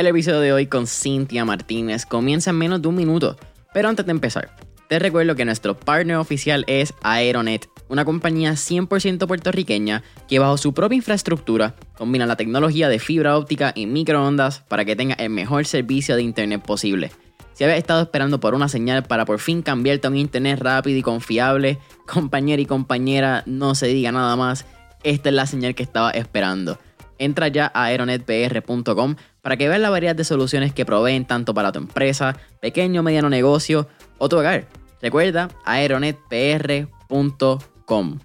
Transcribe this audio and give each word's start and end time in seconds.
El 0.00 0.06
episodio 0.06 0.40
de 0.40 0.54
hoy 0.54 0.66
con 0.66 0.86
Cintia 0.86 1.44
Martínez 1.44 2.06
comienza 2.06 2.48
en 2.48 2.56
menos 2.56 2.80
de 2.80 2.88
un 2.88 2.94
minuto, 2.94 3.36
pero 3.74 3.90
antes 3.90 4.06
de 4.06 4.12
empezar, 4.12 4.50
te 4.88 4.98
recuerdo 4.98 5.36
que 5.36 5.44
nuestro 5.44 5.78
partner 5.78 6.16
oficial 6.16 6.64
es 6.68 6.94
Aeronet, 7.02 7.68
una 7.90 8.06
compañía 8.06 8.52
100% 8.52 9.26
puertorriqueña 9.26 10.02
que 10.26 10.38
bajo 10.38 10.56
su 10.56 10.72
propia 10.72 10.96
infraestructura 10.96 11.74
combina 11.98 12.24
la 12.24 12.36
tecnología 12.36 12.88
de 12.88 12.98
fibra 12.98 13.36
óptica 13.36 13.74
y 13.76 13.84
microondas 13.84 14.60
para 14.60 14.86
que 14.86 14.96
tenga 14.96 15.16
el 15.16 15.28
mejor 15.28 15.66
servicio 15.66 16.16
de 16.16 16.22
internet 16.22 16.62
posible. 16.62 17.12
Si 17.52 17.64
habías 17.64 17.78
estado 17.78 18.00
esperando 18.00 18.40
por 18.40 18.54
una 18.54 18.70
señal 18.70 19.02
para 19.02 19.26
por 19.26 19.38
fin 19.38 19.60
cambiarte 19.60 20.06
a 20.06 20.10
un 20.10 20.16
internet 20.16 20.60
rápido 20.62 20.96
y 20.96 21.02
confiable, 21.02 21.78
compañera 22.06 22.62
y 22.62 22.64
compañera, 22.64 23.42
no 23.44 23.74
se 23.74 23.88
diga 23.88 24.12
nada 24.12 24.34
más, 24.34 24.64
esta 25.02 25.28
es 25.28 25.34
la 25.34 25.44
señal 25.44 25.74
que 25.74 25.82
estaba 25.82 26.10
esperando. 26.12 26.78
Entra 27.20 27.46
ya 27.48 27.70
a 27.74 27.84
aeronetpr.com 27.84 29.16
para 29.42 29.58
que 29.58 29.68
veas 29.68 29.80
la 29.80 29.90
variedad 29.90 30.16
de 30.16 30.24
soluciones 30.24 30.72
que 30.72 30.86
proveen 30.86 31.26
tanto 31.26 31.52
para 31.52 31.70
tu 31.70 31.78
empresa, 31.78 32.34
pequeño 32.60 33.02
o 33.02 33.04
mediano 33.04 33.28
negocio 33.28 33.86
o 34.16 34.30
tu 34.30 34.38
hogar. 34.38 34.66
Recuerda 35.02 35.50
aeronetpr.com. 35.66 38.20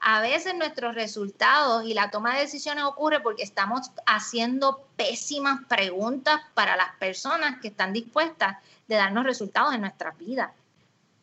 A 0.00 0.20
veces 0.20 0.54
nuestros 0.54 0.94
resultados 0.94 1.86
y 1.86 1.94
la 1.94 2.10
toma 2.10 2.34
de 2.34 2.42
decisiones 2.42 2.84
ocurre 2.84 3.20
porque 3.20 3.42
estamos 3.42 3.90
haciendo 4.04 4.86
pésimas 4.96 5.60
preguntas 5.66 6.38
para 6.52 6.76
las 6.76 6.94
personas 6.98 7.58
que 7.60 7.68
están 7.68 7.94
dispuestas 7.94 8.58
de 8.88 8.96
darnos 8.96 9.24
resultados 9.24 9.74
en 9.74 9.80
nuestra 9.80 10.10
vida. 10.12 10.52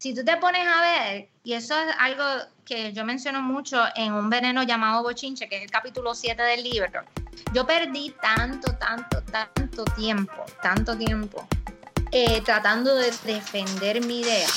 Si 0.05 0.13
tú 0.13 0.23
te 0.23 0.37
pones 0.37 0.67
a 0.67 0.81
ver, 0.81 1.29
y 1.43 1.53
eso 1.53 1.73
es 1.73 1.95
algo 1.97 2.23
que 2.63 2.93
yo 2.93 3.03
menciono 3.05 3.41
mucho 3.41 3.83
en 3.95 4.13
un 4.13 4.29
veneno 4.29 4.61
llamado 4.61 5.01
bochinche, 5.01 5.49
que 5.49 5.55
es 5.57 5.63
el 5.63 5.71
capítulo 5.71 6.13
7 6.13 6.43
del 6.43 6.61
libro, 6.61 7.01
yo 7.55 7.65
perdí 7.65 8.13
tanto, 8.21 8.75
tanto, 8.75 9.23
tanto 9.23 9.83
tiempo, 9.95 10.45
tanto 10.61 10.95
tiempo 10.95 11.47
eh, 12.11 12.39
tratando 12.41 12.93
de 12.93 13.11
defender 13.23 14.05
mi 14.05 14.19
idea. 14.19 14.47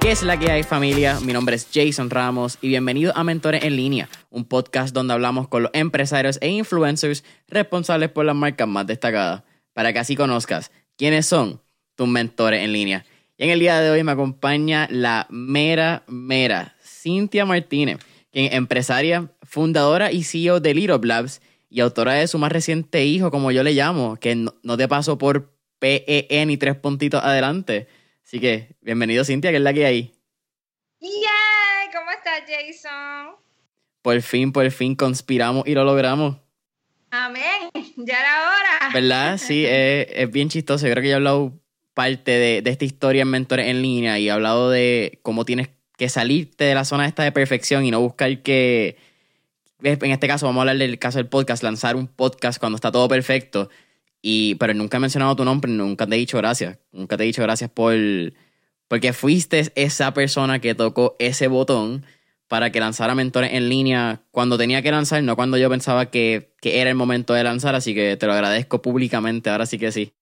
¿Qué 0.00 0.12
es 0.12 0.22
la 0.22 0.38
que 0.38 0.50
hay 0.50 0.62
familia? 0.62 1.20
Mi 1.20 1.34
nombre 1.34 1.54
es 1.54 1.68
Jason 1.70 2.08
Ramos 2.08 2.56
y 2.62 2.68
bienvenido 2.68 3.12
a 3.14 3.22
Mentores 3.22 3.64
en 3.64 3.76
Línea, 3.76 4.08
un 4.30 4.46
podcast 4.46 4.94
donde 4.94 5.12
hablamos 5.12 5.46
con 5.48 5.64
los 5.64 5.70
empresarios 5.74 6.38
e 6.40 6.48
influencers 6.48 7.22
responsables 7.48 8.08
por 8.08 8.24
las 8.24 8.34
marcas 8.34 8.66
más 8.66 8.86
destacadas, 8.86 9.42
para 9.74 9.92
que 9.92 9.98
así 9.98 10.16
conozcas 10.16 10.72
quiénes 10.96 11.26
son 11.26 11.60
tus 11.96 12.08
mentores 12.08 12.64
en 12.64 12.72
línea. 12.72 13.04
Y 13.36 13.44
en 13.44 13.50
el 13.50 13.60
día 13.60 13.78
de 13.78 13.90
hoy 13.90 14.02
me 14.02 14.12
acompaña 14.12 14.88
la 14.90 15.26
mera, 15.28 16.02
mera 16.06 16.76
Cintia 16.82 17.44
Martínez, 17.44 17.98
quien 18.32 18.46
es 18.46 18.54
empresaria, 18.54 19.30
fundadora 19.42 20.12
y 20.12 20.24
CEO 20.24 20.60
de 20.60 20.72
Little 20.72 21.00
Labs 21.02 21.42
y 21.68 21.80
autora 21.80 22.14
de 22.14 22.26
su 22.26 22.38
más 22.38 22.52
reciente 22.52 23.04
hijo, 23.04 23.30
como 23.30 23.52
yo 23.52 23.62
le 23.62 23.74
llamo, 23.74 24.16
que 24.16 24.34
no, 24.34 24.54
no 24.62 24.78
te 24.78 24.88
paso 24.88 25.18
por 25.18 25.52
PEN 25.78 26.50
y 26.50 26.56
tres 26.56 26.76
puntitos 26.76 27.22
adelante 27.22 27.86
Así 28.30 28.38
que, 28.38 28.76
bienvenido 28.80 29.24
Cintia, 29.24 29.50
que 29.50 29.56
es 29.56 29.62
la 29.62 29.72
que 29.72 29.84
hay. 29.84 30.12
¡Yay! 31.00 31.88
¿Cómo 31.92 32.12
estás, 32.12 32.44
Jason? 32.46 33.34
Por 34.02 34.22
fin, 34.22 34.52
por 34.52 34.70
fin 34.70 34.94
conspiramos 34.94 35.66
y 35.66 35.74
lo 35.74 35.82
logramos. 35.82 36.36
Amén, 37.10 37.70
ya 37.96 38.20
era 38.20 38.42
hora. 38.42 38.94
¿Verdad? 38.94 39.36
Sí, 39.44 39.64
es, 39.66 40.30
bien 40.30 40.48
chistoso. 40.48 40.86
Yo 40.86 40.92
creo 40.92 41.02
que 41.02 41.08
ya 41.08 41.14
he 41.14 41.16
hablado 41.16 41.58
parte 41.92 42.30
de, 42.30 42.62
esta 42.64 42.84
historia 42.84 43.22
en 43.22 43.30
Mentores 43.30 43.66
en 43.66 43.82
línea 43.82 44.16
y 44.20 44.28
he 44.28 44.30
hablado 44.30 44.70
de 44.70 45.18
cómo 45.22 45.44
tienes 45.44 45.70
que 45.96 46.08
salirte 46.08 46.62
de 46.62 46.76
la 46.76 46.84
zona 46.84 47.08
esta 47.08 47.24
de 47.24 47.32
perfección 47.32 47.84
y 47.84 47.90
no 47.90 48.00
buscar 48.00 48.42
que, 48.42 48.96
en 49.82 50.10
este 50.12 50.28
caso 50.28 50.46
vamos 50.46 50.60
a 50.60 50.62
hablar 50.62 50.78
del 50.78 51.00
caso 51.00 51.18
del 51.18 51.26
podcast, 51.26 51.64
lanzar 51.64 51.96
un 51.96 52.06
podcast 52.06 52.60
cuando 52.60 52.76
está 52.76 52.92
todo 52.92 53.08
perfecto 53.08 53.70
y, 54.22 54.56
pero 54.56 54.74
nunca 54.74 54.98
he 54.98 55.00
mencionado 55.00 55.34
tu 55.36 55.44
nombre, 55.44 55.70
nunca 55.70 56.06
te 56.06 56.14
he 56.14 56.18
dicho 56.18 56.36
gracias. 56.38 56.78
Nunca 56.92 57.16
te 57.16 57.24
he 57.24 57.26
dicho 57.26 57.42
gracias 57.42 57.70
por. 57.70 57.94
Porque 58.88 59.12
fuiste 59.12 59.70
esa 59.76 60.12
persona 60.14 60.58
que 60.58 60.74
tocó 60.74 61.16
ese 61.18 61.46
botón 61.46 62.04
para 62.48 62.72
que 62.72 62.80
lanzara 62.80 63.14
mentores 63.14 63.52
en 63.52 63.68
línea 63.68 64.22
cuando 64.32 64.58
tenía 64.58 64.82
que 64.82 64.90
lanzar, 64.90 65.22
no 65.22 65.36
cuando 65.36 65.56
yo 65.56 65.70
pensaba 65.70 66.10
que, 66.10 66.54
que 66.60 66.80
era 66.80 66.90
el 66.90 66.96
momento 66.96 67.32
de 67.32 67.44
lanzar. 67.44 67.74
Así 67.74 67.94
que 67.94 68.16
te 68.16 68.26
lo 68.26 68.32
agradezco 68.32 68.82
públicamente, 68.82 69.50
ahora 69.50 69.66
sí 69.66 69.78
que 69.78 69.92
sí. 69.92 70.12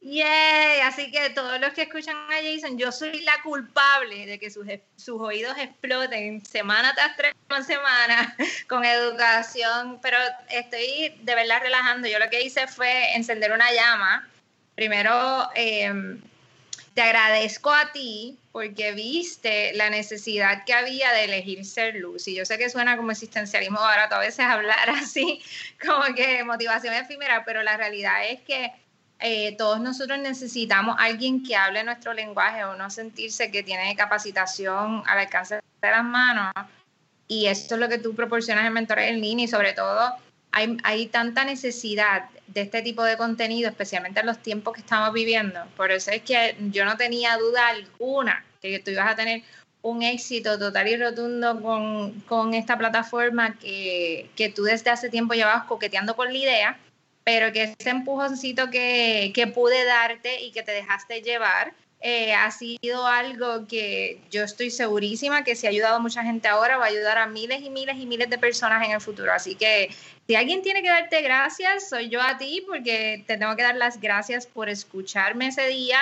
Yay, 0.00 0.80
así 0.80 1.10
que 1.10 1.30
todos 1.30 1.60
los 1.60 1.72
que 1.72 1.82
escuchan 1.82 2.16
a 2.16 2.36
Jason, 2.36 2.78
yo 2.78 2.92
soy 2.92 3.20
la 3.22 3.42
culpable 3.42 4.26
de 4.26 4.38
que 4.38 4.50
sus, 4.50 4.66
sus 4.96 5.20
oídos 5.20 5.56
exploten 5.58 6.44
semana 6.44 6.94
tras 7.16 7.66
semana 7.66 8.36
con 8.68 8.84
educación, 8.84 9.98
pero 10.02 10.18
estoy 10.50 11.14
de 11.22 11.34
verdad 11.34 11.60
relajando. 11.62 12.08
Yo 12.08 12.18
lo 12.18 12.30
que 12.30 12.42
hice 12.42 12.66
fue 12.68 13.16
encender 13.16 13.52
una 13.52 13.72
llama. 13.72 14.28
Primero, 14.76 15.48
em, 15.54 16.20
te 16.94 17.02
agradezco 17.02 17.72
a 17.72 17.92
ti 17.92 18.38
porque 18.52 18.92
viste 18.92 19.72
la 19.74 19.90
necesidad 19.90 20.64
que 20.64 20.72
había 20.72 21.12
de 21.12 21.24
elegir 21.24 21.64
ser 21.64 21.96
luz. 21.96 22.28
Y 22.28 22.34
yo 22.34 22.44
sé 22.44 22.58
que 22.58 22.70
suena 22.70 22.96
como 22.96 23.10
existencialismo 23.10 23.80
barato 23.80 24.14
a 24.14 24.20
veces 24.20 24.40
hablar 24.46 24.90
así, 24.90 25.42
como 25.84 26.14
que 26.14 26.44
motivación 26.44 26.94
efímera, 26.94 27.44
pero 27.44 27.62
la 27.62 27.76
realidad 27.76 28.26
es 28.28 28.40
que 28.42 28.72
eh, 29.18 29.56
todos 29.56 29.80
nosotros 29.80 30.18
necesitamos 30.18 30.96
alguien 30.98 31.42
que 31.42 31.56
hable 31.56 31.82
nuestro 31.84 32.12
lenguaje 32.12 32.64
o 32.64 32.76
no 32.76 32.90
sentirse 32.90 33.50
que 33.50 33.62
tiene 33.62 33.96
capacitación 33.96 35.02
al 35.06 35.18
alcance 35.18 35.56
de 35.56 35.90
las 35.90 36.04
manos. 36.04 36.52
Y 37.28 37.46
esto 37.46 37.74
es 37.74 37.80
lo 37.80 37.88
que 37.88 37.98
tú 37.98 38.14
proporcionas 38.14 38.66
en 38.66 38.72
Mentores 38.72 39.10
en 39.10 39.20
línea 39.20 39.46
y 39.46 39.48
sobre 39.48 39.72
todo 39.72 40.12
hay, 40.52 40.76
hay 40.84 41.06
tanta 41.06 41.44
necesidad 41.44 42.28
de 42.46 42.60
este 42.60 42.82
tipo 42.82 43.02
de 43.04 43.16
contenido, 43.16 43.68
especialmente 43.68 44.20
en 44.20 44.26
los 44.26 44.38
tiempos 44.38 44.74
que 44.74 44.80
estamos 44.80 45.12
viviendo. 45.12 45.60
Por 45.76 45.90
eso 45.90 46.10
es 46.10 46.22
que 46.22 46.56
yo 46.70 46.84
no 46.84 46.96
tenía 46.96 47.36
duda 47.36 47.68
alguna 47.68 48.44
que 48.60 48.78
tú 48.78 48.90
ibas 48.90 49.10
a 49.10 49.16
tener 49.16 49.42
un 49.82 50.02
éxito 50.02 50.58
total 50.58 50.88
y 50.88 50.96
rotundo 50.96 51.60
con, 51.62 52.20
con 52.22 52.54
esta 52.54 52.76
plataforma 52.76 53.56
que, 53.58 54.30
que 54.36 54.48
tú 54.48 54.64
desde 54.64 54.90
hace 54.90 55.08
tiempo 55.08 55.34
llevabas 55.34 55.64
coqueteando 55.64 56.16
con 56.16 56.32
la 56.32 56.38
idea 56.38 56.78
pero 57.26 57.52
que 57.52 57.74
ese 57.76 57.90
empujoncito 57.90 58.70
que, 58.70 59.32
que 59.34 59.48
pude 59.48 59.84
darte 59.84 60.42
y 60.42 60.52
que 60.52 60.62
te 60.62 60.70
dejaste 60.70 61.22
llevar 61.22 61.74
eh, 62.00 62.32
ha 62.32 62.48
sido 62.52 63.04
algo 63.04 63.66
que 63.66 64.20
yo 64.30 64.44
estoy 64.44 64.70
segurísima 64.70 65.42
que 65.42 65.56
si 65.56 65.66
ha 65.66 65.70
ayudado 65.70 65.96
a 65.96 65.98
mucha 65.98 66.22
gente 66.22 66.46
ahora, 66.46 66.76
va 66.76 66.84
a 66.84 66.88
ayudar 66.88 67.18
a 67.18 67.26
miles 67.26 67.62
y 67.62 67.70
miles 67.70 67.96
y 67.96 68.06
miles 68.06 68.30
de 68.30 68.38
personas 68.38 68.84
en 68.84 68.92
el 68.92 69.00
futuro. 69.00 69.32
Así 69.32 69.56
que 69.56 69.92
si 70.28 70.36
alguien 70.36 70.62
tiene 70.62 70.82
que 70.82 70.88
darte 70.88 71.20
gracias, 71.20 71.88
soy 71.88 72.10
yo 72.10 72.22
a 72.22 72.38
ti, 72.38 72.62
porque 72.64 73.24
te 73.26 73.36
tengo 73.36 73.56
que 73.56 73.64
dar 73.64 73.74
las 73.74 74.00
gracias 74.00 74.46
por 74.46 74.68
escucharme 74.68 75.48
ese 75.48 75.66
día 75.66 75.98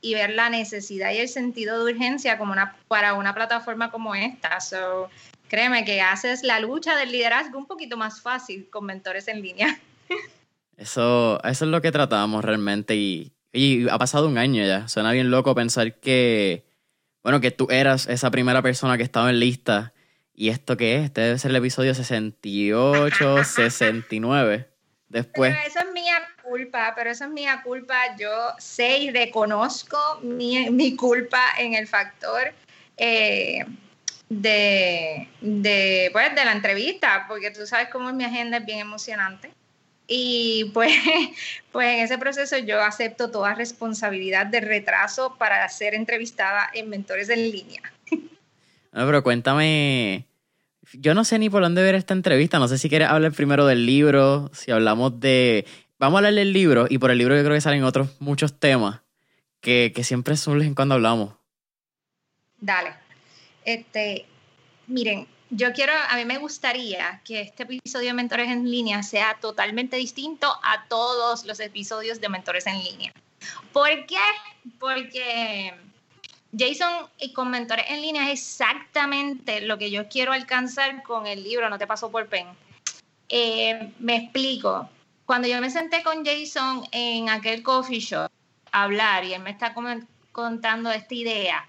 y 0.00 0.14
ver 0.14 0.30
la 0.30 0.48
necesidad 0.48 1.10
y 1.10 1.18
el 1.18 1.28
sentido 1.28 1.84
de 1.84 1.92
urgencia 1.92 2.38
como 2.38 2.52
una, 2.52 2.76
para 2.86 3.14
una 3.14 3.34
plataforma 3.34 3.90
como 3.90 4.14
esta. 4.14 4.60
So, 4.60 5.10
créeme 5.48 5.84
que 5.84 6.00
haces 6.00 6.44
la 6.44 6.60
lucha 6.60 6.94
del 6.94 7.10
liderazgo 7.10 7.58
un 7.58 7.66
poquito 7.66 7.96
más 7.96 8.20
fácil 8.20 8.70
con 8.70 8.84
mentores 8.84 9.26
en 9.26 9.42
línea. 9.42 9.80
Eso, 10.78 11.42
eso 11.42 11.64
es 11.64 11.70
lo 11.70 11.82
que 11.82 11.90
tratábamos 11.90 12.44
realmente 12.44 12.94
y, 12.94 13.32
y 13.52 13.88
ha 13.88 13.98
pasado 13.98 14.28
un 14.28 14.38
año 14.38 14.64
ya. 14.64 14.86
Suena 14.86 15.10
bien 15.10 15.30
loco 15.30 15.54
pensar 15.54 15.98
que, 15.98 16.64
bueno, 17.24 17.40
que 17.40 17.50
tú 17.50 17.66
eras 17.68 18.06
esa 18.06 18.30
primera 18.30 18.62
persona 18.62 18.96
que 18.96 19.02
estaba 19.02 19.28
en 19.30 19.40
lista 19.40 19.92
y 20.32 20.50
esto 20.50 20.76
que 20.76 20.96
es, 20.96 21.06
este 21.06 21.20
debe 21.22 21.38
ser 21.38 21.50
el 21.50 21.56
episodio 21.56 21.94
68, 21.96 23.44
69. 23.44 24.68
Después. 25.08 25.52
Pero 25.52 25.68
eso 25.68 25.80
es 25.80 25.92
mía 25.92 26.22
culpa, 26.44 26.92
pero 26.94 27.10
eso 27.10 27.24
es 27.24 27.30
mía 27.30 27.60
culpa. 27.64 28.16
Yo 28.16 28.30
sé 28.58 28.98
y 28.98 29.10
reconozco 29.10 29.98
mi, 30.22 30.70
mi 30.70 30.94
culpa 30.94 31.42
en 31.58 31.74
el 31.74 31.88
factor 31.88 32.52
eh, 32.96 33.64
de, 34.28 35.28
de, 35.40 36.10
pues, 36.12 36.34
de 36.36 36.44
la 36.44 36.52
entrevista, 36.52 37.24
porque 37.26 37.50
tú 37.50 37.66
sabes 37.66 37.88
cómo 37.90 38.10
es 38.10 38.14
mi 38.14 38.22
agenda, 38.22 38.58
es 38.58 38.64
bien 38.64 38.78
emocionante. 38.78 39.50
Y 40.08 40.70
pues, 40.72 40.92
pues 41.72 41.86
en 41.86 42.04
ese 42.04 42.18
proceso 42.18 42.56
yo 42.58 42.82
acepto 42.82 43.30
toda 43.30 43.54
responsabilidad 43.54 44.46
de 44.46 44.60
retraso 44.60 45.36
para 45.38 45.68
ser 45.68 45.94
entrevistada 45.94 46.68
en 46.72 46.88
mentores 46.88 47.28
en 47.28 47.52
línea. 47.52 47.82
No, 48.10 48.18
pero 49.06 49.22
cuéntame, 49.22 50.24
yo 50.94 51.14
no 51.14 51.24
sé 51.24 51.38
ni 51.38 51.50
por 51.50 51.62
dónde 51.62 51.82
ver 51.82 51.94
esta 51.94 52.14
entrevista, 52.14 52.58
no 52.58 52.66
sé 52.66 52.78
si 52.78 52.88
quieres 52.88 53.08
hablar 53.08 53.32
primero 53.32 53.66
del 53.66 53.86
libro, 53.86 54.50
si 54.54 54.72
hablamos 54.72 55.20
de... 55.20 55.66
Vamos 55.98 56.16
a 56.16 56.18
hablar 56.18 56.34
del 56.34 56.52
libro 56.52 56.86
y 56.88 56.98
por 56.98 57.10
el 57.10 57.18
libro 57.18 57.36
yo 57.36 57.42
creo 57.42 57.54
que 57.54 57.60
salen 57.60 57.82
otros 57.82 58.08
muchos 58.20 58.58
temas 58.58 59.00
que, 59.60 59.92
que 59.94 60.04
siempre 60.04 60.36
surgen 60.36 60.74
cuando 60.74 60.94
hablamos. 60.94 61.34
Dale. 62.60 62.94
Este, 63.64 64.24
miren, 64.86 65.26
yo 65.50 65.72
quiero, 65.72 65.92
a 66.08 66.16
mí 66.16 66.24
me 66.24 66.38
gustaría 66.38 67.20
que 67.24 67.40
este 67.40 67.62
episodio 67.62 68.08
de 68.08 68.14
Mentores 68.14 68.48
en 68.48 68.70
Línea 68.70 69.02
sea 69.02 69.38
totalmente 69.40 69.96
distinto 69.96 70.46
a 70.62 70.84
todos 70.88 71.44
los 71.44 71.60
episodios 71.60 72.20
de 72.20 72.28
Mentores 72.28 72.66
en 72.66 72.82
Línea. 72.82 73.12
¿Por 73.72 74.06
qué? 74.06 74.16
Porque 74.78 75.74
Jason 76.56 77.08
y 77.18 77.32
con 77.32 77.50
mentores 77.50 77.86
en 77.88 78.00
línea 78.00 78.30
es 78.30 78.40
exactamente 78.40 79.60
lo 79.60 79.78
que 79.78 79.90
yo 79.90 80.08
quiero 80.08 80.32
alcanzar 80.32 81.02
con 81.02 81.26
el 81.26 81.42
libro 81.42 81.68
No 81.68 81.78
te 81.78 81.86
paso 81.86 82.10
por 82.10 82.26
pen. 82.28 82.46
Eh, 83.28 83.92
me 83.98 84.16
explico. 84.16 84.88
Cuando 85.26 85.46
yo 85.46 85.60
me 85.60 85.70
senté 85.70 86.02
con 86.02 86.24
Jason 86.24 86.84
en 86.90 87.28
aquel 87.28 87.62
coffee 87.62 88.00
shop 88.00 88.30
a 88.72 88.82
hablar 88.82 89.24
y 89.24 89.34
él 89.34 89.42
me 89.42 89.50
está 89.50 89.74
contando 90.32 90.90
esta 90.90 91.14
idea, 91.14 91.68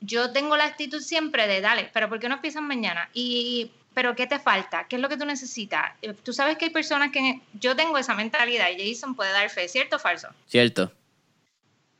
yo 0.00 0.32
tengo 0.32 0.56
la 0.56 0.64
actitud 0.64 1.00
siempre 1.00 1.46
de, 1.46 1.60
dale, 1.60 1.90
pero 1.92 2.08
¿por 2.08 2.18
qué 2.18 2.28
no 2.28 2.36
empiezan 2.36 2.66
mañana? 2.66 3.08
Y, 3.12 3.70
pero 3.94 4.16
¿qué 4.16 4.26
te 4.26 4.38
falta? 4.38 4.86
¿Qué 4.88 4.96
es 4.96 5.02
lo 5.02 5.08
que 5.08 5.16
tú 5.16 5.26
necesitas? 5.26 5.92
Eh, 6.02 6.14
tú 6.14 6.32
sabes 6.32 6.56
que 6.56 6.66
hay 6.66 6.70
personas 6.70 7.10
que 7.10 7.40
yo 7.54 7.76
tengo 7.76 7.98
esa 7.98 8.14
mentalidad 8.14 8.68
y 8.70 8.92
Jason 8.92 9.14
puede 9.14 9.32
dar 9.32 9.48
fe, 9.50 9.68
¿cierto 9.68 9.96
o 9.96 9.98
falso? 9.98 10.28
Cierto. 10.46 10.92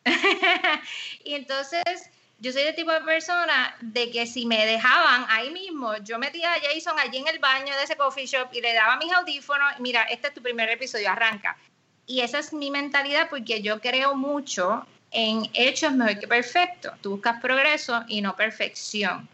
y 1.24 1.34
entonces 1.34 2.10
yo 2.38 2.52
soy 2.52 2.62
el 2.62 2.74
tipo 2.74 2.90
de 2.90 3.02
persona 3.02 3.76
de 3.82 4.10
que 4.10 4.26
si 4.26 4.46
me 4.46 4.64
dejaban 4.64 5.26
ahí 5.28 5.50
mismo, 5.50 5.96
yo 5.98 6.18
metía 6.18 6.54
a 6.54 6.60
Jason 6.60 6.98
allí 6.98 7.18
en 7.18 7.28
el 7.28 7.38
baño 7.38 7.76
de 7.76 7.82
ese 7.82 7.96
coffee 7.96 8.26
shop 8.26 8.48
y 8.52 8.62
le 8.62 8.72
daba 8.72 8.96
mis 8.96 9.12
audífonos, 9.12 9.78
mira, 9.78 10.04
este 10.04 10.28
es 10.28 10.34
tu 10.34 10.40
primer 10.40 10.70
episodio, 10.70 11.10
arranca. 11.10 11.58
Y 12.06 12.22
esa 12.22 12.38
es 12.38 12.54
mi 12.54 12.70
mentalidad 12.70 13.28
porque 13.28 13.60
yo 13.60 13.80
creo 13.80 14.14
mucho 14.14 14.86
en 15.10 15.48
hechos 15.54 15.92
mejor 15.92 16.18
que 16.18 16.28
perfecto. 16.28 16.92
Tú 17.00 17.10
buscas 17.12 17.40
progreso 17.40 18.04
y 18.08 18.20
no 18.20 18.36
perfección. 18.36 19.28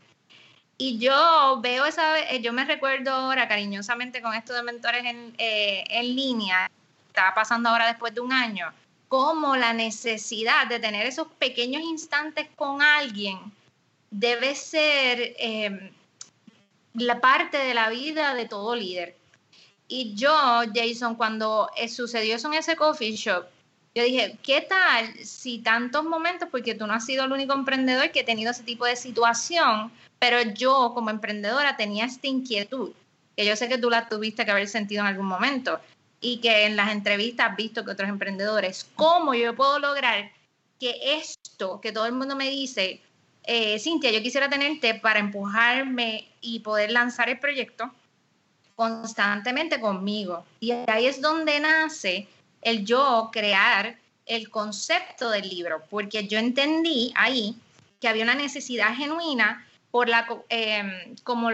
Y 0.79 0.99
yo 0.99 1.59
veo 1.63 1.87
esa, 1.87 2.21
eh, 2.21 2.41
yo 2.43 2.53
me 2.53 2.65
recuerdo 2.65 3.11
ahora 3.11 3.49
cariñosamente 3.49 4.21
con 4.21 4.35
esto 4.35 4.53
de 4.53 4.63
mentores 4.63 5.05
en, 5.05 5.35
eh, 5.39 5.85
en 5.89 6.15
línea, 6.15 6.71
estaba 7.09 7.35
pasando 7.35 7.71
ahora 7.71 7.87
después 7.87 8.15
de 8.15 8.21
un 8.21 8.33
año, 8.33 8.73
como 9.09 9.57
la 9.57 9.73
necesidad 9.73 10.67
de 10.67 10.79
tener 10.79 11.07
esos 11.07 11.29
pequeños 11.39 11.83
instantes 11.83 12.49
con 12.57 12.83
alguien 12.83 13.39
debe 14.11 14.55
ser 14.55 15.35
em, 15.39 15.91
la 16.95 17.21
parte 17.21 17.59
de 17.59 17.75
la 17.75 17.91
vida 17.91 18.35
de 18.35 18.47
todo 18.47 18.75
líder. 18.75 19.17
Y 19.89 20.15
yo, 20.15 20.33
Jason, 20.75 21.15
cuando 21.15 21.71
eh, 21.77 21.89
sucedió 21.89 22.37
eso 22.37 22.49
en 22.49 22.55
ese 22.55 22.77
coffee 22.77 23.15
shop, 23.15 23.47
yo 23.97 24.03
dije, 24.03 24.37
¿qué 24.43 24.61
tal 24.61 25.15
si 25.25 25.61
tantos 25.61 26.05
momentos, 26.05 26.51
porque 26.51 26.75
tú 26.75 26.87
no 26.87 26.93
has 26.93 27.07
sido 27.07 27.25
el 27.25 27.33
único 27.33 27.55
emprendedor 27.55 28.11
que 28.11 28.21
ha 28.21 28.25
tenido 28.27 28.51
ese 28.51 28.63
tipo 28.63 28.85
de 28.85 28.95
situación, 28.95 29.91
pero 30.19 30.43
yo 30.43 30.93
como 30.95 31.09
emprendedora 31.09 31.79
tenía 31.79 32.05
esta 32.05 32.27
inquietud, 32.27 32.93
que 33.35 33.47
yo 33.47 33.57
sé 33.57 33.71
que 33.71 33.79
tú 33.79 33.89
la 33.89 34.07
tuviste 34.07 34.45
que 34.45 34.51
haber 34.51 34.69
sentido 34.69 35.01
en 35.01 35.07
algún 35.07 35.25
momento, 35.25 35.81
y 36.21 36.43
que 36.43 36.67
en 36.67 36.77
las 36.77 36.93
entrevistas 36.93 37.51
has 37.51 37.57
visto 37.57 37.87
que 37.87 37.93
otros 37.93 38.11
emprendedores, 38.11 38.87
¿cómo 38.97 39.33
yo 39.33 39.57
puedo 39.57 39.79
lograr 39.79 40.31
que 40.79 40.99
esto 41.19 41.81
que 41.81 41.91
todo 41.91 42.05
el 42.05 42.13
mundo 42.13 42.37
me 42.37 42.51
dice, 42.51 43.01
eh, 43.45 43.79
Cintia, 43.79 44.11
yo 44.11 44.21
quisiera 44.21 44.51
tenerte 44.51 44.97
para 44.97 45.21
empujarme 45.21 46.29
y 46.43 46.61
poder 46.61 46.91
lanzar 46.91 47.31
el 47.31 47.39
proyecto 47.39 47.91
constantemente 48.75 49.81
conmigo? 49.81 50.45
Y 50.61 50.73
ahí 50.87 51.07
es 51.07 51.23
donde 51.23 51.61
nace 51.61 52.29
el 52.63 52.85
yo 52.85 53.31
crear 53.33 53.97
el 54.27 54.51
concepto 54.51 55.31
del 55.31 55.49
libro, 55.49 55.83
porque 55.89 56.27
yo 56.27 56.39
entendí 56.39 57.13
ahí 57.15 57.57
que 58.01 58.09
había 58.09 58.25
una 58.25 58.35
necesidad 58.35 58.95
genuina 58.95 59.67
por 59.91 60.09
la, 60.09 60.27
eh, 60.49 61.15
como 61.23 61.51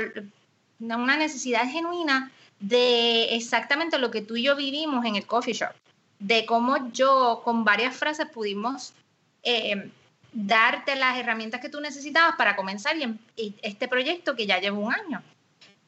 una 0.78 1.16
necesidad 1.16 1.70
genuina 1.70 2.30
de 2.60 3.34
exactamente 3.34 3.98
lo 3.98 4.10
que 4.10 4.22
tú 4.22 4.36
y 4.36 4.44
yo 4.44 4.56
vivimos 4.56 5.04
en 5.04 5.16
el 5.16 5.26
coffee 5.26 5.54
shop, 5.54 5.72
de 6.18 6.46
cómo 6.46 6.90
yo 6.92 7.42
con 7.44 7.64
varias 7.64 7.94
frases 7.94 8.26
pudimos 8.28 8.94
eh, 9.42 9.90
darte 10.32 10.96
las 10.96 11.18
herramientas 11.18 11.60
que 11.60 11.68
tú 11.68 11.80
necesitabas 11.80 12.36
para 12.36 12.56
comenzar 12.56 12.96
este 13.36 13.88
proyecto 13.88 14.34
que 14.34 14.46
ya 14.46 14.58
lleva 14.58 14.78
un 14.78 14.94
año. 14.94 15.22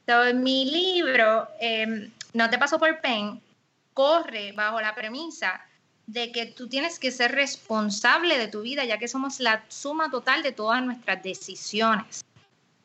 Entonces, 0.07 0.35
mi 0.35 0.71
libro, 0.71 1.49
em, 1.61 2.11
No 2.35 2.51
te 2.51 2.59
paso 2.59 2.81
por 2.81 3.01
pen, 3.01 3.41
corre 3.95 4.53
bajo 4.53 4.81
la 4.81 4.95
premisa 4.95 5.65
de 6.07 6.33
que 6.33 6.47
tú 6.47 6.69
tienes 6.69 6.99
que 6.99 7.11
ser 7.11 7.33
responsable 7.33 8.37
de 8.37 8.49
tu 8.49 8.63
vida, 8.63 8.85
ya 8.85 8.99
que 8.99 9.09
somos 9.09 9.41
la 9.41 9.65
suma 9.69 10.11
total 10.11 10.43
de 10.43 10.53
todas 10.53 10.83
nuestras 10.83 11.23
decisiones. 11.23 12.25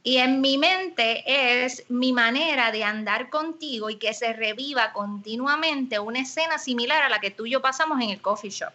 Y 0.02 0.18
en 0.18 0.40
mi 0.40 0.58
mente 0.58 1.24
es 1.26 1.84
mi 1.90 2.14
manera 2.14 2.72
de 2.72 2.86
andar 2.86 3.30
contigo 3.30 3.90
y 3.90 3.98
que 3.98 4.14
se 4.14 4.32
reviva 4.32 4.94
continuamente 4.94 6.00
una 6.00 6.22
escena 6.22 6.58
similar 6.58 7.04
a 7.04 7.10
la 7.10 7.20
que 7.20 7.32
tú 7.32 7.46
y 7.46 7.52
yo 7.52 7.62
pasamos 7.62 8.00
en 8.02 8.12
el 8.12 8.22
coffee 8.22 8.50
shop. 8.50 8.72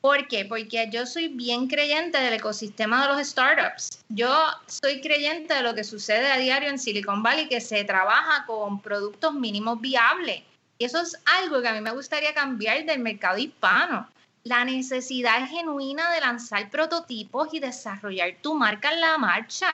¿Por 0.00 0.28
qué? 0.28 0.44
Porque 0.44 0.88
yo 0.92 1.06
soy 1.06 1.28
bien 1.28 1.66
creyente 1.66 2.20
del 2.20 2.34
ecosistema 2.34 3.02
de 3.02 3.14
los 3.14 3.26
startups. 3.26 4.04
Yo 4.10 4.30
soy 4.66 5.00
creyente 5.00 5.54
de 5.54 5.62
lo 5.62 5.74
que 5.74 5.82
sucede 5.82 6.30
a 6.30 6.36
diario 6.36 6.68
en 6.68 6.78
Silicon 6.78 7.22
Valley, 7.22 7.48
que 7.48 7.60
se 7.60 7.82
trabaja 7.84 8.44
con 8.46 8.80
productos 8.82 9.32
mínimos 9.32 9.80
viables. 9.80 10.42
Y 10.78 10.84
eso 10.84 11.00
es 11.00 11.16
algo 11.40 11.62
que 11.62 11.68
a 11.68 11.72
mí 11.72 11.80
me 11.80 11.92
gustaría 11.92 12.34
cambiar 12.34 12.84
del 12.84 13.00
mercado 13.00 13.38
hispano. 13.38 14.08
La 14.42 14.64
necesidad 14.64 15.48
genuina 15.48 16.10
de 16.12 16.20
lanzar 16.20 16.70
prototipos 16.70 17.48
y 17.52 17.60
desarrollar 17.60 18.36
tu 18.42 18.54
marca 18.54 18.92
en 18.92 19.00
la 19.00 19.16
marcha 19.16 19.70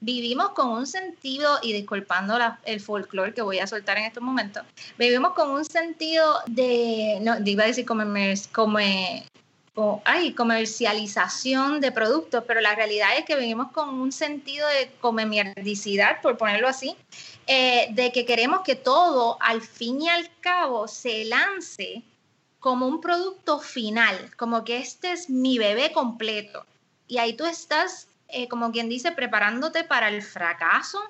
vivimos 0.00 0.50
con 0.50 0.68
un 0.68 0.86
sentido, 0.86 1.58
y 1.62 1.72
disculpando 1.72 2.38
el 2.64 2.80
folclore 2.80 3.34
que 3.34 3.42
voy 3.42 3.58
a 3.58 3.66
soltar 3.66 3.98
en 3.98 4.04
estos 4.04 4.22
momentos, 4.22 4.62
vivimos 4.98 5.32
con 5.32 5.50
un 5.50 5.64
sentido 5.64 6.40
de, 6.46 7.18
no, 7.22 7.36
iba 7.44 7.64
a 7.64 7.66
decir 7.66 7.86
como, 7.86 8.04
como, 8.52 8.78
como 9.76 10.02
ay, 10.06 10.32
comercialización 10.32 11.80
de 11.80 11.92
productos, 11.92 12.42
pero 12.48 12.60
la 12.62 12.74
realidad 12.74 13.10
es 13.18 13.26
que 13.26 13.36
vivimos 13.36 13.70
con 13.72 13.90
un 13.90 14.10
sentido 14.10 14.66
de 14.68 14.90
comemierdicidad, 15.00 16.22
por 16.22 16.38
ponerlo 16.38 16.66
así, 16.66 16.96
eh, 17.46 17.88
de 17.92 18.10
que 18.10 18.24
queremos 18.24 18.62
que 18.62 18.74
todo, 18.74 19.36
al 19.40 19.60
fin 19.60 20.00
y 20.00 20.08
al 20.08 20.28
cabo, 20.40 20.88
se 20.88 21.26
lance 21.26 22.02
como 22.58 22.88
un 22.88 23.02
producto 23.02 23.60
final, 23.60 24.34
como 24.36 24.64
que 24.64 24.78
este 24.78 25.12
es 25.12 25.28
mi 25.28 25.58
bebé 25.58 25.92
completo. 25.92 26.64
Y 27.06 27.18
ahí 27.18 27.34
tú 27.34 27.44
estás 27.44 28.08
eh, 28.28 28.48
como 28.48 28.72
quien 28.72 28.88
dice, 28.88 29.12
preparándote 29.12 29.84
para 29.84 30.08
el 30.08 30.22
fracaso. 30.22 31.00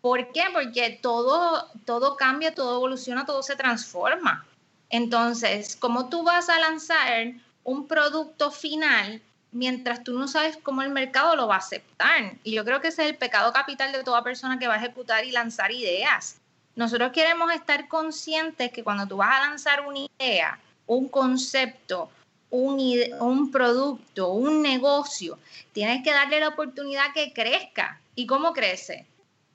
¿Por 0.00 0.32
qué? 0.32 0.44
Porque 0.52 0.98
todo, 1.02 1.68
todo 1.84 2.16
cambia, 2.16 2.54
todo 2.54 2.76
evoluciona, 2.76 3.26
todo 3.26 3.42
se 3.42 3.56
transforma. 3.56 4.46
Entonces, 4.88 5.76
¿cómo 5.76 6.08
tú 6.08 6.22
vas 6.22 6.48
a 6.48 6.58
lanzar 6.58 7.34
un 7.70 7.86
producto 7.86 8.50
final 8.50 9.22
mientras 9.52 10.02
tú 10.02 10.18
no 10.18 10.26
sabes 10.26 10.56
cómo 10.56 10.82
el 10.82 10.90
mercado 10.90 11.36
lo 11.36 11.46
va 11.46 11.54
a 11.56 11.58
aceptar? 11.58 12.34
Y 12.42 12.52
yo 12.52 12.64
creo 12.64 12.80
que 12.80 12.88
ese 12.88 13.04
es 13.04 13.10
el 13.10 13.16
pecado 13.16 13.52
capital 13.52 13.92
de 13.92 14.02
toda 14.02 14.24
persona 14.24 14.58
que 14.58 14.66
va 14.66 14.74
a 14.74 14.78
ejecutar 14.78 15.24
y 15.24 15.30
lanzar 15.30 15.70
ideas. 15.70 16.36
Nosotros 16.74 17.12
queremos 17.12 17.52
estar 17.52 17.86
conscientes 17.88 18.72
que 18.72 18.82
cuando 18.82 19.06
tú 19.06 19.18
vas 19.18 19.36
a 19.36 19.48
lanzar 19.48 19.86
una 19.86 20.00
idea, 20.18 20.58
un 20.86 21.08
concepto, 21.08 22.10
un, 22.50 23.50
producto, 23.52 24.32
un 24.32 24.62
negocio, 24.62 25.38
tienes 25.72 26.02
que 26.02 26.10
darle 26.10 26.40
la 26.40 26.48
oportunidad 26.48 27.12
que 27.14 27.32
crezca. 27.32 28.00
¿Y 28.16 28.26
cómo 28.26 28.52
crece? 28.52 29.06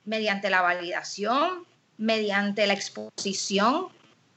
Mediante 0.06 0.48
la 0.48 0.62
validación, 0.62 1.64
mediante 1.98 2.66
la 2.66 2.72
exposición, 2.72 3.88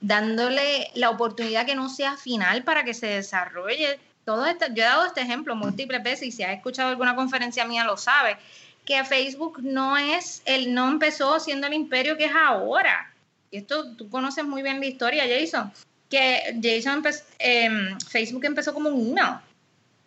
dándole 0.02 0.90
la 0.96 1.10
oportunidad 1.10 1.66
que 1.66 1.76
no 1.76 1.90
sea 1.90 2.18
final 2.18 2.64
para 2.64 2.84
que 2.84 2.94
se 2.94 3.08
desarrolle. 3.08 4.00
Todo 4.26 4.46
esto, 4.46 4.66
yo 4.68 4.84
he 4.84 4.86
dado 4.86 5.06
este 5.06 5.22
ejemplo 5.22 5.56
múltiples 5.56 6.04
veces 6.04 6.28
y 6.28 6.32
si 6.32 6.44
has 6.44 6.56
escuchado 6.56 6.90
alguna 6.90 7.16
conferencia 7.16 7.66
mía 7.66 7.84
lo 7.84 7.98
sabe, 7.98 8.38
que 8.86 9.04
Facebook 9.04 9.60
no 9.62 9.98
es, 9.98 10.42
el, 10.46 10.74
no 10.74 10.88
empezó 10.90 11.40
siendo 11.40 11.68
el 11.68 11.74
imperio 11.74 12.18
que 12.18 12.26
es 12.26 12.36
ahora. 12.36 13.14
Y 13.52 13.58
esto 13.58 13.96
tú 13.96 14.10
conoces 14.10 14.46
muy 14.46 14.62
bien 14.62 14.80
la 14.80 14.86
historia, 14.86 15.24
Jason 15.28 15.72
que 16.10 16.60
Jason 16.62 17.04
em, 17.38 17.98
Facebook 18.00 18.46
empezó 18.46 18.74
como 18.74 18.90
un 18.90 19.10
email. 19.10 19.38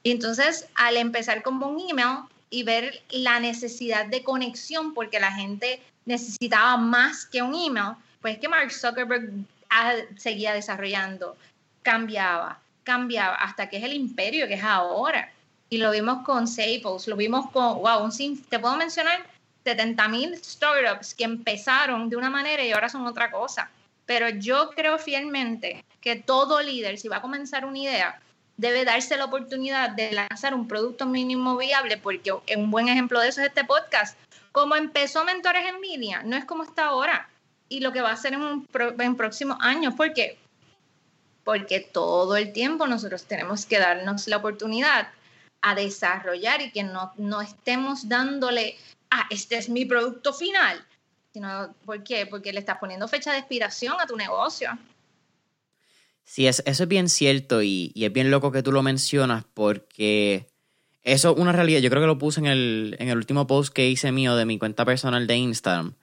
Y 0.02 0.11
entonces, 0.11 0.66
al 0.75 0.96
empezar 0.96 1.42
como 1.42 1.68
un 1.68 1.80
email 1.88 2.25
y 2.50 2.64
ver 2.64 3.02
la 3.11 3.40
necesidad 3.40 4.06
de 4.06 4.22
conexión, 4.22 4.94
porque 4.94 5.20
la 5.20 5.32
gente 5.32 5.80
necesitaba 6.04 6.76
más 6.76 7.25
que 7.25 7.40
un 7.40 7.54
email, 7.54 7.94
pues 8.20 8.38
que 8.38 8.49
Mark 8.49 8.72
Zuckerberg 8.72 9.30
seguía 10.17 10.55
desarrollando, 10.55 11.37
cambiaba, 11.83 12.61
cambiaba, 12.85 13.35
hasta 13.37 13.69
que 13.69 13.79
es 13.79 13.85
el 13.85 13.93
imperio 13.93 14.47
que 14.49 14.55
es 14.55 14.64
ahora. 14.64 15.33
Y 15.69 15.79
lo 15.79 15.91
vimos 15.91 16.25
con 16.25 16.47
Staples, 16.47 17.07
lo 17.07 17.17
vimos 17.17 17.50
con, 17.50 17.79
wow, 17.79 18.05
un, 18.05 18.43
te 18.49 18.59
puedo 18.59 18.76
mencionar 18.76 19.25
70 19.64 20.09
mil 20.09 20.37
startups 20.37 21.14
que 21.14 21.25
empezaron 21.25 22.11
de 22.11 22.17
una 22.17 22.31
manera 22.31 22.64
y 22.64 22.73
ahora 22.73 22.88
son 22.88 23.07
otra 23.07 23.31
cosa. 23.31 23.71
Pero 24.05 24.29
yo 24.29 24.71
creo 24.71 24.99
fielmente 24.99 25.85
que 26.00 26.17
todo 26.17 26.61
líder, 26.61 26.99
si 26.99 27.09
va 27.09 27.19
a 27.19 27.23
comenzar 27.23 27.64
una 27.64 27.79
idea, 27.79 28.21
debe 28.57 28.85
darse 28.85 29.17
la 29.17 29.25
oportunidad 29.25 29.91
de 29.91 30.12
lanzar 30.12 30.55
un 30.55 30.69
producto 30.69 31.07
mínimo 31.07 31.57
viable, 31.57 31.97
porque 31.97 32.33
un 32.57 32.71
buen 32.71 32.88
ejemplo 32.88 33.21
de 33.21 33.29
eso 33.29 33.41
es 33.41 33.49
este 33.49 33.64
podcast. 33.64 34.19
Como 34.50 34.76
empezó 34.76 35.25
Mentores 35.25 35.64
en 35.67 35.81
Línea, 35.81 36.23
no 36.25 36.37
es 36.37 36.45
como 36.45 36.64
está 36.64 36.87
ahora 36.87 37.29
y 37.73 37.81
lo 37.81 37.93
que 37.93 38.02
va 38.02 38.12
a 38.12 38.17
ser 38.17 38.35
en, 38.35 38.67
en 38.99 39.17
próximos 39.17 39.57
años, 39.61 39.95
porque 39.97 40.38
porque 41.45 41.81
todo 41.81 42.37
el 42.37 42.52
tiempo 42.52 42.87
nosotros 42.87 43.25
tenemos 43.25 43.67
que 43.67 43.79
darnos 43.79 44.29
la 44.29 44.37
oportunidad 44.37 45.09
a 45.61 45.75
desarrollar 45.75 46.61
y 46.61 46.71
que 46.71 46.83
no, 46.83 47.12
no 47.17 47.41
estemos 47.41 48.09
dándole, 48.09 48.76
ah, 49.11 49.26
este 49.31 49.57
es 49.57 49.69
mi 49.69 49.85
producto 49.85 50.33
final, 50.33 50.85
sino, 51.33 51.75
¿por 51.85 52.02
qué? 52.02 52.26
Porque 52.26 52.52
le 52.52 52.61
estás 52.61 52.79
poniendo 52.79 53.09
fecha 53.09 53.33
de 53.33 53.38
expiración 53.38 53.97
a 54.00 54.07
tu 54.07 54.17
negocio. 54.17 54.71
Sí, 56.25 56.47
eso 56.47 56.62
es 56.64 56.88
bien 56.88 57.09
cierto 57.09 57.62
y, 57.62 57.93
es 57.97 58.12
bien 58.12 58.31
loco 58.31 58.52
que 58.52 58.62
tú 58.62 58.73
lo 58.73 58.83
mencionas 58.83 59.45
porque 59.55 60.49
eso 61.02 61.33
es 61.33 61.38
una 61.38 61.52
realidad. 61.52 61.81
Yo 61.81 61.91
creo 61.91 62.02
que 62.02 62.07
lo 62.07 62.19
puse 62.19 62.41
en 62.41 62.47
el, 62.47 62.97
en 62.99 63.09
el 63.09 63.17
último 63.17 63.47
post 63.47 63.73
que 63.73 63.88
hice 63.88 64.12
mío 64.12 64.37
de 64.37 64.47
mi 64.47 64.59
cuenta 64.59 64.85
personal 64.85 65.26
de 65.26 65.37
Instagram, 65.37 65.95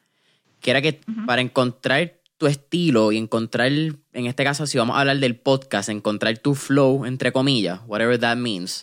que 0.59 0.71
era 0.71 0.81
que 0.81 1.01
para 1.25 1.41
encontrar 1.41 2.19
tu 2.37 2.47
estilo 2.47 3.11
y 3.11 3.17
encontrar, 3.17 3.69
en 3.69 3.97
este 4.13 4.43
caso, 4.43 4.65
si 4.65 4.77
vamos 4.77 4.95
a 4.95 5.01
hablar 5.01 5.17
del 5.17 5.35
podcast, 5.35 5.89
encontrar 5.89 6.37
tu 6.37 6.55
flow, 6.55 7.05
entre 7.05 7.31
comillas, 7.31 7.81
whatever 7.85 8.17
that 8.17 8.37
means, 8.37 8.81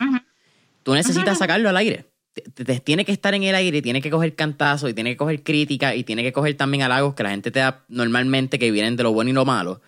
tú 0.83 0.95
necesitas 0.95 1.39
sacarlo 1.39 1.69
al 1.69 1.77
aire. 1.79 2.07
Tiene 2.85 3.07
que 3.07 3.13
estar 3.13 3.33
en 3.33 3.45
el 3.45 3.55
aire, 3.55 3.81
tiene 3.81 4.03
que 4.03 4.11
coger 4.11 4.35
cantazo 4.35 4.91
y 4.91 4.95
tiene 4.95 5.13
que 5.13 5.17
coger 5.17 5.43
crítica 5.43 5.95
y 5.95 6.05
tiene 6.05 6.23
que 6.23 6.35
coger 6.35 6.55
también 6.55 6.83
halagos 6.83 7.15
que 7.15 7.23
la 7.23 7.31
gente 7.31 7.51
te 7.51 7.61
da 7.61 7.85
normalmente 7.89 8.59
que 8.59 8.71
vienen 8.71 8.95
de 8.97 9.05
lo 9.05 9.13
bueno 9.13 9.31
y 9.31 9.33
lo 9.33 9.47
malo. 9.47 9.81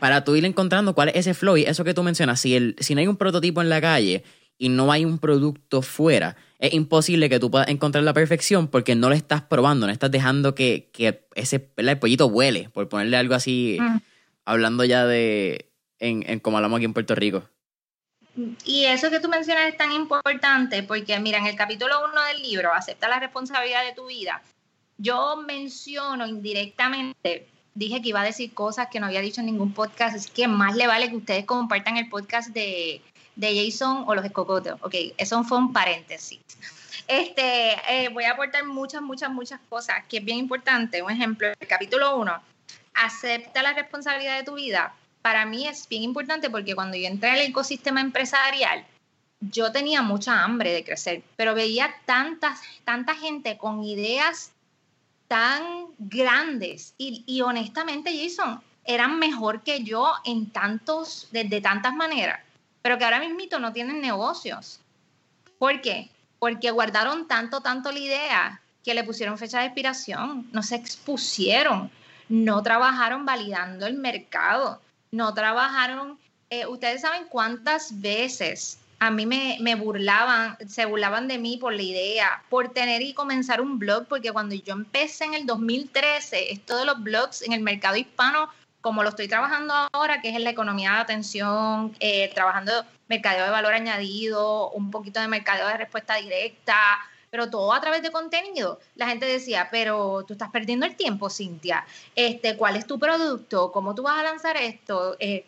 Para 0.00 0.24
tú 0.24 0.34
ir 0.34 0.44
encontrando 0.44 0.94
cuál 0.94 1.10
es 1.10 1.16
ese 1.16 1.34
flow 1.34 1.56
y 1.56 1.62
eso 1.62 1.84
que 1.84 1.94
tú 1.94 2.02
mencionas. 2.02 2.40
Si, 2.40 2.56
el, 2.56 2.74
si 2.80 2.94
no 2.94 3.00
hay 3.00 3.06
un 3.06 3.16
prototipo 3.16 3.62
en 3.62 3.68
la 3.68 3.80
calle 3.80 4.24
y 4.58 4.68
no 4.68 4.92
hay 4.92 5.04
un 5.04 5.18
producto 5.18 5.82
fuera, 5.82 6.36
es 6.58 6.72
imposible 6.72 7.28
que 7.28 7.40
tú 7.40 7.50
puedas 7.50 7.68
encontrar 7.68 8.04
la 8.04 8.14
perfección 8.14 8.68
porque 8.68 8.94
no 8.94 9.08
lo 9.08 9.14
estás 9.14 9.42
probando, 9.42 9.86
no 9.86 9.92
estás 9.92 10.10
dejando 10.10 10.54
que, 10.54 10.90
ese 11.34 11.70
el 11.76 11.98
pollito 11.98 12.26
huele, 12.26 12.70
por 12.70 12.88
ponerle 12.88 13.16
algo 13.16 13.34
así, 13.34 13.78
mm. 13.80 13.96
hablando 14.44 14.84
ya 14.84 15.04
de 15.04 15.70
en, 15.98 16.24
en 16.28 16.40
como 16.40 16.56
hablamos 16.58 16.78
aquí 16.78 16.84
en 16.84 16.94
Puerto 16.94 17.14
Rico. 17.14 17.48
Y 18.64 18.84
eso 18.86 19.10
que 19.10 19.20
tú 19.20 19.28
mencionas 19.28 19.68
es 19.68 19.76
tan 19.76 19.92
importante 19.92 20.82
porque, 20.82 21.18
mira, 21.20 21.38
en 21.38 21.46
el 21.46 21.54
capítulo 21.54 21.94
1 22.10 22.22
del 22.32 22.42
libro, 22.42 22.72
Acepta 22.72 23.08
la 23.08 23.20
responsabilidad 23.20 23.84
de 23.84 23.92
tu 23.92 24.06
vida, 24.06 24.42
yo 24.98 25.36
menciono 25.36 26.26
indirectamente, 26.26 27.46
dije 27.74 28.02
que 28.02 28.08
iba 28.08 28.20
a 28.20 28.24
decir 28.24 28.52
cosas 28.52 28.88
que 28.90 29.00
no 29.00 29.06
había 29.06 29.20
dicho 29.20 29.40
en 29.40 29.46
ningún 29.46 29.72
podcast, 29.72 30.16
así 30.16 30.30
que 30.30 30.48
más 30.48 30.74
le 30.76 30.86
vale 30.86 31.10
que 31.10 31.16
ustedes 31.16 31.44
compartan 31.44 31.96
el 31.96 32.08
podcast 32.08 32.50
de 32.50 33.02
de 33.36 33.64
Jason 33.64 34.04
o 34.06 34.14
los 34.14 34.24
escocotos. 34.24 34.78
Ok, 34.82 34.94
eso 35.16 35.42
fue 35.44 35.58
un 35.58 35.72
paréntesis. 35.72 36.40
Este, 37.06 37.74
eh, 37.88 38.08
voy 38.08 38.24
a 38.24 38.32
aportar 38.32 38.64
muchas, 38.64 39.02
muchas, 39.02 39.30
muchas 39.30 39.60
cosas 39.68 40.04
que 40.08 40.18
es 40.18 40.24
bien 40.24 40.38
importante. 40.38 41.02
Un 41.02 41.10
ejemplo, 41.10 41.48
el 41.48 41.68
capítulo 41.68 42.16
1, 42.16 42.42
acepta 42.94 43.62
la 43.62 43.74
responsabilidad 43.74 44.38
de 44.38 44.44
tu 44.44 44.54
vida. 44.54 44.94
Para 45.20 45.44
mí 45.44 45.66
es 45.66 45.88
bien 45.88 46.02
importante 46.02 46.50
porque 46.50 46.74
cuando 46.74 46.96
yo 46.96 47.06
entré 47.06 47.30
al 47.30 47.40
ecosistema 47.40 48.00
empresarial, 48.00 48.86
yo 49.40 49.72
tenía 49.72 50.00
mucha 50.00 50.42
hambre 50.42 50.72
de 50.72 50.84
crecer, 50.84 51.22
pero 51.36 51.54
veía 51.54 51.94
tantas, 52.06 52.60
tanta 52.84 53.14
gente 53.14 53.58
con 53.58 53.84
ideas 53.84 54.52
tan 55.28 55.86
grandes 55.98 56.94
y, 56.96 57.24
y 57.26 57.42
honestamente, 57.42 58.16
Jason, 58.16 58.62
eran 58.84 59.18
mejor 59.18 59.62
que 59.62 59.82
yo 59.82 60.12
en 60.24 60.50
tantos, 60.50 61.28
de 61.32 61.60
tantas 61.60 61.94
maneras 61.94 62.40
pero 62.84 62.98
que 62.98 63.04
ahora 63.06 63.18
mismito 63.18 63.58
no 63.58 63.72
tienen 63.72 64.02
negocios. 64.02 64.78
¿Por 65.58 65.80
qué? 65.80 66.10
Porque 66.38 66.70
guardaron 66.70 67.26
tanto, 67.26 67.62
tanto 67.62 67.90
la 67.90 67.98
idea 67.98 68.60
que 68.84 68.92
le 68.92 69.04
pusieron 69.04 69.38
fecha 69.38 69.60
de 69.60 69.66
expiración, 69.68 70.46
no 70.52 70.62
se 70.62 70.74
expusieron, 70.74 71.90
no 72.28 72.62
trabajaron 72.62 73.24
validando 73.24 73.86
el 73.86 73.94
mercado, 73.94 74.82
no 75.12 75.32
trabajaron, 75.32 76.18
eh, 76.50 76.66
ustedes 76.66 77.00
saben 77.00 77.24
cuántas 77.30 78.02
veces 78.02 78.78
a 78.98 79.10
mí 79.10 79.24
me, 79.24 79.56
me, 79.62 79.76
burlaban, 79.76 80.58
se 80.68 80.84
burlaban 80.84 81.26
de 81.26 81.38
mí 81.38 81.56
por 81.56 81.72
la 81.72 81.82
idea, 81.82 82.44
por 82.50 82.74
tener 82.74 83.00
y 83.00 83.14
comenzar 83.14 83.62
un 83.62 83.78
blog, 83.78 84.08
porque 84.08 84.30
cuando 84.30 84.56
yo 84.56 84.74
empecé 84.74 85.24
en 85.24 85.32
el 85.32 85.46
2013, 85.46 86.52
esto 86.52 86.76
de 86.76 86.84
los 86.84 87.02
blogs 87.02 87.40
en 87.40 87.54
el 87.54 87.62
mercado 87.62 87.96
hispano 87.96 88.50
como 88.84 89.02
lo 89.02 89.08
estoy 89.08 89.28
trabajando 89.28 89.72
ahora, 89.92 90.20
que 90.20 90.28
es 90.28 90.36
en 90.36 90.44
la 90.44 90.50
economía 90.50 90.92
de 90.92 90.98
atención, 90.98 91.96
eh, 92.00 92.30
trabajando 92.34 92.84
mercadeo 93.08 93.46
de 93.46 93.50
valor 93.50 93.72
añadido, 93.72 94.68
un 94.72 94.90
poquito 94.90 95.20
de 95.20 95.26
mercadeo 95.26 95.66
de 95.68 95.78
respuesta 95.78 96.16
directa, 96.16 96.76
pero 97.30 97.48
todo 97.48 97.72
a 97.72 97.80
través 97.80 98.02
de 98.02 98.12
contenido. 98.12 98.78
La 98.96 99.08
gente 99.08 99.24
decía, 99.24 99.68
pero 99.70 100.26
tú 100.28 100.34
estás 100.34 100.50
perdiendo 100.50 100.84
el 100.84 100.96
tiempo, 100.96 101.30
Cintia. 101.30 101.86
Este, 102.14 102.58
¿Cuál 102.58 102.76
es 102.76 102.86
tu 102.86 102.98
producto? 102.98 103.72
¿Cómo 103.72 103.94
tú 103.94 104.02
vas 104.02 104.18
a 104.18 104.22
lanzar 104.22 104.58
esto? 104.58 105.16
Eh, 105.18 105.46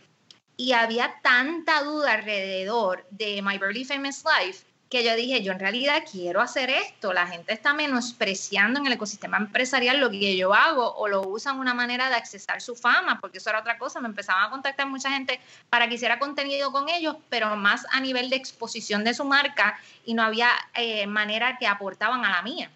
y 0.57 0.73
había 0.73 1.21
tanta 1.23 1.83
duda 1.83 2.15
alrededor 2.15 3.05
de 3.11 3.43
My 3.43 3.59
Burly 3.59 3.85
Famous 3.85 4.25
Life 4.25 4.65
que 4.89 5.03
yo 5.03 5.17
dije, 5.17 5.43
yo 5.43 5.53
en 5.53 5.59
realidad 5.59 6.05
quiero 6.11 6.41
hacer 6.41 6.71
esto. 6.71 7.13
La 7.13 7.27
gente 7.27 7.53
está 7.53 7.75
menospreciando 7.75 8.79
en 8.79 8.87
el 8.87 8.93
ecosistema 8.93 9.37
empresarial 9.37 9.99
lo 9.99 10.11
que 10.11 10.37
yo 10.37 10.55
hago 10.55 10.95
o 10.95 11.09
lo 11.09 11.23
usan 11.23 11.59
una 11.59 11.75
manera 11.75 12.09
de 12.09 12.15
accesar 12.15 12.63
su 12.63 12.77
fama, 12.77 13.21
porque 13.21 13.39
eso 13.39 13.51
era 13.51 13.61
otra 13.61 13.79
cosa. 13.79 14.01
Me 14.01 14.09
empezaban 14.09 14.45
a 14.45 14.51
contactar 14.51 14.87
mucha 14.87 15.11
gente 15.11 15.41
para 15.71 15.89
que 15.89 15.97
hiciera 15.97 16.21
contenido 16.21 16.71
con 16.71 16.89
ellos, 16.89 17.17
pero 17.29 17.57
más 17.57 17.85
a 17.91 18.01
nivel 18.01 18.31
de 18.31 18.37
exposición 18.37 19.03
de 19.03 19.15
su 19.15 19.25
marca 19.25 19.79
y 20.05 20.15
no 20.15 20.23
había 20.23 20.51
eh, 20.75 21.07
manera 21.09 21.59
que 21.59 21.67
aportaban 21.67 22.25
a 22.25 22.31
la 22.31 22.43
mía. 22.43 22.71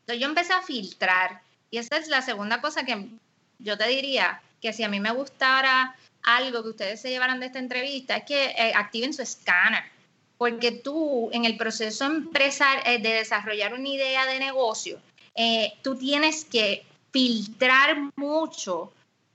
Entonces 0.00 0.20
yo 0.20 0.26
empecé 0.26 0.52
a 0.52 0.62
filtrar 0.62 1.40
y 1.70 1.78
esa 1.78 1.96
es 1.96 2.08
la 2.08 2.22
segunda 2.22 2.60
cosa 2.60 2.84
que 2.84 3.08
yo 3.58 3.78
te 3.78 3.86
diría, 3.86 4.42
que 4.60 4.72
si 4.72 4.82
a 4.82 4.88
mí 4.88 4.98
me 4.98 5.12
gustara 5.12 5.94
algo 6.24 6.62
que 6.62 6.70
ustedes 6.70 7.00
se 7.00 7.10
llevaran 7.10 7.38
de 7.38 7.46
esta 7.46 7.60
entrevista, 7.60 8.16
es 8.16 8.24
que 8.24 8.44
eh, 8.46 8.72
activen 8.74 9.14
su 9.14 9.22
escáner 9.22 9.91
porque 10.42 10.72
tú 10.72 11.30
en 11.32 11.44
el 11.44 11.56
proceso 11.56 12.04
eh, 12.04 12.98
de 12.98 13.08
desarrollar 13.14 13.74
una 13.74 13.88
idea 13.88 14.26
de 14.26 14.40
negocio, 14.40 14.98
eh, 15.36 15.74
tú 15.82 15.94
tienes 15.94 16.44
que 16.44 16.84
filtrar 17.12 18.10
mucho 18.16 18.92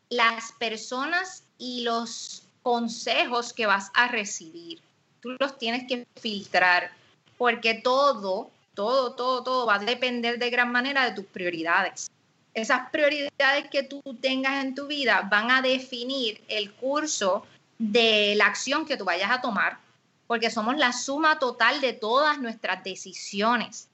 las 0.09 0.51
personas 0.59 1.43
y 1.57 1.83
los 1.83 2.43
consejos 2.61 3.53
que 3.53 3.65
vas 3.65 3.89
a 3.93 4.09
recibir. 4.09 4.81
Tú 5.21 5.29
los 5.39 5.57
tienes 5.57 5.87
que 5.87 6.05
filtrar 6.19 6.91
porque 7.37 7.75
todo, 7.75 8.51
todo, 8.73 9.13
todo, 9.13 9.43
todo 9.43 9.65
va 9.65 9.75
a 9.75 9.79
depender 9.79 10.37
de 10.37 10.49
gran 10.49 10.73
manera 10.73 11.05
de 11.05 11.13
tus 11.13 11.25
prioridades. 11.25 12.11
Esas 12.53 12.89
prioridades 12.89 13.69
que 13.71 13.83
tú 13.83 14.01
tengas 14.19 14.61
en 14.61 14.75
tu 14.75 14.87
vida 14.87 15.25
van 15.31 15.51
a 15.51 15.61
definir 15.61 16.43
el 16.49 16.73
curso 16.73 17.45
de 17.77 18.33
la 18.35 18.47
acción 18.47 18.85
que 18.85 18.97
tú 18.97 19.05
vayas 19.05 19.31
a 19.31 19.39
tomar 19.39 19.86
porque 20.27 20.51
somos 20.51 20.77
la 20.77 20.93
suma 20.93 21.39
total 21.39 21.81
de 21.81 21.93
todas 21.93 22.39
nuestras 22.39 22.83
decisiones, 22.83 23.89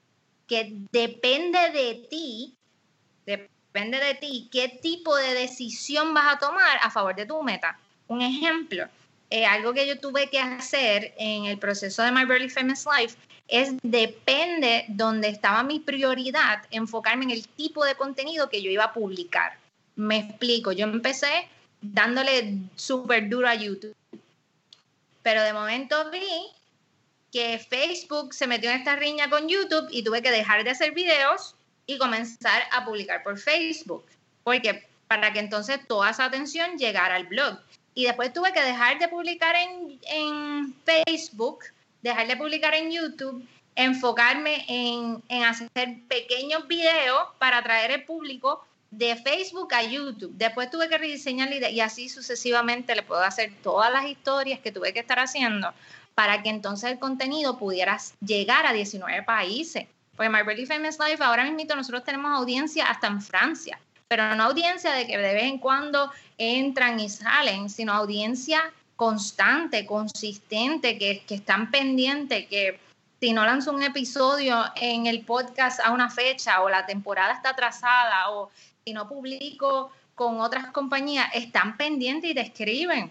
que 0.46 0.72
depende 0.92 1.70
de 1.70 2.06
ti, 2.10 2.54
depende 3.24 3.98
de 3.98 4.14
ti 4.14 4.48
qué 4.52 4.68
tipo 4.68 5.16
de 5.16 5.32
decisión 5.32 6.12
vas 6.12 6.34
a 6.34 6.38
tomar 6.38 6.78
a 6.82 6.90
favor 6.90 7.14
de 7.14 7.24
tu 7.24 7.42
meta. 7.42 7.78
Un 8.08 8.20
ejemplo, 8.20 8.86
eh, 9.30 9.46
algo 9.46 9.72
que 9.72 9.86
yo 9.86 9.98
tuve 9.98 10.28
que 10.28 10.38
hacer 10.38 11.14
en 11.16 11.46
el 11.46 11.58
proceso 11.58 12.02
de 12.02 12.12
My 12.12 12.24
Very 12.24 12.50
Famous 12.50 12.84
Life 12.98 13.16
es 13.48 13.74
depende 13.82 14.84
donde 14.88 15.28
estaba 15.28 15.62
mi 15.62 15.80
prioridad, 15.80 16.64
enfocarme 16.70 17.24
en 17.24 17.30
el 17.30 17.46
tipo 17.48 17.84
de 17.84 17.94
contenido 17.94 18.48
que 18.48 18.62
yo 18.62 18.70
iba 18.70 18.84
a 18.84 18.92
publicar. 18.92 19.58
Me 19.96 20.18
explico, 20.18 20.72
yo 20.72 20.84
empecé 20.84 21.48
dándole 21.80 22.58
súper 22.74 23.28
duro 23.28 23.48
a 23.48 23.54
YouTube 23.54 23.94
pero 25.24 25.42
de 25.42 25.54
momento 25.54 26.10
vi 26.10 26.52
que 27.32 27.58
Facebook 27.58 28.32
se 28.34 28.46
metió 28.46 28.70
en 28.70 28.76
esta 28.76 28.94
riña 28.94 29.28
con 29.28 29.48
YouTube 29.48 29.88
y 29.90 30.04
tuve 30.04 30.22
que 30.22 30.30
dejar 30.30 30.62
de 30.62 30.70
hacer 30.70 30.92
videos 30.92 31.56
y 31.86 31.98
comenzar 31.98 32.62
a 32.70 32.84
publicar 32.84 33.24
por 33.24 33.38
Facebook. 33.38 34.04
Porque 34.44 34.86
para 35.08 35.32
que 35.32 35.40
entonces 35.40 35.80
toda 35.88 36.10
esa 36.10 36.26
atención 36.26 36.76
llegara 36.76 37.16
al 37.16 37.26
blog. 37.26 37.58
Y 37.94 38.04
después 38.04 38.32
tuve 38.32 38.52
que 38.52 38.62
dejar 38.62 38.98
de 38.98 39.08
publicar 39.08 39.56
en, 39.56 39.98
en 40.02 40.74
Facebook, 40.84 41.60
dejar 42.02 42.26
de 42.26 42.36
publicar 42.36 42.74
en 42.74 42.92
YouTube, 42.92 43.48
enfocarme 43.76 44.64
en, 44.68 45.22
en 45.28 45.42
hacer 45.42 45.70
pequeños 46.06 46.68
videos 46.68 47.28
para 47.38 47.58
atraer 47.58 47.90
el 47.92 48.04
público 48.04 48.64
de 48.98 49.16
Facebook 49.16 49.72
a 49.74 49.82
YouTube. 49.82 50.32
Después 50.34 50.70
tuve 50.70 50.88
que 50.88 50.98
rediseñar 50.98 51.52
y 51.52 51.80
así 51.80 52.08
sucesivamente 52.08 52.94
le 52.94 53.02
puedo 53.02 53.22
hacer 53.22 53.52
todas 53.62 53.92
las 53.92 54.06
historias 54.06 54.60
que 54.60 54.72
tuve 54.72 54.92
que 54.92 55.00
estar 55.00 55.18
haciendo 55.18 55.72
para 56.14 56.42
que 56.42 56.48
entonces 56.48 56.92
el 56.92 56.98
contenido 56.98 57.58
pudiera 57.58 57.98
llegar 58.20 58.66
a 58.66 58.72
19 58.72 59.22
países. 59.24 59.86
Pues 60.16 60.30
My 60.30 60.42
Really 60.42 60.66
Famous 60.66 60.98
Life, 60.98 61.22
ahora 61.22 61.44
mismo 61.50 61.74
nosotros 61.74 62.04
tenemos 62.04 62.30
audiencia 62.30 62.86
hasta 62.86 63.08
en 63.08 63.20
Francia, 63.20 63.80
pero 64.06 64.34
no 64.36 64.44
audiencia 64.44 64.92
de 64.92 65.06
que 65.06 65.18
de 65.18 65.34
vez 65.34 65.44
en 65.44 65.58
cuando 65.58 66.12
entran 66.38 67.00
y 67.00 67.08
salen, 67.08 67.68
sino 67.68 67.92
audiencia 67.92 68.72
constante, 68.94 69.86
consistente, 69.86 70.98
que, 70.98 71.24
que 71.26 71.34
están 71.34 71.72
pendientes, 71.72 72.46
que 72.46 72.78
si 73.18 73.32
no 73.32 73.44
lanzo 73.44 73.72
un 73.72 73.82
episodio 73.82 74.64
en 74.76 75.06
el 75.06 75.24
podcast 75.24 75.80
a 75.80 75.90
una 75.90 76.10
fecha 76.10 76.60
o 76.60 76.68
la 76.68 76.86
temporada 76.86 77.32
está 77.32 77.50
atrasada 77.50 78.30
o 78.30 78.50
si 78.84 78.92
no 78.92 79.08
publico 79.08 79.90
con 80.14 80.40
otras 80.40 80.70
compañías, 80.70 81.28
están 81.34 81.76
pendientes 81.76 82.30
y 82.30 82.34
te 82.34 82.40
escriben. 82.42 83.10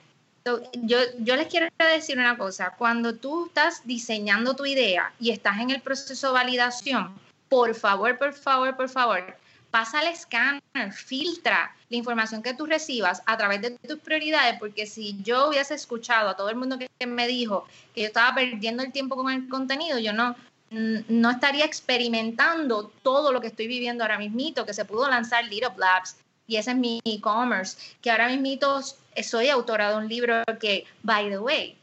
yo, 0.74 0.98
yo 1.20 1.36
les 1.36 1.48
quiero 1.48 1.68
decir 1.78 2.18
una 2.18 2.38
cosa, 2.38 2.76
cuando 2.78 3.16
tú 3.16 3.48
estás 3.48 3.82
diseñando 3.86 4.56
tu 4.56 4.66
idea 4.66 5.12
y 5.20 5.32
estás 5.32 5.60
en 5.60 5.72
el 5.72 5.82
proceso 5.82 6.28
de 6.28 6.34
validación, 6.34 7.14
por 7.50 7.74
favor, 7.76 8.18
por 8.18 8.34
favor, 8.34 8.76
por 8.76 8.90
favor, 8.90 9.38
pasa 9.72 10.00
al 10.00 10.08
escáner, 10.08 10.94
filtra 10.94 11.76
la 11.90 11.98
información 11.98 12.44
que 12.44 12.54
tú 12.54 12.66
recibas 12.66 13.24
a 13.26 13.38
través 13.38 13.62
de 13.62 13.72
tus 13.72 14.00
prioridades, 14.00 14.60
porque 14.60 14.86
si 14.86 15.22
yo 15.24 15.50
hubiese 15.50 15.74
escuchado 15.74 16.30
a 16.30 16.36
todo 16.36 16.50
el 16.50 16.56
mundo 16.56 16.78
que 16.78 17.08
me 17.08 17.28
dijo 17.28 17.66
que 17.96 18.02
yo 18.02 18.08
estaba 18.08 18.36
perdiendo 18.36 18.84
el 18.84 18.92
tiempo 18.92 19.16
con 19.16 19.32
el 19.32 19.50
contenido, 19.50 19.98
yo 19.98 20.14
no, 20.14 20.36
no 20.74 21.30
estaría 21.30 21.66
experimentando 21.66 22.92
todo 23.04 23.32
lo 23.32 23.40
que 23.40 23.48
estoy 23.48 23.68
viviendo 23.68 24.04
ahora 24.04 24.18
mismito, 24.18 24.66
que 24.66 24.74
se 24.74 24.86
pudo 24.86 25.08
lanzar 25.08 25.46
Little 25.46 25.74
Labs, 25.78 26.18
y 26.48 26.58
ese 26.58 26.72
es 26.72 26.78
mi 26.78 27.00
e-commerce, 27.06 27.78
que 28.02 28.12
ahora 28.12 28.28
mismo 28.28 28.82
soy 29.24 29.50
autora 29.50 29.92
de 29.92 29.98
un 29.98 30.10
libro 30.10 30.44
que, 30.60 30.86
by 31.04 31.30
the 31.30 31.38
way, 31.38 31.78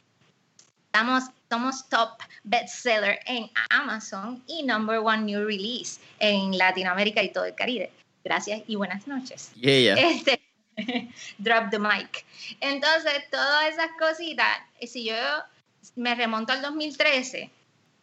estamos, 0.86 1.24
somos 1.48 1.88
top 1.88 2.18
bestseller 2.44 3.20
en 3.26 3.50
Amazon 3.70 4.42
y 4.46 4.62
number 4.64 4.98
one 4.98 5.22
new 5.22 5.46
release 5.46 6.00
en 6.18 6.58
Latinoamérica 6.58 7.22
y 7.22 7.30
todo 7.30 7.44
el 7.44 7.54
Caribe. 7.54 7.90
Gracias 8.24 8.62
y 8.66 8.74
buenas 8.74 9.06
noches. 9.06 9.52
Este, 9.62 10.40
drop 11.38 11.70
the 11.70 11.78
mic. 11.78 12.26
Entonces, 12.60 13.30
todas 13.30 13.68
esas 13.70 13.88
cositas, 13.98 14.58
si 14.82 15.04
yo 15.04 15.14
me 15.96 16.14
remonto 16.14 16.52
al 16.52 16.60
2013, 16.60 17.50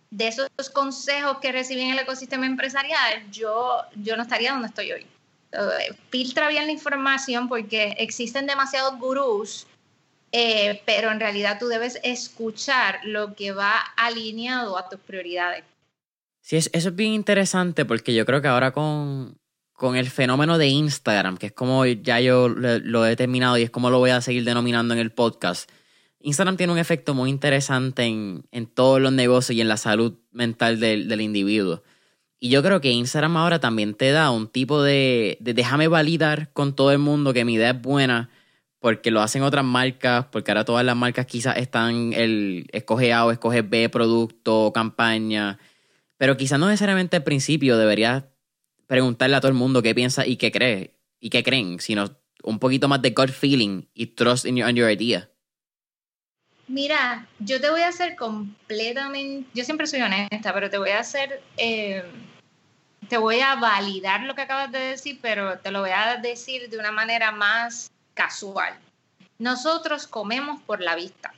de 0.10 0.28
esos 0.28 0.70
consejos 0.74 1.38
que 1.38 1.52
recibí 1.52 1.82
en 1.82 1.92
el 1.92 2.00
ecosistema 2.00 2.46
empresarial, 2.46 3.30
yo, 3.32 3.82
yo 3.96 4.16
no 4.16 4.24
estaría 4.24 4.52
donde 4.52 4.68
estoy 4.68 4.92
hoy. 4.92 5.06
Eh, 5.52 5.96
filtra 6.10 6.50
bien 6.50 6.66
la 6.66 6.72
información 6.72 7.48
porque 7.48 7.96
existen 7.98 8.48
demasiados 8.48 9.00
gurús, 9.00 9.68
eh, 10.32 10.82
pero 10.86 11.12
en 11.12 11.20
realidad 11.20 11.58
tú 11.60 11.68
debes 11.68 12.00
escuchar 12.04 13.00
lo 13.04 13.34
que 13.36 13.52
va 13.52 13.80
alineado 13.96 14.78
a 14.78 14.90
tus 14.90 15.00
prioridades. 15.00 15.64
Sí, 16.42 16.58
eso 16.58 16.70
es 16.72 16.96
bien 16.96 17.14
interesante 17.14 17.86
porque 17.86 18.14
yo 18.14 18.26
creo 18.26 18.42
que 18.42 18.48
ahora 18.48 18.72
con, 18.72 19.38
con 19.74 19.96
el 19.96 20.10
fenómeno 20.10 20.58
de 20.58 20.68
Instagram, 20.68 21.38
que 21.38 21.48
es 21.48 21.52
como 21.52 21.86
ya 21.86 22.20
yo 22.20 22.50
lo, 22.50 23.06
he 23.06 23.16
terminado 23.16 23.58
y 23.58 23.64
es 23.64 23.70
como 23.70 23.90
lo 23.90 24.00
voy 24.00 24.10
a 24.10 24.22
seguir 24.22 24.44
denominando 24.44 24.94
en 24.94 25.00
el 25.00 25.12
podcast, 25.12 25.70
Instagram 26.28 26.58
tiene 26.58 26.74
un 26.74 26.80
efecto 26.80 27.14
muy 27.14 27.30
interesante 27.30 28.04
en, 28.04 28.44
en 28.52 28.68
todos 28.68 29.00
los 29.00 29.14
negocios 29.14 29.56
y 29.56 29.62
en 29.62 29.70
la 29.70 29.78
salud 29.78 30.16
mental 30.32 30.78
del, 30.78 31.08
del 31.08 31.22
individuo. 31.22 31.84
Y 32.38 32.50
yo 32.50 32.62
creo 32.62 32.82
que 32.82 32.92
Instagram 32.92 33.38
ahora 33.38 33.60
también 33.62 33.94
te 33.94 34.12
da 34.12 34.30
un 34.30 34.50
tipo 34.50 34.84
de, 34.84 35.38
déjame 35.40 35.88
validar 35.88 36.52
con 36.52 36.76
todo 36.76 36.92
el 36.92 37.00
mundo 37.00 37.32
que 37.32 37.46
mi 37.46 37.54
idea 37.54 37.70
es 37.70 37.82
buena, 37.82 38.30
porque 38.80 39.10
lo 39.10 39.22
hacen 39.22 39.42
otras 39.42 39.64
marcas, 39.64 40.26
porque 40.30 40.52
ahora 40.52 40.66
todas 40.66 40.86
las 40.86 40.98
marcas 40.98 41.28
quizás 41.28 41.56
están 41.60 42.12
el 42.12 42.68
escoge 42.74 43.14
A 43.14 43.26
o 43.26 43.32
escoge 43.32 43.62
B 43.62 43.88
producto, 43.88 44.74
campaña, 44.74 45.58
pero 46.18 46.36
quizás 46.36 46.60
no 46.60 46.68
necesariamente 46.68 47.16
al 47.16 47.24
principio 47.24 47.78
deberías 47.78 48.26
preguntarle 48.86 49.38
a 49.38 49.40
todo 49.40 49.50
el 49.50 49.58
mundo 49.58 49.82
qué 49.82 49.96
piensa 49.96 50.28
y 50.28 50.36
qué 50.36 50.52
cree 50.52 51.00
y 51.22 51.30
qué 51.30 51.42
creen, 51.42 51.80
sino 51.80 52.18
un 52.44 52.60
poquito 52.60 52.90
más 52.90 53.02
de 53.02 53.12
gut 53.12 53.30
feeling 53.30 53.84
y 53.94 54.08
trust 54.08 54.46
in 54.46 54.58
your, 54.58 54.70
your 54.74 54.92
idea. 54.92 55.30
Mira, 56.68 57.26
yo 57.40 57.62
te 57.62 57.70
voy 57.70 57.82
a 57.82 57.88
hacer 57.88 58.18
completamente, 58.18 59.50
yo 59.54 59.64
siempre 59.64 59.88
soy 59.88 60.02
honesta, 60.02 60.54
pero 60.54 60.70
te 60.70 60.78
voy 60.78 60.90
a 60.90 61.00
hacer, 61.00 61.42
eh, 61.56 62.04
te 63.08 63.18
voy 63.18 63.40
a 63.40 63.56
validar 63.56 64.24
lo 64.24 64.36
que 64.36 64.42
acabas 64.42 64.72
de 64.74 64.80
decir, 64.80 65.20
pero 65.22 65.60
te 65.60 65.72
lo 65.72 65.80
voy 65.80 65.92
a 65.92 66.18
decir 66.18 66.70
de 66.70 66.78
una 66.78 66.92
manera 66.92 67.32
más 67.32 67.90
casual. 68.14 68.78
Nosotros 69.40 70.08
comemos 70.08 70.62
por 70.64 70.82
la 70.82 70.96
vista. 70.96 71.34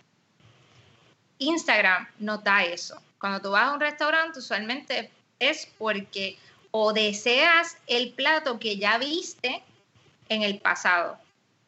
Instagram 1.37 2.07
no 2.17 2.39
da 2.39 2.63
eso. 2.63 2.99
Cuando 3.19 3.39
tú 3.39 3.51
vas 3.51 3.65
a 3.65 3.73
un 3.73 3.79
restaurante, 3.79 4.39
usualmente 4.39 5.11
es 5.37 5.67
porque 5.77 6.39
o 6.71 6.91
deseas 6.91 7.77
el 7.85 8.13
plato 8.13 8.57
que 8.57 8.77
ya 8.77 8.97
viste 8.97 9.61
en 10.27 10.41
el 10.41 10.59
pasado 10.59 11.19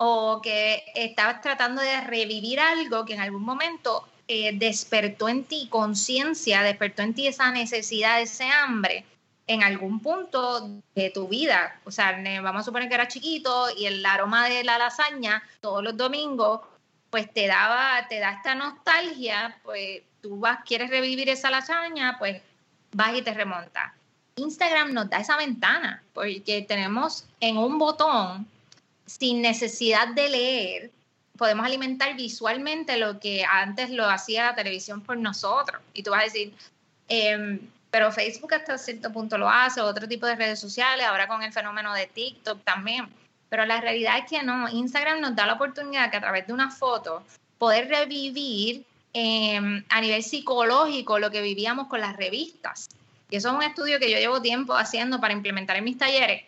o 0.04 0.42
que 0.42 0.84
estabas 0.96 1.42
tratando 1.42 1.80
de 1.80 2.02
revivir 2.02 2.60
algo 2.60 3.06
que 3.06 3.14
en 3.14 3.20
algún 3.20 3.44
momento 3.44 4.04
eh, 4.28 4.52
despertó 4.52 5.30
en 5.30 5.44
ti 5.44 5.68
conciencia, 5.70 6.64
despertó 6.64 7.04
en 7.04 7.14
ti 7.14 7.28
esa 7.28 7.52
necesidad, 7.52 8.20
ese 8.20 8.46
hambre 8.46 9.06
en 9.46 9.62
algún 9.62 10.00
punto 10.00 10.82
de 10.96 11.12
tu 11.12 11.28
vida. 11.28 11.80
O 11.86 11.92
sea, 11.92 12.20
vamos 12.42 12.62
a 12.62 12.66
suponer 12.66 12.90
que 12.90 12.96
era 12.96 13.08
chiquito 13.08 13.68
y 13.78 13.86
el 13.86 14.04
aroma 14.04 14.50
de 14.50 14.64
la 14.64 14.80
lasaña 14.80 15.44
todos 15.62 15.84
los 15.84 15.96
domingos, 15.96 16.62
pues 17.12 17.32
te 17.32 17.46
daba, 17.46 18.08
te 18.08 18.18
da 18.18 18.32
esta 18.32 18.56
nostalgia, 18.56 19.60
pues 19.62 20.02
tú 20.20 20.40
vas, 20.40 20.64
quieres 20.66 20.90
revivir 20.90 21.30
esa 21.30 21.52
lasaña, 21.52 22.16
pues 22.18 22.42
vas 22.94 23.16
y 23.16 23.22
te 23.22 23.36
remontas. 23.36 23.94
Instagram 24.38 24.94
nos 24.94 25.12
da 25.12 25.20
esa 25.20 25.38
ventana, 25.38 26.02
porque 26.12 26.66
tenemos 26.68 27.28
en 27.40 27.60
un 27.60 27.78
botón 27.78 28.48
sin 29.06 29.42
necesidad 29.42 30.10
de 30.10 30.30
leer, 30.30 30.92
podemos 31.38 31.66
alimentar 31.66 32.16
visualmente 32.16 32.98
lo 32.98 33.20
que 33.20 33.44
antes 33.44 33.90
lo 33.90 34.08
hacía 34.10 34.46
la 34.46 34.56
televisión 34.56 35.02
por 35.02 35.18
nosotros. 35.18 35.82
Y 35.94 36.04
tú 36.04 36.12
vas 36.12 36.22
a 36.22 36.26
decir, 36.26 36.54
em, 37.08 37.60
pero 37.90 38.12
Facebook 38.12 38.54
hasta 38.54 38.78
cierto 38.78 39.12
punto 39.12 39.38
lo 39.38 39.50
hace, 39.50 39.82
otro 39.82 40.08
tipo 40.08 40.26
de 40.26 40.36
redes 40.36 40.60
sociales, 40.60 41.06
ahora 41.06 41.28
con 41.28 41.42
el 41.42 41.52
fenómeno 41.52 41.94
de 41.94 42.08
TikTok 42.08 42.64
también. 42.64 43.10
Pero 43.50 43.66
la 43.66 43.82
realidad 43.82 44.20
es 44.20 44.30
que 44.30 44.44
no, 44.44 44.70
Instagram 44.70 45.20
nos 45.20 45.36
da 45.36 45.46
la 45.46 45.54
oportunidad 45.54 46.12
que 46.12 46.18
a 46.18 46.22
través 46.22 46.48
de 46.48 46.54
una 46.54 46.70
foto 46.70 47.24
poder 47.58 47.90
revivir 47.90 48.86
em, 49.14 49.84
a 49.90 50.00
nivel 50.00 50.24
psicológico 50.24 51.20
lo 51.20 51.32
que 51.32 51.42
vivíamos 51.42 51.88
con 51.88 52.02
las 52.02 52.16
revistas. 52.16 52.90
Y 53.30 53.38
eso 53.38 53.50
es 53.50 53.56
un 53.56 53.64
estudio 53.64 54.00
que 54.00 54.12
yo 54.12 54.18
llevo 54.20 54.42
tiempo 54.42 54.76
haciendo 54.76 55.20
para 55.20 55.34
implementar 55.34 55.76
en 55.76 55.86
mis 55.86 55.98
talleres 55.98 56.44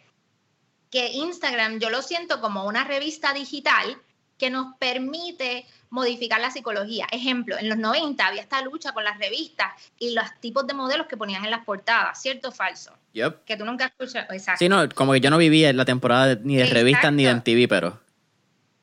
que 0.94 1.08
Instagram 1.08 1.80
yo 1.80 1.90
lo 1.90 2.04
siento 2.04 2.40
como 2.40 2.66
una 2.66 2.84
revista 2.84 3.34
digital 3.34 3.98
que 4.38 4.52
nos 4.52 4.76
permite 4.78 5.66
modificar 5.90 6.40
la 6.40 6.52
psicología. 6.52 7.08
Ejemplo, 7.12 7.58
en 7.58 7.68
los 7.68 7.80
90 7.80 8.24
había 8.24 8.44
esta 8.44 8.62
lucha 8.62 8.92
con 8.92 9.04
las 9.04 9.18
revistas 9.18 9.74
y 9.98 10.14
los 10.14 10.26
tipos 10.40 10.68
de 10.68 10.76
modelos 10.76 11.08
que 11.08 11.18
ponían 11.18 11.44
en 11.46 11.50
las 11.50 11.66
portadas, 11.66 12.22
¿cierto 12.22 12.50
o 12.50 12.52
falso? 12.52 12.92
Yep. 13.14 13.44
Que 13.44 13.58
tú 13.58 13.66
nunca 13.66 13.86
escuchas, 13.86 14.28
exacto. 14.30 14.60
Sí, 14.60 14.70
no, 14.70 14.88
como 14.90 15.14
que 15.14 15.20
yo 15.20 15.32
no 15.32 15.40
vivía 15.40 15.72
en 15.72 15.78
la 15.78 15.86
temporada 15.86 16.38
ni 16.44 16.58
de 16.58 16.68
revistas 16.68 17.12
ni 17.12 17.24
de 17.24 17.32
en 17.32 17.42
TV, 17.42 17.68
pero... 17.68 18.00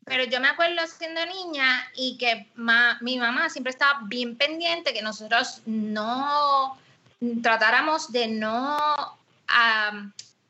Pero 0.03 0.25
yo 0.25 0.41
me 0.41 0.49
acuerdo 0.49 0.81
siendo 0.87 1.25
niña 1.25 1.89
y 1.95 2.17
que 2.17 2.47
mi 2.99 3.17
mamá 3.19 3.49
siempre 3.49 3.71
estaba 3.71 4.01
bien 4.03 4.35
pendiente 4.35 4.93
que 4.93 5.01
nosotros 5.01 5.61
no 5.65 6.77
tratáramos 7.41 8.11
de 8.11 8.27
no 8.27 8.77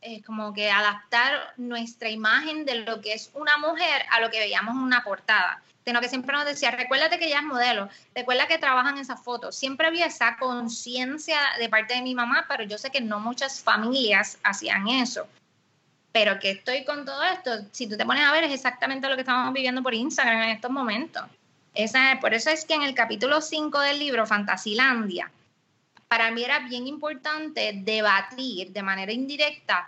eh, 0.04 0.24
como 0.24 0.52
que 0.52 0.72
adaptar 0.72 1.54
nuestra 1.58 2.10
imagen 2.10 2.66
de 2.66 2.76
lo 2.76 3.02
que 3.02 3.14
es 3.14 3.30
una 3.36 3.58
mujer 3.58 4.04
a 4.10 4.20
lo 4.20 4.32
que 4.32 4.40
veíamos 4.40 4.76
en 4.76 4.82
una 4.82 5.04
portada. 5.04 5.62
Sino 5.86 6.02
que 6.02 6.10
siempre 6.10 6.36
nos 6.36 6.46
decía, 6.46 6.72
recuérdate 6.72 7.20
que 7.20 7.26
ella 7.26 7.40
es 7.40 7.46
modelo, 7.46 7.88
recuerda 8.16 8.48
que 8.48 8.58
trabajan 8.58 8.98
esas 8.98 9.24
fotos. 9.24 9.56
Siempre 9.56 9.88
había 9.88 10.08
esa 10.08 10.38
conciencia 10.38 11.40
de 11.60 11.70
parte 11.70 11.94
de 11.94 12.02
mi 12.02 12.16
mamá, 12.16 12.46
pero 12.48 12.64
yo 12.64 12.80
sé 12.80 12.90
que 12.90 13.02
no 13.02 13.20
muchas 13.20 13.62
familias 13.62 14.40
hacían 14.44 14.88
eso. 14.88 15.28
Pero 16.12 16.40
que 16.40 16.52
estoy 16.52 16.84
con 16.84 17.06
todo 17.06 17.22
esto, 17.24 17.52
si 17.72 17.88
tú 17.88 17.96
te 17.96 18.06
pones 18.06 18.24
a 18.24 18.32
ver, 18.32 18.44
es 18.44 18.54
exactamente 18.54 19.08
lo 19.08 19.16
que 19.16 19.22
estamos 19.22 19.54
viviendo 19.54 19.84
por 19.84 19.94
Instagram 19.94 20.42
en 20.42 20.50
estos 20.50 20.72
momentos. 20.72 21.24
Esa, 21.74 22.18
por 22.20 22.34
eso 22.34 22.50
es 22.50 22.66
que 22.66 22.74
en 22.74 22.82
el 22.82 22.96
capítulo 22.96 23.40
5 23.40 23.80
del 23.80 24.00
libro, 24.00 24.26
Fantasilandia, 24.26 25.32
para 26.12 26.30
mí 26.30 26.43
era 26.43 26.60
bien 26.60 26.88
importante 26.88 27.71
debatir 27.74 28.74
de 28.74 28.84
manera 28.84 29.13
indirecta 29.13 29.88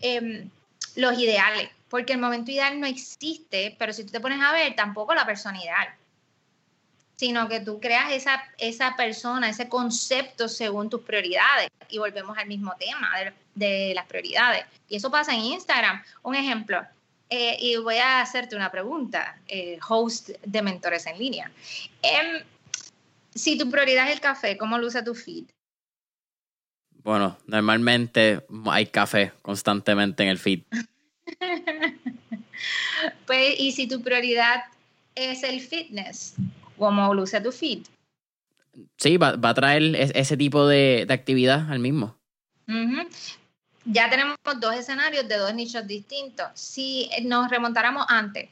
em, 0.00 0.48
los 0.94 1.18
ideales, 1.18 1.68
porque 1.88 2.12
el 2.12 2.20
momento 2.20 2.52
ideal 2.52 2.78
no 2.78 2.86
existe, 2.86 3.74
pero 3.76 3.92
si 3.92 4.04
tú 4.04 4.12
te 4.12 4.20
pones 4.20 4.40
a 4.40 4.52
ver, 4.52 4.76
tampoco 4.76 5.16
la 5.16 5.26
persona 5.26 5.60
ideal, 5.60 5.88
sino 7.16 7.48
que 7.48 7.58
tú 7.58 7.80
creas 7.80 8.12
esa, 8.12 8.40
esa 8.56 8.94
persona, 8.94 9.48
ese 9.48 9.68
concepto 9.68 10.46
según 10.46 10.88
tus 10.88 11.02
prioridades. 11.02 11.68
Y 11.88 11.98
volvemos 11.98 12.38
al 12.38 12.46
mismo 12.46 12.72
tema 12.78 13.10
de, 13.56 13.92
las 13.96 14.06
prioridades. 14.06 14.64
Y 14.88 14.94
eso 14.94 15.10
pasa 15.10 15.34
en 15.34 15.40
Instagram. 15.40 16.00
Un 16.22 16.36
ejemplo, 16.36 16.86
eh, 17.28 17.56
y 17.58 17.78
voy 17.78 17.96
a 17.96 18.20
hacerte 18.20 18.54
una 18.54 18.70
pregunta, 18.70 19.40
eh, 19.48 19.80
host 19.88 20.28
de 20.40 20.62
mentores 20.62 21.04
en 21.06 21.18
línea. 21.18 21.50
Em, 22.00 22.44
si 23.34 23.58
tu 23.58 23.68
prioridad 23.68 24.06
es 24.06 24.12
el 24.12 24.20
café, 24.20 24.56
¿cómo 24.56 24.78
luce 24.78 25.02
tu 25.02 25.16
feed? 25.16 25.46
Bueno, 27.04 27.38
normalmente 27.46 28.44
hay 28.66 28.86
café 28.86 29.32
constantemente 29.42 30.22
en 30.22 30.30
el 30.30 30.38
feed. 30.38 30.62
pues, 33.26 33.60
y 33.60 33.72
si 33.72 33.86
tu 33.86 34.02
prioridad 34.02 34.64
es 35.14 35.44
el 35.44 35.60
fitness, 35.60 36.34
¿cómo 36.76 37.14
luce 37.14 37.40
tu 37.40 37.52
feed? 37.52 37.86
Sí, 38.96 39.16
va, 39.18 39.38
a 39.40 39.54
traer 39.54 39.94
ese 39.94 40.36
tipo 40.36 40.66
de, 40.66 41.06
actividad 41.08 41.70
al 41.70 41.78
mismo. 41.78 42.16
Ya 43.84 44.10
tenemos 44.10 44.36
dos 44.58 44.74
escenarios 44.74 45.28
de 45.28 45.36
dos 45.36 45.54
nichos 45.54 45.86
distintos. 45.86 46.46
Si 46.54 47.08
nos 47.22 47.50
remontáramos 47.50 48.06
antes, 48.08 48.48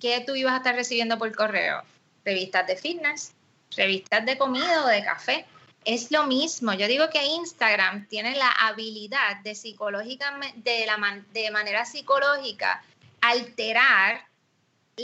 ¿qué 0.00 0.24
tú 0.26 0.34
ibas 0.34 0.54
a 0.54 0.56
estar 0.56 0.74
recibiendo 0.74 1.18
por 1.18 1.32
correo? 1.36 1.84
revistas 2.24 2.66
de 2.66 2.76
fitness, 2.76 3.32
revistas 3.76 4.24
de 4.26 4.36
comida 4.38 4.84
o 4.84 4.88
de 4.88 5.02
café. 5.04 5.46
Es 5.84 6.10
lo 6.10 6.26
mismo. 6.26 6.74
Yo 6.74 6.86
digo 6.86 7.08
que 7.08 7.24
Instagram 7.24 8.06
tiene 8.06 8.36
la 8.36 8.50
habilidad 8.50 9.40
de 9.42 10.86
la 10.86 11.24
de 11.32 11.50
manera 11.50 11.84
psicológica, 11.84 12.82
alterar 13.20 14.26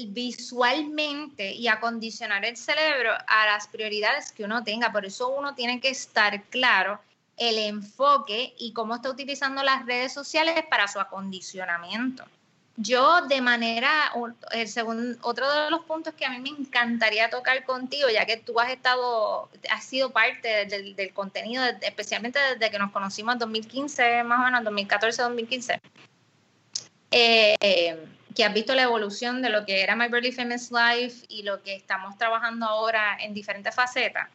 visualmente 0.09 1.53
y 1.53 1.69
acondicionar 1.69 2.45
el 2.45 2.57
cerebro 2.57 3.13
a 3.27 3.47
las 3.47 3.67
prioridades 3.69 4.33
que 4.33 4.45
uno 4.45 4.63
tenga. 4.63 4.93
Por 4.93 5.07
eso 5.07 5.29
uno 5.29 5.55
tiene 5.55 5.81
que 5.81 5.89
estar 5.89 6.43
claro 6.45 7.01
el 7.37 7.59
enfoque 7.59 8.55
y 8.59 8.73
cómo 8.73 8.97
está 8.97 9.11
utilizando 9.11 9.63
las 9.63 9.87
redes 9.87 10.13
sociales 10.13 10.63
para 10.69 10.89
su 10.89 11.01
acondicionamiento. 11.01 12.25
Yo 12.79 13.23
de 13.23 13.41
manera, 13.41 14.13
el 14.53 14.69
segundo, 14.69 15.19
otro 15.23 15.51
de 15.51 15.71
los 15.71 15.81
puntos 15.85 16.13
que 16.13 16.27
a 16.27 16.31
mí 16.31 16.41
me 16.41 16.51
encantaría 16.51 17.31
tocar 17.31 17.65
contigo, 17.65 18.09
ya 18.11 18.27
que 18.27 18.37
tú 18.37 18.61
has 18.61 18.71
estado, 18.71 19.49
has 19.71 19.85
sido 19.85 20.11
parte 20.11 20.67
del, 20.67 21.13
contenido, 21.15 21.65
especialmente 21.81 22.39
desde 22.39 22.71
que 22.71 22.79
nos 22.79 22.93
conocimos 22.93 23.35
en 23.35 23.39
2015, 23.39 24.25
más 24.25 24.41
o 24.41 24.45
menos, 24.45 24.63
2014-2015, 24.65 25.81
eh, 27.13 28.07
que 28.35 28.45
has 28.45 28.53
visto 28.53 28.75
la 28.75 28.83
evolución 28.83 29.41
de 29.41 29.49
lo 29.49 29.65
que 29.65 29.83
era 29.83 29.97
My 29.97 30.09
Burly 30.09 30.33
Famous 30.33 30.71
Life 30.71 31.25
y 31.31 31.45
lo 31.45 31.63
que 31.63 31.75
estamos 31.75 32.19
trabajando 32.19 32.67
ahora 32.67 33.17
en 33.19 33.33
diferentes 33.33 33.75
facetas. 33.75 34.29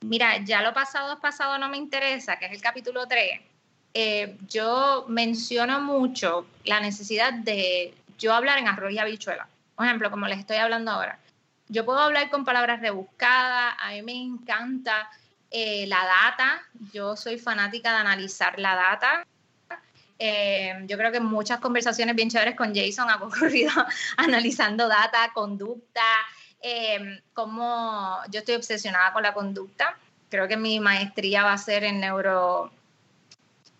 Mira, 0.00 0.38
ya 0.44 0.62
lo 0.62 0.74
pasado 0.74 1.12
es 1.12 1.20
pasado, 1.20 1.58
no 1.58 1.68
me 1.68 1.76
interesa, 1.76 2.40
que 2.40 2.46
es 2.46 2.52
el 2.52 2.60
capítulo 2.60 3.06
3 3.06 3.53
eh, 3.96 4.36
yo 4.48 5.04
menciono 5.06 5.80
mucho 5.80 6.46
la 6.64 6.80
necesidad 6.80 7.32
de 7.32 7.94
yo 8.18 8.34
hablar 8.34 8.58
en 8.58 8.66
arroz 8.66 8.92
y 8.92 8.98
habichuela. 8.98 9.46
Por 9.76 9.86
ejemplo, 9.86 10.10
como 10.10 10.26
les 10.26 10.40
estoy 10.40 10.56
hablando 10.56 10.90
ahora. 10.90 11.20
Yo 11.68 11.84
puedo 11.84 12.00
hablar 12.00 12.28
con 12.28 12.44
palabras 12.44 12.80
rebuscadas, 12.80 13.74
a 13.78 13.90
mí 13.92 14.02
me 14.02 14.20
encanta 14.20 15.08
eh, 15.50 15.86
la 15.86 16.04
data, 16.04 16.62
yo 16.92 17.16
soy 17.16 17.38
fanática 17.38 17.92
de 17.92 17.98
analizar 17.98 18.58
la 18.58 18.74
data. 18.74 19.26
Eh, 20.18 20.74
yo 20.86 20.96
creo 20.98 21.12
que 21.12 21.20
muchas 21.20 21.60
conversaciones 21.60 22.16
bien 22.16 22.30
chéveres 22.30 22.56
con 22.56 22.74
Jason 22.74 23.08
han 23.08 23.22
ocurrido 23.22 23.72
analizando 24.16 24.88
data, 24.88 25.30
conducta, 25.32 26.02
como 27.32 28.18
yo 28.30 28.40
estoy 28.40 28.56
obsesionada 28.56 29.12
con 29.12 29.22
la 29.22 29.34
conducta. 29.34 29.96
Creo 30.30 30.48
que 30.48 30.56
mi 30.56 30.80
maestría 30.80 31.44
va 31.44 31.52
a 31.52 31.58
ser 31.58 31.84
en 31.84 32.00
neuro, 32.00 32.72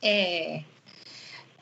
eh, 0.00 0.64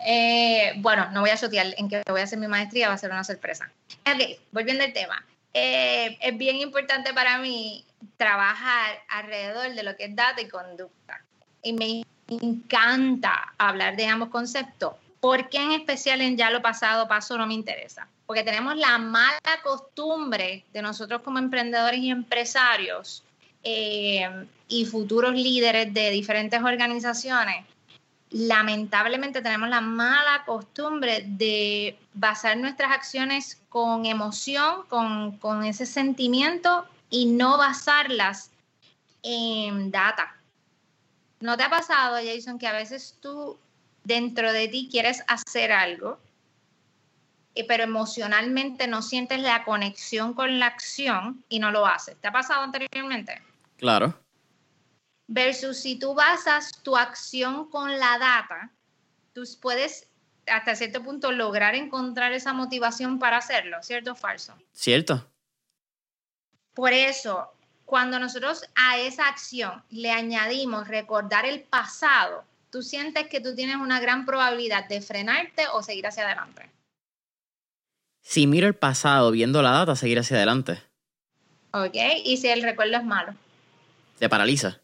eh, 0.04 0.72
bueno, 0.78 1.10
no 1.12 1.20
voy 1.20 1.30
a 1.30 1.36
shotear 1.36 1.74
en 1.76 1.88
que 1.88 2.02
voy 2.08 2.20
a 2.20 2.24
hacer 2.24 2.38
mi 2.38 2.48
maestría, 2.48 2.88
va 2.88 2.94
a 2.94 2.98
ser 2.98 3.10
una 3.10 3.24
sorpresa. 3.24 3.70
Ok, 4.06 4.38
volviendo 4.50 4.84
al 4.84 4.92
tema. 4.92 5.24
Eh, 5.54 6.18
es 6.20 6.36
bien 6.36 6.56
importante 6.56 7.12
para 7.12 7.38
mí 7.38 7.84
trabajar 8.16 8.98
alrededor 9.08 9.74
de 9.74 9.82
lo 9.82 9.96
que 9.96 10.06
es 10.06 10.16
data 10.16 10.40
y 10.40 10.48
conducta. 10.48 11.22
Y 11.62 11.72
me 11.74 12.02
encanta 12.28 13.52
hablar 13.58 13.96
de 13.96 14.06
ambos 14.06 14.30
conceptos. 14.30 14.94
¿Por 15.20 15.48
qué 15.48 15.58
en 15.58 15.72
especial 15.72 16.20
en 16.20 16.36
ya 16.36 16.50
lo 16.50 16.62
pasado 16.62 17.06
paso 17.06 17.38
no 17.38 17.46
me 17.46 17.54
interesa? 17.54 18.08
Porque 18.26 18.42
tenemos 18.42 18.76
la 18.76 18.98
mala 18.98 19.38
costumbre 19.62 20.64
de 20.72 20.82
nosotros 20.82 21.22
como 21.22 21.38
emprendedores 21.38 22.00
y 22.00 22.10
empresarios 22.10 23.22
y 23.62 24.84
futuros 24.86 25.34
líderes 25.34 25.94
de 25.94 26.10
diferentes 26.10 26.60
organizaciones 26.60 27.64
lamentablemente 28.32 29.42
tenemos 29.42 29.68
la 29.68 29.80
mala 29.80 30.44
costumbre 30.44 31.24
de 31.26 31.98
basar 32.14 32.56
nuestras 32.56 32.92
acciones 32.92 33.60
con 33.68 34.06
emoción, 34.06 34.84
con, 34.88 35.64
ese 35.64 35.86
sentimiento 35.86 36.86
y 37.10 37.26
no 37.26 37.58
basarlas 37.58 38.50
en 39.22 39.90
data. 39.90 40.34
¿No 41.40 41.56
te 41.56 41.64
ha 41.64 41.70
pasado, 41.70 42.16
Jason, 42.24 42.58
que 42.58 42.66
a 42.66 42.72
veces 42.72 43.16
tú 43.20 43.58
dentro 44.04 44.52
de 44.52 44.68
ti 44.68 44.88
quieres 44.90 45.22
hacer 45.26 45.72
algo, 45.72 46.18
eh, 47.54 47.66
pero 47.66 47.84
emocionalmente 47.84 48.86
no 48.86 49.02
sientes 49.02 49.40
la 49.40 49.64
conexión 49.64 50.34
con 50.34 50.58
la 50.58 50.66
acción 50.66 51.44
y 51.48 51.58
no 51.58 51.70
lo 51.70 51.86
haces? 51.86 52.16
¿Te 52.20 52.28
ha 52.28 52.32
pasado 52.32 52.62
anteriormente? 52.62 53.42
Claro. 53.76 54.14
Versus 55.28 55.78
si 55.78 55.98
tú 55.98 56.14
basas 56.14 56.72
tu 56.82 56.96
acción 56.96 57.70
con 57.70 57.98
la 57.98 58.18
data, 58.18 58.72
tú 59.32 59.44
puedes 59.60 60.08
hasta 60.46 60.74
cierto 60.74 61.02
punto 61.02 61.32
lograr 61.32 61.74
encontrar 61.74 62.32
esa 62.32 62.52
motivación 62.52 63.18
para 63.18 63.38
hacerlo, 63.38 63.82
¿cierto 63.82 64.12
o 64.12 64.14
falso? 64.14 64.54
Cierto. 64.72 65.26
Por 66.74 66.92
eso, 66.92 67.52
cuando 67.84 68.18
nosotros 68.18 68.64
a 68.74 68.98
esa 68.98 69.28
acción 69.28 69.82
le 69.90 70.10
añadimos 70.10 70.88
recordar 70.88 71.46
el 71.46 71.62
pasado, 71.62 72.44
tú 72.70 72.82
sientes 72.82 73.28
que 73.28 73.40
tú 73.40 73.54
tienes 73.54 73.76
una 73.76 74.00
gran 74.00 74.24
probabilidad 74.24 74.88
de 74.88 75.00
frenarte 75.00 75.64
o 75.72 75.82
seguir 75.82 76.06
hacia 76.06 76.24
adelante. 76.24 76.70
Si 78.22 78.46
miro 78.46 78.66
el 78.66 78.74
pasado 78.74 79.30
viendo 79.30 79.62
la 79.62 79.72
data, 79.72 79.96
seguir 79.96 80.18
hacia 80.18 80.36
adelante. 80.36 80.80
Ok, 81.72 81.96
y 82.24 82.36
si 82.36 82.48
el 82.48 82.62
recuerdo 82.62 82.96
es 82.96 83.04
malo. 83.04 83.34
Te 84.18 84.28
paraliza. 84.28 84.81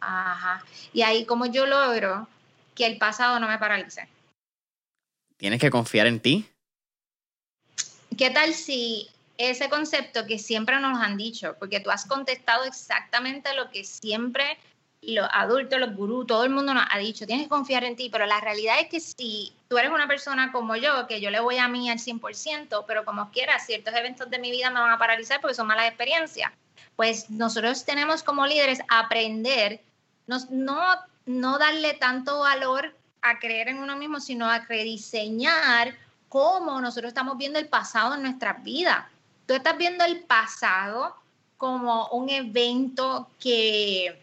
Ajá. 0.00 0.64
Y 0.92 1.02
ahí 1.02 1.24
como 1.24 1.46
yo 1.46 1.66
logro 1.66 2.28
que 2.74 2.86
el 2.86 2.98
pasado 2.98 3.40
no 3.40 3.48
me 3.48 3.58
paralice. 3.58 4.08
Tienes 5.36 5.60
que 5.60 5.70
confiar 5.70 6.06
en 6.06 6.20
ti. 6.20 6.48
¿Qué 8.16 8.30
tal 8.30 8.54
si 8.54 9.08
ese 9.38 9.68
concepto 9.68 10.26
que 10.26 10.38
siempre 10.38 10.80
nos 10.80 10.98
han 11.00 11.16
dicho, 11.16 11.56
porque 11.58 11.80
tú 11.80 11.90
has 11.90 12.06
contestado 12.06 12.64
exactamente 12.64 13.54
lo 13.54 13.70
que 13.70 13.84
siempre 13.84 14.58
los 15.02 15.28
adultos, 15.32 15.78
los 15.78 15.94
gurús, 15.94 16.26
todo 16.26 16.44
el 16.44 16.50
mundo 16.50 16.74
nos 16.74 16.84
ha 16.90 16.98
dicho, 16.98 17.26
tienes 17.26 17.44
que 17.44 17.50
confiar 17.50 17.84
en 17.84 17.96
ti, 17.96 18.08
pero 18.10 18.26
la 18.26 18.40
realidad 18.40 18.80
es 18.80 18.88
que 18.88 19.00
si 19.00 19.52
tú 19.68 19.78
eres 19.78 19.92
una 19.92 20.08
persona 20.08 20.50
como 20.52 20.74
yo, 20.74 21.06
que 21.06 21.20
yo 21.20 21.30
le 21.30 21.38
voy 21.38 21.58
a 21.58 21.68
mí 21.68 21.88
al 21.90 21.98
100%, 21.98 22.84
pero 22.86 23.04
como 23.04 23.30
quiera, 23.30 23.58
ciertos 23.60 23.94
eventos 23.94 24.30
de 24.30 24.38
mi 24.38 24.50
vida 24.50 24.70
me 24.70 24.80
van 24.80 24.92
a 24.92 24.98
paralizar 24.98 25.40
porque 25.40 25.54
son 25.54 25.66
malas 25.66 25.86
experiencias, 25.86 26.50
pues 26.96 27.30
nosotros 27.30 27.84
tenemos 27.84 28.22
como 28.22 28.46
líderes 28.46 28.80
aprender 28.88 29.80
no, 30.26 30.38
no, 31.26 31.58
darle 31.58 31.94
tanto 31.94 32.40
valor 32.40 32.94
a 33.22 33.38
creer 33.38 33.68
en 33.68 33.78
uno 33.78 33.96
mismo, 33.96 34.20
sino 34.20 34.46
a 34.46 34.60
rediseñar 34.60 35.94
cómo 36.28 36.80
nosotros 36.80 37.08
estamos 37.08 37.38
viendo 37.38 37.58
el 37.58 37.68
pasado 37.68 38.14
en 38.14 38.22
nuestras 38.22 38.62
vidas. 38.62 39.04
Tú 39.46 39.54
estás 39.54 39.76
viendo 39.76 40.04
el 40.04 40.20
pasado 40.20 41.16
como 41.56 42.08
un 42.08 42.28
evento 42.28 43.30
que, 43.40 44.20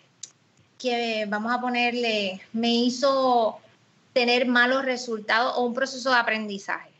que, 0.77 1.25
vamos 1.27 1.53
a 1.53 1.61
ponerle, 1.61 2.41
me 2.51 2.69
hizo 2.69 3.59
tener 4.11 4.45
malos 4.45 4.85
resultados 4.85 5.53
o 5.57 5.63
un 5.63 5.73
proceso 5.73 6.11
de 6.11 6.17
aprendizaje. 6.17 6.91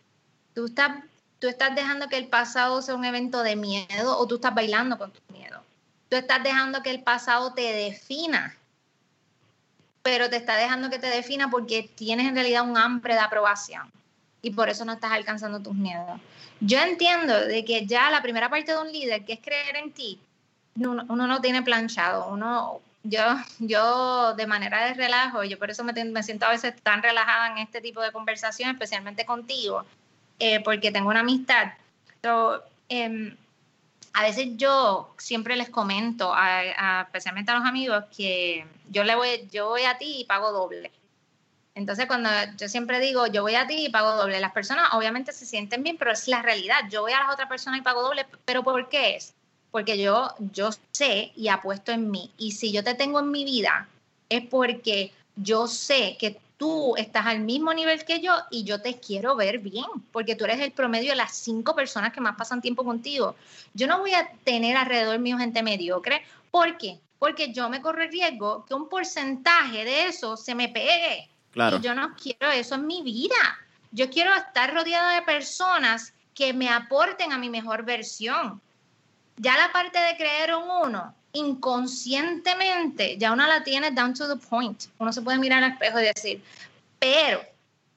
Tú 0.56 0.66
estás, 0.66 1.04
tú 1.40 1.48
estás 1.48 1.76
dejando 1.76 2.08
que 2.08 2.18
el 2.18 2.28
pasado 2.28 2.82
sea 2.82 2.96
un 2.96 3.06
evento 3.06 3.44
de 3.44 3.56
miedo 3.56 4.18
o 4.18 4.28
tú 4.28 4.36
estás 4.36 4.56
bailando 4.56 4.98
con 4.98 5.12
tu 5.12 5.20
miedo. 5.32 5.62
Tú 6.10 6.16
estás 6.16 6.42
dejando 6.44 6.82
que 6.82 6.92
el 6.92 7.04
pasado 7.04 7.54
te 7.54 7.62
defina 7.62 8.58
pero 10.04 10.30
te 10.30 10.36
está 10.36 10.58
dejando 10.58 10.90
que 10.90 11.00
te 11.00 11.08
defina 11.08 11.50
porque 11.50 11.90
tienes 11.96 12.28
en 12.28 12.36
realidad 12.36 12.68
un 12.70 12.78
hambre 12.78 13.14
de 13.14 13.22
aprobación 13.22 13.92
y 14.42 14.52
por 14.52 14.70
eso 14.70 14.84
no 14.86 14.92
estás 14.92 15.14
alcanzando 15.14 15.62
tus 15.62 15.74
miedos. 15.74 16.20
Yo 16.60 16.80
entiendo 16.80 17.40
de 17.40 17.64
que 17.66 17.86
ya 17.86 18.12
la 18.12 18.22
primera 18.22 18.50
parte 18.50 18.74
de 18.74 18.78
un 18.78 18.92
líder, 18.92 19.24
que 19.26 19.34
es 19.34 19.40
creer 19.40 19.78
en 19.78 19.92
ti, 19.94 20.20
uno, 20.76 21.04
no 21.04 21.42
tiene 21.42 21.62
planchado, 21.62 22.28
uno, 22.28 22.82
yo, 23.04 23.22
yo 23.60 24.34
de 24.36 24.46
manera 24.46 24.86
de 24.86 24.94
relajo, 24.94 25.44
yo 25.46 25.58
por 25.58 25.72
eso 25.72 25.84
me, 25.84 25.94
me, 26.06 26.24
siento 26.24 26.46
a 26.46 26.50
veces 26.50 26.76
tan 26.82 27.02
relajada 27.02 27.52
en 27.52 27.60
este 27.60 27.80
tipo 27.80 28.02
de 28.02 28.12
conversación, 28.12 28.72
especialmente 28.72 29.26
contigo, 29.26 29.86
eh, 30.40 30.62
porque 30.62 30.92
tengo 30.92 31.10
una 31.10 31.22
amistad. 31.22 31.74
Pero, 32.20 32.64
em, 32.90 33.38
a 34.14 34.24
veces 34.24 34.50
yo 34.58 35.14
siempre 35.18 35.56
les 35.56 35.70
comento, 35.70 36.34
especialmente 37.06 37.52
a 37.52 37.56
los 37.56 37.66
amigos, 37.66 38.06
que 38.16 38.66
yo 38.90 39.04
le 39.04 39.16
voy, 39.16 39.50
yo 39.52 39.70
voy 39.70 39.84
a 39.84 39.98
ti 39.98 40.20
y 40.20 40.26
pago 40.26 40.52
doble. 40.52 40.92
Entonces, 41.76 42.06
cuando 42.06 42.30
yo 42.56 42.70
siempre 42.70 43.00
digo, 43.00 43.26
yo 43.26 43.42
voy 43.42 43.56
a 43.56 43.66
ti 43.66 43.86
y 43.86 43.90
pago 43.90 44.16
doble, 44.16 44.40
las 44.40 44.52
personas 44.52 44.94
obviamente 44.94 45.34
se 45.34 45.48
sienten 45.48 45.82
bien, 45.82 45.98
pero 45.98 46.12
es 46.12 46.28
la 46.28 46.44
realidad. 46.44 46.82
Yo 46.92 47.02
voy 47.02 47.14
a 47.14 47.22
las 47.22 47.34
otras 47.34 47.50
personas 47.50 47.80
y 47.80 47.84
pago 47.84 48.04
doble, 48.04 48.28
pero 48.46 48.64
¿por 48.64 48.88
qué 48.90 49.16
es? 49.16 49.34
Porque 49.72 50.00
yo, 50.00 50.36
yo 50.52 50.70
sé 50.92 51.32
y 51.36 51.48
apuesto 51.48 51.92
en 51.92 52.12
mí. 52.12 52.32
Y 52.38 52.52
si 52.52 52.72
yo 52.72 52.84
te 52.84 52.94
tengo 52.94 53.20
en 53.20 53.32
mi 53.32 53.44
vida, 53.44 53.88
es 54.30 54.46
porque 54.46 55.12
yo 55.36 55.68
sé 55.68 56.16
que 56.20 56.40
tú 56.58 56.96
estás 56.98 57.26
al 57.26 57.40
mismo 57.40 57.74
nivel 57.74 58.04
que 58.06 58.20
yo 58.20 58.34
y 58.52 58.64
yo 58.64 58.82
te 58.82 59.00
quiero 59.00 59.36
ver 59.36 59.60
bien, 59.60 59.86
porque 60.12 60.36
tú 60.36 60.46
eres 60.46 60.60
el 60.60 60.72
promedio 60.72 61.12
de 61.12 61.16
las 61.16 61.36
cinco 61.36 61.76
personas 61.76 62.14
que 62.14 62.22
más 62.22 62.36
pasan 62.36 62.62
tiempo 62.62 62.84
contigo. 62.84 63.36
Yo 63.74 63.88
no 63.88 64.00
voy 64.00 64.14
a 64.14 64.30
tener 64.44 64.78
alrededor 64.78 65.20
mío 65.20 65.38
gente 65.38 65.64
mediocre. 65.64 66.24
¿Por 66.52 66.78
qué? 66.78 67.00
Porque 67.20 67.54
yo 67.54 67.70
me 67.70 67.82
corro 67.82 68.04
el 68.04 68.12
riesgo 68.12 68.66
que 68.66 68.74
un 68.74 68.90
porcentaje 68.90 69.86
de 69.86 70.08
eso 70.08 70.38
se 70.38 70.56
me 70.56 70.70
pegue. 70.70 71.30
Claro. 71.52 71.78
Y 71.78 71.82
yo 71.82 71.94
no 71.94 72.16
quiero 72.16 72.52
eso 72.52 72.76
en 72.76 72.88
mi 72.88 73.02
vida. 73.02 73.36
Yo 73.92 74.10
quiero 74.10 74.34
estar 74.34 74.74
rodeada 74.74 75.14
de 75.16 75.22
personas 75.22 76.14
que 76.34 76.54
me 76.54 76.70
aporten 76.70 77.32
a 77.32 77.38
mi 77.38 77.50
mejor 77.50 77.86
versión. 77.86 78.62
Ya 79.38 79.58
la 79.58 79.72
parte 79.72 80.00
de 80.00 80.16
creer 80.16 80.56
un 80.56 80.70
uno, 80.88 81.14
inconscientemente, 81.34 83.18
ya 83.18 83.34
uno 83.34 83.48
la 83.48 83.64
tiene 83.64 83.92
down 83.92 84.14
to 84.14 84.28
the 84.28 84.48
point. 84.48 84.86
Uno 85.00 85.12
se 85.12 85.22
puede 85.22 85.40
mirar 85.40 85.64
al 85.64 85.72
espejo 85.72 86.00
y 86.00 86.04
decir, 86.04 86.44
pero 87.00 87.42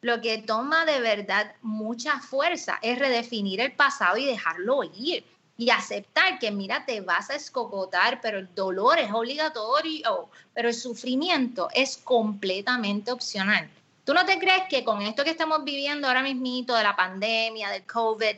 lo 0.00 0.20
que 0.20 0.38
toma 0.38 0.84
de 0.84 1.00
verdad 1.00 1.54
mucha 1.62 2.20
fuerza 2.20 2.78
es 2.82 2.98
redefinir 2.98 3.60
el 3.60 3.72
pasado 3.72 4.16
y 4.16 4.24
dejarlo 4.24 4.82
ir 4.84 5.24
y 5.58 5.70
aceptar 5.70 6.38
que, 6.38 6.50
mira, 6.50 6.84
te 6.84 7.00
vas 7.00 7.30
a 7.30 7.34
escocotar, 7.34 8.20
pero 8.20 8.38
el 8.38 8.54
dolor 8.54 8.98
es 8.98 9.10
obligatorio, 9.12 10.28
pero 10.52 10.68
el 10.68 10.74
sufrimiento 10.74 11.68
es 11.72 11.96
completamente 11.96 13.10
opcional. 13.10 13.68
¿Tú 14.04 14.14
no 14.14 14.24
te 14.24 14.38
crees 14.38 14.64
que 14.68 14.84
con 14.84 15.02
esto 15.02 15.24
que 15.24 15.30
estamos 15.30 15.64
viviendo 15.64 16.06
ahora 16.06 16.22
mismito 16.22 16.74
de 16.76 16.82
la 16.84 16.94
pandemia, 16.94 17.70
del 17.70 17.84
COVID, 17.84 18.36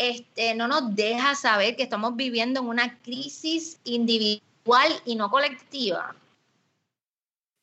este, 0.00 0.54
no 0.54 0.66
nos 0.66 0.96
deja 0.96 1.34
saber 1.34 1.76
que 1.76 1.82
estamos 1.82 2.16
viviendo 2.16 2.60
en 2.60 2.66
una 2.66 2.98
crisis 3.00 3.78
individual 3.84 4.90
y 5.04 5.14
no 5.14 5.30
colectiva? 5.30 6.16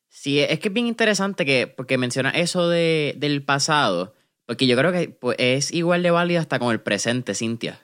Sí, 0.08 0.40
es 0.40 0.60
que 0.60 0.68
es 0.68 0.74
bien 0.74 0.88
interesante 0.88 1.46
que, 1.46 1.68
porque 1.68 1.98
menciona 1.98 2.30
eso 2.30 2.70
de, 2.70 3.16
del 3.18 3.44
pasado, 3.44 4.14
porque 4.46 4.68
yo 4.68 4.78
creo 4.78 4.92
que 4.92 5.10
pues, 5.10 5.36
es 5.40 5.74
igual 5.74 6.04
de 6.04 6.12
válido 6.12 6.40
hasta 6.40 6.60
con 6.60 6.72
el 6.72 6.80
presente, 6.80 7.34
Cintia. 7.34 7.82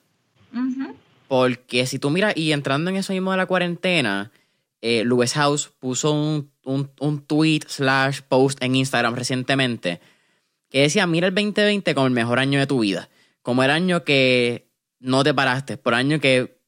Porque 1.28 1.88
si 1.88 1.98
tú 1.98 2.12
miras, 2.12 2.38
y 2.38 2.52
entrando 2.52 2.92
en 2.92 2.98
eso 2.98 3.12
mismo 3.12 3.32
de 3.32 3.38
la 3.38 3.48
cuarentena, 3.48 4.32
eh, 4.82 5.04
House 5.34 5.72
puso 5.80 6.12
un, 6.12 6.52
un, 6.63 7.22
tweet 7.22 7.62
slash 7.68 8.22
post 8.28 8.62
en 8.62 8.76
Instagram 8.76 9.16
recientemente 9.16 10.00
que 10.70 10.82
decía, 10.82 11.08
mira 11.08 11.28
el 11.28 11.34
2020 11.34 11.96
como 11.96 12.08
el 12.08 12.13
mejor 12.13 12.39
año 12.39 12.60
de 12.60 12.68
tu 12.68 12.80
vida, 12.80 13.10
como 13.43 13.63
el 13.63 13.69
año 13.69 14.03
que 14.03 14.71
no 14.99 15.23
te 15.23 15.34
paraste, 15.34 15.77
por 15.77 15.93
año 15.93 16.19
que 16.19 16.60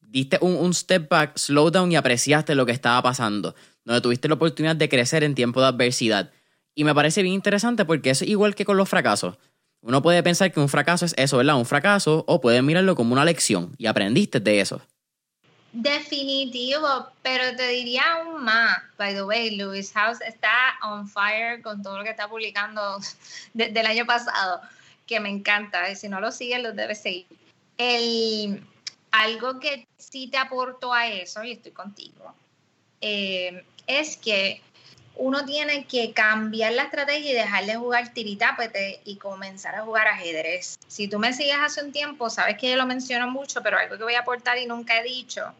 diste 0.00 0.38
un, 0.40 0.54
un 0.54 0.72
step 0.72 1.08
back, 1.08 1.36
slow 1.36 1.70
down 1.70 1.90
y 1.90 1.96
apreciaste 1.96 2.54
lo 2.54 2.64
que 2.64 2.72
estaba 2.72 3.02
pasando, 3.02 3.56
donde 3.84 4.00
tuviste 4.00 4.28
la 4.28 4.34
oportunidad 4.34 4.76
de 4.76 4.88
crecer 4.88 5.24
en 5.24 5.34
tiempo 5.34 5.60
de 5.60 5.66
adversidad. 5.66 6.30
Y 6.74 6.84
me 6.84 6.94
parece 6.94 7.22
bien 7.22 7.34
interesante 7.34 7.84
porque 7.84 8.10
es 8.10 8.22
igual 8.22 8.54
que 8.54 8.64
con 8.64 8.76
los 8.76 8.88
fracasos. 8.88 9.36
Uno 9.80 10.02
puede 10.02 10.22
pensar 10.22 10.52
que 10.52 10.60
un 10.60 10.68
fracaso 10.68 11.04
es 11.04 11.14
eso, 11.16 11.38
¿verdad? 11.38 11.56
Un 11.56 11.66
fracaso, 11.66 12.24
o 12.26 12.40
puede 12.40 12.62
mirarlo 12.62 12.94
como 12.94 13.12
una 13.12 13.24
lección 13.24 13.74
y 13.78 13.86
aprendiste 13.86 14.40
de 14.40 14.60
eso. 14.60 14.80
Definitivo, 15.72 17.08
pero 17.22 17.54
te 17.56 17.68
diría 17.68 18.02
aún 18.14 18.42
más. 18.42 18.78
By 18.96 19.14
the 19.14 19.22
way, 19.22 19.50
Lewis 19.56 19.92
House 19.92 20.20
está 20.22 20.50
on 20.82 21.08
fire 21.08 21.62
con 21.62 21.82
todo 21.82 21.98
lo 21.98 22.04
que 22.04 22.10
está 22.10 22.28
publicando 22.28 22.98
desde 23.54 23.78
el 23.78 23.86
año 23.86 24.06
pasado, 24.06 24.60
que 25.08 25.18
me 25.18 25.28
encanta. 25.28 25.92
Si 25.96 26.08
no 26.08 26.20
lo 26.20 26.30
sigues, 26.30 26.62
lo 26.62 26.72
debes 26.72 27.00
seguir. 27.00 27.26
El, 27.78 28.62
algo 29.10 29.58
que 29.58 29.88
sí 29.96 30.28
te 30.28 30.36
aporto 30.36 30.92
a 30.92 31.08
eso, 31.08 31.42
y 31.42 31.52
estoy 31.52 31.72
contigo, 31.72 32.34
eh, 33.00 33.64
es 33.86 34.16
que 34.16 34.62
uno 35.16 35.44
tiene 35.44 35.84
que 35.86 36.12
cambiar 36.12 36.72
la 36.74 36.84
estrategia 36.84 37.32
y 37.32 37.34
dejar 37.34 37.66
de 37.66 37.74
jugar 37.74 38.12
tiritápete 38.12 39.00
y 39.04 39.16
comenzar 39.16 39.74
a 39.74 39.82
jugar 39.82 40.06
ajedrez. 40.06 40.78
Si 40.86 41.08
tú 41.08 41.18
me 41.18 41.32
sigues 41.32 41.56
hace 41.58 41.82
un 41.82 41.90
tiempo, 41.90 42.30
sabes 42.30 42.56
que 42.56 42.70
yo 42.70 42.76
lo 42.76 42.86
menciono 42.86 43.28
mucho, 43.28 43.60
pero 43.62 43.78
algo 43.78 43.96
que 43.96 44.04
voy 44.04 44.14
a 44.14 44.20
aportar 44.20 44.58
y 44.58 44.66
nunca 44.66 45.00
he 45.00 45.02
dicho 45.02 45.52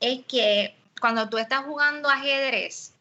es 0.00 0.20
que 0.26 0.74
cuando 1.00 1.28
tú 1.28 1.36
estás 1.36 1.64
jugando 1.64 2.08
ajedrez, 2.08 2.94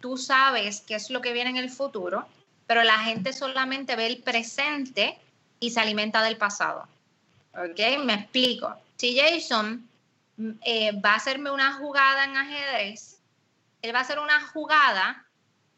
tú 0.00 0.16
sabes 0.16 0.80
qué 0.80 0.94
es 0.94 1.10
lo 1.10 1.20
que 1.20 1.34
viene 1.34 1.50
en 1.50 1.56
el 1.58 1.70
futuro, 1.70 2.26
pero 2.66 2.82
la 2.82 2.98
gente 3.00 3.34
solamente 3.34 3.96
ve 3.96 4.06
el 4.06 4.22
presente 4.22 5.18
y 5.60 5.70
se 5.70 5.80
alimenta 5.80 6.22
del 6.22 6.36
pasado. 6.36 6.86
¿Ok? 7.52 8.04
Me 8.04 8.14
explico. 8.14 8.74
Si 8.96 9.18
Jason 9.18 9.88
mm, 10.36 10.50
eh, 10.62 11.00
va 11.00 11.12
a 11.12 11.16
hacerme 11.16 11.50
una 11.50 11.74
jugada 11.74 12.24
en 12.24 12.36
ajedrez, 12.36 13.18
él 13.82 13.94
va 13.94 14.00
a 14.00 14.02
hacer 14.02 14.18
una 14.18 14.40
jugada 14.48 15.24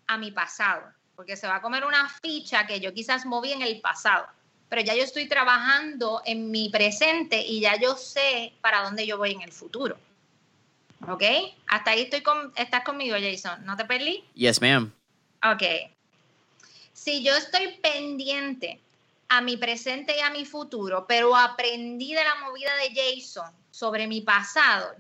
a 0.07 0.17
mi 0.17 0.31
pasado, 0.31 0.83
porque 1.17 1.37
se 1.37 1.47
va 1.47 1.57
a 1.57 1.63
comer 1.63 1.85
una 1.85 2.09
ficha 2.09 2.67
que 2.67 2.81
yo 2.81 2.95
quizás 2.95 3.27
moví 3.27 3.53
en 3.53 3.63
el 3.63 3.81
pasado, 3.81 4.27
pero 4.69 4.83
ya 4.83 4.95
yo 4.95 5.03
estoy 5.03 5.29
trabajando 5.29 6.23
en 6.25 6.51
mi 6.51 6.69
presente 6.69 7.45
y 7.45 7.61
ya 7.61 7.79
yo 7.79 7.97
sé 7.97 8.53
para 8.61 8.83
dónde 8.83 9.07
yo 9.07 9.19
voy 9.19 9.33
en 9.33 9.43
el 9.43 9.53
futuro. 9.53 9.99
¿Ok? 11.09 11.23
Hasta 11.67 11.91
ahí 11.91 12.03
estoy 12.03 12.23
con, 12.23 12.53
estás 12.57 12.83
conmigo, 12.83 13.17
Jason. 13.21 13.65
¿No 13.65 13.77
te 13.77 13.85
perdí? 13.85 14.25
Yes, 14.35 14.61
ma'am. 14.61 14.93
Ok. 15.45 15.63
Si 16.93 17.23
yo 17.23 17.35
estoy 17.37 17.79
pendiente 17.83 18.81
a 19.29 19.41
mi 19.41 19.57
presente 19.57 20.17
y 20.17 20.21
a 20.21 20.31
mi 20.31 20.45
futuro, 20.45 21.07
pero 21.07 21.37
aprendí 21.37 22.15
de 22.15 22.25
la 22.25 22.37
movida 22.47 22.71
de 22.77 22.95
Jason 22.95 23.51
sobre 23.71 24.07
mi 24.07 24.21
pasado, 24.21 24.95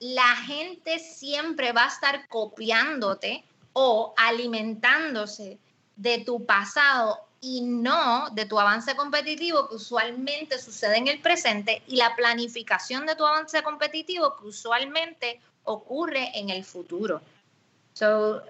la 0.00 0.36
gente 0.36 0.98
siempre 0.98 1.72
va 1.72 1.84
a 1.84 1.88
estar 1.88 2.28
copiándote 2.28 3.44
o 3.72 4.14
alimentándose 4.16 5.58
de 5.96 6.18
tu 6.18 6.44
pasado 6.46 7.20
y 7.40 7.62
no 7.62 8.28
de 8.30 8.44
tu 8.46 8.58
avance 8.58 8.94
competitivo 8.96 9.68
que 9.68 9.76
usualmente 9.76 10.58
sucede 10.58 10.96
en 10.96 11.08
el 11.08 11.20
presente 11.20 11.82
y 11.86 11.96
la 11.96 12.14
planificación 12.14 13.06
de 13.06 13.16
tu 13.16 13.24
avance 13.24 13.62
competitivo 13.62 14.36
que 14.36 14.46
usualmente 14.46 15.40
ocurre 15.64 16.30
en 16.38 16.50
el 16.50 16.64
futuro. 16.64 17.20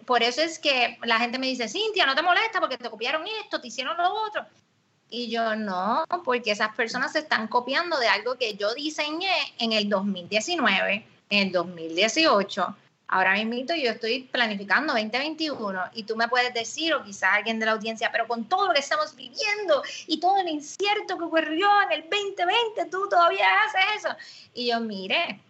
por 0.07 0.23
eso 0.23 0.43
es 0.43 0.59
que 0.59 0.99
la 1.03 1.19
gente 1.19 1.39
me 1.39 1.49
dice, 1.49 1.69
Cintia, 1.69 2.07
no 2.07 2.15
te 2.15 2.23
molesta 2.23 2.61
porque 2.61 2.79
te 2.79 2.89
copiaron 2.89 3.25
esto, 3.43 3.61
te 3.61 3.69
hicieron 3.69 3.97
lo 3.97 4.13
otro. 4.27 4.47
Y 5.11 5.29
yo 5.29 5.57
no, 5.57 6.05
porque 6.25 6.53
esas 6.53 6.75
personas 6.75 7.13
se 7.13 7.21
están 7.21 7.49
copiando 7.49 7.99
de 7.99 8.09
algo 8.09 8.37
que 8.37 8.55
yo 8.55 8.73
diseñé 8.75 9.35
en 9.59 9.73
el 9.73 9.89
2019, 9.89 11.05
en 11.31 11.47
el 11.47 11.53
2018, 11.53 12.77
Ahora 13.13 13.35
mismo 13.35 13.75
yo 13.75 13.91
estoy 13.91 14.23
planificando 14.31 14.93
2021 14.93 15.83
y 15.95 16.05
tú 16.05 16.15
me 16.15 16.29
puedes 16.29 16.55
decir, 16.55 16.95
o 16.95 17.03
quizás 17.03 17.31
alguien 17.35 17.59
de 17.59 17.67
la 17.67 17.73
audiencia, 17.73 18.09
pero 18.13 18.29
con 18.29 18.49
todo 18.49 18.69
lo 18.69 18.73
que 18.73 18.79
estamos 18.79 19.17
viviendo 19.17 19.83
y 20.07 20.21
todo 20.21 20.39
el 20.39 20.49
incierto 20.49 21.19
que 21.19 21.25
ocurrió 21.25 21.69
en 21.83 21.93
el 21.93 22.03
2020, 22.09 22.85
tú 22.89 23.09
todavía 23.09 23.49
haces 23.65 23.81
eso. 24.05 24.17
Y 24.55 24.69
yo, 24.69 24.79
mire, 24.79 25.41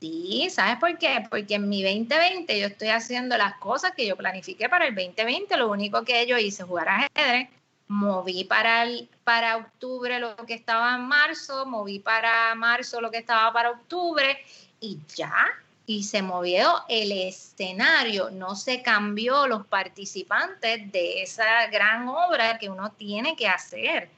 sí, 0.00 0.48
¿sabes 0.50 0.76
por 0.76 0.98
qué? 0.98 1.26
Porque 1.30 1.54
en 1.54 1.66
mi 1.70 1.82
2020 1.82 2.60
yo 2.60 2.66
estoy 2.66 2.88
haciendo 2.88 3.38
las 3.38 3.54
cosas 3.54 3.92
que 3.96 4.06
yo 4.06 4.14
planifiqué 4.14 4.68
para 4.68 4.86
el 4.86 4.94
2020. 4.94 5.56
Lo 5.56 5.70
único 5.70 6.04
que 6.04 6.26
yo 6.26 6.36
hice, 6.36 6.64
jugar 6.64 6.90
ajedrez, 6.90 7.48
moví 7.92 8.44
para, 8.44 8.84
el, 8.84 9.08
para 9.22 9.58
octubre 9.58 10.18
lo 10.18 10.34
que 10.46 10.54
estaba 10.54 10.94
en 10.94 11.02
marzo, 11.02 11.66
moví 11.66 11.98
para 11.98 12.54
marzo 12.54 13.00
lo 13.00 13.10
que 13.10 13.18
estaba 13.18 13.52
para 13.52 13.70
octubre 13.70 14.38
y 14.80 14.98
ya 15.14 15.46
y 15.84 16.04
se 16.04 16.22
movió 16.22 16.84
el 16.88 17.12
escenario, 17.12 18.30
no 18.30 18.56
se 18.56 18.82
cambió 18.82 19.46
los 19.46 19.66
participantes 19.66 20.90
de 20.90 21.22
esa 21.22 21.66
gran 21.66 22.08
obra 22.08 22.58
que 22.58 22.70
uno 22.70 22.92
tiene 22.92 23.36
que 23.36 23.48
hacer, 23.48 24.08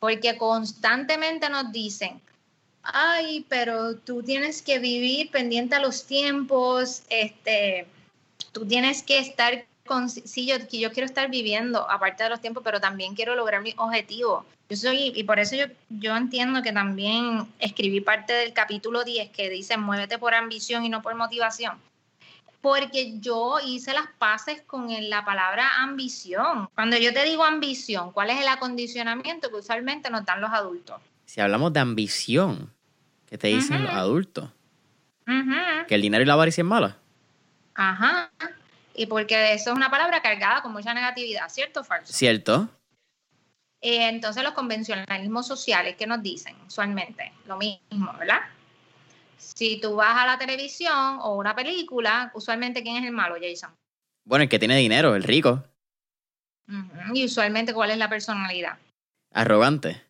porque 0.00 0.36
constantemente 0.36 1.48
nos 1.48 1.72
dicen, 1.72 2.20
ay, 2.82 3.46
pero 3.48 3.96
tú 3.96 4.22
tienes 4.22 4.60
que 4.60 4.78
vivir 4.78 5.30
pendiente 5.30 5.76
a 5.76 5.80
los 5.80 6.04
tiempos, 6.06 7.04
este, 7.08 7.86
tú 8.52 8.66
tienes 8.66 9.02
que 9.02 9.18
estar 9.18 9.64
con, 9.86 10.08
sí, 10.08 10.46
yo, 10.46 10.56
yo 10.72 10.92
quiero 10.92 11.06
estar 11.06 11.30
viviendo 11.30 11.88
aparte 11.90 12.24
de 12.24 12.30
los 12.30 12.40
tiempos, 12.40 12.62
pero 12.64 12.80
también 12.80 13.14
quiero 13.14 13.34
lograr 13.34 13.62
mi 13.62 13.74
objetivo. 13.76 14.46
Yo 14.68 14.76
soy, 14.76 15.12
y 15.14 15.24
por 15.24 15.38
eso 15.38 15.56
yo, 15.56 15.66
yo 15.90 16.16
entiendo 16.16 16.62
que 16.62 16.72
también 16.72 17.46
escribí 17.58 18.00
parte 18.00 18.32
del 18.32 18.54
capítulo 18.54 19.04
10 19.04 19.30
que 19.30 19.50
dice, 19.50 19.76
muévete 19.76 20.18
por 20.18 20.34
ambición 20.34 20.84
y 20.84 20.88
no 20.88 21.02
por 21.02 21.14
motivación. 21.14 21.78
Porque 22.62 23.18
yo 23.20 23.58
hice 23.62 23.92
las 23.92 24.06
paces 24.18 24.62
con 24.62 24.88
la 25.10 25.22
palabra 25.22 25.82
ambición. 25.82 26.66
Cuando 26.74 26.96
yo 26.96 27.12
te 27.12 27.22
digo 27.24 27.44
ambición, 27.44 28.10
¿cuál 28.12 28.30
es 28.30 28.40
el 28.40 28.48
acondicionamiento 28.48 29.50
que 29.50 29.56
usualmente 29.56 30.08
nos 30.08 30.24
dan 30.24 30.40
los 30.40 30.50
adultos? 30.50 30.96
Si 31.26 31.42
hablamos 31.42 31.74
de 31.74 31.80
ambición, 31.80 32.72
¿qué 33.26 33.36
te 33.36 33.48
dicen 33.48 33.84
los 33.84 33.92
adultos? 33.92 34.48
Que 35.26 35.94
el 35.94 36.00
dinero 36.00 36.22
y 36.22 36.26
la 36.26 36.32
avaricia 36.32 36.62
es 36.62 36.66
mala. 36.66 36.96
Ajá. 37.74 38.30
Y 38.94 39.06
porque 39.06 39.52
eso 39.52 39.70
es 39.70 39.76
una 39.76 39.90
palabra 39.90 40.22
cargada 40.22 40.62
con 40.62 40.72
mucha 40.72 40.94
negatividad, 40.94 41.48
¿cierto 41.48 41.80
o 41.80 41.84
falso? 41.84 42.12
Cierto. 42.12 42.68
Eh, 43.80 44.08
entonces 44.08 44.42
los 44.42 44.54
convencionalismos 44.54 45.46
sociales, 45.46 45.96
¿qué 45.96 46.06
nos 46.06 46.22
dicen 46.22 46.56
usualmente? 46.66 47.32
Lo 47.46 47.58
mismo, 47.58 48.12
¿verdad? 48.18 48.40
Si 49.36 49.80
tú 49.80 49.96
vas 49.96 50.16
a 50.16 50.26
la 50.26 50.38
televisión 50.38 51.18
o 51.20 51.36
una 51.36 51.54
película, 51.54 52.30
usualmente 52.34 52.82
¿quién 52.82 52.96
es 52.96 53.04
el 53.04 53.12
malo, 53.12 53.36
Jason? 53.40 53.74
Bueno, 54.24 54.44
el 54.44 54.48
que 54.48 54.58
tiene 54.58 54.76
dinero, 54.76 55.14
el 55.14 55.22
rico. 55.22 55.62
Y 57.12 57.26
usualmente, 57.26 57.74
¿cuál 57.74 57.90
es 57.90 57.98
la 57.98 58.08
personalidad? 58.08 58.78
Arrogante. 59.32 60.02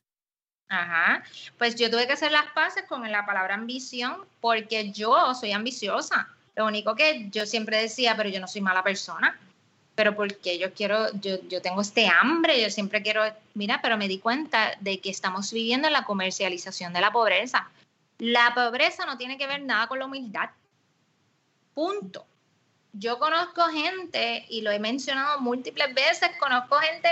Ajá. 0.68 1.24
Pues 1.58 1.74
yo 1.74 1.90
tuve 1.90 2.06
que 2.06 2.12
hacer 2.12 2.30
las 2.30 2.46
paces 2.52 2.84
con 2.88 3.10
la 3.10 3.26
palabra 3.26 3.54
ambición 3.54 4.24
porque 4.40 4.92
yo 4.92 5.34
soy 5.34 5.52
ambiciosa. 5.52 6.28
Lo 6.56 6.66
único 6.66 6.94
que 6.94 7.28
yo 7.30 7.46
siempre 7.46 7.78
decía, 7.78 8.16
pero 8.16 8.28
yo 8.28 8.40
no 8.40 8.48
soy 8.48 8.60
mala 8.60 8.82
persona 8.82 9.38
pero 9.94 10.16
porque 10.16 10.58
yo 10.58 10.72
quiero, 10.72 11.12
yo, 11.20 11.40
yo 11.48 11.62
tengo 11.62 11.80
este 11.80 12.08
hambre, 12.08 12.60
yo 12.60 12.70
siempre 12.70 13.02
quiero, 13.02 13.22
mira, 13.54 13.80
pero 13.80 13.96
me 13.96 14.08
di 14.08 14.18
cuenta 14.18 14.76
de 14.80 15.00
que 15.00 15.10
estamos 15.10 15.52
viviendo 15.52 15.86
en 15.86 15.92
la 15.92 16.04
comercialización 16.04 16.92
de 16.92 17.00
la 17.00 17.12
pobreza. 17.12 17.70
La 18.18 18.52
pobreza 18.54 19.06
no 19.06 19.16
tiene 19.16 19.38
que 19.38 19.46
ver 19.46 19.62
nada 19.62 19.86
con 19.86 19.98
la 19.98 20.06
humildad. 20.06 20.50
Punto. 21.74 22.26
Yo 22.92 23.18
conozco 23.18 23.62
gente, 23.68 24.46
y 24.48 24.62
lo 24.62 24.70
he 24.70 24.78
mencionado 24.78 25.40
múltiples 25.40 25.94
veces, 25.94 26.30
conozco 26.38 26.76
gente 26.76 27.08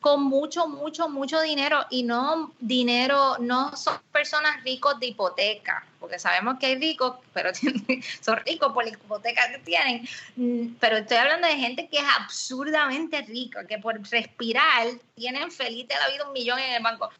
con 0.00 0.22
mucho, 0.24 0.66
mucho, 0.66 1.08
mucho 1.08 1.40
dinero 1.40 1.84
y 1.90 2.02
no 2.02 2.52
dinero, 2.58 3.36
no 3.38 3.76
son 3.76 4.00
personas 4.10 4.62
ricos 4.64 4.98
de 4.98 5.08
hipoteca, 5.08 5.86
porque 5.98 6.18
sabemos 6.18 6.58
que 6.58 6.66
hay 6.66 6.76
ricos, 6.76 7.16
pero 7.34 7.50
son 8.22 8.36
ricos 8.46 8.72
por 8.72 8.84
la 8.84 8.90
hipoteca 8.90 9.50
que 9.52 9.58
tienen. 9.58 10.08
Mm, 10.36 10.74
pero 10.80 10.96
estoy 10.96 11.18
hablando 11.18 11.46
de 11.46 11.56
gente 11.56 11.88
que 11.88 11.98
es 11.98 12.04
absurdamente 12.18 13.20
rica, 13.22 13.66
que 13.66 13.78
por 13.78 14.00
respirar 14.10 14.88
tienen 15.14 15.50
feliz 15.52 15.86
de 15.86 15.94
la 15.96 16.08
vida 16.08 16.26
un 16.26 16.32
millón 16.32 16.58
en 16.58 16.72
el 16.72 16.82
banco. 16.82 17.10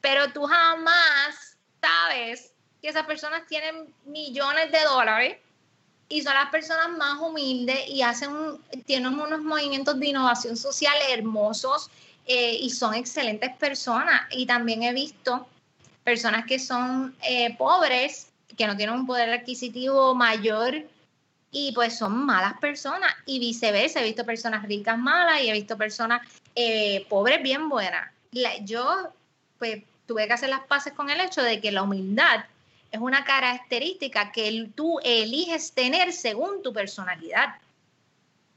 Pero 0.00 0.32
tú 0.32 0.44
jamás 0.44 1.56
sabes 1.80 2.52
que 2.80 2.88
esas 2.88 3.06
personas 3.06 3.46
tienen 3.48 3.92
millones 4.04 4.70
de 4.70 4.80
dólares 4.84 5.38
y 6.08 6.22
son 6.22 6.34
las 6.34 6.50
personas 6.50 6.90
más 6.96 7.18
humildes 7.20 7.88
y 7.88 8.02
hacen 8.02 8.30
tienen 8.86 9.18
unos 9.18 9.42
movimientos 9.42 9.98
de 9.98 10.06
innovación 10.06 10.56
social 10.56 10.94
hermosos 11.10 11.90
eh, 12.28 12.58
y 12.60 12.70
son 12.70 12.94
excelentes 12.94 13.56
personas. 13.56 14.22
Y 14.30 14.46
también 14.46 14.82
he 14.82 14.92
visto 14.92 15.48
personas 16.04 16.44
que 16.44 16.58
son 16.58 17.16
eh, 17.22 17.56
pobres, 17.56 18.28
que 18.56 18.66
no 18.66 18.76
tienen 18.76 18.94
un 18.94 19.06
poder 19.06 19.30
adquisitivo 19.30 20.14
mayor 20.14 20.84
y 21.50 21.72
pues 21.72 21.96
son 21.96 22.26
malas 22.26 22.58
personas 22.60 23.12
y 23.24 23.38
viceversa. 23.38 24.00
He 24.00 24.04
visto 24.04 24.26
personas 24.26 24.62
ricas 24.64 24.98
malas 24.98 25.40
y 25.40 25.48
he 25.48 25.52
visto 25.52 25.78
personas 25.78 26.20
eh, 26.54 27.06
pobres 27.08 27.42
bien 27.42 27.68
buenas. 27.68 28.12
yo 28.62 29.12
pues 29.58 29.82
tuve 30.06 30.26
que 30.26 30.34
hacer 30.34 30.50
las 30.50 30.60
paces 30.60 30.92
con 30.92 31.10
el 31.10 31.20
hecho 31.20 31.42
de 31.42 31.60
que 31.60 31.72
la 31.72 31.82
humildad 31.82 32.44
es 32.90 33.00
una 33.00 33.24
característica 33.24 34.32
que 34.32 34.70
tú 34.74 34.98
eliges 35.02 35.72
tener 35.72 36.12
según 36.12 36.62
tu 36.62 36.72
personalidad. 36.72 37.56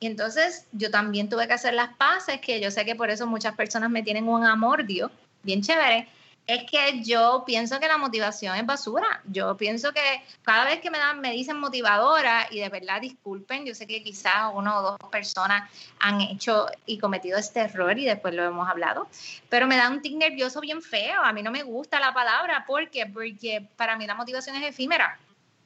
Y 0.01 0.07
entonces 0.07 0.65
yo 0.71 0.89
también 0.89 1.29
tuve 1.29 1.47
que 1.47 1.53
hacer 1.53 1.75
las 1.75 1.95
paces, 1.95 2.41
que 2.41 2.59
yo 2.59 2.71
sé 2.71 2.85
que 2.85 2.95
por 2.95 3.11
eso 3.11 3.27
muchas 3.27 3.53
personas 3.53 3.91
me 3.91 4.01
tienen 4.01 4.27
un 4.27 4.43
amor, 4.43 4.83
Dios, 4.83 5.11
bien 5.43 5.61
chévere, 5.61 6.07
es 6.47 6.63
que 6.63 7.03
yo 7.03 7.43
pienso 7.45 7.79
que 7.79 7.87
la 7.87 7.99
motivación 7.99 8.57
es 8.57 8.65
basura. 8.65 9.21
Yo 9.25 9.55
pienso 9.57 9.93
que 9.93 10.01
cada 10.41 10.65
vez 10.65 10.81
que 10.81 10.89
me 10.89 10.97
dan, 10.97 11.21
me 11.21 11.29
dicen 11.31 11.59
motivadora, 11.59 12.47
y 12.49 12.59
de 12.59 12.69
verdad 12.69 12.99
disculpen, 12.99 13.63
yo 13.63 13.75
sé 13.75 13.85
que 13.85 14.01
quizás 14.01 14.51
una 14.55 14.79
o 14.79 14.81
dos 14.81 14.97
personas 15.11 15.69
han 15.99 16.19
hecho 16.19 16.65
y 16.87 16.97
cometido 16.97 17.37
este 17.37 17.59
error 17.59 17.95
y 17.99 18.05
después 18.05 18.33
lo 18.33 18.43
hemos 18.43 18.67
hablado, 18.67 19.07
pero 19.49 19.67
me 19.67 19.77
da 19.77 19.87
un 19.87 20.01
tic 20.01 20.17
nervioso 20.17 20.61
bien 20.61 20.81
feo. 20.81 21.21
A 21.21 21.31
mí 21.31 21.43
no 21.43 21.51
me 21.51 21.61
gusta 21.61 21.99
la 21.99 22.11
palabra. 22.11 22.65
¿Por 22.65 22.89
qué? 22.89 23.05
Porque 23.05 23.67
para 23.75 23.95
mí 23.97 24.07
la 24.07 24.15
motivación 24.15 24.55
es 24.55 24.63
efímera. 24.63 25.19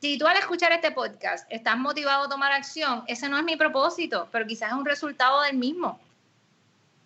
Si 0.05 0.19
tú 0.19 0.27
al 0.27 0.37
escuchar 0.37 0.71
este 0.71 0.91
podcast 0.91 1.47
estás 1.51 1.79
motivado 1.79 2.25
a 2.25 2.29
tomar 2.29 2.51
acción, 2.51 3.03
ese 3.07 3.27
no 3.27 3.39
es 3.39 3.43
mi 3.43 3.55
propósito, 3.55 4.29
pero 4.31 4.45
quizás 4.45 4.71
es 4.71 4.77
un 4.77 4.85
resultado 4.85 5.41
del 5.41 5.57
mismo. 5.57 5.99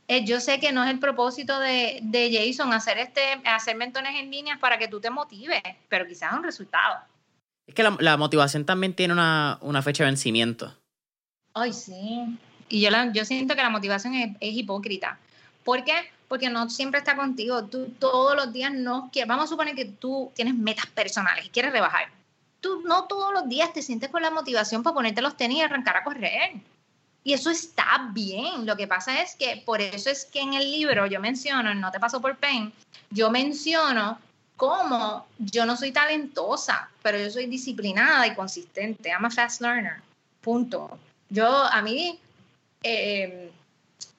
Eh, 0.09 0.25
yo 0.25 0.41
sé 0.41 0.59
que 0.59 0.73
no 0.73 0.83
es 0.83 0.89
el 0.89 0.99
propósito 0.99 1.57
de, 1.59 2.01
Jason 2.11 2.73
hacer 2.73 2.97
este, 2.97 3.21
hacer 3.45 3.77
mentones 3.77 4.19
en 4.19 4.29
líneas 4.29 4.59
para 4.59 4.77
que 4.77 4.89
tú 4.89 4.99
te 4.99 5.09
motives, 5.09 5.61
pero 5.87 6.05
quizás 6.05 6.33
es 6.33 6.39
un 6.39 6.43
resultado. 6.43 6.97
Es 7.67 7.73
que 7.73 7.83
la, 7.83 8.17
motivación 8.17 8.65
también 8.65 8.93
tiene 8.93 9.13
una, 9.13 9.81
fecha 9.81 10.03
de 10.03 10.09
vencimiento. 10.09 10.75
Ay, 11.53 11.71
sí. 11.71 12.37
Y 12.67 12.81
yo, 12.81 12.89
yo 13.13 13.23
siento 13.23 13.55
que 13.55 13.63
la 13.63 13.69
motivación 13.69 14.13
es, 14.13 14.35
hipócrita. 14.41 15.17
¿Por 15.63 15.85
qué? 15.85 15.93
Porque 16.27 16.49
no 16.49 16.69
siempre 16.69 16.99
está 16.99 17.15
contigo. 17.15 17.63
Tú 17.63 17.93
todos 17.97 18.35
los 18.35 18.51
días 18.51 18.73
no 18.73 19.09
quieres. 19.13 19.29
Vamos 19.29 19.45
a 19.45 19.47
suponer 19.47 19.73
que 19.73 19.85
tú 19.85 20.33
tienes 20.35 20.53
metas 20.53 20.87
personales 20.87 21.45
y 21.45 21.49
quieres 21.49 21.71
rebajar. 21.71 22.18
Tú 22.61 22.81
no 22.85 23.05
todos 23.05 23.33
los 23.33 23.47
días 23.47 23.73
te 23.73 23.81
sientes 23.81 24.09
con 24.09 24.21
la 24.21 24.31
motivación 24.31 24.83
para 24.83 24.93
ponerte 24.93 25.21
los 25.21 25.37
tenis 25.37 25.59
y 25.59 25.61
arrancar 25.61 25.97
a 25.97 26.03
correr. 26.03 26.53
Y 27.23 27.33
eso 27.33 27.49
está 27.49 28.09
bien. 28.11 28.65
Lo 28.65 28.75
que 28.75 28.87
pasa 28.87 29.21
es 29.21 29.35
que 29.35 29.61
por 29.65 29.81
eso 29.81 30.09
es 30.09 30.25
que 30.25 30.41
en 30.41 30.53
el 30.53 30.71
libro 30.71 31.05
yo 31.05 31.19
menciono, 31.19 31.73
No 31.73 31.91
te 31.91 31.99
paso 31.99 32.21
por 32.21 32.37
pain, 32.37 32.73
yo 33.09 33.29
menciono 33.29 34.19
cómo 34.57 35.25
yo 35.37 35.65
no 35.65 35.77
soy 35.77 35.91
talentosa, 35.91 36.89
pero 37.01 37.17
yo 37.17 37.29
soy 37.29 37.45
disciplinada 37.45 38.27
y 38.27 38.35
consistente. 38.35 39.09
I'm 39.09 39.25
a 39.25 39.29
fast 39.29 39.61
learner. 39.61 40.01
Punto. 40.41 40.97
Yo, 41.29 41.47
a 41.47 41.81
mí, 41.81 42.19
eh, 42.83 43.51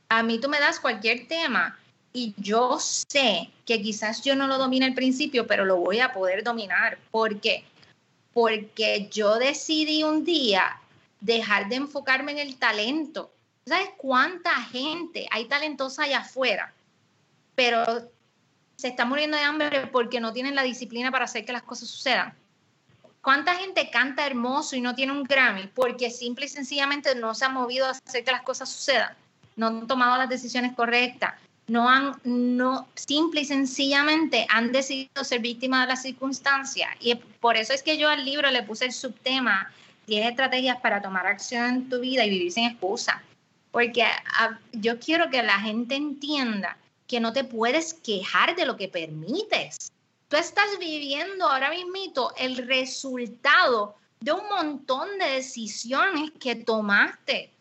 a 0.09 0.23
mí 0.23 0.41
tú 0.41 0.49
me 0.49 0.59
das 0.59 0.81
cualquier 0.81 1.29
tema 1.29 1.79
y 2.13 2.35
yo 2.37 2.79
sé 2.81 3.51
que 3.67 3.81
quizás 3.83 4.23
yo 4.23 4.35
no 4.35 4.47
lo 4.47 4.59
domine 4.59 4.87
al 4.87 4.95
principio, 4.95 5.47
pero 5.47 5.65
lo 5.65 5.77
voy 5.77 6.01
a 6.01 6.13
poder 6.13 6.43
dominar. 6.43 6.99
¿Por 7.11 7.41
qué? 7.41 7.65
Porque 8.33 9.09
yo 9.11 9.39
decidí 9.39 10.03
un 10.03 10.25
día 10.25 10.81
dejar 11.21 11.69
de 11.69 11.77
enfocarme 11.77 12.33
en 12.33 12.39
el 12.39 12.57
talento. 12.57 13.33
¿Sabes 13.67 13.91
cuánta 13.97 14.51
gente 14.63 15.27
hay 15.31 15.47
talentosa 15.47 16.05
allá 16.05 16.21
afuera? 16.21 16.73
Pero 17.55 17.85
se 18.77 18.89
está 18.89 19.05
muriendo 19.05 19.37
de 19.37 19.43
hambre 19.43 19.87
porque 19.89 20.21
no 20.21 20.33
tienen 20.33 20.55
la 20.55 20.63
disciplina 20.63 21.11
para 21.11 21.27
hacer 21.27 21.45
que 21.45 21.53
las 21.53 21.63
cosas 21.63 21.89
sucedan. 21.89 22.35
¿Cuánta 23.21 23.55
gente 23.57 23.91
canta 23.91 24.27
hermoso 24.27 24.77
y 24.77 24.81
no 24.81 24.95
tiene 24.95 25.13
un 25.13 25.25
Grammy? 25.25 25.67
Porque 25.67 26.11
simple 26.11 26.47
y 26.47 26.49
sencillamente 26.49 27.15
no 27.15 27.35
se 27.35 27.45
ha 27.45 27.51
movido 27.51 27.87
a 27.87 27.91
hacer 27.91 28.25
que 28.25 28.33
las 28.33 28.43
cosas 28.43 28.71
sucedan. 28.71 29.15
No 29.57 29.67
han 29.67 29.87
tomado 29.87 30.17
las 30.17 30.31
decisiones 30.31 30.75
correctas. 30.75 31.35
No 31.71 31.89
han, 31.89 32.21
no, 32.25 32.89
simple 32.97 33.43
y 33.43 33.45
sencillamente 33.45 34.45
han 34.49 34.73
decidido 34.73 35.23
ser 35.23 35.39
víctimas 35.41 35.83
de 35.83 35.93
las 35.93 36.03
circunstancias. 36.03 36.91
Y 36.99 37.15
por 37.15 37.57
eso 37.57 37.73
es 37.73 37.85
que 37.85 37.97
yo 37.97 38.09
al 38.09 38.25
libro 38.25 38.51
le 38.51 38.65
puse 38.65 38.87
el 38.87 38.93
subtema 38.93 39.71
10 40.09 40.31
estrategias 40.31 40.81
para 40.81 41.01
tomar 41.01 41.29
acción 41.29 41.65
en 41.67 41.89
tu 41.89 42.01
vida 42.01 42.25
y 42.25 42.31
vivir 42.31 42.51
sin 42.51 42.65
excusa. 42.65 43.23
Porque 43.71 44.03
ah, 44.03 44.59
yo 44.73 44.99
quiero 44.99 45.31
que 45.31 45.45
la 45.45 45.61
gente 45.61 45.95
entienda 45.95 46.77
que 47.07 47.21
no 47.21 47.33
te 47.33 47.45
puedes 47.45 47.95
quejar 47.95 48.57
de 48.57 48.67
lo 48.67 48.77
que 48.77 48.89
permites. 48.89 49.93
Tú 50.27 50.37
estás 50.37 50.77
viviendo 50.81 51.47
ahora 51.47 51.71
mismo 51.71 52.33
el 52.37 52.67
resultado 52.67 53.95
de 54.19 54.33
un 54.33 54.49
montón 54.49 55.19
de 55.21 55.37
decisiones 55.37 56.33
que 56.41 56.57
tomaste. 56.57 57.53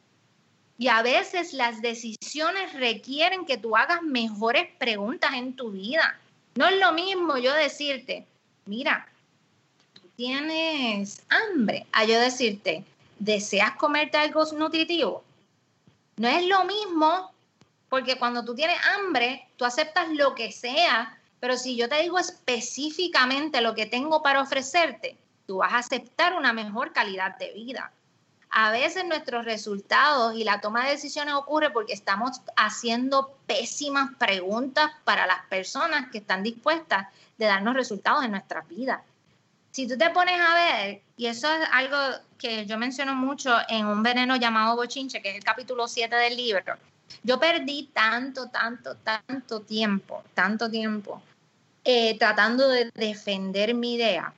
Y 0.80 0.88
a 0.88 1.02
veces 1.02 1.52
las 1.52 1.82
decisiones 1.82 2.72
requieren 2.72 3.46
que 3.46 3.58
tú 3.58 3.76
hagas 3.76 4.02
mejores 4.02 4.66
preguntas 4.78 5.32
en 5.34 5.54
tu 5.54 5.72
vida. 5.72 6.18
No 6.56 6.68
es 6.68 6.80
lo 6.80 6.94
mismo 6.94 7.38
yo 7.38 7.54
decirte, 7.54 8.26
mira, 8.66 9.06
tienes 10.16 11.22
hambre, 11.28 11.86
a 11.92 12.06
yo 12.06 12.18
decirte, 12.18 12.86
¿deseas 13.20 13.76
comerte 13.76 14.18
algo 14.18 14.46
nutritivo? 14.54 15.22
No 16.16 16.30
es 16.30 16.46
lo 16.48 16.64
mismo, 16.64 17.34
porque 17.90 18.18
cuando 18.18 18.46
tú 18.46 18.56
tienes 18.56 18.78
hambre, 18.96 19.50
tú 19.58 19.66
aceptas 19.66 20.08
lo 20.14 20.34
que 20.34 20.50
sea, 20.54 21.20
pero 21.42 21.58
si 21.58 21.76
yo 21.76 21.90
te 21.90 22.02
digo 22.02 22.20
específicamente 22.20 23.60
lo 23.60 23.76
que 23.76 23.86
tengo 23.86 24.24
para 24.24 24.42
ofrecerte, 24.42 25.18
tú 25.46 25.58
vas 25.58 25.74
a 25.74 25.80
aceptar 25.80 26.36
una 26.36 26.54
mejor 26.54 26.94
calidad 26.94 27.38
de 27.38 27.52
vida. 27.52 27.92
A 28.52 28.72
veces 28.72 29.06
nuestros 29.06 29.46
resultados 29.46 30.36
y 30.36 30.44
la 30.44 30.60
toma 30.60 30.86
de 30.86 30.92
decisiones 30.92 31.36
ocurre 31.36 31.70
porque 31.70 31.94
estamos 31.94 32.42
haciendo 32.56 33.38
pésimas 33.46 34.10
preguntas 34.18 34.92
para 35.04 35.28
las 35.28 35.46
personas 35.48 36.10
que 36.12 36.18
están 36.18 36.44
dispuestas 36.44 37.08
de 37.38 37.46
darnos 37.46 37.76
resultados 37.76 38.26
en 38.26 38.32
nuestras 38.32 38.68
vidas 38.68 39.02
si 39.72 39.88
tú 39.88 39.98
te 39.98 40.10
pones 40.10 40.40
a 40.40 40.56
ver, 40.56 41.02
y 41.18 41.28
eso 41.28 41.48
es 41.52 41.68
algo 41.72 41.98
que 42.38 42.66
yo 42.66 42.78
menciono 42.78 43.14
mucho 43.16 43.56
en 43.68 43.86
un 43.86 44.02
veneno 44.02 44.36
llamado 44.36 44.76
bochinche, 44.76 45.22
que 45.22 45.30
es 45.30 45.36
el 45.36 45.44
capítulo 45.44 45.88
7 45.88 46.16
del 46.16 46.36
libro, 46.36 46.76
yo 47.24 47.40
perdí 47.40 47.90
tanto, 47.94 48.50
tanto, 48.50 48.96
tanto 48.96 49.62
tiempo, 49.62 50.24
tanto 50.34 50.70
tiempo 50.70 51.22
eh, 51.84 52.18
tratando 52.18 52.68
de 52.68 52.92
defender 52.94 53.74
mi 53.74 53.96
idea, 53.96 54.34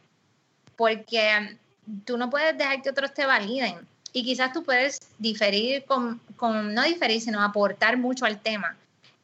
porque 0.75 1.57
tú 2.05 2.17
no 2.17 2.29
puedes 2.29 2.57
dejar 2.57 2.81
que 2.81 2.89
otros 2.89 3.13
te 3.13 3.25
validen. 3.25 3.79
Y 4.13 4.23
quizás 4.23 4.51
tú 4.51 4.63
puedes 4.63 4.99
diferir 5.17 5.85
con, 5.85 6.19
con 6.35 6.73
no 6.73 6.83
diferir, 6.83 7.21
sino 7.21 7.41
aportar 7.41 7.97
mucho 7.97 8.25
al 8.25 8.39
tema. 8.39 8.75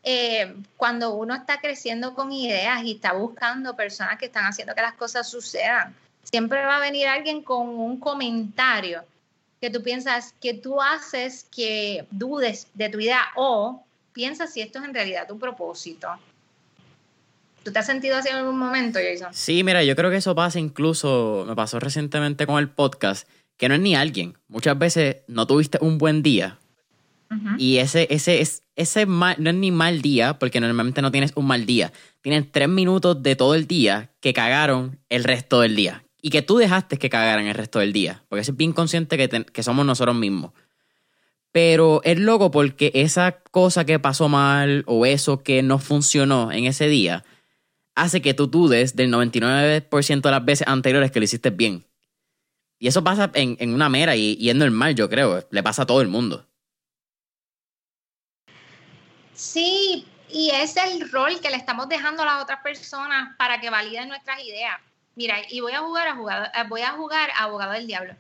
Eh, 0.04 0.56
cuando 0.78 1.14
uno 1.16 1.36
está 1.36 1.60
creciendo 1.60 2.14
con 2.14 2.32
ideas 2.32 2.84
y 2.84 2.94
está 2.94 3.14
buscando 3.14 3.76
personas 3.76 4.18
que 4.18 4.28
están 4.28 4.46
haciendo 4.46 4.74
que 4.74 4.82
las 4.82 4.94
cosas 4.94 5.30
sucedan, 5.30 5.94
siempre 6.24 6.64
va 6.64 6.78
a 6.78 6.80
venir 6.80 7.08
alguien 7.08 7.42
con 7.42 7.68
un 7.68 8.00
comentario 8.00 9.04
que 9.60 9.70
tú 9.70 9.82
piensas 9.84 10.34
que 10.40 10.54
tú 10.54 10.82
haces 10.82 11.46
que 11.52 12.06
dudes 12.12 12.68
de 12.74 12.90
tu 12.90 13.00
idea 13.00 13.22
o 13.36 13.84
piensas 14.14 14.54
si 14.54 14.62
esto 14.62 14.80
es 14.80 14.86
en 14.86 14.94
realidad 14.94 15.28
tu 15.28 15.38
propósito. 15.38 16.08
¿Tú 17.64 17.74
te 17.74 17.80
has 17.80 17.86
sentido 17.86 18.16
así 18.16 18.30
en 18.30 18.38
algún 18.38 18.58
momento, 18.58 19.00
Jason? 19.00 19.34
Sí, 19.34 19.62
mira, 19.64 19.84
yo 19.84 19.96
creo 19.96 20.10
que 20.10 20.18
eso 20.18 20.34
pasa 20.36 20.58
incluso, 20.58 21.44
me 21.46 21.54
pasó 21.54 21.82
recientemente 21.82 22.48
con 22.48 22.60
el 22.60 22.70
podcast, 22.70 23.28
que 23.58 23.70
no 23.70 23.76
es 23.76 23.82
ni 23.82 23.96
alguien. 23.96 24.38
Muchas 24.48 24.78
veces 24.78 25.18
no 25.28 25.46
tuviste 25.48 25.78
un 25.82 25.98
buen 25.98 26.24
día 26.24 26.60
y 27.58 27.78
ese, 27.78 28.08
ese, 28.10 28.42
es, 28.42 28.64
ese 28.76 29.06
no 29.06 29.50
es 29.50 29.56
ni 29.56 29.72
mal 29.72 30.02
día, 30.02 30.40
porque 30.40 30.60
normalmente 30.60 31.02
no 31.02 31.12
tienes 31.12 31.34
un 31.36 31.48
mal 31.48 31.66
día. 31.66 31.92
tienes 32.22 32.52
tres 32.52 32.70
minutos 32.70 33.22
de 33.22 33.36
todo 33.36 33.56
el 33.56 33.68
día 33.68 34.12
que 34.22 34.34
cagaron 34.34 35.00
el 35.10 35.24
resto 35.24 35.62
del 35.62 35.76
día. 35.76 36.04
Y 36.22 36.30
que 36.30 36.42
tú 36.42 36.58
dejaste 36.58 36.98
que 36.98 37.10
cagaran 37.10 37.46
el 37.46 37.54
resto 37.54 37.80
del 37.80 37.94
día. 37.94 38.24
Porque 38.30 38.42
es 38.42 38.56
bien 38.56 38.74
consciente 38.74 39.18
que, 39.18 39.46
que 39.46 39.64
somos 39.64 39.86
nosotros 39.86 40.16
mismos. 40.16 40.52
Pero 41.52 42.02
es 42.04 42.20
loco 42.20 42.52
porque 42.52 42.92
esa 42.94 43.40
cosa 43.52 43.86
que 43.86 44.00
pasó 44.00 44.30
mal 44.30 44.84
o 44.88 45.06
eso 45.06 45.44
que 45.44 45.64
no 45.64 45.80
funcionó 45.80 46.52
en 46.52 46.66
ese 46.66 46.88
día 46.88 47.24
hace 47.96 48.22
que 48.22 48.34
tú 48.34 48.48
dudes 48.48 48.96
del 48.96 49.12
99% 49.12 50.22
de 50.22 50.32
las 50.32 50.46
veces 50.46 50.68
anteriores 50.68 51.12
que 51.12 51.20
lo 51.20 51.26
hiciste 51.26 51.50
bien. 51.50 51.86
Y 52.80 52.88
eso 52.88 53.04
pasa 53.04 53.32
en, 53.34 53.74
una 53.74 53.90
mera 53.90 54.16
y, 54.16 54.38
y, 54.40 54.50
es 54.50 54.56
normal, 54.56 54.96
yo 54.96 55.10
creo. 55.10 55.48
Le 55.50 55.64
pasa 55.64 55.84
a 55.84 55.86
todo 55.86 56.02
el 56.02 56.08
mundo. 56.08 56.48
Sí, 59.34 60.06
y 60.30 60.50
es 60.52 60.76
el 60.78 61.10
rol 61.12 61.40
que 61.40 61.50
le 61.50 61.58
estamos 61.58 61.88
dejando 61.88 62.24
a 62.24 62.26
las 62.26 62.44
otras 62.44 62.62
personas 62.62 63.36
para 63.38 63.60
que 63.60 63.70
validen 63.70 64.10
nuestras 64.10 64.44
ideas. 64.44 64.80
Mira, 65.16 65.38
y 65.50 65.62
voy 65.62 65.72
a 65.72 65.80
jugar 65.80 66.08
a 66.08 66.16
jugador, 66.16 66.48
eh, 66.54 66.64
voy 66.68 66.82
a 66.82 66.92
jugar 66.92 67.30
a 67.32 67.44
abogado 67.44 67.72
del 67.72 67.88
diablo. 67.88 68.14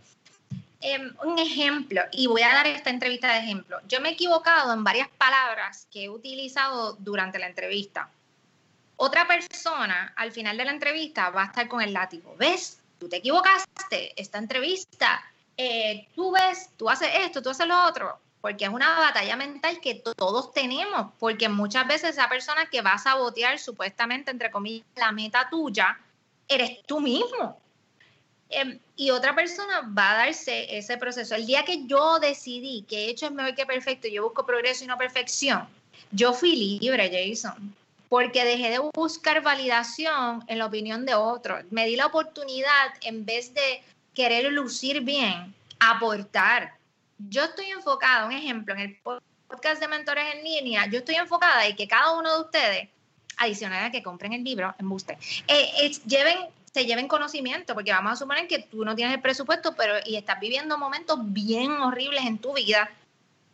Em, 0.80 1.14
un 1.24 1.39
ejemplo, 1.39 2.01
y 2.12 2.28
voy 2.28 2.43
a 2.43 2.49
dar 2.49 2.68
esta 2.68 2.89
entrevista 2.89 3.34
de 3.34 3.39
ejemplo. 3.39 3.80
Yo 3.88 3.99
me 3.99 4.10
he 4.10 4.12
equivocado 4.14 4.74
en 4.74 4.84
varias 4.84 5.10
palabras 5.10 5.88
que 5.91 6.05
he 6.05 6.10
utilizado 6.10 6.93
durante 6.99 7.39
la 7.39 7.47
entrevista. 7.47 8.10
Otra 8.95 9.28
persona 9.28 10.14
al 10.16 10.32
final 10.32 10.58
de 10.58 10.66
la 10.66 10.72
entrevista 10.72 11.30
va 11.30 11.43
a 11.43 11.45
estar 11.45 11.68
con 11.68 11.82
el 11.82 11.93
látigo. 11.93 12.36
¿Ves? 12.38 12.80
Tú 13.00 13.10
te 13.10 13.18
equivocaste. 13.18 14.14
Esta 14.20 14.38
entrevista, 14.38 15.24
eh, 15.56 16.08
tú 16.16 16.32
ves, 16.32 16.72
tú 16.78 16.89
haces 16.89 17.10
esto, 17.20 17.41
tú 17.41 17.50
haces 17.50 17.68
lo 17.68 17.86
otro 17.86 18.20
porque 18.48 18.66
es 18.66 18.72
una 18.72 18.98
batalla 19.00 19.36
mental 19.36 19.80
que 19.82 19.95
todos 19.95 20.54
tenemos, 20.54 21.12
porque 21.20 21.50
muchas 21.50 21.88
veces 21.88 22.12
esa 22.12 22.30
persona 22.30 22.70
que 22.70 22.82
va 22.82 22.93
a 22.93 22.98
sabotear 22.98 23.60
supuestamente, 23.60 24.32
entre 24.32 24.52
comillas, 24.52 24.86
la 24.95 25.12
meta 25.12 25.50
tuya, 25.50 26.00
eres 26.48 26.82
tú 26.86 27.02
mismo. 27.02 27.60
Em, 28.50 28.80
y 28.95 29.12
otra 29.12 29.36
persona 29.36 29.82
va 29.82 30.12
a 30.12 30.18
darse 30.26 30.78
ese 30.78 30.98
proceso. 30.98 31.36
El 31.36 31.45
día 31.45 31.66
que 31.66 31.86
yo 31.88 32.20
decidí 32.20 32.84
que 32.84 33.10
hecho 33.10 33.26
es 33.26 33.34
mejor 33.34 33.54
que 33.54 33.66
perfecto, 33.66 34.08
yo 34.08 34.24
busco 34.24 34.45
progreso 34.45 34.86
y 34.86 34.88
no 34.88 34.98
perfección, 34.98 35.68
yo 36.12 36.34
fui 36.34 36.80
libre, 36.80 37.12
Jason, 37.12 37.76
porque 38.10 38.45
dejé 38.45 38.70
de 38.70 38.80
buscar 38.93 39.41
validación 39.41 40.43
en 40.47 40.60
la 40.60 40.66
opinión 40.66 41.05
de 41.05 41.16
otros. 41.16 41.64
Me 41.72 41.86
di 41.86 41.95
la 41.95 42.05
oportunidad, 42.05 42.93
en 43.01 43.26
vez 43.26 43.53
de 43.53 43.84
querer 44.14 44.51
lucir 44.51 45.01
bien, 45.01 45.53
aportar 45.80 46.78
yo 47.18 47.43
estoy 47.43 47.68
enfocada, 47.68 48.26
un 48.26 48.32
ejemplo, 48.32 48.74
en 48.74 48.82
el 48.82 48.97
podcast 49.47 49.82
de 49.82 49.88
mentores 49.88 50.26
en 50.36 50.43
línea, 50.43 50.86
yo 50.88 50.99
estoy 50.99 51.16
enfocada 51.16 51.66
en 51.66 51.76
que 51.76 51.88
cada 51.88 52.18
uno 52.18 52.34
de 52.34 52.41
ustedes, 52.41 52.89
adicional 53.38 53.86
a 53.86 53.91
que 53.91 54.03
compren 54.03 54.34
el 54.34 54.43
libro, 54.43 54.74
en 54.80 54.89
Booster, 54.89 55.18
eh, 55.47 55.91
lleven, 56.05 56.38
se 56.72 56.86
lleven 56.86 57.08
conocimiento, 57.08 57.74
porque 57.74 57.91
vamos 57.91 58.14
a 58.14 58.16
suponer 58.16 58.47
que 58.47 58.60
tú 58.60 58.86
no 58.86 58.95
tienes 58.95 59.16
el 59.16 59.22
presupuesto, 59.22 59.76
pero 59.76 59.95
y 60.05 60.16
estás 60.16 60.39
viviendo 60.39 60.78
momentos 60.78 61.20
bien 61.22 61.72
horribles 61.72 62.26
en 62.26 62.38
tu 62.38 62.53
vida. 62.53 62.89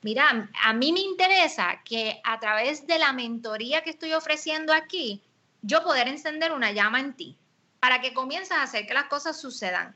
Mira, 0.04 0.50
a 0.62 0.74
mí 0.74 0.92
me 0.92 1.00
interesa 1.00 1.82
que 1.86 2.20
a 2.26 2.38
través 2.40 2.86
de 2.86 3.00
la 3.00 3.14
mentoría 3.14 3.84
que 3.84 3.90
estoy 3.90 4.12
ofreciendo 4.14 4.74
aquí, 4.74 5.24
yo 5.62 5.82
poder 5.82 6.10
encender 6.10 6.52
una 6.52 6.74
llama 6.74 7.00
en 7.00 7.14
ti 7.14 7.38
para 7.80 8.02
que 8.02 8.14
comiences 8.14 8.52
a 8.52 8.64
hacer 8.64 8.86
que 8.86 8.94
las 8.94 9.06
cosas 9.06 9.40
sucedan. 9.40 9.96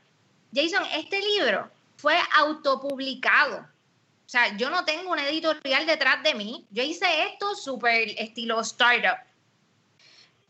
Jason, 0.54 0.82
este 0.94 1.20
libro 1.20 1.70
fue 1.96 2.18
autopublicado. 2.36 3.58
O 3.60 4.30
sea, 4.30 4.56
yo 4.56 4.70
no 4.70 4.84
tengo 4.86 5.12
un 5.12 5.18
editorial 5.18 5.86
detrás 5.86 6.22
de 6.22 6.34
mí. 6.34 6.66
Yo 6.70 6.82
hice 6.82 7.24
esto 7.24 7.54
súper 7.54 8.08
estilo 8.16 8.60
startup. 8.60 9.18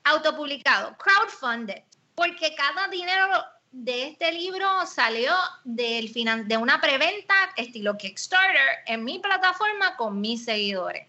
Autopublicado, 0.05 0.97
crowdfunded, 0.99 1.83
porque 2.15 2.55
cada 2.55 2.87
dinero 2.89 3.29
de 3.73 4.09
este 4.09 4.33
libro 4.33 4.67
salió 4.87 5.33
del 5.65 6.13
de 6.47 6.57
una 6.57 6.81
preventa 6.81 7.35
estilo 7.57 7.97
Kickstarter 7.97 8.83
en 8.87 9.05
mi 9.05 9.19
plataforma 9.19 9.97
con 9.97 10.21
mis 10.21 10.45
seguidores. 10.45 11.07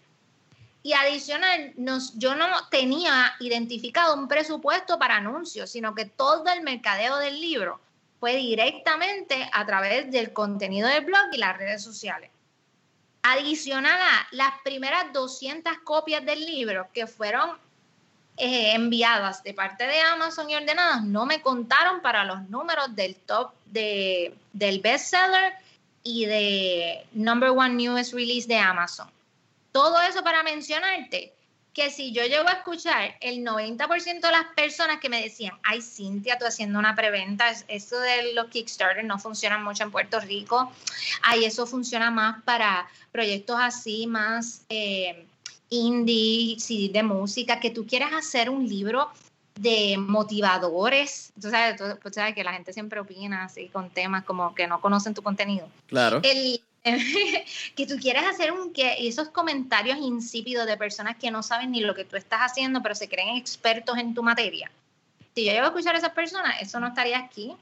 Y 0.82 0.94
adicional, 0.94 1.74
nos, 1.76 2.18
yo 2.18 2.34
no 2.34 2.46
tenía 2.70 3.34
identificado 3.40 4.14
un 4.14 4.28
presupuesto 4.28 4.98
para 4.98 5.16
anuncios, 5.16 5.70
sino 5.70 5.94
que 5.94 6.06
todo 6.06 6.46
el 6.50 6.62
mercadeo 6.62 7.18
del 7.18 7.40
libro 7.40 7.80
fue 8.18 8.36
directamente 8.36 9.48
a 9.52 9.66
través 9.66 10.10
del 10.10 10.32
contenido 10.32 10.88
del 10.88 11.04
blog 11.04 11.28
y 11.32 11.38
las 11.38 11.56
redes 11.56 11.82
sociales. 11.82 12.30
Adicional 13.22 14.00
a 14.00 14.26
las 14.30 14.54
primeras 14.64 15.12
200 15.12 15.78
copias 15.84 16.24
del 16.24 16.40
libro 16.46 16.88
que 16.94 17.06
fueron 17.06 17.58
eh, 18.40 18.72
enviadas 18.72 19.42
de 19.42 19.52
parte 19.52 19.86
de 19.86 20.00
Amazon 20.00 20.48
y 20.48 20.54
ordenadas, 20.54 21.04
no 21.04 21.26
me 21.26 21.42
contaron 21.42 22.00
para 22.00 22.24
los 22.24 22.48
números 22.48 22.96
del 22.96 23.14
top 23.14 23.52
de, 23.66 24.34
del 24.54 24.80
bestseller 24.80 25.52
y 26.02 26.24
de 26.24 27.06
number 27.12 27.50
one 27.50 27.74
newest 27.74 28.14
release 28.14 28.48
de 28.48 28.56
Amazon. 28.56 29.10
Todo 29.72 30.00
eso 30.00 30.24
para 30.24 30.42
mencionarte 30.42 31.34
que 31.74 31.90
si 31.90 32.12
yo 32.12 32.24
llego 32.24 32.48
a 32.48 32.52
escuchar 32.52 33.16
el 33.20 33.44
90% 33.44 34.20
de 34.20 34.32
las 34.32 34.46
personas 34.56 35.00
que 35.00 35.10
me 35.10 35.22
decían, 35.22 35.58
ay 35.62 35.82
Cintia, 35.82 36.38
tú 36.38 36.46
haciendo 36.46 36.78
una 36.78 36.96
preventa, 36.96 37.50
eso 37.68 38.00
de 38.00 38.32
los 38.32 38.46
Kickstarter 38.46 39.04
no 39.04 39.18
funciona 39.18 39.58
mucho 39.58 39.84
en 39.84 39.90
Puerto 39.90 40.18
Rico, 40.18 40.72
ay, 41.22 41.44
eso 41.44 41.66
funciona 41.66 42.10
más 42.10 42.42
para 42.44 42.88
proyectos 43.12 43.58
así, 43.60 44.06
más 44.06 44.62
eh, 44.68 45.26
indie, 45.70 46.58
CD 46.58 46.90
de 46.92 47.02
música, 47.02 47.60
que 47.60 47.70
tú 47.70 47.86
quieres 47.86 48.12
hacer 48.12 48.50
un 48.50 48.68
libro 48.68 49.08
de 49.54 49.96
motivadores, 49.98 51.32
tú 51.40 51.50
sabes, 51.50 51.76
tú, 51.76 52.10
sabes 52.12 52.34
que 52.34 52.44
la 52.44 52.52
gente 52.52 52.72
siempre 52.72 53.00
opina 53.00 53.44
así 53.44 53.68
con 53.68 53.90
temas 53.90 54.24
como 54.24 54.54
que 54.54 54.66
no 54.66 54.80
conocen 54.80 55.14
tu 55.14 55.22
contenido. 55.22 55.68
Claro. 55.86 56.20
El, 56.22 56.60
que 57.76 57.86
tú 57.86 57.96
quieres 58.00 58.24
hacer 58.24 58.52
un 58.52 58.72
que 58.72 59.06
esos 59.06 59.28
comentarios 59.28 59.98
insípidos 59.98 60.66
de 60.66 60.76
personas 60.76 61.16
que 61.16 61.30
no 61.30 61.42
saben 61.42 61.72
ni 61.72 61.80
lo 61.80 61.94
que 61.94 62.04
tú 62.04 62.16
estás 62.16 62.40
haciendo, 62.40 62.82
pero 62.82 62.94
se 62.94 63.08
creen 63.08 63.36
expertos 63.36 63.98
en 63.98 64.14
tu 64.14 64.22
materia. 64.22 64.70
Si 65.34 65.44
yo 65.44 65.52
llego 65.52 65.64
a 65.64 65.68
escuchar 65.68 65.94
a 65.94 65.98
esas 65.98 66.12
personas, 66.12 66.56
eso 66.60 66.80
no 66.80 66.88
estaría 66.88 67.18
aquí, 67.18 67.54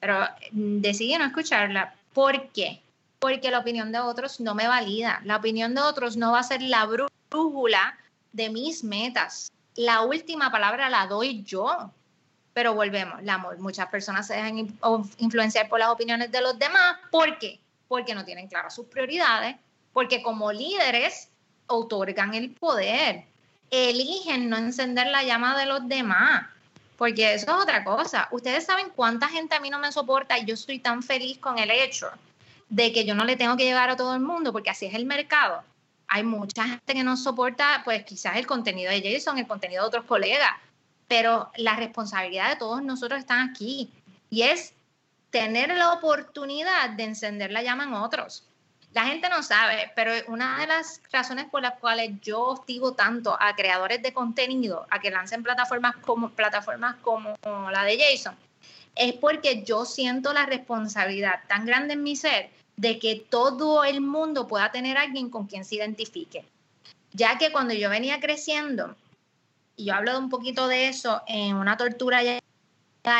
pero 0.00 0.20
mm, 0.52 0.80
decidí 0.80 1.16
no 1.16 1.24
escucharla. 1.24 1.94
¿Por 2.12 2.48
qué? 2.50 2.80
Porque 3.18 3.50
la 3.50 3.60
opinión 3.60 3.90
de 3.90 4.00
otros 4.00 4.38
no 4.38 4.54
me 4.54 4.68
valida. 4.68 5.20
La 5.24 5.36
opinión 5.36 5.74
de 5.74 5.80
otros 5.80 6.16
no 6.16 6.32
va 6.32 6.40
a 6.40 6.44
ser 6.44 6.62
la 6.62 6.84
brújula 7.30 7.98
de 8.32 8.50
mis 8.50 8.84
metas. 8.84 9.50
La 9.74 10.02
última 10.02 10.50
palabra 10.50 10.88
la 10.90 11.06
doy 11.06 11.42
yo. 11.42 11.92
Pero 12.54 12.74
volvemos, 12.74 13.22
la, 13.22 13.38
muchas 13.58 13.86
personas 13.86 14.26
se 14.26 14.34
dejan 14.34 14.76
influenciar 15.18 15.68
por 15.68 15.78
las 15.78 15.90
opiniones 15.90 16.32
de 16.32 16.40
los 16.40 16.58
demás. 16.58 16.96
¿Por 17.10 17.38
qué? 17.38 17.60
porque 17.88 18.14
no 18.14 18.24
tienen 18.24 18.46
claras 18.46 18.74
sus 18.74 18.86
prioridades, 18.86 19.56
porque 19.92 20.22
como 20.22 20.52
líderes 20.52 21.30
otorgan 21.66 22.34
el 22.34 22.50
poder, 22.50 23.24
eligen 23.70 24.48
no 24.48 24.56
encender 24.56 25.08
la 25.08 25.24
llama 25.24 25.58
de 25.58 25.66
los 25.66 25.88
demás, 25.88 26.46
porque 26.96 27.34
eso 27.34 27.46
es 27.46 27.62
otra 27.62 27.82
cosa. 27.82 28.28
Ustedes 28.30 28.66
saben 28.66 28.90
cuánta 28.94 29.28
gente 29.28 29.56
a 29.56 29.60
mí 29.60 29.70
no 29.70 29.78
me 29.78 29.90
soporta 29.90 30.38
y 30.38 30.44
yo 30.44 30.54
estoy 30.54 30.78
tan 30.78 31.02
feliz 31.02 31.38
con 31.38 31.58
el 31.58 31.70
hecho 31.70 32.10
de 32.68 32.92
que 32.92 33.04
yo 33.04 33.14
no 33.14 33.24
le 33.24 33.36
tengo 33.36 33.56
que 33.56 33.64
llegar 33.64 33.88
a 33.88 33.96
todo 33.96 34.14
el 34.14 34.20
mundo, 34.20 34.52
porque 34.52 34.70
así 34.70 34.86
es 34.86 34.94
el 34.94 35.06
mercado. 35.06 35.62
Hay 36.08 36.22
mucha 36.22 36.64
gente 36.64 36.94
que 36.94 37.04
no 37.04 37.16
soporta, 37.16 37.82
pues 37.84 38.04
quizás 38.04 38.36
el 38.36 38.46
contenido 38.46 38.90
de 38.90 39.02
Jason, 39.02 39.38
el 39.38 39.46
contenido 39.46 39.82
de 39.82 39.88
otros 39.88 40.04
colegas, 40.04 40.50
pero 41.06 41.50
la 41.56 41.76
responsabilidad 41.76 42.50
de 42.50 42.56
todos 42.56 42.82
nosotros 42.82 43.20
está 43.20 43.42
aquí 43.42 43.90
y 44.30 44.42
es 44.42 44.74
tener 45.30 45.74
la 45.74 45.92
oportunidad 45.92 46.90
de 46.90 47.04
encender 47.04 47.50
la 47.50 47.62
llama 47.62 47.84
en 47.84 47.94
otros. 47.94 48.44
La 48.94 49.04
gente 49.04 49.28
no 49.28 49.42
sabe, 49.42 49.92
pero 49.94 50.12
una 50.28 50.58
de 50.60 50.66
las 50.66 51.02
razones 51.12 51.44
por 51.44 51.60
las 51.60 51.78
cuales 51.78 52.12
yo 52.22 52.40
hostigo 52.40 52.94
tanto 52.94 53.36
a 53.38 53.54
creadores 53.54 54.02
de 54.02 54.14
contenido 54.14 54.86
a 54.90 55.00
que 55.00 55.10
lancen 55.10 55.42
plataformas 55.42 55.96
como, 55.96 56.30
plataformas 56.30 56.96
como 56.96 57.36
la 57.70 57.84
de 57.84 57.98
Jason 57.98 58.34
es 58.98 59.14
porque 59.14 59.62
yo 59.62 59.84
siento 59.84 60.32
la 60.32 60.44
responsabilidad 60.44 61.40
tan 61.46 61.64
grande 61.64 61.94
en 61.94 62.02
mi 62.02 62.16
ser 62.16 62.50
de 62.78 62.98
que 63.00 63.16
todo 63.16 63.82
el 63.84 64.00
mundo 64.00 64.46
pueda 64.46 64.70
tener 64.70 64.96
alguien 64.96 65.30
con 65.30 65.46
quien 65.46 65.64
se 65.64 65.74
identifique. 65.74 66.44
Ya 67.12 67.36
que 67.36 67.50
cuando 67.50 67.74
yo 67.74 67.90
venía 67.90 68.20
creciendo, 68.20 68.94
y 69.76 69.86
yo 69.86 69.94
hablo 69.94 70.12
de 70.12 70.18
un 70.18 70.30
poquito 70.30 70.68
de 70.68 70.88
eso 70.88 71.22
en 71.26 71.56
una 71.56 71.76
tortura 71.76 72.22
ya 72.22 72.40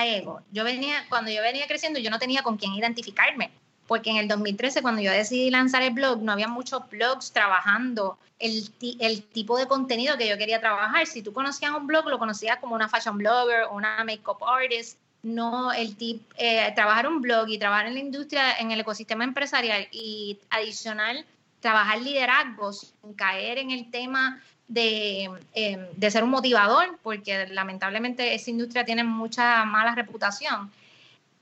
ego. 0.06 0.42
Yo 0.52 0.64
venía, 0.64 1.06
cuando 1.08 1.30
yo 1.30 1.42
venía 1.42 1.66
creciendo, 1.66 1.98
yo 1.98 2.10
no 2.10 2.18
tenía 2.18 2.42
con 2.42 2.56
quién 2.56 2.74
identificarme, 2.74 3.50
porque 3.86 4.10
en 4.10 4.16
el 4.16 4.28
2013, 4.28 4.82
cuando 4.82 5.02
yo 5.02 5.10
decidí 5.10 5.50
lanzar 5.50 5.82
el 5.82 5.92
blog, 5.92 6.22
no 6.22 6.32
había 6.32 6.46
muchos 6.46 6.88
blogs 6.90 7.32
trabajando 7.32 8.18
el, 8.38 8.70
el 9.00 9.22
tipo 9.24 9.58
de 9.58 9.66
contenido 9.66 10.16
que 10.18 10.28
yo 10.28 10.38
quería 10.38 10.60
trabajar. 10.60 11.06
Si 11.06 11.22
tú 11.22 11.32
conocías 11.32 11.72
un 11.72 11.86
blog, 11.86 12.06
lo 12.08 12.18
conocías 12.18 12.58
como 12.58 12.74
una 12.74 12.88
fashion 12.88 13.18
blogger 13.18 13.64
una 13.72 14.04
makeup 14.04 14.42
artist. 14.44 14.98
No, 15.22 15.72
el 15.72 15.96
tip, 15.96 16.22
eh, 16.36 16.72
trabajar 16.74 17.08
un 17.08 17.20
blog 17.20 17.48
y 17.48 17.58
trabajar 17.58 17.86
en 17.86 17.94
la 17.94 18.00
industria, 18.00 18.58
en 18.58 18.70
el 18.70 18.80
ecosistema 18.80 19.24
empresarial 19.24 19.88
y 19.90 20.38
adicional 20.50 21.24
trabajar 21.60 22.00
liderazgo 22.00 22.72
sin 22.72 23.14
caer 23.16 23.58
en 23.58 23.70
el 23.70 23.90
tema 23.90 24.40
de, 24.68 25.24
em, 25.54 25.86
de, 25.96 26.10
ser 26.10 26.22
un 26.22 26.30
motivador, 26.30 26.98
porque 27.02 27.46
lamentablemente 27.48 28.34
esa 28.34 28.50
industria 28.50 28.84
tiene 28.84 29.02
mucha 29.02 29.64
mala 29.64 29.94
reputación. 29.94 30.70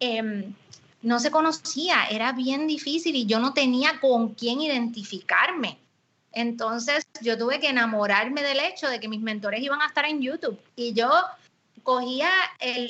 Em, 0.01 0.55
no 1.03 1.18
se 1.18 1.31
conocía, 1.31 2.07
era 2.11 2.33
bien 2.33 2.66
difícil 2.66 3.14
y 3.16 3.27
yo 3.27 3.39
no 3.41 3.53
tenía 3.53 4.01
con 4.01 4.35
quién 4.35 4.61
identificarme. 4.61 5.79
Entonces 6.33 7.07
yo 7.22 7.39
tuve 7.39 7.61
que 7.61 7.68
enamorarme 7.68 8.43
del 8.43 8.61
hecho 8.61 8.89
de 8.89 9.01
que 9.01 9.09
mis 9.09 9.20
mentores 9.20 9.62
iban 9.62 9.81
a 9.81 9.87
estar 9.87 10.05
en 10.05 10.20
YouTube 10.20 10.59
y 10.77 10.93
yo 10.93 11.11
cogía 11.87 12.28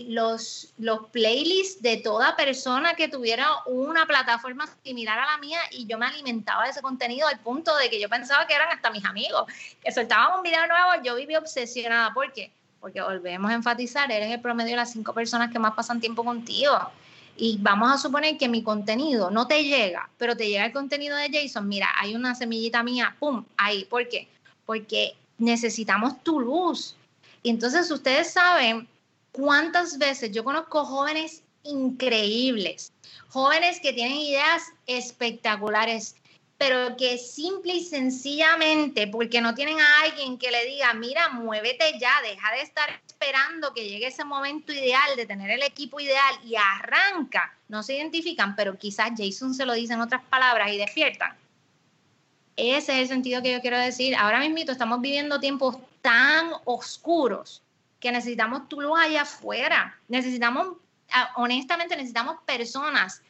los, 0.06 0.72
los 0.78 1.10
playlists 1.10 1.82
de 1.82 1.98
toda 1.98 2.34
persona 2.34 2.94
que 2.94 3.08
tuviera 3.08 3.46
una 3.66 4.06
plataforma 4.06 4.66
similar 4.82 5.18
a 5.18 5.32
la 5.32 5.36
mía 5.36 5.58
y 5.70 5.86
yo 5.86 5.98
me 5.98 6.06
alimentaba 6.06 6.64
de 6.64 6.70
ese 6.70 6.80
contenido 6.80 7.28
al 7.28 7.38
punto 7.40 7.76
de 7.76 7.90
que 7.90 8.00
yo 8.00 8.08
pensaba 8.08 8.46
que 8.46 8.54
eran 8.54 8.70
hasta 8.70 8.90
mis 8.90 9.04
amigos, 9.04 9.44
que 9.84 9.92
soltaban 9.92 10.38
un 10.38 10.42
video 10.42 10.66
nuevo, 10.66 11.02
yo 11.04 11.14
vivía 11.14 11.38
obsesionada. 11.38 12.14
¿Por 12.14 12.32
qué? 12.32 12.50
Porque 12.80 13.02
volvemos 13.02 13.50
a 13.50 13.54
enfatizar, 13.54 14.10
eres 14.10 14.32
el 14.32 14.40
promedio 14.40 14.70
de 14.70 14.76
las 14.76 14.92
cinco 14.92 15.12
personas 15.12 15.52
que 15.52 15.58
más 15.58 15.74
pasan 15.74 16.00
tiempo 16.00 16.24
contigo. 16.24 16.72
Y 17.36 17.58
vamos 17.60 17.92
a 17.92 17.98
suponer 17.98 18.38
que 18.38 18.48
mi 18.48 18.62
contenido 18.62 19.30
no 19.30 19.46
te 19.46 19.62
llega, 19.62 20.08
pero 20.16 20.38
te 20.38 20.48
llega 20.48 20.64
el 20.64 20.72
contenido 20.72 21.18
de 21.18 21.28
Jason. 21.30 21.68
Mira, 21.68 21.88
hay 22.00 22.14
una 22.14 22.34
semillita 22.34 22.82
mía, 22.82 23.14
¡pum! 23.18 23.44
Ahí. 23.58 23.84
¿Por 23.84 24.08
qué? 24.08 24.26
Porque 24.64 25.14
necesitamos 25.36 26.22
tu 26.22 26.40
luz. 26.40 26.96
Y 27.46 27.50
entonces 27.50 27.88
ustedes 27.92 28.32
saben 28.32 28.88
cuántas 29.30 29.98
veces 29.98 30.32
yo 30.32 30.42
conozco 30.42 30.84
jóvenes 30.84 31.44
increíbles, 31.62 32.92
jóvenes 33.28 33.78
que 33.78 33.92
tienen 33.92 34.16
ideas 34.16 34.64
espectaculares, 34.88 36.16
pero 36.58 36.96
que 36.96 37.18
simple 37.18 37.74
y 37.74 37.84
sencillamente, 37.84 39.06
porque 39.06 39.40
no 39.40 39.54
tienen 39.54 39.78
a 39.78 40.00
alguien 40.00 40.38
que 40.38 40.50
le 40.50 40.64
diga, 40.64 40.92
mira, 40.94 41.28
muévete 41.28 41.96
ya, 42.00 42.20
deja 42.22 42.50
de 42.50 42.62
estar 42.62 43.00
esperando 43.06 43.72
que 43.72 43.88
llegue 43.88 44.08
ese 44.08 44.24
momento 44.24 44.72
ideal 44.72 45.14
de 45.14 45.26
tener 45.26 45.48
el 45.52 45.62
equipo 45.62 46.00
ideal 46.00 46.40
y 46.44 46.56
arranca, 46.56 47.56
no 47.68 47.84
se 47.84 47.94
identifican, 47.94 48.56
pero 48.56 48.76
quizás 48.76 49.12
Jason 49.16 49.54
se 49.54 49.66
lo 49.66 49.74
dice 49.74 49.92
en 49.92 50.00
otras 50.00 50.24
palabras 50.24 50.72
y 50.72 50.78
despiertan. 50.78 51.32
Ese 52.56 52.94
es 52.94 53.02
el 53.02 53.08
sentido 53.08 53.40
que 53.40 53.52
yo 53.52 53.60
quiero 53.60 53.78
decir. 53.78 54.16
Ahora 54.16 54.40
mismo 54.40 54.72
estamos 54.72 55.00
viviendo 55.00 55.38
tiempos 55.38 55.76
tan 56.06 56.52
oscuros 56.66 57.64
que 57.98 58.12
necesitamos 58.12 58.68
tu 58.68 58.80
luz 58.80 58.96
allá 58.96 59.22
afuera. 59.22 59.98
Necesitamos, 60.06 60.76
ah, 61.10 61.32
honestamente, 61.34 61.96
necesitamos 61.96 62.36
personas 62.46 63.22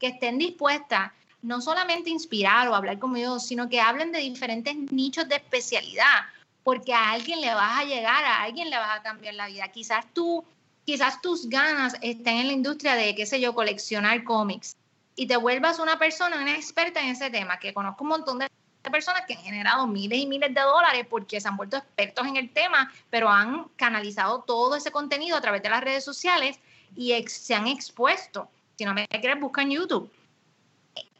que 0.00 0.08
estén 0.08 0.38
dispuestas 0.38 1.12
no 1.42 1.60
solamente 1.60 2.10
inspirar 2.10 2.66
o 2.66 2.74
hablar 2.74 2.98
como 2.98 3.18
yo, 3.18 3.38
sino 3.38 3.68
que 3.68 3.80
hablen 3.80 4.10
de 4.10 4.18
diferentes 4.18 4.74
nichos 4.90 5.28
de 5.28 5.36
especialidad, 5.36 6.24
porque 6.64 6.92
a 6.92 7.12
alguien 7.12 7.40
le 7.40 7.54
vas 7.54 7.78
a 7.78 7.84
llegar, 7.84 8.24
a 8.24 8.42
alguien 8.42 8.68
le 8.68 8.78
vas 8.78 8.98
a 8.98 9.02
cambiar 9.02 9.34
la 9.34 9.46
vida. 9.46 9.68
Quizás 9.68 10.04
tú, 10.12 10.44
quizás 10.84 11.20
tus 11.20 11.48
ganas 11.48 11.94
estén 12.00 12.38
en 12.38 12.46
la 12.48 12.52
industria 12.52 12.96
de, 12.96 13.14
qué 13.14 13.26
sé 13.26 13.40
yo, 13.40 13.54
coleccionar 13.54 14.24
cómics 14.24 14.76
y 15.14 15.28
te 15.28 15.36
vuelvas 15.36 15.78
una 15.78 16.00
persona, 16.00 16.42
una 16.42 16.56
experta 16.56 17.00
en 17.00 17.10
ese 17.10 17.30
tema, 17.30 17.60
que 17.60 17.72
conozco 17.72 18.02
un 18.02 18.10
montón 18.10 18.40
de 18.40 18.48
personas 18.90 19.22
que 19.26 19.34
han 19.34 19.42
generado 19.42 19.86
miles 19.86 20.18
y 20.18 20.26
miles 20.26 20.54
de 20.54 20.60
dólares 20.60 21.06
porque 21.08 21.40
se 21.40 21.48
han 21.48 21.56
vuelto 21.56 21.76
expertos 21.76 22.26
en 22.26 22.36
el 22.36 22.52
tema, 22.52 22.92
pero 23.10 23.28
han 23.28 23.68
canalizado 23.76 24.42
todo 24.42 24.76
ese 24.76 24.90
contenido 24.90 25.36
a 25.36 25.40
través 25.40 25.62
de 25.62 25.70
las 25.70 25.82
redes 25.82 26.04
sociales 26.04 26.58
y 26.96 27.12
se 27.28 27.54
han 27.54 27.66
expuesto. 27.66 28.48
Si 28.76 28.84
no 28.84 28.94
me 28.94 29.06
quieres, 29.08 29.40
busca 29.40 29.62
en 29.62 29.70
YouTube 29.70 30.10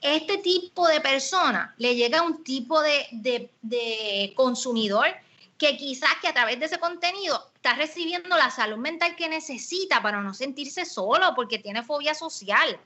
este 0.04 0.36
tipo 0.38 0.86
de 0.86 1.00
persona 1.00 1.74
le 1.78 1.96
llega 1.96 2.18
a 2.18 2.22
un 2.22 2.44
tipo 2.44 2.80
de, 2.82 4.32
consumidor 4.36 5.06
que 5.56 5.78
quizás 5.78 6.10
que 6.20 6.28
a 6.28 6.34
través 6.34 6.60
de 6.60 6.66
ese 6.66 6.78
contenido 6.78 7.42
está 7.54 7.74
recibiendo 7.74 8.36
la 8.36 8.50
salud 8.50 8.76
mental 8.76 9.16
que 9.16 9.30
necesita 9.30 10.02
para 10.02 10.20
no 10.20 10.34
sentirse 10.34 10.84
solo 10.84 11.32
porque 11.34 11.58
tiene 11.58 11.82
fobia 11.82 12.14
social. 12.14 12.78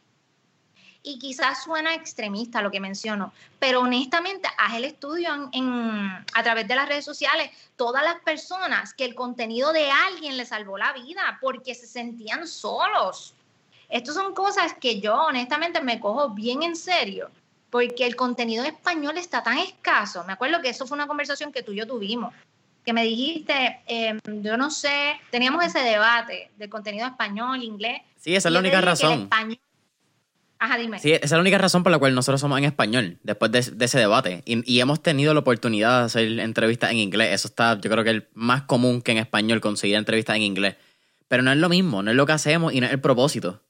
Y 1.09 1.19
quizás 1.19 1.63
suena 1.65 1.95
extremista 1.95 2.61
lo 2.61 2.71
que 2.71 2.81
menciono, 2.81 3.33
pero 3.59 3.81
honestamente, 3.81 4.49
haz 4.59 4.75
el 4.75 4.85
estudio 4.85 5.31
a 5.31 6.43
través 6.43 6.69
de 6.69 6.77
las 6.77 6.89
redes 6.89 7.05
sociales. 7.05 7.51
Todas 7.77 8.03
las 8.03 8.17
personas 8.21 8.93
que 8.93 9.05
el 9.05 9.15
contenido 9.15 9.73
de 9.73 9.91
alguien 9.91 10.37
le 10.37 10.45
salvó 10.45 10.77
la 10.77 10.93
vida 10.93 11.39
porque 11.41 11.75
se 11.75 11.87
sentían 11.87 12.47
solos 12.47 13.35
estas 13.89 14.15
son 14.15 14.35
cosas 14.35 14.75
que 14.75 15.01
yo 15.01 15.15
honestamente 15.15 15.81
me 15.81 15.99
cojo 15.99 16.31
bien 16.31 16.63
en 16.63 16.77
serio, 16.77 17.31
porque 17.71 18.07
el 18.07 18.17
contenido 18.17 18.65
en 18.65 18.75
español 18.75 19.17
está 19.17 19.43
tan 19.43 19.59
escaso. 19.59 20.25
Me 20.25 20.35
acuerdo 20.35 20.61
que 20.61 20.69
eso 20.69 20.87
fue 20.87 20.97
una 20.97 21.07
conversación 21.07 21.53
que 21.53 21.63
tú 21.63 21.73
y 21.73 21.77
yo 21.77 21.87
tuvimos, 21.87 22.35
que 22.85 22.93
me 22.93 23.05
dijiste, 23.05 23.81
em, 23.87 24.19
yo 24.43 24.57
no 24.57 24.71
sé, 24.71 25.19
teníamos 25.31 25.65
ese 25.65 25.81
debate 25.81 26.51
del 26.57 26.69
contenido 26.69 27.07
español, 27.07 27.63
inglés. 27.63 28.03
Sí, 28.17 28.37
esa 28.37 28.49
es 28.49 28.53
la 28.53 28.61
única 28.61 28.81
razón. 28.81 29.29
Ajá, 30.61 30.77
dime. 30.77 30.99
Sí, 30.99 31.13
esa 31.13 31.25
es 31.25 31.31
la 31.31 31.41
única 31.41 31.59
razón 31.59 31.83
por 31.85 31.93
la 31.93 31.99
cual 31.99 32.15
nosotros 32.15 32.41
somos 32.41 32.59
en 32.59 32.65
español, 32.65 33.19
después 33.23 33.53
de, 33.53 33.59
ese 33.59 33.99
debate. 33.99 34.43
Y, 34.45 34.71
y, 34.71 34.81
hemos 34.81 35.01
tenido 35.03 35.33
la 35.33 35.41
oportunidad 35.41 36.01
de 36.01 36.05
hacer 36.07 36.41
entrevistas 36.41 36.91
en 36.91 36.99
inglés. 36.99 37.33
Eso 37.33 37.49
está, 37.49 37.81
yo 37.81 37.89
creo 37.89 38.03
que 38.03 38.11
es 38.11 38.23
más 38.35 38.63
común 38.63 39.01
que 39.01 39.13
en 39.13 39.19
español 39.19 39.61
conseguir 39.61 39.97
entrevistas 39.97 40.37
en 40.37 40.43
inglés. 40.43 40.77
Pero 41.29 41.43
no 41.43 41.53
es 41.53 41.59
lo 41.59 41.69
mismo, 41.69 42.03
no 42.03 42.11
es 42.11 42.17
lo 42.17 42.27
que 42.27 42.33
hacemos 42.33 42.73
y 42.73 42.81
no 42.81 42.87
es 42.87 42.93
el 42.93 43.01
propósito. 43.01 43.63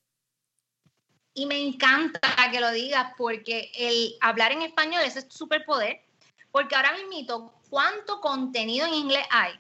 Y 1.35 1.47
me 1.47 1.61
encanta 1.61 2.21
que 2.51 2.61
lo 2.61 2.71
digas 2.73 3.13
porque 3.17 3.71
el 3.77 4.15
hablar 4.21 4.53
en 4.53 4.63
español 4.63 5.03
es 5.05 5.27
superpoder, 5.29 6.01
porque 6.51 6.75
ahora 6.75 6.93
mismo, 7.11 7.53
¿cuánto 7.69 8.21
contenido 8.21 8.87
en 8.87 8.95
inglés 8.95 9.25
hay? 9.31 9.53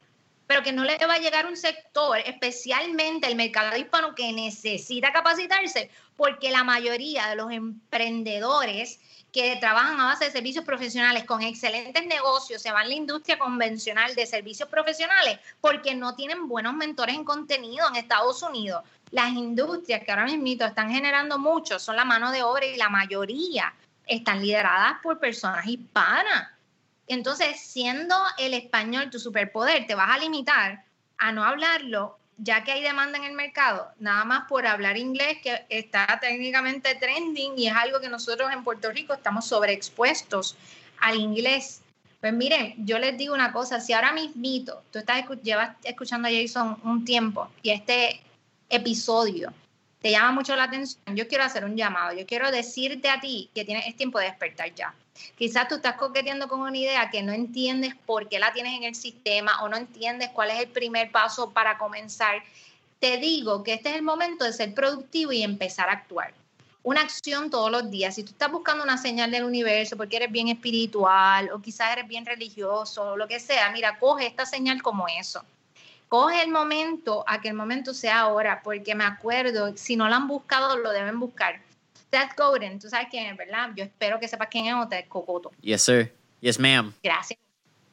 Pero 0.49 0.65
que 0.65 0.73
no 0.73 0.83
le 0.83 0.99
va 1.07 1.15
a 1.15 1.19
llegar 1.19 1.47
un 1.47 1.57
sector, 1.57 2.19
especialmente 2.19 3.29
el 3.29 3.37
mercado 3.37 3.77
hispano, 3.77 4.17
que 4.17 4.33
necesita 4.33 5.13
capacitarse, 5.13 5.89
porque 6.17 6.51
la 6.51 6.65
mayoría 6.65 7.29
de 7.29 7.37
los 7.37 7.53
emprendedores 7.53 8.99
que 9.33 9.57
trabajan 9.61 10.01
a 10.01 10.07
base 10.07 10.25
de 10.25 10.31
servicios 10.33 10.65
profesionales 10.65 11.25
con 11.25 11.43
excelentes 11.43 12.05
negocios 12.07 12.61
se 12.61 12.73
van 12.73 12.87
a 12.87 12.89
la 12.89 12.95
industria 12.95 13.39
convencional 13.39 14.17
de 14.17 14.27
servicios 14.27 14.69
profesionales 14.69 15.39
porque 15.61 15.95
no 15.95 16.17
tienen 16.17 16.49
buenos 16.49 16.75
mentores 16.75 17.15
en 17.15 17.25
contenido 17.25 17.87
en 17.87 17.97
Estados 17.97 18.43
Unidos 18.43 18.83
las 19.11 19.33
industrias 19.33 20.03
que 20.05 20.11
ahora 20.11 20.27
mismo 20.27 20.65
están 20.65 20.91
generando 20.91 21.39
mucho 21.39 21.79
son 21.79 21.97
la 21.97 22.05
mano 22.05 22.31
de 22.31 22.43
obra 22.43 22.67
y 22.67 22.77
la 22.77 22.89
mayoría 22.89 23.75
están 24.07 24.41
lideradas 24.41 24.99
por 25.03 25.19
personas 25.19 25.67
hispanas. 25.67 26.49
Entonces, 27.09 27.59
siendo 27.61 28.15
el 28.37 28.55
español 28.55 29.11
tu 29.11 29.19
superpoder, 29.19 29.87
te 29.87 29.95
vas 29.95 30.11
a 30.11 30.19
limitar 30.19 30.85
a 31.17 31.33
no 31.33 31.45
hablarlo, 31.45 32.19
ya 32.37 32.63
que 32.63 32.73
hay 32.73 32.83
demanda 32.83 33.19
en 33.19 33.25
el 33.25 33.33
mercado, 33.33 33.89
nada 33.99 34.25
más 34.25 34.45
por 34.49 34.67
hablar 34.67 34.97
inglés, 34.97 35.39
que 35.43 35.67
está 35.69 36.19
técnicamente 36.21 36.95
trending 36.95 37.59
y 37.59 37.67
es 37.67 37.75
algo 37.75 37.99
que 38.01 38.09
nosotros 38.09 38.53
en 38.53 38.63
Puerto 38.63 38.93
Rico 38.93 39.15
estamos 39.15 39.47
sobreexpuestos 39.47 40.57
al 41.01 41.17
inglés. 41.17 41.81
Pues 42.21 42.33
miren, 42.33 42.75
yo 42.87 42.99
les 42.99 43.17
digo 43.17 43.35
una 43.35 43.53
cosa, 43.53 43.81
si 43.81 43.93
ahora 43.93 44.13
mismito 44.13 44.83
tú 44.93 44.99
estás 44.99 45.25
llevas 45.43 45.77
escuchando 45.85 46.29
a 46.29 46.31
Jason 46.31 46.79
un 46.85 47.05
tiempo 47.05 47.49
y 47.63 47.71
este 47.71 48.21
episodio 48.69 49.53
te 50.01 50.13
llama 50.13 50.33
mucho 50.33 50.55
la 50.55 50.65
atención, 50.65 51.03
yo 51.17 51.27
quiero 51.27 51.45
hacer 51.45 51.65
un 51.65 51.77
llamado, 51.77 52.17
yo 52.17 52.25
quiero 52.27 52.51
decirte 52.51 53.09
a 53.09 53.21
ti 53.21 53.51
que 53.55 53.65
tienes, 53.65 53.87
es 53.87 53.97
tiempo 53.97 54.19
de 54.19 54.27
despertar 54.27 54.73
ya. 54.75 54.95
Quizás 55.37 55.67
tú 55.67 55.77
estás 55.77 55.97
coqueteando 55.97 56.47
con 56.47 56.61
una 56.61 56.77
idea 56.77 57.11
que 57.11 57.23
no 57.23 57.33
entiendes 57.33 57.95
por 58.07 58.29
qué 58.29 58.39
la 58.39 58.53
tienes 58.53 58.77
en 58.77 58.85
el 58.85 58.95
sistema 58.95 59.61
o 59.63 59.69
no 59.69 59.77
entiendes 59.77 60.31
cuál 60.33 60.51
es 60.51 60.61
el 60.61 60.69
primer 60.69 61.11
paso 61.11 61.51
para 61.51 61.77
comenzar. 61.79 62.43
Te 63.01 63.17
digo 63.19 63.65
que 63.65 63.75
este 63.75 63.91
es 63.91 63.97
el 63.97 64.03
momento 64.03 64.45
de 64.45 64.53
ser 64.53 64.75
productivo 64.75 65.33
y 65.33 65.43
empezar 65.43 65.89
a 65.89 65.95
actuar. 65.95 66.33
Una 66.85 67.01
acción 67.01 67.51
todos 67.51 67.71
los 67.71 67.91
días. 67.91 68.15
Si 68.15 68.23
tú 68.23 68.31
estás 68.31 68.53
buscando 68.53 68.85
una 68.85 68.97
señal 68.97 69.33
del 69.33 69.43
universo 69.43 69.97
porque 69.97 70.17
eres 70.17 70.31
bien 70.31 70.47
espiritual 70.47 71.51
o 71.53 71.61
quizás 71.61 71.93
eres 71.93 72.07
bien 72.07 72.25
religioso 72.25 73.13
o 73.13 73.17
lo 73.17 73.27
que 73.27 73.41
sea, 73.41 73.71
mira, 73.73 73.99
coge 73.99 74.27
esta 74.27 74.47
señal 74.47 74.81
como 74.81 75.07
eso 75.09 75.45
coge 76.09 76.43
el 76.43 76.51
momento 76.51 77.25
a 77.27 77.41
que 77.41 77.49
el 77.49 77.55
momento 77.55 77.95
sea 77.95 78.21
ahora, 78.21 78.63
porque 78.63 78.95
me 78.95 79.05
acuerdo, 79.05 79.77
si 79.77 79.97
no 79.97 80.09
lo 80.09 80.15
han 80.15 80.27
buscado, 80.27 80.77
lo 80.77 80.91
deben 80.91 81.21
buscar. 81.21 81.61
Seth 82.11 82.37
Godin, 82.37 82.79
tú 82.79 82.89
sabes 82.89 83.09
quién 83.11 83.27
es, 83.27 83.37
¿verdad? 83.37 83.71
Yo 83.77 83.85
espero 83.85 84.19
que 84.19 84.29
sepas 84.29 84.49
quién 84.51 84.67
es 84.67 84.75
o 84.75 84.89
te 84.89 85.07
cocoto. 85.07 85.51
Yes, 85.61 85.83
sir. 85.83 86.13
Yes, 86.41 86.59
ma'am. 86.59 86.95
Gracias. 87.03 87.39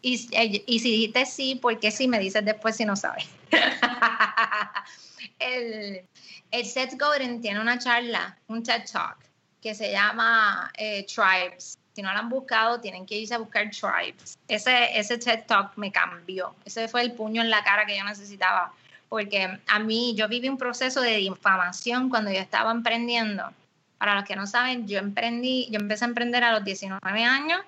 Y, 0.01 0.29
eh, 0.35 0.63
y, 0.67 0.79
si 0.79 0.91
dijiste 0.91 1.25
sí, 1.25 1.55
¿por 1.55 1.79
qué 1.79 1.89
sí 1.91 2.07
me 2.07 2.19
dices 2.19 2.45
después 2.45 2.75
si 2.75 2.85
no 2.85 2.95
sabes? 2.95 3.27
el, 5.39 6.05
el 6.51 6.65
Seth 6.65 6.93
Godin 6.99 7.41
tiene 7.41 7.59
una 7.59 7.79
charla, 7.79 8.37
un 8.47 8.61
TED 8.61 8.83
Talk, 8.91 9.17
que 9.61 9.73
se 9.73 9.91
llama 9.91 10.71
eh, 10.77 11.05
Tribes 11.07 11.79
si 11.95 12.01
no 12.01 12.11
la 12.11 12.19
han 12.19 12.29
buscado, 12.29 12.81
tienen 12.81 13.05
que 13.05 13.17
irse 13.17 13.33
a 13.33 13.37
buscar 13.37 13.69
Tribes. 13.71 14.37
Ese, 14.49 14.99
ese 14.99 15.17
TED 15.17 15.45
Talk 15.47 15.77
me 15.77 15.91
cambió. 15.91 16.53
Ese 16.65 16.89
fue 16.89 17.01
el 17.01 17.13
puño 17.13 17.41
en 17.41 17.49
la 17.49 17.63
cara 17.63 17.85
que 17.85 17.97
yo 17.97 18.03
necesitaba. 18.03 18.73
Porque 19.07 19.59
a 19.67 19.79
mí, 19.79 20.13
yo 20.15 20.27
viví 20.27 20.49
un 20.49 20.57
proceso 20.57 20.99
de 20.99 21.15
difamación 21.15 22.09
cuando 22.09 22.31
yo 22.31 22.39
estaba 22.39 22.71
emprendiendo. 22.71 23.49
Para 23.97 24.15
los 24.15 24.25
que 24.25 24.35
no 24.35 24.45
saben, 24.45 24.87
yo 24.87 24.99
emprendí, 24.99 25.69
yo 25.71 25.79
empecé 25.79 26.03
a 26.03 26.09
emprender 26.09 26.43
a 26.43 26.51
los 26.51 26.65
19 26.65 27.23
años 27.23 27.61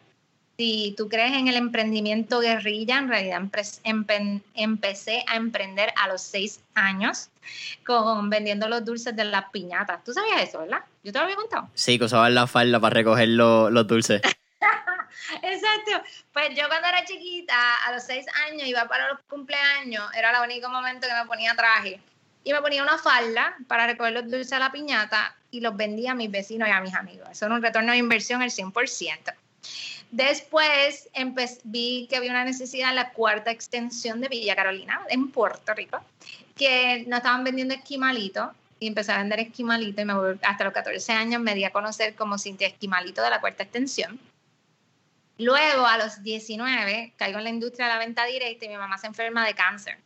si 0.57 0.95
tú 0.97 1.07
crees 1.07 1.33
en 1.33 1.47
el 1.47 1.55
emprendimiento 1.55 2.39
guerrilla, 2.39 2.97
en 2.97 3.09
realidad 3.09 3.41
empecé 4.53 5.23
a 5.27 5.35
emprender 5.35 5.93
a 5.95 6.07
los 6.07 6.21
seis 6.23 6.61
años 6.73 7.29
con 7.85 8.31
vendiendo 8.31 8.67
los 8.67 8.83
dulces 8.83 9.15
de 9.15 9.23
las 9.25 9.51
piñatas. 9.51 10.03
¿Tú 10.03 10.13
sabías 10.13 10.41
eso, 10.41 10.59
verdad? 10.59 10.79
Yo 11.03 11.13
te 11.13 11.19
lo 11.19 11.25
había 11.25 11.35
contado. 11.35 11.69
Sí, 11.75 11.99
que 11.99 12.05
usaban 12.05 12.33
la 12.33 12.47
falda 12.47 12.79
para 12.79 12.95
recoger 12.95 13.29
los 13.29 13.87
dulces. 13.87 14.21
Exacto. 15.43 16.01
Pues 16.33 16.49
yo 16.55 16.67
cuando 16.67 16.87
era 16.87 17.05
chiquita, 17.05 17.85
a 17.85 17.91
los 17.91 18.03
seis 18.03 18.25
años, 18.47 18.67
iba 18.67 18.87
para 18.87 19.09
los 19.09 19.19
cumpleaños, 19.29 20.05
era 20.15 20.31
el 20.31 20.43
único 20.43 20.69
momento 20.69 21.07
que 21.07 21.13
me 21.13 21.25
ponía 21.27 21.55
traje. 21.55 22.01
Y 22.43 22.53
me 22.53 22.61
ponía 22.61 22.81
una 22.81 22.97
falda 22.97 23.55
para 23.67 23.85
recoger 23.85 24.13
los 24.13 24.23
dulces 24.23 24.53
a 24.53 24.59
la 24.59 24.71
piñata 24.71 25.35
y 25.51 25.59
los 25.59 25.77
vendía 25.77 26.13
a 26.13 26.15
mis 26.15 26.31
vecinos 26.31 26.67
y 26.67 26.71
a 26.71 26.81
mis 26.81 26.95
amigos. 26.95 27.27
Eso 27.31 27.45
era 27.45 27.53
un 27.53 27.61
retorno 27.61 27.91
de 27.91 27.97
inversión 27.99 28.41
el 28.41 28.49
100%. 28.49 29.35
Después 30.11 31.09
vi 31.63 32.07
que 32.09 32.15
había 32.15 32.31
una 32.31 32.45
necesidad 32.45 32.89
en 32.89 32.95
la 32.95 33.11
cuarta 33.11 33.51
extensión 33.51 34.21
de 34.21 34.29
Villa 34.29 34.55
Carolina, 34.55 35.01
en 35.09 35.29
Puerto 35.31 35.73
Rico, 35.73 35.99
que 36.55 37.03
nos 37.07 37.17
estaban 37.17 37.43
vendiendo 37.43 37.73
esquimalitos 37.73 38.49
y 38.79 38.87
empecé 38.87 39.11
a 39.11 39.17
vender 39.17 39.39
esquimalito 39.39 40.01
y 40.01 40.05
hasta 40.43 40.63
los 40.63 40.73
14 40.73 41.11
años 41.13 41.41
me 41.41 41.55
di 41.55 41.63
a 41.63 41.71
conocer 41.71 42.15
como 42.15 42.37
Cintia 42.37 42.67
Esquimalito 42.67 43.21
de 43.21 43.29
la 43.29 43.41
cuarta 43.41 43.63
extensión. 43.63 44.19
Luego, 45.39 45.85
a 45.85 45.97
los 45.97 46.23
19, 46.23 47.13
caigo 47.15 47.37
en 47.37 47.43
la 47.43 47.49
industria 47.49 47.87
de 47.87 47.93
la 47.93 47.99
venta 47.99 48.25
directa 48.25 48.65
y 48.65 48.69
mi 48.69 48.77
mamá 48.77 48.97
se 48.97 49.07
enferma 49.07 49.45
de 49.45 49.53
cáncer. 49.53 49.97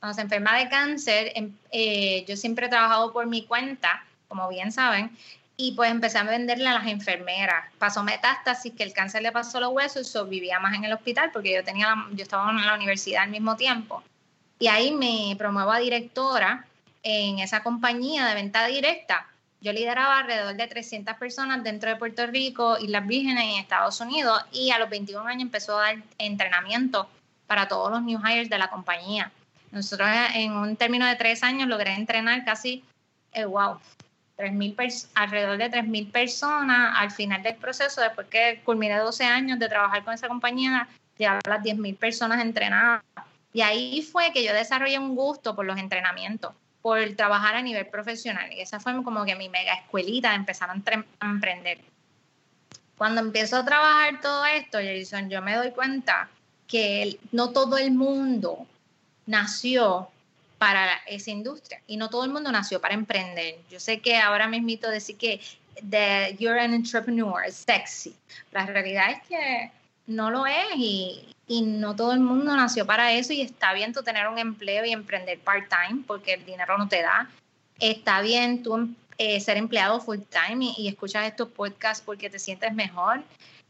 Cuando 0.00 0.14
se 0.14 0.20
enferma 0.20 0.56
de 0.56 0.68
cáncer, 0.68 1.32
em, 1.34 1.52
eh, 1.72 2.24
yo 2.28 2.36
siempre 2.36 2.66
he 2.66 2.68
trabajado 2.68 3.12
por 3.12 3.26
mi 3.26 3.46
cuenta, 3.46 4.04
como 4.28 4.48
bien 4.48 4.72
saben, 4.72 5.16
y 5.56 5.72
pues 5.72 5.90
empecé 5.90 6.18
a 6.18 6.24
venderle 6.24 6.68
a 6.68 6.74
las 6.74 6.86
enfermeras. 6.86 7.72
Pasó 7.78 8.02
metástasis, 8.02 8.74
que 8.74 8.82
el 8.82 8.92
cáncer 8.92 9.22
le 9.22 9.32
pasó 9.32 9.58
los 9.60 9.72
huesos, 9.72 10.14
y 10.14 10.28
vivía 10.28 10.60
más 10.60 10.74
en 10.74 10.84
el 10.84 10.92
hospital 10.92 11.30
porque 11.32 11.54
yo, 11.54 11.64
tenía 11.64 11.94
yo 12.12 12.22
estaba 12.22 12.50
en 12.50 12.64
la 12.64 12.74
universidad 12.74 13.22
al 13.22 13.30
mismo 13.30 13.56
tiempo. 13.56 14.02
Y 14.58 14.68
ahí 14.68 14.92
me 14.92 15.34
promuevo 15.36 15.72
a 15.72 15.78
directora 15.78 16.66
en 17.02 17.38
esa 17.38 17.62
compañía 17.62 18.26
de 18.26 18.34
venta 18.34 18.66
directa. 18.66 19.26
Yo 19.60 19.72
lideraba 19.72 20.20
alrededor 20.20 20.56
de 20.56 20.66
300 20.66 21.16
personas 21.16 21.64
dentro 21.64 21.88
de 21.88 21.96
Puerto 21.96 22.26
Rico, 22.26 22.76
Islas 22.78 23.06
Vírgenes 23.06 23.44
y 23.44 23.58
Estados 23.58 24.00
Unidos 24.00 24.44
y 24.52 24.70
a 24.70 24.78
los 24.78 24.90
21 24.90 25.26
años 25.26 25.42
empezó 25.42 25.78
a 25.78 25.82
dar 25.82 25.96
entrenamiento 26.18 27.08
para 27.46 27.66
todos 27.66 27.90
los 27.90 28.02
new 28.02 28.20
hires 28.20 28.50
de 28.50 28.58
la 28.58 28.68
compañía. 28.68 29.32
Nosotros 29.72 30.08
en 30.34 30.52
un 30.52 30.76
término 30.76 31.06
de 31.06 31.16
tres 31.16 31.42
años 31.42 31.68
logré 31.68 31.94
entrenar 31.94 32.44
casi, 32.44 32.84
eh, 33.32 33.44
wow, 33.44 33.78
alrededor 34.38 35.58
de 35.58 35.70
3.000 35.70 36.10
personas 36.10 36.94
al 36.96 37.10
final 37.10 37.42
del 37.42 37.56
proceso, 37.56 38.00
después 38.00 38.26
que 38.28 38.60
culminé 38.64 38.98
12 38.98 39.24
años 39.24 39.58
de 39.58 39.68
trabajar 39.68 40.04
con 40.04 40.14
esa 40.14 40.28
compañía, 40.28 40.88
llevaba 41.16 41.40
las 41.48 41.62
10.000 41.62 41.96
personas 41.96 42.42
entrenadas. 42.42 43.02
Y 43.52 43.62
ahí 43.62 44.02
fue 44.02 44.32
que 44.32 44.44
yo 44.44 44.52
desarrollé 44.52 44.98
un 44.98 45.16
gusto 45.16 45.56
por 45.56 45.64
los 45.64 45.78
entrenamientos, 45.78 46.52
por 46.82 47.00
trabajar 47.16 47.56
a 47.56 47.62
nivel 47.62 47.86
profesional. 47.86 48.52
Y 48.52 48.60
esa 48.60 48.78
fue 48.80 49.02
como 49.02 49.24
que 49.24 49.34
mi 49.34 49.48
mega 49.48 49.72
escuelita 49.72 50.30
de 50.30 50.36
empezar 50.36 50.68
a, 50.70 51.26
emprender. 51.26 51.80
Cuando 52.98 53.22
empiezo 53.22 53.56
a 53.56 53.64
trabajar 53.64 54.20
todo 54.20 54.44
esto, 54.44 54.78
Jason, 54.78 55.30
yo 55.30 55.40
me 55.40 55.56
doy 55.56 55.70
cuenta 55.70 56.28
que 56.66 57.18
no 57.32 57.50
todo 57.50 57.78
el 57.78 57.92
mundo 57.92 58.66
nació 59.26 60.10
para 60.58 60.90
esa 61.06 61.30
industria 61.30 61.80
y 61.86 61.96
no 61.96 62.08
todo 62.08 62.24
el 62.24 62.30
mundo 62.30 62.50
nació 62.50 62.80
para 62.80 62.94
emprender. 62.94 63.56
Yo 63.70 63.80
sé 63.80 64.00
que 64.00 64.16
ahora 64.16 64.48
mismo 64.48 64.88
decir 64.90 65.16
que 65.16 65.40
you're 66.38 66.58
an 66.58 66.72
entrepreneur 66.72 67.44
es 67.46 67.56
sexy. 67.56 68.14
La 68.52 68.66
realidad 68.66 69.10
es 69.10 69.28
que 69.28 69.70
no 70.06 70.30
lo 70.30 70.46
es 70.46 70.76
y, 70.76 71.34
y, 71.46 71.62
no 71.62 71.94
todo 71.94 72.12
el 72.12 72.20
mundo 72.20 72.54
nació 72.56 72.86
para 72.86 73.12
eso 73.12 73.32
y 73.32 73.42
está 73.42 73.74
bien 73.74 73.92
tú 73.92 74.02
tener 74.02 74.28
un 74.28 74.38
empleo 74.38 74.84
y 74.84 74.92
emprender 74.92 75.38
part-time 75.40 76.04
porque 76.06 76.34
el 76.34 76.44
dinero 76.44 76.78
no 76.78 76.88
te 76.88 77.02
da. 77.02 77.28
Está 77.78 78.22
bien 78.22 78.62
tú 78.62 78.88
eh, 79.18 79.40
ser 79.40 79.56
empleado 79.56 80.00
full-time 80.00 80.64
y, 80.64 80.74
y 80.78 80.88
escuchar 80.88 81.24
estos 81.24 81.48
podcasts 81.48 82.02
porque 82.04 82.30
te 82.30 82.38
sientes 82.38 82.72
mejor. 82.72 83.22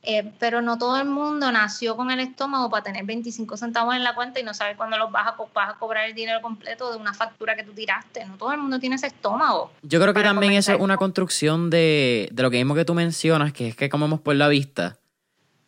Eh, 0.09 0.32
pero 0.38 0.62
no 0.62 0.78
todo 0.78 1.00
el 1.00 1.09
mundo 1.09 1.50
nació 1.50 1.96
con 1.96 2.12
el 2.12 2.20
estómago 2.20 2.70
para 2.70 2.84
tener 2.84 3.04
25 3.04 3.57
centavos 3.57 3.96
en 3.96 4.04
la 4.04 4.14
cuenta 4.14 4.38
y 4.38 4.44
no 4.44 4.54
saber 4.54 4.76
cuándo 4.76 4.96
los 4.98 5.11
vas 5.11 5.26
a, 5.26 5.34
vas 5.52 5.70
a 5.70 5.78
cobrar 5.80 6.09
el 6.09 6.14
dinero 6.14 6.40
completo 6.40 6.92
de 6.92 6.96
una 6.96 7.12
factura 7.12 7.57
que 7.57 7.64
tú 7.64 7.72
tiraste. 7.72 8.24
No 8.24 8.36
todo 8.36 8.52
el 8.52 8.59
mundo 8.59 8.78
tiene 8.78 8.94
ese 8.94 9.09
estómago. 9.09 9.72
Yo 9.82 10.00
creo 10.00 10.14
que 10.14 10.22
también 10.22 10.52
eso 10.52 10.72
es 10.72 10.80
una 10.80 10.96
construcción 10.96 11.70
de, 11.70 12.28
de, 12.30 12.40
lo 12.40 12.52
que 12.52 12.59
mismo 12.59 12.76
que 12.76 12.84
tú 12.84 12.94
mencionas, 12.94 13.52
que 13.52 13.66
es 13.66 13.74
que 13.74 13.88
comemos 13.88 14.20
por 14.20 14.36
la 14.36 14.46
vista. 14.46 14.96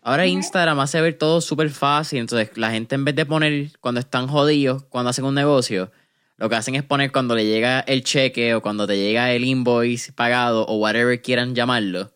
Ahora 0.02 0.24
Instagram 0.24 0.78
hace 0.78 1.00
ver 1.00 1.18
todo 1.18 1.40
súper 1.40 1.70
fácil, 1.70 2.20
entonces 2.20 2.56
la 2.56 2.70
gente 2.70 2.94
en 2.94 3.04
vez 3.04 3.16
de 3.16 3.26
poner 3.26 3.72
cuando 3.80 3.98
están 3.98 4.28
jodidos, 4.28 4.84
cuando 4.84 5.10
hacen 5.10 5.24
un 5.24 5.34
negocio, 5.34 5.90
lo 6.36 6.48
que 6.48 6.54
hacen 6.54 6.76
es 6.76 6.84
poner 6.84 7.10
cuando 7.10 7.34
le 7.34 7.44
llega 7.44 7.80
el 7.80 8.04
cheque 8.04 8.54
o 8.54 8.62
cuando 8.62 8.86
te 8.86 8.96
llega 8.96 9.32
el 9.32 9.44
invoice 9.44 10.12
pagado 10.12 10.64
o 10.66 10.76
whatever 10.76 11.20
quieran 11.20 11.56
llamarlo 11.56 12.12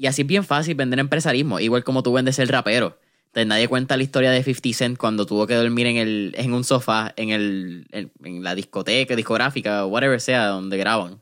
y 0.00 0.06
así 0.06 0.22
es 0.22 0.26
bien 0.26 0.44
fácil 0.44 0.74
vender 0.76 0.98
empresarismo, 0.98 1.60
igual 1.60 1.84
como 1.84 2.02
tú 2.02 2.14
vendes 2.14 2.38
el 2.38 2.48
rapero. 2.48 2.98
Entonces 3.26 3.46
nadie 3.46 3.68
cuenta 3.68 3.98
la 3.98 4.02
historia 4.02 4.30
de 4.30 4.42
50 4.42 4.72
Cent 4.72 4.98
cuando 4.98 5.26
tuvo 5.26 5.46
que 5.46 5.52
dormir 5.52 5.86
en, 5.88 5.98
el, 5.98 6.34
en 6.38 6.54
un 6.54 6.64
sofá 6.64 7.12
en, 7.16 7.28
el, 7.28 7.86
en, 7.92 8.42
la 8.42 8.54
discoteca, 8.54 9.14
discográfica, 9.14 9.84
whatever 9.84 10.18
sea, 10.18 10.46
donde 10.46 10.78
graban. 10.78 11.20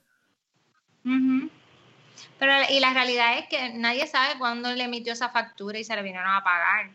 Pero, 1.03 2.53
y 2.71 2.79
la 2.79 2.95
realidad 2.95 3.41
es 3.41 3.49
que 3.49 3.75
nadie 3.75 4.07
sabe 4.07 4.39
cuándo 4.39 4.73
le 4.73 4.85
emitió 4.85 5.13
esa 5.13 5.31
factura 5.31 5.77
y 5.77 5.83
se 5.83 5.97
le 5.97 6.03
vinieron 6.03 6.31
a 6.31 6.45
pagar. 6.45 6.93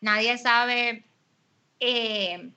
Nadie 0.00 0.36
sabe 0.38 1.04
eh, 1.78 2.50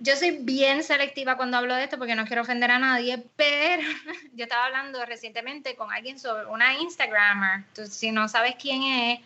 yo 0.00 0.16
soy 0.16 0.38
bien 0.38 0.82
selectiva 0.82 1.36
cuando 1.36 1.58
hablo 1.58 1.74
de 1.74 1.84
esto 1.84 1.98
porque 1.98 2.14
no 2.14 2.24
quiero 2.24 2.42
ofender 2.42 2.70
a 2.70 2.78
nadie, 2.78 3.22
pero 3.36 3.82
yo 4.34 4.44
estaba 4.44 4.66
hablando 4.66 5.04
recientemente 5.04 5.76
con 5.76 5.92
alguien 5.92 6.18
sobre 6.18 6.46
una 6.46 6.74
Instagrammer. 6.74 7.64
Entonces, 7.68 7.94
si 7.94 8.10
no 8.10 8.26
sabes 8.26 8.56
quién 8.58 8.82
es, 8.82 9.20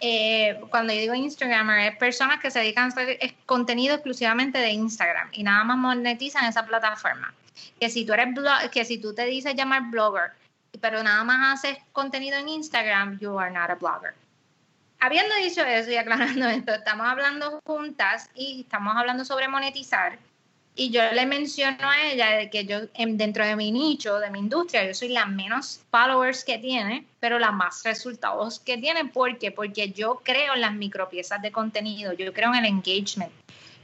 eh, 0.00 0.60
cuando 0.70 0.92
yo 0.92 1.00
digo 1.00 1.14
Instagrammer, 1.14 1.92
es 1.92 1.96
personas 1.96 2.38
que 2.38 2.50
se 2.50 2.60
dedican 2.60 2.84
a 2.84 2.88
hacer 2.88 3.18
contenido 3.46 3.94
exclusivamente 3.94 4.58
de 4.58 4.70
Instagram 4.70 5.30
y 5.32 5.42
nada 5.42 5.64
más 5.64 5.78
monetizan 5.78 6.44
esa 6.44 6.66
plataforma. 6.66 7.34
Que 7.78 7.88
si 7.88 8.04
tú 8.04 8.12
eres 8.12 8.28
que 8.70 8.84
si 8.84 8.98
tú 8.98 9.14
te 9.14 9.24
dices 9.24 9.54
llamar 9.54 9.90
blogger, 9.90 10.32
pero 10.80 11.02
nada 11.02 11.24
más 11.24 11.58
haces 11.58 11.78
contenido 11.92 12.38
en 12.38 12.48
Instagram, 12.48 13.18
you 13.18 13.38
are 13.38 13.50
not 13.50 13.70
a 13.70 13.74
blogger 13.74 14.14
habiendo 15.00 15.34
dicho 15.36 15.62
eso 15.62 15.90
y 15.90 15.96
aclarando 15.96 16.48
esto, 16.48 16.72
estamos 16.72 17.06
hablando 17.06 17.60
juntas 17.64 18.30
y 18.34 18.60
estamos 18.60 18.96
hablando 18.96 19.24
sobre 19.24 19.48
monetizar. 19.48 20.18
Y 20.76 20.90
yo 20.90 21.02
le 21.12 21.26
menciono 21.26 21.90
a 21.90 22.10
ella 22.10 22.30
de 22.36 22.48
que 22.48 22.64
yo, 22.64 22.78
dentro 22.96 23.44
de 23.44 23.56
mi 23.56 23.72
nicho, 23.72 24.18
de 24.18 24.30
mi 24.30 24.38
industria, 24.38 24.86
yo 24.86 24.94
soy 24.94 25.08
la 25.08 25.26
menos 25.26 25.80
followers 25.90 26.44
que 26.44 26.58
tiene, 26.58 27.04
pero 27.18 27.38
la 27.38 27.50
más 27.50 27.82
resultados 27.82 28.60
que 28.60 28.78
tiene. 28.78 29.04
¿Por 29.06 29.36
qué? 29.38 29.50
Porque 29.50 29.90
yo 29.90 30.20
creo 30.24 30.54
en 30.54 30.60
las 30.60 30.72
micropiezas 30.72 31.42
de 31.42 31.50
contenido, 31.50 32.12
yo 32.12 32.32
creo 32.32 32.54
en 32.54 32.64
el 32.64 32.66
engagement, 32.66 33.32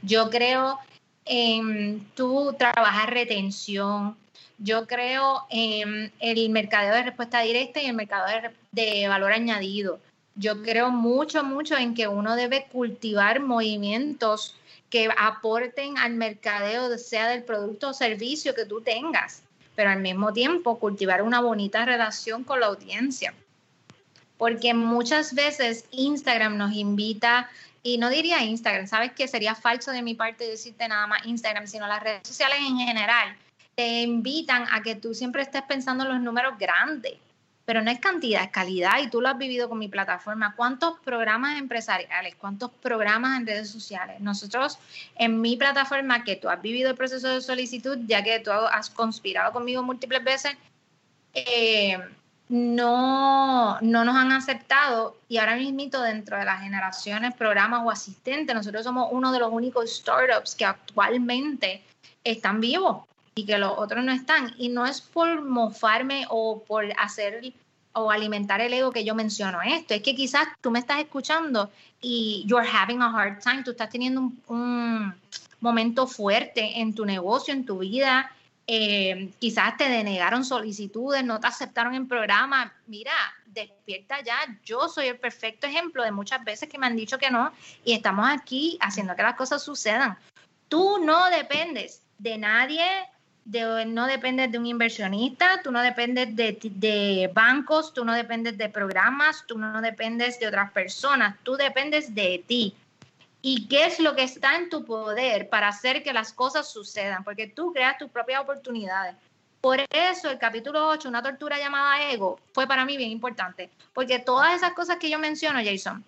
yo 0.01 0.29
creo 0.29 0.79
en 1.25 2.07
tu 2.15 2.53
trabajar 2.57 3.13
retención, 3.13 4.17
yo 4.57 4.87
creo 4.87 5.45
en 5.49 6.11
el 6.19 6.49
mercadeo 6.49 6.95
de 6.95 7.03
respuesta 7.03 7.41
directa 7.41 7.81
y 7.81 7.87
el 7.87 7.95
mercado 7.95 8.25
de 8.71 9.07
valor 9.07 9.33
añadido 9.33 9.99
yo 10.37 10.61
creo 10.61 10.91
mucho, 10.91 11.43
mucho 11.43 11.75
en 11.75 11.95
que 11.95 12.07
uno 12.07 12.35
debe 12.35 12.67
cultivar 12.71 13.39
movimientos 13.39 14.55
que 14.89 15.09
aporten 15.17 15.97
al 15.97 16.13
mercadeo, 16.13 16.95
sea 16.97 17.27
del 17.27 17.43
producto 17.43 17.89
o 17.89 17.93
servicio 17.93 18.55
que 18.55 18.65
tú 18.65 18.81
tengas, 18.81 19.41
pero 19.75 19.89
al 19.89 19.99
mismo 19.99 20.31
tiempo 20.31 20.79
cultivar 20.79 21.23
una 21.23 21.41
bonita 21.41 21.85
relación 21.85 22.43
con 22.43 22.59
la 22.59 22.67
audiencia. 22.67 23.33
Porque 24.37 24.73
muchas 24.73 25.33
veces 25.33 25.85
Instagram 25.91 26.55
nos 26.57 26.73
invita, 26.73 27.49
y 27.81 27.97
no 27.97 28.09
diría 28.09 28.43
Instagram, 28.43 28.87
sabes 28.87 29.13
que 29.13 29.27
sería 29.27 29.55
falso 29.55 29.91
de 29.91 30.03
mi 30.03 30.13
parte 30.13 30.47
decirte 30.47 30.87
nada 30.87 31.07
más 31.07 31.25
Instagram, 31.25 31.67
sino 31.67 31.87
las 31.87 32.03
redes 32.03 32.27
sociales 32.27 32.59
en 32.61 32.77
general, 32.77 33.35
te 33.75 34.01
invitan 34.01 34.65
a 34.71 34.81
que 34.81 34.95
tú 34.95 35.13
siempre 35.13 35.41
estés 35.41 35.63
pensando 35.63 36.03
en 36.03 36.11
los 36.11 36.21
números 36.21 36.57
grandes 36.59 37.17
pero 37.67 37.81
no 37.81 37.91
es 37.91 37.99
cantidad, 37.99 38.43
es 38.43 38.49
calidad 38.49 38.93
y 39.03 39.09
tú 39.09 39.19
lo 39.19 39.27
has 39.27 39.37
vivido 39.37 39.67
con 39.67 39.77
mi 39.77 39.89
plataforma. 39.89 40.55
¿Cuántos 40.55 40.99
programas 41.01 41.59
empresariales, 41.59 42.35
cuántos 42.35 42.71
programas 42.71 43.37
en 43.37 43.45
redes 43.45 43.69
sociales? 43.69 44.21
Nosotros 44.21 44.79
en 45.17 45.41
mi 45.41 45.57
plataforma, 45.57 46.23
que 46.23 46.37
tú 46.37 46.47
has 46.47 46.61
vivido 46.61 46.89
el 46.89 46.95
proceso 46.95 47.27
de 47.27 47.41
solicitud, 47.41 47.99
ya 48.07 48.23
que 48.23 48.39
tú 48.39 48.51
has 48.51 48.89
conspirado 48.89 49.51
conmigo 49.51 49.83
múltiples 49.83 50.23
veces, 50.23 50.53
eh, 51.33 51.99
no, 52.47 53.81
no 53.81 54.05
nos 54.05 54.15
han 54.15 54.31
aceptado 54.31 55.17
y 55.27 55.37
ahora 55.37 55.57
mismo 55.57 56.01
dentro 56.01 56.37
de 56.37 56.45
las 56.45 56.61
generaciones, 56.61 57.35
programas 57.35 57.81
o 57.83 57.91
asistentes, 57.91 58.55
nosotros 58.55 58.85
somos 58.85 59.09
uno 59.11 59.33
de 59.33 59.39
los 59.39 59.51
únicos 59.51 59.93
startups 59.93 60.55
que 60.55 60.63
actualmente 60.63 61.83
están 62.23 62.61
vivos 62.61 63.07
y 63.37 63.45
que 63.45 63.57
los 63.57 63.73
otros 63.77 64.03
no 64.03 64.11
están. 64.11 64.53
Y 64.57 64.69
no 64.69 64.85
es 64.85 64.99
por 64.99 65.43
mofarme 65.43 66.25
o 66.29 66.63
por 66.63 66.85
hacer 66.97 67.53
o 67.93 68.11
alimentar 68.11 68.61
el 68.61 68.73
ego 68.73 68.91
que 68.91 69.05
yo 69.05 69.15
menciono 69.15 69.59
esto. 69.61 69.93
Es 69.93 70.01
que 70.01 70.15
quizás 70.15 70.47
tú 70.59 70.71
me 70.71 70.79
estás 70.79 70.99
escuchando 70.99 71.71
y 72.01 72.43
you're 72.47 72.67
having 72.67 73.01
a 73.01 73.09
hard 73.09 73.39
time, 73.41 73.63
tú 73.63 73.71
estás 73.71 73.89
teniendo 73.89 74.31
un, 74.47 75.13
momento 75.59 76.05
fuerte 76.05 76.79
en 76.79 76.93
tu 76.93 77.03
negocio, 77.03 77.51
en 77.51 77.65
tu 77.65 77.79
vida, 77.79 78.31
eh, 78.67 79.31
quizás 79.39 79.75
te 79.77 79.89
denegaron 79.89 80.45
solicitudes, 80.45 81.23
no 81.23 81.39
te 81.39 81.47
aceptaron 81.47 81.95
en 81.95 82.07
programa. 82.07 82.73
Mira, 82.85 83.13
despierta 83.47 84.21
ya. 84.21 84.37
Yo 84.63 84.87
soy 84.89 85.07
el 85.07 85.17
perfecto 85.17 85.65
ejemplo 85.65 86.03
de 86.03 86.11
muchas 86.11 86.43
veces 86.43 86.69
que 86.69 86.77
me 86.77 86.85
han 86.85 86.95
dicho 86.95 87.17
que 87.17 87.31
no 87.31 87.51
y 87.83 87.93
estamos 87.93 88.27
aquí 88.29 88.77
haciendo 88.81 89.15
que 89.15 89.23
las 89.23 89.35
cosas 89.35 89.63
sucedan. 89.63 90.17
Tú 90.67 90.99
no 91.03 91.29
dependes 91.29 92.03
de 92.19 92.37
nadie, 92.37 92.85
no 93.47 94.07
dependes 94.07 94.51
de 94.51 94.57
un 94.57 94.65
inversionista, 94.65 95.61
tú 95.63 95.71
no 95.71 95.81
dependes 95.81 96.35
de, 96.35 97.31
bancos, 97.33 97.93
tú 97.93 98.03
no 98.03 98.13
dependes 98.13 98.57
de 98.57 98.69
programas, 98.69 99.45
tú 99.47 99.57
no 99.57 99.81
dependes 99.81 100.39
de 100.39 100.47
otras 100.47 100.71
personas, 100.71 101.35
tú 101.43 101.55
dependes 101.55 102.13
de 102.13 102.43
ti. 102.45 102.75
¿Y 103.41 103.67
qué 103.67 103.85
es 103.85 103.99
lo 103.99 104.15
que 104.15 104.23
está 104.23 104.55
en 104.57 104.69
tu 104.69 104.83
poder 104.83 105.47
para 105.47 105.69
hacer 105.69 106.03
que 106.03 106.11
las 106.11 106.33
cosas 106.33 106.69
sucedan? 106.69 107.23
Porque 107.23 107.47
tú 107.47 107.71
creas 107.71 107.97
tus 107.97 108.09
propias 108.09 108.41
oportunidades. 108.41 109.15
Por 109.61 109.79
eso 109.89 110.29
el 110.29 110.37
capítulo 110.37 110.87
8, 110.89 111.07
una 111.07 111.23
tortura 111.23 111.57
llamada 111.57 112.09
ego, 112.11 112.39
fue 112.53 112.67
para 112.67 112.83
mí 112.83 112.97
bien 112.97 113.11
importante. 113.11 113.69
Porque 113.93 114.19
todas 114.19 114.55
esas 114.55 114.73
cosas 114.73 114.97
que 114.97 115.09
yo 115.09 115.19
menciono, 115.19 115.59
Jason, 115.63 116.03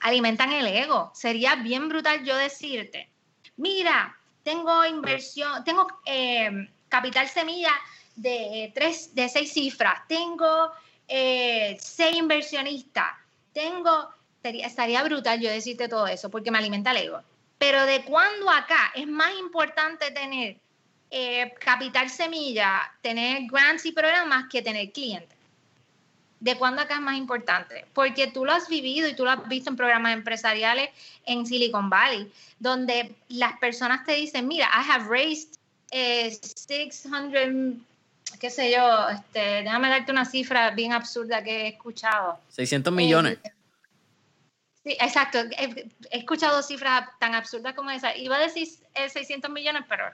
alimentan 0.00 0.52
el 0.52 0.66
ego. 0.66 1.10
Sería 1.14 1.56
bien 1.56 1.88
brutal 1.88 2.24
yo 2.24 2.36
decirte, 2.36 3.08
mira, 3.56 4.17
tengo 4.48 4.82
inversión, 4.86 5.62
tengo 5.62 5.86
eh, 6.06 6.70
capital 6.88 7.28
semilla 7.28 7.72
de, 8.16 8.72
tres, 8.74 9.14
de 9.14 9.28
seis 9.28 9.52
cifras, 9.52 10.08
tengo 10.08 10.72
eh, 11.06 11.76
seis 11.78 12.16
inversionistas, 12.16 13.12
tengo, 13.52 14.08
estaría 14.42 15.02
brutal 15.02 15.38
yo 15.38 15.50
decirte 15.50 15.86
todo 15.86 16.06
eso 16.06 16.30
porque 16.30 16.50
me 16.50 16.56
alimenta 16.56 16.92
el 16.92 17.08
ego. 17.08 17.20
Pero 17.58 17.84
de 17.84 18.02
cuándo 18.04 18.48
acá 18.48 18.90
es 18.94 19.06
más 19.06 19.32
importante 19.38 20.12
tener 20.12 20.56
eh, 21.10 21.52
capital 21.60 22.08
semilla, 22.08 22.90
tener 23.02 23.42
grants 23.50 23.84
y 23.84 23.92
programas 23.92 24.46
que 24.48 24.62
tener 24.62 24.90
clientes. 24.92 25.37
¿De 26.40 26.56
cuándo 26.56 26.82
acá 26.82 26.94
es 26.94 27.00
más 27.00 27.16
importante? 27.16 27.84
Porque 27.92 28.28
tú 28.28 28.44
lo 28.44 28.52
has 28.52 28.68
vivido 28.68 29.08
y 29.08 29.14
tú 29.14 29.24
lo 29.24 29.32
has 29.32 29.48
visto 29.48 29.70
en 29.70 29.76
programas 29.76 30.12
empresariales 30.12 30.90
en 31.26 31.44
Silicon 31.46 31.90
Valley, 31.90 32.30
donde 32.60 33.14
las 33.28 33.58
personas 33.58 34.04
te 34.04 34.14
dicen, 34.14 34.46
mira, 34.46 34.66
I 34.66 34.88
have 34.88 35.08
raised 35.08 35.58
600, 35.90 37.34
eh, 37.34 37.74
qué 38.38 38.50
sé 38.50 38.70
yo, 38.70 39.08
este, 39.08 39.62
déjame 39.62 39.88
darte 39.88 40.12
una 40.12 40.24
cifra 40.24 40.70
bien 40.70 40.92
absurda 40.92 41.42
que 41.42 41.62
he 41.62 41.68
escuchado. 41.68 42.38
600 42.50 42.92
millones. 42.92 43.38
Eh, 43.42 43.52
sí, 44.84 44.96
exacto. 45.00 45.38
He, 45.38 45.88
escuchado 46.12 46.62
cifras 46.62 47.08
tan 47.18 47.34
absurdas 47.34 47.74
como 47.74 47.90
esa. 47.90 48.16
Iba 48.16 48.36
a 48.36 48.40
decir 48.40 48.68
600 48.94 49.50
millones, 49.50 49.82
pero 49.88 50.04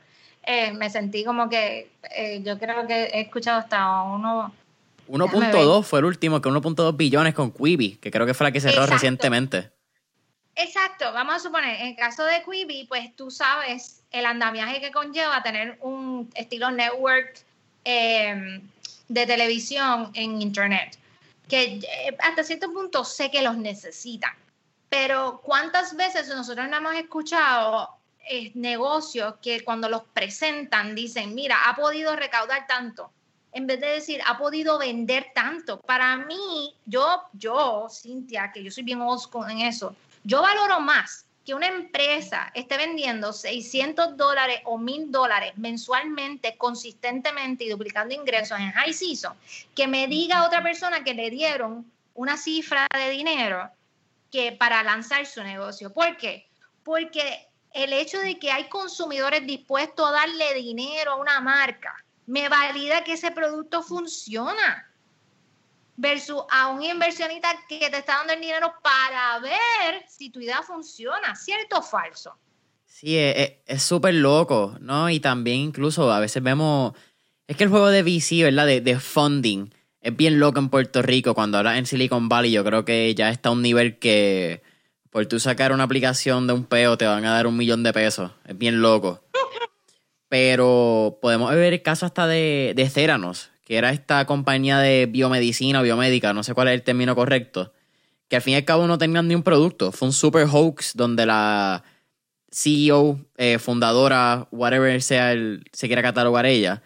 eh, 0.43 0.73
me 0.73 0.89
sentí 0.89 1.23
como 1.23 1.51
que 1.51 1.91
yo 2.43 2.59
creo 2.59 2.87
que 2.87 3.05
he 3.05 3.21
escuchado 3.21 3.59
hasta 3.59 4.03
uno 4.03 4.55
1.2 5.09 5.85
fue 5.85 5.99
el 5.99 6.05
último, 6.05 6.41
que 6.41 6.49
1.2 6.49 6.97
billones 6.97 7.35
con 7.35 7.53
Quibi, 7.53 7.97
que 7.97 8.11
creo 8.11 8.27
que 8.27 8.35
fue 8.35 8.47
la 8.47 8.53
que 8.53 8.61
cerró 8.61 8.87
recientemente. 8.87 9.71
Exacto, 10.57 11.13
vamos 11.13 11.35
a 11.35 11.39
suponer, 11.41 11.81
en 11.81 11.89
el 11.89 11.97
caso 11.97 12.25
de 12.25 12.43
Quibi, 12.45 12.85
pues 12.85 13.15
tú 13.17 13.31
sabes 13.31 14.03
el 14.11 14.25
andamiaje 14.25 14.81
que 14.81 14.93
conlleva 14.93 15.43
tener 15.43 15.79
un 15.81 16.31
estilo 16.35 16.71
network 16.71 17.41
em, 17.85 18.63
de 19.09 19.27
televisión 19.27 20.11
en 20.15 20.41
Internet, 20.41 20.97
que 21.49 21.65
eh, 21.65 22.17
hasta 22.21 22.45
cierto 22.45 22.73
punto 22.73 23.05
sé 23.05 23.31
que 23.31 23.43
los 23.43 23.57
necesitan, 23.57 24.33
pero 24.89 25.41
¿cuántas 25.43 25.97
veces 25.97 26.29
nosotros 26.29 26.69
no 26.69 26.77
hemos 26.77 26.95
escuchado 26.95 27.89
eh, 28.31 28.53
negocios 28.55 29.35
que 29.43 29.65
cuando 29.65 29.89
los 29.89 30.05
presentan 30.05 30.95
dicen, 30.95 31.35
mira, 31.35 31.69
ha 31.69 31.75
podido 31.75 32.15
recaudar 32.15 32.69
tanto? 32.69 33.11
En 33.55 33.69
vez 33.69 33.81
de 33.81 33.87
decir, 33.87 34.21
ha 34.27 34.37
podido 34.37 34.79
vender 34.79 35.29
tanto. 35.33 35.81
Para 35.81 36.17
mí, 36.17 36.75
yo, 36.85 37.23
yo, 37.33 37.87
Cintia, 37.89 38.51
que 38.53 38.63
yo 38.63 38.71
soy 38.71 38.83
bien 38.83 39.01
osco 39.01 39.49
en 39.49 39.61
eso, 39.61 39.95
yo 40.25 40.43
valoro 40.43 40.81
más 40.81 41.25
que 41.47 41.55
una 41.55 41.69
empresa 41.69 42.51
esté 42.55 42.77
vendiendo 42.77 43.33
600 43.33 44.17
dólares 44.17 44.61
o 44.65 44.79
1000 44.79 45.13
dólares 45.13 45.53
mensualmente, 45.57 46.57
consistentemente 46.57 47.65
y 47.65 47.69
duplicando 47.69 48.15
ingresos 48.15 48.59
en 48.59 48.73
high 48.73 48.93
season, 48.93 49.35
que 49.75 49.87
me 49.87 50.09
diga 50.09 50.47
otra 50.47 50.63
persona 50.63 51.05
que 51.05 51.15
le 51.15 51.31
dieron 51.31 51.91
una 52.15 52.37
cifra 52.37 52.89
de 52.93 53.11
dinero 53.11 53.71
que 54.33 54.53
para 54.53 54.83
lanzar 54.83 55.27
su 55.27 55.43
negocio. 55.45 55.93
¿Por 55.93 56.17
qué? 56.17 56.49
Porque 56.83 57.47
el 57.73 57.93
hecho 57.93 58.19
de 58.19 58.39
que 58.39 58.51
hay 58.51 58.69
consumidores 58.69 59.47
dispuestos 59.47 60.09
a 60.09 60.13
darle 60.13 60.55
dinero 60.55 61.13
a 61.13 61.17
una 61.17 61.41
marca 61.41 62.04
me 62.27 62.49
valida 62.49 63.05
que 63.05 63.15
ese 63.15 63.31
producto 63.31 63.83
funciona. 63.83 64.91
Versus 65.97 66.43
a 66.51 66.69
un 66.69 66.83
inversionista 66.83 67.49
que 67.69 67.79
te 67.79 67.99
está 67.99 68.17
dando 68.17 68.33
el 68.33 68.41
dinero 68.41 68.73
para 68.83 69.39
ver 69.39 70.05
si 70.09 70.29
tu 70.31 70.41
idea 70.41 70.61
funciona, 70.63 71.37
¿cierto 71.37 71.79
o 71.79 71.83
falso? 71.83 72.37
Sí, 72.85 73.17
es 73.17 73.83
súper 73.83 74.15
loco, 74.15 74.77
¿no? 74.81 75.09
Y 75.09 75.21
también 75.21 75.59
incluso 75.59 76.13
a 76.13 76.19
veces 76.19 76.43
vemos, 76.43 76.95
es 77.47 77.57
que 77.57 77.65
el 77.65 77.71
juego 77.71 77.89
de 77.89 78.03
VC, 78.03 78.43
¿verdad? 78.43 78.67
De, 78.67 78.81
de 78.81 78.99
funding, 78.99 79.71
es 80.01 80.17
bien 80.17 80.39
loco 80.39 80.59
en 80.59 80.69
Puerto 80.69 81.01
Rico. 81.01 81.35
Cuando 81.35 81.59
hablas 81.59 81.79
en 81.79 81.87
Silicon 81.87 82.29
Valley, 82.29 82.53
yo 82.53 82.65
creo 82.65 82.85
que 82.85 83.15
ya 83.15 83.31
está 83.31 83.49
a 83.49 83.53
un 83.53 83.63
nivel 83.63 83.99
que 83.99 84.63
por 85.11 85.27
tú 85.27 85.41
sacar 85.41 85.73
una 85.73 85.85
aplicación 85.85 86.47
de 86.47 86.53
un 86.53 86.65
peo 86.65 86.99
te 86.99 87.07
van 87.07 87.25
a 87.25 87.33
dar 87.33 87.47
un 87.47 87.57
millón 87.57 87.83
de 87.83 87.93
pesos. 87.93 88.33
Es 88.45 88.59
bien 88.59 88.83
loco. 88.83 89.24
Pero 90.35 91.21
podemos 91.23 91.55
ver 91.55 91.75
el 91.75 91.83
caso 91.83 92.07
hasta 92.07 92.27
de, 92.27 92.73
de 92.75 92.91
Theranos, 92.91 93.53
que 93.65 93.77
era 93.77 93.93
esta 93.93 94.27
compañía 94.27 94.81
de 94.81 95.07
biomedicina 95.07 95.79
o 95.79 95.85
biomédica, 95.85 96.33
no 96.33 96.43
sé 96.43 96.55
cuál 96.55 96.67
es 96.67 96.75
el 96.75 96.83
término 96.83 97.15
correcto, 97.15 97.73
que 98.27 98.35
al 98.35 98.43
fin 98.43 98.55
y 98.55 98.57
al 98.57 98.65
cabo 98.65 98.89
no 98.89 98.99
tenían 98.99 99.29
ni 99.29 99.37
un 99.37 99.45
producto. 99.45 99.93
Fue 99.93 100.09
un 100.09 100.13
super 100.13 100.49
hoax 100.51 100.97
donde 100.97 101.25
la 101.25 101.85
CEO, 102.51 103.21
eh, 103.37 103.61
fundadora, 103.61 104.49
whatever 104.51 105.01
sea 105.03 105.31
el, 105.31 105.63
se 105.73 105.87
quiera 105.87 106.03
catalogar 106.03 106.47
ella, 106.47 106.83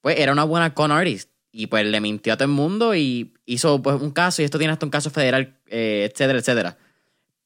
pues 0.00 0.18
era 0.18 0.32
una 0.32 0.42
buena 0.42 0.74
con 0.74 0.90
artist. 0.90 1.30
Y 1.52 1.68
pues 1.68 1.86
le 1.86 2.00
mintió 2.00 2.32
a 2.32 2.36
todo 2.36 2.46
el 2.46 2.50
mundo 2.50 2.96
y 2.96 3.32
hizo 3.46 3.80
pues 3.80 4.02
un 4.02 4.10
caso, 4.10 4.42
y 4.42 4.44
esto 4.44 4.58
tiene 4.58 4.72
hasta 4.72 4.86
un 4.86 4.90
caso 4.90 5.10
federal, 5.10 5.56
eh, 5.68 6.10
etcétera, 6.10 6.40
etcétera. 6.40 6.78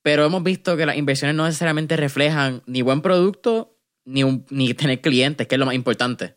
Pero 0.00 0.24
hemos 0.24 0.42
visto 0.42 0.78
que 0.78 0.86
las 0.86 0.96
inversiones 0.96 1.36
no 1.36 1.44
necesariamente 1.44 1.94
reflejan 1.98 2.62
ni 2.64 2.80
buen 2.80 3.02
producto 3.02 3.71
ni, 4.04 4.44
ni 4.50 4.74
tener 4.74 5.00
clientes, 5.00 5.46
que 5.46 5.54
es 5.54 5.58
lo 5.58 5.66
más 5.66 5.74
importante. 5.74 6.36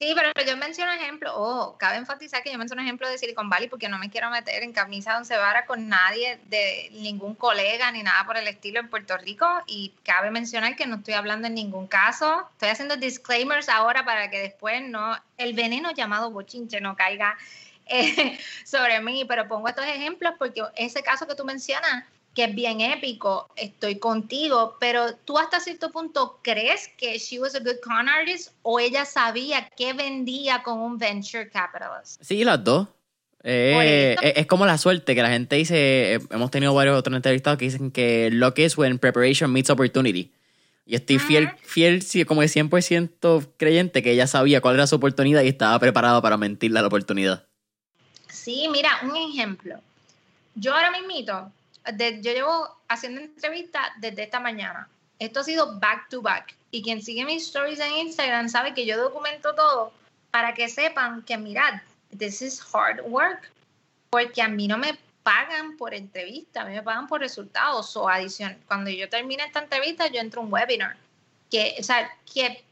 Sí, 0.00 0.12
pero 0.14 0.32
yo 0.44 0.56
menciono 0.56 0.92
ejemplo, 0.92 1.32
oh, 1.34 1.78
cabe 1.78 1.96
enfatizar 1.96 2.42
que 2.42 2.50
yo 2.50 2.58
menciono 2.58 2.82
ejemplo 2.82 3.08
de 3.08 3.16
Silicon 3.16 3.48
Valley 3.48 3.68
porque 3.68 3.88
no 3.88 3.98
me 3.98 4.10
quiero 4.10 4.28
meter 4.28 4.62
en 4.64 4.72
camisa 4.72 5.16
once 5.16 5.36
vara 5.36 5.66
con 5.66 5.88
nadie, 5.88 6.40
de 6.46 6.90
ningún 6.92 7.34
colega 7.36 7.90
ni 7.92 8.02
nada 8.02 8.26
por 8.26 8.36
el 8.36 8.46
estilo 8.48 8.80
en 8.80 8.90
Puerto 8.90 9.16
Rico 9.16 9.46
y 9.66 9.94
cabe 10.02 10.30
mencionar 10.32 10.74
que 10.74 10.86
no 10.86 10.96
estoy 10.96 11.14
hablando 11.14 11.46
en 11.46 11.54
ningún 11.54 11.86
caso, 11.86 12.46
estoy 12.52 12.70
haciendo 12.70 12.96
disclaimers 12.96 13.68
ahora 13.68 14.04
para 14.04 14.28
que 14.30 14.40
después 14.40 14.82
no, 14.82 15.16
el 15.38 15.54
veneno 15.54 15.92
llamado 15.92 16.30
bochinche 16.32 16.80
no 16.80 16.96
caiga 16.96 17.38
eh, 17.86 18.38
sobre 18.64 19.00
mí, 19.00 19.24
pero 19.26 19.46
pongo 19.46 19.68
estos 19.68 19.86
ejemplos 19.86 20.34
porque 20.38 20.62
ese 20.76 21.02
caso 21.02 21.26
que 21.26 21.36
tú 21.36 21.44
mencionas 21.44 22.04
que 22.34 22.44
es 22.44 22.54
bien 22.54 22.80
épico, 22.80 23.48
estoy 23.56 23.98
contigo, 23.98 24.76
pero 24.80 25.14
tú 25.24 25.38
hasta 25.38 25.60
cierto 25.60 25.90
punto 25.90 26.40
crees 26.42 26.90
que 26.98 27.18
she 27.18 27.38
was 27.38 27.54
a 27.54 27.60
good 27.60 27.78
con 27.82 28.08
artist 28.08 28.52
o 28.62 28.80
ella 28.80 29.04
sabía 29.04 29.68
que 29.76 29.92
vendía 29.92 30.62
con 30.62 30.80
un 30.80 30.98
venture 30.98 31.48
capitalist? 31.48 32.20
Sí, 32.22 32.44
las 32.44 32.62
dos. 32.62 32.88
Eh, 33.46 34.16
es, 34.36 34.46
como 34.46 34.64
la 34.64 34.78
suerte 34.78 35.14
que 35.14 35.22
la 35.22 35.28
gente 35.28 35.56
dice, 35.56 36.14
eh, 36.14 36.18
hemos 36.30 36.50
tenido 36.50 36.72
varios 36.72 36.98
otros 36.98 37.14
entrevistados 37.14 37.58
que 37.58 37.66
dicen 37.66 37.90
que 37.90 38.30
luck 38.32 38.58
is 38.58 38.76
when 38.76 38.98
preparation 38.98 39.52
meets 39.52 39.70
opportunity. 39.70 40.32
Y 40.86 40.96
estoy 40.96 41.18
fiel, 41.18 41.50
fiel, 41.62 42.02
como 42.26 42.42
de 42.42 42.48
100% 42.48 43.48
creyente 43.56 44.02
que 44.02 44.10
ella 44.12 44.26
sabía 44.26 44.60
cuál 44.60 44.74
era 44.74 44.86
su 44.86 44.96
oportunidad 44.96 45.42
y 45.42 45.48
estaba 45.48 45.78
preparada 45.78 46.20
para 46.20 46.36
mentirle 46.36 46.78
a 46.78 46.82
la 46.82 46.88
oportunidad. 46.88 47.46
Sí, 48.28 48.68
mira, 48.70 48.90
un 49.02 49.16
ejemplo. 49.16 49.76
Yo 50.54 50.74
ahora 50.74 50.90
mismo 51.84 52.22
yo 52.22 52.32
llevo 52.32 52.76
haciendo 52.88 53.20
entrevistas 53.20 53.88
desde 53.98 54.24
esta 54.24 54.40
mañana. 54.40 54.88
Esto 55.18 55.40
ha 55.40 55.44
sido 55.44 55.78
back 55.78 56.08
to 56.08 56.22
back. 56.22 56.54
Y 56.70 56.82
quien 56.82 57.02
sigue 57.02 57.24
mis 57.24 57.46
stories 57.46 57.80
en 57.80 57.92
Instagram 57.92 58.48
sabe 58.48 58.74
que 58.74 58.84
yo 58.84 58.96
documento 58.96 59.54
todo 59.54 59.92
para 60.30 60.54
que 60.54 60.68
sepan 60.68 61.22
que, 61.22 61.38
mirad, 61.38 61.80
this 62.18 62.42
is 62.42 62.60
hard 62.72 63.00
work. 63.06 63.50
Porque 64.10 64.42
a 64.42 64.48
mí 64.48 64.66
no 64.66 64.78
me 64.78 64.98
pagan 65.22 65.76
por 65.76 65.94
entrevista, 65.94 66.62
a 66.62 66.64
mí 66.64 66.74
me 66.74 66.82
pagan 66.82 67.06
por 67.06 67.20
resultados 67.20 67.96
o 67.96 68.08
adición. 68.08 68.56
Cuando 68.66 68.90
yo 68.90 69.08
termine 69.08 69.44
esta 69.44 69.60
entrevista, 69.60 70.08
yo 70.08 70.20
entro 70.20 70.40
a 70.40 70.44
un 70.44 70.52
webinar. 70.52 70.96
Que, 71.50 71.76
o 71.78 71.82
sea, 71.82 72.10
que 72.32 72.64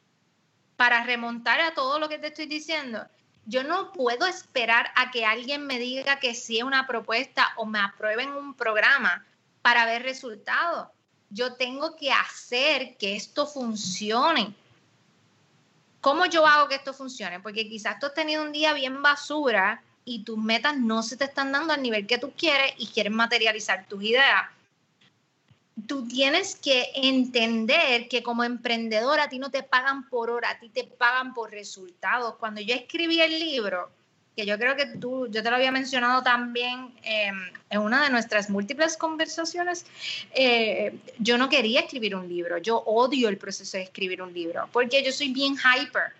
para 0.76 1.04
remontar 1.04 1.60
a 1.60 1.74
todo 1.74 1.98
lo 1.98 2.08
que 2.08 2.18
te 2.18 2.28
estoy 2.28 2.46
diciendo, 2.46 3.06
Yo 3.46 3.64
no 3.64 3.92
puedo 3.92 4.26
esperar 4.26 4.92
a 4.94 5.10
que 5.10 5.26
alguien 5.26 5.66
me 5.66 5.78
diga 5.78 6.20
que 6.20 6.34
sí 6.34 6.58
es 6.58 6.64
una 6.64 6.86
propuesta 6.86 7.52
o 7.56 7.66
me 7.66 7.80
aprueben 7.80 8.30
un 8.30 8.54
programa 8.54 9.24
para 9.62 9.84
ver 9.86 10.02
resultados. 10.02 10.88
Yo 11.30 11.54
tengo 11.54 11.96
que 11.96 12.12
hacer 12.12 12.96
que 12.96 13.16
esto 13.16 13.46
funcione. 13.46 14.54
¿Cómo 16.00 16.26
yo 16.26 16.46
hago 16.46 16.68
que 16.68 16.76
esto 16.76 16.92
funcione? 16.94 17.40
Porque 17.40 17.68
quizás 17.68 17.98
tú 17.98 18.06
has 18.06 18.14
tenido 18.14 18.42
un 18.42 18.52
día 18.52 18.72
bien 18.72 19.02
basura 19.02 19.82
y 20.04 20.24
tus 20.24 20.38
metas 20.38 20.76
no 20.76 21.02
se 21.02 21.16
te 21.16 21.24
están 21.24 21.52
dando 21.52 21.72
al 21.72 21.82
nivel 21.82 22.06
que 22.06 22.18
tú 22.18 22.32
quieres 22.36 22.74
y 22.76 22.88
quieres 22.88 23.12
materializar 23.12 23.86
tus 23.86 24.02
ideas 24.02 24.42
tú 25.86 26.06
tienes 26.06 26.56
que 26.56 26.90
entender 26.94 28.08
que 28.08 28.22
como 28.22 28.44
emprendedor 28.44 29.20
a 29.20 29.28
ti 29.28 29.38
no 29.38 29.50
te 29.50 29.62
pagan 29.62 30.08
por 30.08 30.30
hora, 30.30 30.50
a 30.50 30.58
ti 30.58 30.68
te 30.68 30.84
pagan 30.84 31.34
por 31.34 31.50
resultados. 31.50 32.36
Cuando 32.36 32.60
yo 32.60 32.74
escribí 32.74 33.20
el 33.20 33.38
libro, 33.38 33.90
que 34.36 34.46
yo 34.46 34.58
creo 34.58 34.76
que 34.76 34.86
tú, 34.86 35.28
yo 35.30 35.42
te 35.42 35.50
lo 35.50 35.56
había 35.56 35.72
mencionado 35.72 36.22
también 36.22 36.94
em, 37.02 37.36
en 37.68 37.80
una 37.80 38.04
de 38.04 38.10
nuestras 38.10 38.48
múltiples 38.48 38.96
conversaciones, 38.96 39.84
eh, 40.34 40.94
yo 41.18 41.36
no 41.36 41.48
quería 41.48 41.80
escribir 41.80 42.16
un 42.16 42.28
libro, 42.28 42.58
yo 42.58 42.78
odio 42.78 43.28
el 43.28 43.36
proceso 43.36 43.76
de 43.76 43.84
escribir 43.84 44.22
un 44.22 44.32
libro, 44.32 44.68
porque 44.72 45.02
yo 45.04 45.12
soy 45.12 45.32
bien 45.32 45.56
hyper. 45.56 46.12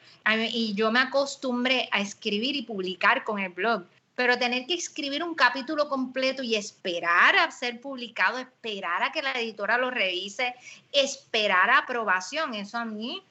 Y 0.53 0.75
yo 0.75 0.93
me 0.93 1.01
acostumbré 1.01 1.89
a 1.91 2.01
escribir 2.01 2.55
y 2.55 2.63
publicar 2.63 3.25
con 3.25 3.41
el 3.41 3.51
blog 3.51 3.85
pero 4.15 4.39
tener 4.39 4.67
que 4.67 4.75
escribir 4.75 5.25
un 5.25 5.35
capítulo 5.35 5.89
completo 5.89 6.43
y 6.43 6.55
esperar 6.55 7.37
a 7.37 7.51
ser 7.51 7.81
publicado, 7.81 8.39
esperar 8.39 9.03
a 9.03 9.13
que 9.13 9.23
la 9.23 9.33
editora 9.33 9.79
lo 9.79 9.91
revise, 9.91 10.55
esperar 10.93 11.71
a 11.71 11.79
aprobación, 11.79 12.55
eso 12.55 12.79
a 12.79 12.85
mí, 12.85 13.23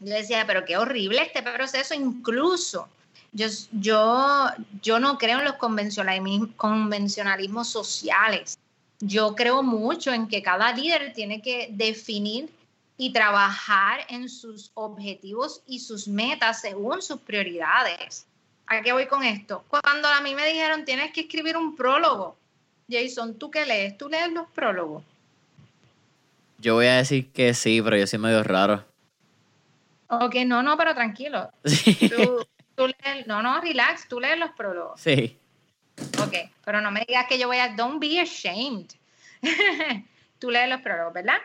yo 0.00 0.14
decía, 0.14 0.46
pero 0.46 0.64
qué 0.64 0.78
horrible 0.78 1.22
este 1.22 1.42
proceso, 1.42 1.94
incluso 1.94 2.88
yo, 3.32 3.46
yo, 3.72 4.46
yo 4.82 4.98
no 4.98 5.18
creo 5.18 5.38
en 5.38 5.44
los 5.44 5.54
convencionalismos 5.54 7.68
sociales. 7.68 8.58
Yo 9.00 9.34
creo 9.34 9.62
mucho 9.62 10.12
en 10.12 10.28
que 10.28 10.42
cada 10.42 10.72
líder 10.72 11.12
tiene 11.14 11.40
que 11.40 11.68
definir 11.72 12.50
y 12.96 13.12
trabajar 13.12 14.00
en 14.08 14.28
sus 14.28 14.72
objetivos 14.74 15.62
y 15.66 15.78
sus 15.78 16.06
metas 16.06 16.60
según 16.60 17.00
sus 17.00 17.20
prioridades. 17.20 18.26
¿A 18.70 18.82
qué 18.82 18.92
voy 18.92 19.06
con 19.06 19.24
esto? 19.24 19.64
Cuando 19.66 20.06
a 20.06 20.20
mí 20.20 20.32
me 20.36 20.46
dijeron 20.46 20.84
tienes 20.84 21.12
que 21.12 21.22
escribir 21.22 21.56
un 21.56 21.74
prólogo, 21.74 22.38
Jason, 22.88 23.36
¿tú 23.36 23.50
qué 23.50 23.66
lees? 23.66 23.98
¿Tú 23.98 24.08
lees 24.08 24.30
los 24.30 24.48
prólogos? 24.50 25.02
Yo 26.58 26.74
voy 26.74 26.86
a 26.86 26.98
decir 26.98 27.32
que 27.32 27.52
sí, 27.52 27.82
pero 27.82 27.96
yo 27.96 28.06
soy 28.06 28.20
medio 28.20 28.44
raro. 28.44 28.84
Ok, 30.08 30.36
no, 30.46 30.62
no, 30.62 30.76
pero 30.76 30.94
tranquilo. 30.94 31.50
Tú, 32.76 32.86
lees, 32.86 33.26
no, 33.26 33.42
no, 33.42 33.60
relax, 33.60 34.08
tú 34.08 34.20
lees 34.20 34.38
los 34.38 34.52
prólogos. 34.52 34.98
Sí. 34.98 35.36
Ok, 36.18 36.34
pero 36.64 36.80
no 36.80 36.90
me 36.90 37.04
digas 37.06 37.26
que 37.28 37.38
yo 37.38 37.46
voy 37.48 37.58
a, 37.58 37.74
don't 37.74 38.00
be 38.00 38.18
ashamed. 38.20 38.86
tú 40.38 40.50
lees 40.50 40.70
los 40.70 40.80
prólogos, 40.80 41.12
¿verdad? 41.12 41.36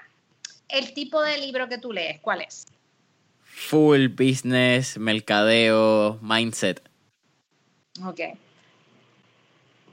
El 0.70 0.94
tipo 0.94 1.22
de 1.22 1.40
libro 1.40 1.68
que 1.68 1.78
tú 1.78 1.92
lees, 1.92 2.22
¿cuál 2.22 2.42
es? 2.42 2.68
Full 3.42 4.08
business, 4.10 4.98
mercadeo, 4.98 6.20
mindset. 6.22 6.82
Ok. 8.04 8.20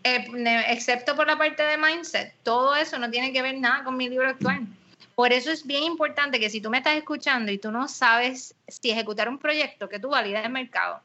Eh, 0.04 0.64
excepto 0.68 1.14
por 1.14 1.26
la 1.26 1.38
parte 1.38 1.62
de 1.62 1.76
mindset, 1.76 2.34
todo 2.42 2.74
eso 2.74 2.98
no 2.98 3.10
tiene 3.10 3.32
que 3.32 3.42
ver 3.42 3.58
nada 3.58 3.84
con 3.84 3.96
mi 3.96 4.08
libro 4.08 4.28
actual. 4.28 4.66
Por 5.14 5.32
eso 5.32 5.50
es 5.50 5.64
bien 5.64 5.84
importante 5.84 6.40
que 6.40 6.50
si 6.50 6.60
tú 6.60 6.70
me 6.70 6.78
estás 6.78 6.96
escuchando 6.96 7.52
y 7.52 7.58
tú 7.58 7.70
no 7.70 7.86
sabes 7.86 8.54
si 8.66 8.90
ejecutar 8.90 9.28
un 9.28 9.38
proyecto 9.38 9.88
que 9.88 10.00
tú 10.00 10.08
validas 10.08 10.44
el 10.44 10.50
mercado, 10.50 11.00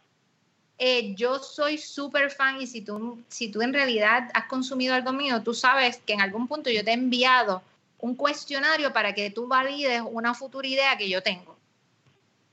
eh, 0.79 1.13
yo 1.15 1.39
soy 1.39 1.77
súper 1.77 2.31
fan 2.31 2.61
y 2.61 2.67
si 2.67 2.81
tú, 2.81 3.21
si 3.27 3.49
tú 3.49 3.61
en 3.61 3.73
realidad 3.73 4.29
has 4.33 4.45
consumido 4.45 4.95
algo 4.95 5.11
mío, 5.11 5.43
tú 5.43 5.53
sabes 5.53 5.97
que 5.97 6.13
en 6.13 6.21
algún 6.21 6.47
punto 6.47 6.69
yo 6.69 6.83
te 6.83 6.91
he 6.91 6.93
enviado 6.93 7.61
un 7.99 8.15
cuestionario 8.15 8.93
para 8.93 9.13
que 9.13 9.29
tú 9.29 9.47
valides 9.47 10.01
una 10.05 10.33
futura 10.33 10.67
idea 10.67 10.97
que 10.97 11.09
yo 11.09 11.21
tengo 11.21 11.56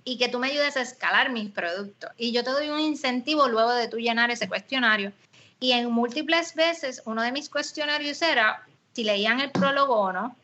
y 0.05 0.19
que 0.19 0.29
tú 0.29 0.39
me 0.39 0.49
ayudes 0.49 0.77
a 0.77 0.83
escalar 0.83 1.31
mis 1.33 1.51
productos. 1.51 2.11
Y 2.17 2.33
yo 2.33 2.45
te 2.45 2.51
doy 2.51 2.69
un 2.69 2.81
incentivo 2.81 3.49
luego 3.49 3.73
de 3.73 3.89
tú 3.89 3.97
llenar 3.97 4.31
ese 4.31 4.49
cuestionario. 4.49 5.13
Y 5.61 5.73
en 5.73 5.91
múltiples 5.91 6.55
veces 6.55 7.03
uno 7.07 7.23
de 7.23 7.33
mis 7.33 7.49
cuestionarios 7.49 8.21
era 8.21 8.63
si 8.93 9.05
leían 9.05 9.41
el 9.41 9.51
prólogo 9.51 9.95
o 9.95 10.13
no. 10.13 10.37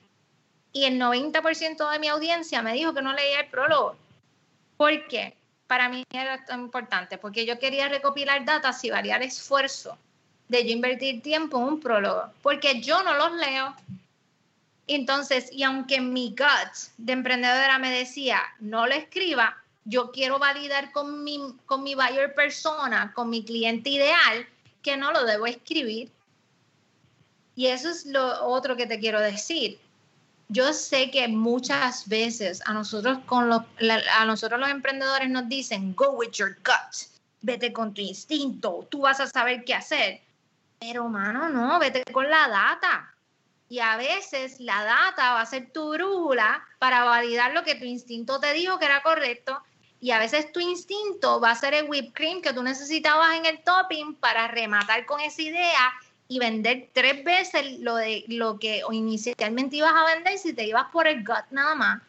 Y 0.73 0.85
el 0.85 0.99
90% 0.99 1.91
de 1.91 1.99
mi 1.99 2.09
audiencia 2.09 2.63
me 2.63 2.73
dijo 2.73 2.95
que 2.95 3.03
no 3.03 3.13
leía 3.13 3.41
el 3.41 3.49
prólogo. 3.49 3.97
¿Por 4.77 5.07
qué? 5.09 5.37
Para 5.67 5.89
mí 5.89 6.05
era 6.11 6.45
tan 6.45 6.61
importante, 6.61 7.19
porque 7.19 7.45
yo 7.45 7.59
quería 7.59 7.89
recopilar 7.89 8.45
datos 8.45 8.83
y 8.85 8.91
variar 8.91 9.23
esfuerzo 9.23 9.99
de 10.49 10.65
yo 10.65 10.73
invertir 10.73 11.23
tiempo 11.23 11.59
en 11.59 11.65
un 11.65 11.81
prólogo, 11.81 12.25
porque 12.43 12.81
yo 12.81 13.03
no 13.03 13.15
los 13.15 13.33
leo, 13.35 13.75
entonces, 14.95 15.51
y 15.53 15.63
aunque 15.63 16.01
mi 16.01 16.31
gut 16.31 16.75
de 16.99 17.13
emprendedora 17.13 17.79
me 17.79 17.91
decía, 17.91 18.41
no 18.59 18.87
lo 18.87 18.95
escriba, 18.95 19.57
yo 19.85 20.11
quiero 20.11 20.39
validar 20.39 20.93
con 20.93 21.23
mi, 21.25 21.39
con 21.67 21.83
mi 21.83 21.95
buyer 21.95 22.35
persona, 22.35 23.13
con 23.15 23.31
mi 23.31 23.45
cliente 23.45 23.91
ideal, 23.91 24.47
que 24.83 24.97
no 24.97 25.13
lo 25.13 25.25
debo 25.25 25.47
escribir. 25.47 26.11
Y 27.55 27.67
eso 27.67 27.91
es 27.91 28.07
lo 28.07 28.45
otro 28.47 28.77
que 28.77 28.87
te 28.87 28.99
quiero 28.99 29.21
decir. 29.21 29.79
Yo 30.49 30.73
sé 30.73 31.11
que 31.11 31.29
muchas 31.29 32.09
veces 32.09 32.61
a 32.67 32.73
nosotros, 32.73 33.19
con 33.27 33.49
los, 33.49 33.63
a 34.19 34.25
nosotros 34.25 34.59
los 34.59 34.71
emprendedores 34.71 35.31
nos 35.31 35.49
dicen, 35.49 35.95
go 35.95 36.11
with 36.13 36.33
your 36.33 36.57
gut, 36.65 37.09
vete 37.43 37.73
con 37.73 37.95
tu 37.95 38.01
instinto, 38.01 38.87
tú 38.91 39.03
vas 39.03 39.21
a 39.21 39.29
saber 39.29 39.65
qué 39.65 39.75
hacer. 39.75 40.21
Pero, 40.81 41.09
mano, 41.09 41.49
no, 41.49 41.79
vete 41.79 42.03
con 42.13 42.29
la 42.29 42.49
data 42.49 43.10
y 43.71 43.79
a 43.79 43.97
veces 43.97 44.59
la 44.59 44.83
data 44.83 45.33
va 45.35 45.43
a 45.43 45.47
ser 45.47 45.71
tu 45.73 45.91
brújula 45.93 46.67
para 46.81 47.05
validar 47.05 47.53
lo 47.55 47.63
que 47.63 47.77
tu 47.77 47.85
instinto 47.85 48.41
te 48.41 48.53
dijo 48.53 48.81
que 48.81 48.85
era 48.85 49.01
correcto. 49.01 49.63
Y 50.01 50.11
a 50.11 50.19
veces 50.19 50.51
tu 50.51 50.59
instinto 50.59 51.41
va 51.41 51.53
a 51.53 51.55
ser 51.55 51.75
el 51.75 51.89
whipped 51.89 52.13
cream 52.13 52.43
que 52.43 52.53
tú 52.53 52.65
necesitabas 52.65 53.37
en 53.37 53.47
el 53.47 53.63
topping 53.63 54.17
para 54.17 54.49
rematar 54.49 55.07
con 55.07 55.21
esa 55.21 55.41
idea 55.41 55.93
y 56.27 56.41
vender 56.41 56.89
tres 56.93 57.23
veces 57.23 57.79
lo, 57.79 57.95
de, 57.95 58.25
lo 58.27 58.59
que 58.59 58.83
inicialmente 58.91 59.77
ibas 59.77 59.95
a 59.95 60.15
vender 60.15 60.37
si 60.37 60.53
te 60.53 60.67
ibas 60.67 60.87
por 60.91 61.07
el 61.07 61.25
gut 61.25 61.45
nada 61.53 61.77
más. 61.77 62.03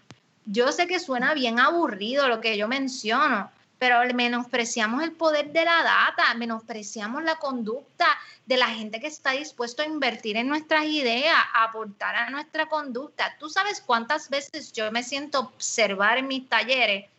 Yo 0.45 0.71
sé 0.71 0.87
que 0.87 0.99
suena 0.99 1.35
bien 1.35 1.59
aburrido 1.59 2.27
lo 2.27 2.41
que 2.41 2.57
yo 2.57 2.67
menciono, 2.67 3.51
pero 3.81 3.99
menospreciamos 4.13 5.01
el 5.01 5.13
poder 5.13 5.51
de 5.51 5.65
la 5.65 5.81
data, 5.81 6.35
menospreciamos 6.35 7.23
la 7.23 7.37
conducta 7.37 8.05
de 8.45 8.55
la 8.55 8.67
gente 8.67 8.99
que 8.99 9.07
está 9.07 9.31
dispuesto 9.31 9.81
a 9.81 9.87
invertir 9.87 10.37
en 10.37 10.47
nuestras 10.47 10.85
ideas, 10.85 11.35
a 11.51 11.63
aportar 11.63 12.15
a 12.15 12.29
nuestra 12.29 12.67
conducta. 12.67 13.35
Tú 13.39 13.49
sabes 13.49 13.81
cuántas 13.81 14.29
veces 14.29 14.71
yo 14.71 14.91
me 14.91 15.01
siento 15.01 15.39
observar 15.39 16.19
en 16.19 16.27
mis 16.27 16.47
talleres 16.47 17.09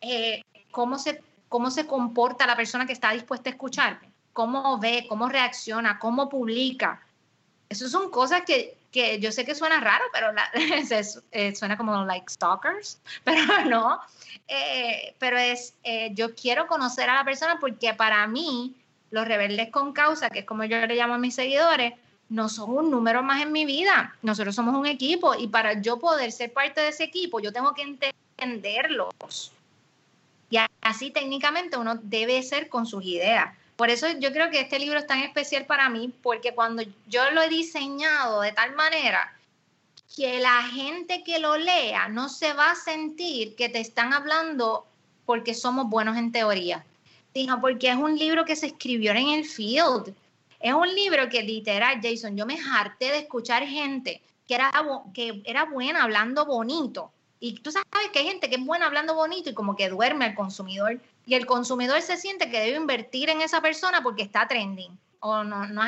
eh, 0.00 0.42
cómo, 0.72 0.98
se, 0.98 1.22
cómo 1.48 1.70
se 1.70 1.86
comporta 1.86 2.44
la 2.44 2.56
persona 2.56 2.86
que 2.86 2.92
está 2.92 3.12
dispuesta 3.12 3.48
a 3.48 3.52
escucharme, 3.52 4.10
cómo 4.32 4.80
ve, 4.80 5.06
cómo 5.08 5.28
reacciona, 5.28 6.00
cómo 6.00 6.28
publica. 6.28 7.06
Esas 7.68 7.92
son 7.92 8.10
cosas 8.10 8.42
que, 8.44 8.76
que 8.90 9.20
yo 9.20 9.32
sé 9.32 9.44
que 9.44 9.54
suena 9.54 9.80
raro, 9.80 10.04
pero 10.12 10.28
eh, 11.32 11.54
suena 11.54 11.76
como 11.76 12.04
like 12.04 12.30
stalkers, 12.30 13.00
pero 13.24 13.64
no. 13.66 14.00
Eh, 14.48 15.14
pero 15.18 15.38
es, 15.38 15.74
eh, 15.84 16.10
yo 16.14 16.34
quiero 16.34 16.66
conocer 16.66 17.08
a 17.08 17.16
la 17.16 17.24
persona 17.24 17.58
porque 17.60 17.94
para 17.94 18.26
mí, 18.26 18.74
los 19.10 19.26
rebeldes 19.26 19.70
con 19.70 19.92
causa, 19.92 20.30
que 20.30 20.40
es 20.40 20.44
como 20.44 20.64
yo 20.64 20.84
le 20.86 20.94
llamo 20.94 21.14
a 21.14 21.18
mis 21.18 21.34
seguidores, 21.34 21.94
no 22.28 22.48
son 22.48 22.70
un 22.70 22.90
número 22.90 23.22
más 23.22 23.42
en 23.42 23.52
mi 23.52 23.64
vida. 23.64 24.16
Nosotros 24.22 24.54
somos 24.54 24.74
un 24.74 24.86
equipo 24.86 25.34
y 25.34 25.48
para 25.48 25.80
yo 25.80 25.98
poder 25.98 26.30
ser 26.30 26.52
parte 26.52 26.80
de 26.80 26.88
ese 26.88 27.04
equipo, 27.04 27.40
yo 27.40 27.52
tengo 27.52 27.74
que 27.74 27.82
entenderlos. 27.82 29.52
Y 30.48 30.58
así 30.80 31.10
técnicamente 31.10 31.76
uno 31.76 31.96
debe 32.02 32.42
ser 32.42 32.68
con 32.68 32.86
sus 32.86 33.04
ideas. 33.04 33.54
Por 33.80 33.88
eso 33.88 34.06
yo 34.18 34.30
creo 34.30 34.50
que 34.50 34.60
este 34.60 34.78
libro 34.78 34.98
es 34.98 35.06
tan 35.06 35.20
especial 35.20 35.64
para 35.64 35.88
mí, 35.88 36.12
porque 36.22 36.52
cuando 36.54 36.82
yo 37.06 37.30
lo 37.30 37.40
he 37.40 37.48
diseñado 37.48 38.42
de 38.42 38.52
tal 38.52 38.76
manera 38.76 39.34
que 40.14 40.38
la 40.38 40.64
gente 40.64 41.24
que 41.24 41.38
lo 41.38 41.56
lea 41.56 42.06
no 42.10 42.28
se 42.28 42.52
va 42.52 42.72
a 42.72 42.74
sentir 42.74 43.56
que 43.56 43.70
te 43.70 43.80
están 43.80 44.12
hablando 44.12 44.84
porque 45.24 45.54
somos 45.54 45.88
buenos 45.88 46.18
en 46.18 46.30
teoría, 46.30 46.84
sino 47.32 47.58
porque 47.62 47.88
es 47.88 47.96
un 47.96 48.18
libro 48.18 48.44
que 48.44 48.54
se 48.54 48.66
escribió 48.66 49.12
en 49.12 49.28
el 49.28 49.46
field. 49.46 50.14
Es 50.60 50.74
un 50.74 50.94
libro 50.94 51.30
que 51.30 51.42
literal, 51.42 52.00
Jason, 52.02 52.36
yo 52.36 52.44
me 52.44 52.58
harté 52.60 53.06
de 53.06 53.20
escuchar 53.20 53.66
gente 53.66 54.20
que 54.46 54.56
era, 54.56 54.70
que 55.14 55.40
era 55.46 55.64
buena 55.64 56.02
hablando 56.02 56.44
bonito. 56.44 57.10
Y 57.42 57.54
tú 57.60 57.72
sabes 57.72 58.10
que 58.12 58.18
hay 58.18 58.26
gente 58.26 58.50
que 58.50 58.56
es 58.56 58.66
buena 58.66 58.84
hablando 58.84 59.14
bonito 59.14 59.48
y 59.48 59.54
como 59.54 59.74
que 59.74 59.88
duerme 59.88 60.26
al 60.26 60.34
consumidor 60.34 61.00
y 61.26 61.34
el 61.34 61.46
consumidor 61.46 62.00
se 62.02 62.16
siente 62.16 62.50
que 62.50 62.60
debe 62.60 62.76
invertir 62.76 63.30
en 63.30 63.40
esa 63.40 63.60
persona 63.60 64.02
porque 64.02 64.22
está 64.22 64.48
trending. 64.48 64.98
¿O 65.20 65.44
no, 65.44 65.66
no, 65.66 65.82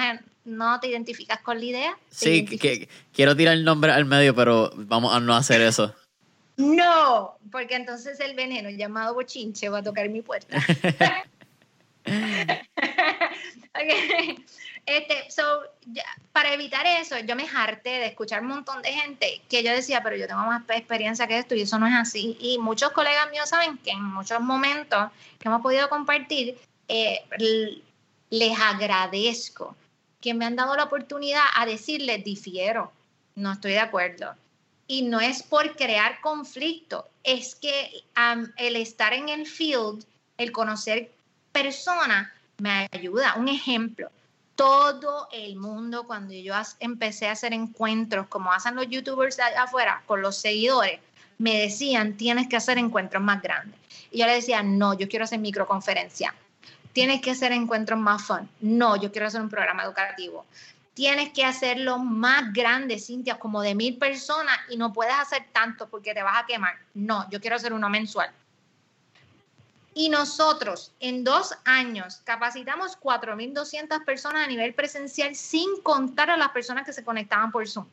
no 0.45 0.81
te 0.81 0.89
identificas 0.89 1.41
con 1.41 1.59
la 1.59 1.65
idea? 1.65 1.99
Sí, 2.11 2.45
que, 2.45 2.89
quiero 3.13 3.35
tirar 3.35 3.55
el 3.55 3.65
nombre 3.65 3.93
al 3.93 4.05
medio, 4.05 4.35
pero 4.35 4.71
vamos 4.75 5.15
a 5.15 5.21
no 5.21 5.35
hacer 5.35 5.63
eso. 5.63 5.95
No, 6.59 7.39
porque 7.51 7.77
entonces 7.77 8.21
el 8.21 8.35
veneno 8.35 8.69
llamado 8.69 9.15
bochinche 9.15 9.71
va 9.71 9.79
a 9.79 9.83
tocar 9.83 10.11
mi 10.11 10.21
puerta. 10.21 10.59
okay. 12.05 14.37
Este, 14.85 15.31
so, 15.31 15.43
para 16.33 16.53
evitar 16.55 16.85
eso, 16.87 17.17
yo 17.21 17.37
me 17.37 17.47
harté 17.49 17.91
de 17.91 18.07
escuchar 18.07 18.43
un 18.43 18.49
montón 18.49 18.83
de 18.83 18.93
gente 18.93 19.41
que 19.49 19.63
yo 19.63 19.71
decía, 19.71 20.03
pero 20.03 20.17
yo 20.17 20.27
tengo 20.27 20.43
más 20.43 20.65
experiencia 20.71 21.29
que 21.29 21.39
esto 21.39 21.55
y 21.55 21.63
eso 21.63 21.79
no 21.79 21.87
es 21.87 21.95
así. 21.95 22.37
Y 22.41 22.59
muchos 22.59 22.91
colegas 22.91 23.31
míos 23.31 23.49
saben 23.49 23.79
que 23.79 23.91
en 23.91 24.03
muchos 24.03 24.41
momentos 24.41 25.11
que 25.39 25.49
hemos 25.49 25.63
podido 25.63 25.89
compartir, 25.89 26.59
eh, 26.89 27.21
les 28.31 28.61
agradezco 28.61 29.77
que 30.21 30.35
me 30.35 30.47
han 30.47 30.57
dado 30.57 30.77
la 30.77 30.85
oportunidad 30.85 31.45
a 31.55 31.67
decirles, 31.67 32.25
difiero, 32.25 32.93
no 33.35 33.53
estoy 33.53 33.73
de 33.73 33.81
acuerdo. 33.81 34.35
Y 34.89 35.03
no 35.03 35.21
es 35.21 35.43
por 35.43 35.77
crear 35.77 36.21
conflicto, 36.21 37.09
es 37.25 37.55
que 37.55 38.05
el 38.57 38.77
estar 38.77 39.13
en 39.13 39.29
el 39.29 39.47
field, 39.47 40.05
el 40.39 40.53
conocer 40.53 41.13
personas, 41.53 42.29
me 42.59 42.89
ayuda. 42.93 43.35
Un 43.37 43.49
ejemplo, 43.49 44.11
todo 44.63 45.27
el 45.33 45.57
mundo, 45.57 46.05
cuando 46.07 46.35
yo 46.35 46.55
empecé 46.79 47.27
a 47.27 47.33
hacer 47.33 47.53
encuentros, 47.53 48.29
como 48.29 48.53
hacen 48.53 48.77
los 48.77 48.89
youtubers 48.89 49.37
afuera, 49.59 50.05
con 50.07 50.23
los 50.23 50.37
seguidores, 50.37 51.01
me 51.39 51.59
decían, 51.59 52.17
tienes 52.17 52.47
que 52.47 52.55
hacer 52.55 52.79
encuentros 52.79 53.21
más 53.21 53.43
grandes. 53.43 53.77
Y 54.13 54.21
yo 54.21 54.27
le 54.27 54.35
decía, 54.35 54.63
no, 54.63 54.97
yo 54.97 55.09
quiero 55.09 55.25
hacer 55.25 55.41
microconferencia. 55.41 56.33
Tienes 56.93 57.21
que 57.21 57.33
hacer 57.33 57.51
encuentros 57.51 57.99
más 57.99 58.23
fun. 58.23 58.49
No, 58.61 58.95
yo 58.95 59.11
quiero 59.11 59.27
hacer 59.27 59.41
un 59.41 59.49
programa 59.49 59.83
educativo. 59.83 60.47
Tienes 60.95 61.33
que 61.33 61.45
hacerlo 61.45 61.99
más 61.99 62.53
grande, 62.53 63.01
Cintia, 63.01 63.41
como 63.41 63.63
de 63.63 63.75
mil 63.75 63.99
personas 63.99 64.57
y 64.69 64.77
no 64.77 64.93
puedes 64.93 65.15
hacer 65.15 65.47
tanto 65.53 65.89
porque 65.89 66.15
te 66.15 66.23
vas 66.23 66.41
a 66.41 66.47
quemar. 66.47 66.77
No, 66.95 67.29
yo 67.31 67.41
quiero 67.41 67.57
hacer 67.57 67.73
uno 67.73 67.91
mensual. 67.91 68.31
Y 69.95 70.09
nosotros 70.09 70.93
en 71.01 71.23
dos 71.23 71.55
años 71.65 72.23
capacitamos 72.25 72.99
4.200 72.99 74.05
personas 74.05 74.47
a 74.47 74.49
nivel 74.49 74.75
presencial 74.75 75.35
sin 75.35 75.83
contar 75.83 76.31
a 76.31 76.37
las 76.37 76.51
personas 76.51 76.87
que 76.87 76.93
se 76.93 77.05
conectaban 77.05 77.53
por 77.53 77.69
Zoom. 77.69 77.87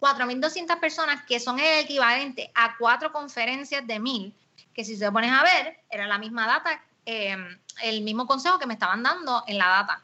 4.200 0.00 0.80
personas 0.80 1.24
que 1.24 1.38
son 1.40 1.58
el 1.58 1.84
equivalente 1.84 2.50
a 2.54 2.76
cuatro 2.76 3.12
conferencias 3.12 3.86
de 3.86 3.98
mil, 4.00 4.34
que 4.74 4.84
si 4.84 4.96
se 4.96 5.10
pones 5.10 5.30
a 5.30 5.42
ver, 5.42 5.78
era 5.88 6.06
la 6.06 6.18
misma 6.18 6.46
data, 6.46 6.82
em, 7.06 7.58
el 7.82 8.02
mismo 8.02 8.26
consejo 8.26 8.58
que 8.58 8.66
me 8.66 8.74
estaban 8.74 9.02
dando 9.02 9.44
en 9.46 9.56
la 9.56 9.68
data. 9.68 10.02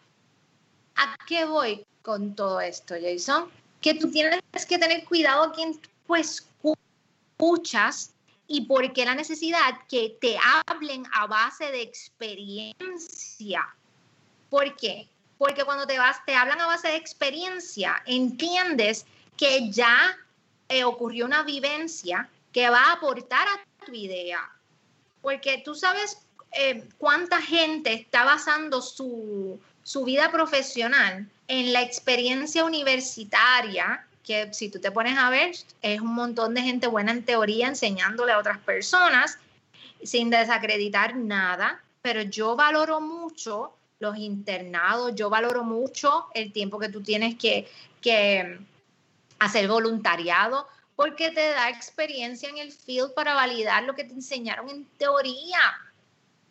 ¿A 0.97 1.17
qué 1.27 1.45
voy 1.45 1.85
con 2.03 2.35
todo 2.35 2.61
esto, 2.61 2.95
Jason? 3.01 3.51
Que 3.81 3.95
tú 3.95 4.11
tienes 4.11 4.41
que 4.69 4.79
tener 4.79 5.05
cuidado 5.05 5.45
a 5.45 5.53
quien 5.53 5.81
tú 6.07 6.15
escuchas 6.15 8.13
y 8.53 8.63
por 8.63 8.93
qué 8.93 9.05
la 9.05 9.15
necesidad 9.15 9.79
que 9.89 10.17
te 10.21 10.37
hablen 10.67 11.05
a 11.13 11.29
base 11.29 11.71
de 11.71 11.83
experiencia. 11.83 13.65
¿Por 14.51 14.75
qué? 14.75 15.09
Porque 15.39 15.65
cuando 15.65 15.87
te 15.87 15.97
vas, 15.97 16.17
te 16.27 16.35
hablan 16.35 16.61
a 16.61 16.67
base 16.67 16.89
de 16.89 16.97
experiencia, 16.97 18.03
entiendes 18.07 19.07
que 19.37 19.71
ya 19.71 20.19
eh, 20.69 20.83
ocurrió 20.83 21.27
una 21.27 21.45
vivencia 21.45 22.29
que 22.53 22.69
va 22.69 22.87
a 22.87 22.93
aportar 22.95 23.47
a 23.47 23.85
tu 23.87 23.95
idea. 23.95 24.51
Porque 25.23 25.63
tú 25.65 25.77
sabes 25.77 26.19
eh, 26.51 26.89
cuánta 26.99 27.41
gente 27.41 27.93
está 27.93 28.25
basando 28.25 28.83
su, 28.83 29.61
su 29.85 30.03
vida 30.03 30.33
profesional 30.33 31.31
en 31.47 31.73
la 31.73 31.83
experiencia 31.83 32.65
universitaria 32.65 34.05
que 34.31 34.55
si 34.55 34.69
tú 34.69 34.79
te 34.79 34.93
pones 34.93 35.19
a 35.19 35.29
ver, 35.29 35.57
es 35.83 36.01
un 36.01 36.15
montón 36.15 36.55
de 36.55 36.63
gente 36.63 36.87
buena 36.87 37.11
en 37.11 37.25
teoría 37.25 37.67
enseñándole 37.67 38.31
a 38.31 38.39
otras 38.39 38.59
personas 38.59 39.39
sin 40.05 40.31
desacreditar 40.31 41.17
nada, 41.17 41.83
pero 42.01 42.23
yo 42.23 42.55
valoro 42.55 43.01
mucho 43.01 43.75
los 43.99 44.17
internados, 44.17 45.17
yo 45.17 45.31
valoro 45.31 45.65
mucho 45.65 46.29
el 46.33 46.53
tiempo 46.53 46.79
que 46.79 46.89
tú 46.89 47.03
tienes 47.03 47.35
que, 47.35 47.69
que 48.01 48.61
hacer 49.41 49.67
voluntariado, 49.67 50.69
porque 50.95 51.33
te 51.33 51.49
da 51.51 51.69
experiencia 51.69 52.49
en 52.49 52.59
el 52.59 52.71
field 52.71 53.13
para 53.15 53.35
validar 53.35 53.83
lo 53.83 53.97
que 53.97 54.05
te 54.05 54.15
enseñaron 54.15 54.71
en 54.71 54.85
teoría. 54.97 55.59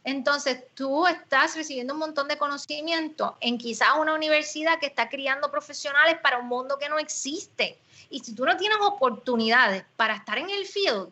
Entonces, 0.10 0.64
tú 0.74 1.05
estás 1.05 1.55
recibiendo 1.55 1.93
un 1.93 1.99
montón 1.99 2.28
de 2.28 2.38
conocimiento 2.38 3.38
en 3.41 3.60
quizás 3.60 3.89
una 3.99 4.16
universidad 4.16 4.80
que 4.80 4.88
está 4.88 5.07
criando 5.07 5.51
profesionales 5.51 6.18
para 6.24 6.39
un 6.39 6.47
mundo 6.47 6.80
que 6.80 6.89
no 6.89 6.97
existe. 6.97 7.80
Y 8.10 8.20
si 8.22 8.34
tú 8.34 8.43
no 8.43 8.57
tienes 8.57 8.80
oportunidades 8.82 9.86
para 9.95 10.16
estar 10.16 10.39
en 10.39 10.49
el 10.49 10.66
field 10.66 11.12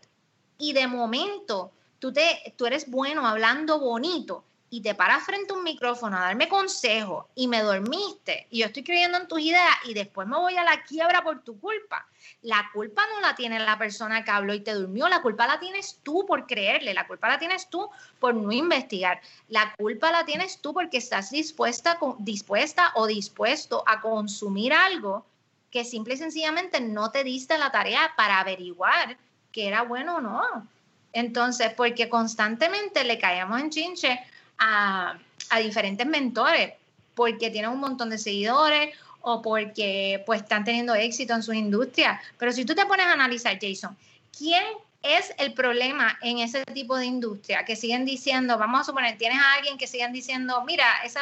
y 0.57 0.73
de 0.73 0.87
momento 0.87 1.71
tú, 1.99 2.11
te, 2.11 2.55
tú 2.57 2.65
eres 2.65 2.89
bueno 2.89 3.27
hablando 3.27 3.79
bonito 3.79 4.43
y 4.69 4.81
te 4.81 4.95
paras 4.95 5.23
frente 5.23 5.53
a 5.53 5.55
un 5.55 5.63
micrófono 5.63 6.17
a 6.17 6.21
darme 6.21 6.49
consejos 6.49 7.25
y 7.35 7.47
me 7.47 7.61
dormiste 7.61 8.47
y 8.49 8.59
yo 8.59 8.65
estoy 8.65 8.83
creyendo 8.83 9.17
en 9.17 9.27
tus 9.27 9.39
ideas 9.39 9.75
y 9.85 9.93
después 9.93 10.27
me 10.27 10.37
voy 10.37 10.57
a 10.57 10.63
la 10.63 10.83
quiebra 10.83 11.23
por 11.23 11.41
tu 11.43 11.59
culpa. 11.59 12.05
La 12.41 12.69
culpa 12.73 13.03
no 13.13 13.21
la 13.21 13.35
tiene 13.35 13.59
la 13.59 13.77
persona 13.77 14.25
que 14.25 14.31
habló 14.31 14.53
y 14.53 14.59
te 14.59 14.73
durmió, 14.73 15.07
la 15.07 15.21
culpa 15.21 15.47
la 15.47 15.59
tienes 15.59 15.99
tú 16.03 16.25
por 16.25 16.45
creerle, 16.45 16.93
la 16.93 17.07
culpa 17.07 17.29
la 17.29 17.39
tienes 17.39 17.69
tú 17.69 17.89
por 18.19 18.35
no 18.35 18.51
investigar, 18.51 19.21
la 19.47 19.73
culpa 19.77 20.11
la 20.11 20.25
tienes 20.25 20.59
tú 20.59 20.73
porque 20.73 20.97
estás 20.97 21.31
dispuesta, 21.31 21.97
dispuesta 22.19 22.91
o 22.95 23.07
dispuesto 23.07 23.83
a 23.87 24.01
consumir 24.01 24.73
algo 24.73 25.25
que 25.71 25.85
simple 25.85 26.15
y 26.15 26.17
sencillamente 26.17 26.81
no 26.81 27.11
te 27.11 27.23
diste 27.23 27.57
la 27.57 27.71
tarea 27.71 28.13
para 28.17 28.39
averiguar 28.39 29.17
que 29.51 29.67
era 29.67 29.83
bueno 29.83 30.17
o 30.17 30.21
no. 30.21 30.67
Entonces, 31.13 31.73
porque 31.75 32.09
constantemente 32.09 33.03
le 33.03 33.17
caemos 33.17 33.59
en 33.59 33.69
chinche 33.69 34.19
a, 34.57 35.17
diferentes 35.61 36.05
mentores 36.05 36.73
porque 37.15 37.49
tienen 37.49 37.71
un 37.71 37.79
montón 37.79 38.09
de 38.09 38.17
seguidores 38.17 38.95
o 39.21 39.41
porque 39.41 40.23
pues 40.25 40.41
están 40.41 40.63
teniendo 40.63 40.93
éxito 40.93 41.33
en 41.33 41.43
sus 41.43 41.55
industrias. 41.55 42.21
Pero 42.37 42.51
si 42.51 42.65
tú 42.65 42.75
te 42.75 42.85
pones 42.85 43.05
a 43.07 43.13
analizar, 43.13 43.57
Jason, 43.59 43.97
¿quién 44.37 44.63
es 45.01 45.33
el 45.37 45.53
problema 45.53 46.17
en 46.21 46.39
ese 46.39 46.63
tipo 46.65 46.97
de 46.97 47.05
industria? 47.05 47.65
Que 47.65 47.75
siguen 47.75 48.05
diciendo, 48.05 48.57
vamos 48.57 48.81
a 48.81 48.83
suponer, 48.83 49.17
tienes 49.17 49.39
a 49.39 49.53
alguien 49.55 49.77
que 49.77 49.87
siguen 49.87 50.13
diciendo, 50.13 50.63
mira, 50.65 50.85
esa, 51.03 51.21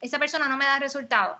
esa 0.00 0.18
persona 0.18 0.48
no 0.48 0.56
me 0.56 0.64
da 0.64 0.78
resultados. 0.78 1.38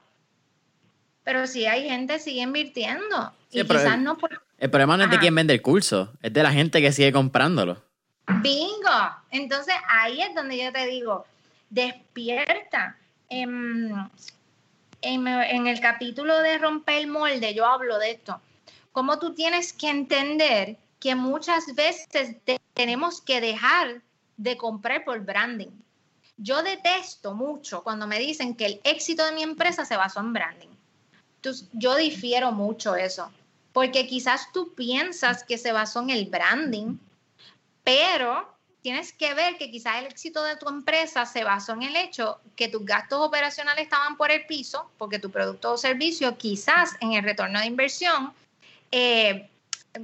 Pero 1.24 1.46
si 1.46 1.66
hay 1.66 1.88
gente 1.88 2.18
sigue 2.18 2.42
invirtiendo. 2.42 3.32
y 3.50 3.62
quizás 3.64 3.98
no 3.98 4.16
El 4.58 4.70
problema 4.70 4.96
no 4.96 5.04
es 5.04 5.10
de 5.10 5.18
quién 5.18 5.34
vende 5.34 5.54
el 5.54 5.62
curso, 5.62 6.12
es 6.22 6.32
de 6.32 6.42
la 6.42 6.52
gente 6.52 6.80
que 6.80 6.92
sigue 6.92 7.12
comprándolo. 7.12 7.85
Bingo. 8.42 9.16
Entonces 9.30 9.74
ahí 9.88 10.20
es 10.22 10.34
donde 10.34 10.58
yo 10.58 10.72
te 10.72 10.86
digo, 10.86 11.24
despierta. 11.70 12.96
En, 13.28 14.08
en, 15.02 15.66
el 15.66 15.80
capítulo 15.80 16.38
de 16.38 16.58
romper 16.58 16.98
el 16.98 17.06
molde 17.08 17.54
yo 17.54 17.66
hablo 17.66 17.98
de 17.98 18.12
esto. 18.12 18.40
Cómo 18.92 19.18
tú 19.18 19.34
tienes 19.34 19.72
que 19.72 19.90
entender 19.90 20.76
que 21.00 21.14
muchas 21.14 21.74
veces 21.74 22.06
tenemos 22.72 23.20
que 23.20 23.40
dejar 23.40 24.02
de 24.36 24.56
comprar 24.56 25.04
por 25.04 25.20
branding. 25.20 25.70
Yo 26.36 26.62
detesto 26.62 27.34
mucho 27.34 27.82
cuando 27.82 28.06
me 28.06 28.18
dicen 28.18 28.54
que 28.54 28.66
el 28.66 28.80
éxito 28.84 29.24
de 29.24 29.32
mi 29.32 29.42
empresa 29.42 29.84
se 29.84 29.96
basó 29.96 30.20
en 30.20 30.32
branding. 30.32 30.68
Entonces, 31.36 31.68
yo 31.72 31.96
difiero 31.96 32.52
mucho 32.52 32.94
eso, 32.96 33.30
porque 33.72 34.06
quizás 34.06 34.52
tú 34.52 34.74
piensas 34.74 35.44
que 35.44 35.58
se 35.58 35.72
basó 35.72 36.00
en 36.02 36.10
el 36.10 36.26
branding, 36.26 36.98
pero 37.86 38.52
tienes 38.82 39.12
que 39.12 39.32
ver 39.34 39.58
que 39.58 39.70
quizás 39.70 39.98
el 39.98 40.06
éxito 40.06 40.42
de 40.42 40.56
tu 40.56 40.68
empresa 40.68 41.24
se 41.24 41.44
basó 41.44 41.72
en 41.74 41.84
el 41.84 41.94
hecho 41.94 42.40
que 42.56 42.66
tus 42.66 42.84
gastos 42.84 43.20
operacionales 43.20 43.84
estaban 43.84 44.16
por 44.16 44.32
el 44.32 44.44
piso, 44.44 44.90
porque 44.98 45.20
tu 45.20 45.30
producto 45.30 45.74
o 45.74 45.76
servicio 45.76 46.36
quizás 46.36 46.96
en 46.98 47.12
el 47.12 47.22
retorno 47.22 47.60
de 47.60 47.66
inversión, 47.66 48.32
eh, 48.90 49.48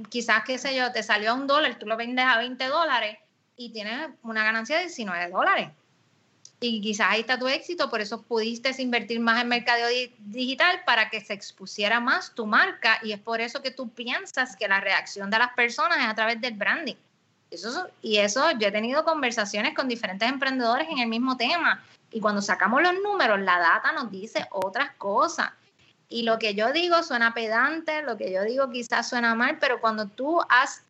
quizás, 0.07 0.45
qué 0.45 0.57
sé 0.57 0.73
yo, 0.73 0.93
te 0.93 1.03
salió 1.03 1.31
a 1.31 1.33
un 1.33 1.45
dólar, 1.45 1.77
tú 1.77 1.85
lo 1.85 1.97
vendes 1.97 2.23
a 2.23 2.37
20 2.37 2.65
dólares 2.67 3.17
y 3.57 3.69
tienes 3.71 4.11
una 4.23 4.45
ganancia 4.45 4.77
de 4.77 4.83
19 4.83 5.29
dólares. 5.29 5.69
Y 6.61 6.79
quizás 6.79 7.07
ahí 7.09 7.19
está 7.19 7.37
tu 7.37 7.49
éxito, 7.49 7.89
por 7.89 7.99
eso 7.99 8.21
pudiste 8.21 8.73
invertir 8.81 9.19
más 9.19 9.41
en 9.41 9.49
mercado 9.49 9.89
digital 10.19 10.83
para 10.85 11.09
que 11.09 11.19
se 11.19 11.33
expusiera 11.33 11.99
más 11.99 12.33
tu 12.33 12.45
marca 12.45 12.99
y 13.03 13.11
es 13.11 13.19
por 13.19 13.41
eso 13.41 13.61
que 13.61 13.71
tú 13.71 13.89
piensas 13.89 14.55
que 14.55 14.69
la 14.69 14.79
reacción 14.79 15.29
de 15.29 15.39
las 15.39 15.53
personas 15.53 15.97
es 15.97 16.05
a 16.05 16.15
través 16.15 16.39
del 16.39 16.53
branding 16.53 16.95
y 18.01 18.17
eso, 18.17 18.51
yo 18.51 18.67
he 18.67 18.71
tenido 18.71 19.03
conversaciones 19.03 19.75
con 19.75 19.87
diferentes 19.87 20.27
emprendedores 20.27 20.87
en 20.89 20.99
el 20.99 21.07
mismo 21.07 21.37
tema. 21.37 21.83
Y 22.11 22.19
cuando 22.19 22.41
sacamos 22.41 22.81
los 22.81 22.93
números, 23.03 23.39
la 23.39 23.59
data 23.59 23.91
nos 23.91 24.11
dice 24.11 24.47
otras 24.51 24.91
cosas. 24.97 25.51
Y 26.09 26.23
lo 26.23 26.37
que 26.37 26.53
yo 26.53 26.71
digo 26.71 27.01
suena 27.01 27.33
pedante, 27.33 28.03
lo 28.03 28.17
que 28.17 28.31
yo 28.31 28.43
digo 28.43 28.69
quizás 28.69 29.09
suena 29.09 29.33
mal, 29.33 29.57
pero 29.59 29.81
cuando 29.81 30.07
tú 30.07 30.39
has, 30.47 30.83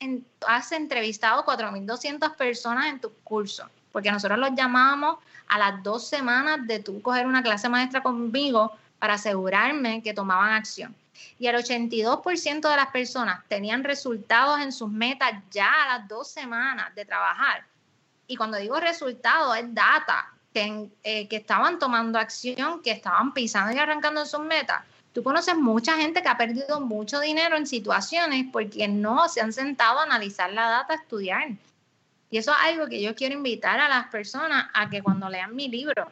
has 0.48 0.72
entrevistado 0.72 1.46
4.200 1.46 2.36
personas 2.36 2.88
en 2.88 3.00
tus 3.00 3.12
cursos, 3.24 3.68
porque 3.92 4.12
nosotros 4.12 4.38
los 4.38 4.52
llamábamos 4.56 5.18
a 5.48 5.60
las 5.60 5.84
dos 5.84 6.08
semanas 6.08 6.68
de 6.68 6.80
tú 6.80 7.02
coger 7.02 7.26
una 7.26 7.42
clase 7.42 7.70
maestra 7.70 8.04
conmigo 8.04 8.74
para 9.00 9.14
asegurarme 9.14 10.02
que 10.02 10.14
tomaban 10.14 10.52
acción 10.52 10.94
y 11.40 11.48
el 11.48 11.56
82% 11.56 12.70
de 12.70 12.76
las 12.76 12.88
personas 12.88 13.44
tenían 13.48 13.84
resultados 13.84 14.60
en 14.62 14.72
sus 14.72 14.90
metas 14.90 15.32
ya 15.52 15.72
a 15.84 15.98
las 15.98 16.08
dos 16.08 16.30
semanas 16.30 16.94
de 16.96 17.06
trabajar. 17.06 17.66
Y 18.28 18.36
cuando 18.36 18.58
digo 18.58 18.80
resultados, 18.80 19.58
es 19.58 19.74
data. 19.74 20.30
que, 20.54 20.88
eh, 21.04 21.28
que 21.28 21.38
estaban 21.38 21.80
tomando 21.80 22.20
acción, 22.20 22.84
que 22.84 22.92
estaban 22.92 23.34
pisando 23.34 23.74
y 23.76 23.80
arrancando 23.80 24.24
sus 24.24 24.42
metas. 24.42 24.84
Tú 25.12 25.24
conoces 25.24 25.56
mucha 25.56 25.98
gente 25.98 26.22
que 26.22 26.28
ha 26.28 26.38
perdido 26.38 26.80
mucho 26.80 27.20
dinero 27.20 27.56
en 27.56 27.66
situaciones 27.66 28.46
porque 28.52 28.88
no 28.88 29.28
se 29.30 29.42
han 29.42 29.52
sentado 29.52 30.00
a 30.00 30.04
analizar 30.04 30.54
la 30.54 30.70
data, 30.70 30.94
a 30.94 30.98
estudiar. 30.98 31.50
Y 32.32 32.38
eso 32.38 32.52
es 32.52 32.58
algo 32.64 32.88
que 32.88 33.00
yo 33.00 33.16
quiero 33.16 33.36
invitar 33.36 33.80
a 33.80 33.88
las 33.88 34.08
personas 34.08 34.68
a 34.74 34.90
que 34.90 35.04
cuando 35.04 35.30
lean 35.30 35.56
mi 35.56 35.68
libro, 35.68 36.08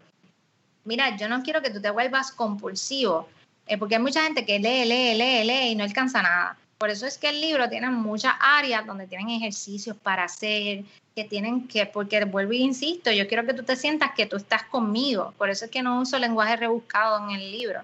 mira, 0.83 1.17
yo 1.17 1.27
no 1.27 1.41
quiero 1.41 1.63
que 1.63 1.71
tú 1.71 1.81
te 1.81 1.89
vuelvas 1.89 2.31
compulsivo, 2.31 3.27
eh, 3.67 3.77
porque 3.77 3.95
hay 3.95 4.01
mucha 4.01 4.23
gente 4.23 4.45
que 4.45 4.59
lee, 4.59 4.85
lee, 4.85 5.15
lee, 5.15 5.43
lee 5.43 5.71
y 5.71 5.75
no 5.75 5.83
alcanza 5.83 6.21
nada. 6.21 6.57
Por 6.77 6.89
eso 6.89 7.05
es 7.05 7.17
que 7.17 7.29
el 7.29 7.39
libro 7.39 7.69
tiene 7.69 7.89
muchas 7.91 8.33
áreas 8.39 8.85
donde 8.87 9.05
tienen 9.05 9.29
ejercicios 9.29 9.95
para 9.97 10.23
hacer, 10.23 10.83
que 11.15 11.23
tienen 11.25 11.67
que, 11.67 11.85
porque 11.85 12.25
vuelvo 12.25 12.53
e 12.53 12.57
insisto, 12.57 13.11
yo 13.11 13.27
quiero 13.27 13.45
que 13.45 13.53
tú 13.53 13.63
te 13.63 13.75
sientas 13.75 14.11
que 14.15 14.25
tú 14.25 14.37
estás 14.37 14.63
conmigo. 14.63 15.33
Por 15.37 15.49
eso 15.49 15.65
es 15.65 15.71
que 15.71 15.83
no 15.83 16.01
uso 16.01 16.17
lenguaje 16.17 16.55
rebuscado 16.55 17.29
en 17.29 17.35
el 17.35 17.51
libro. 17.51 17.83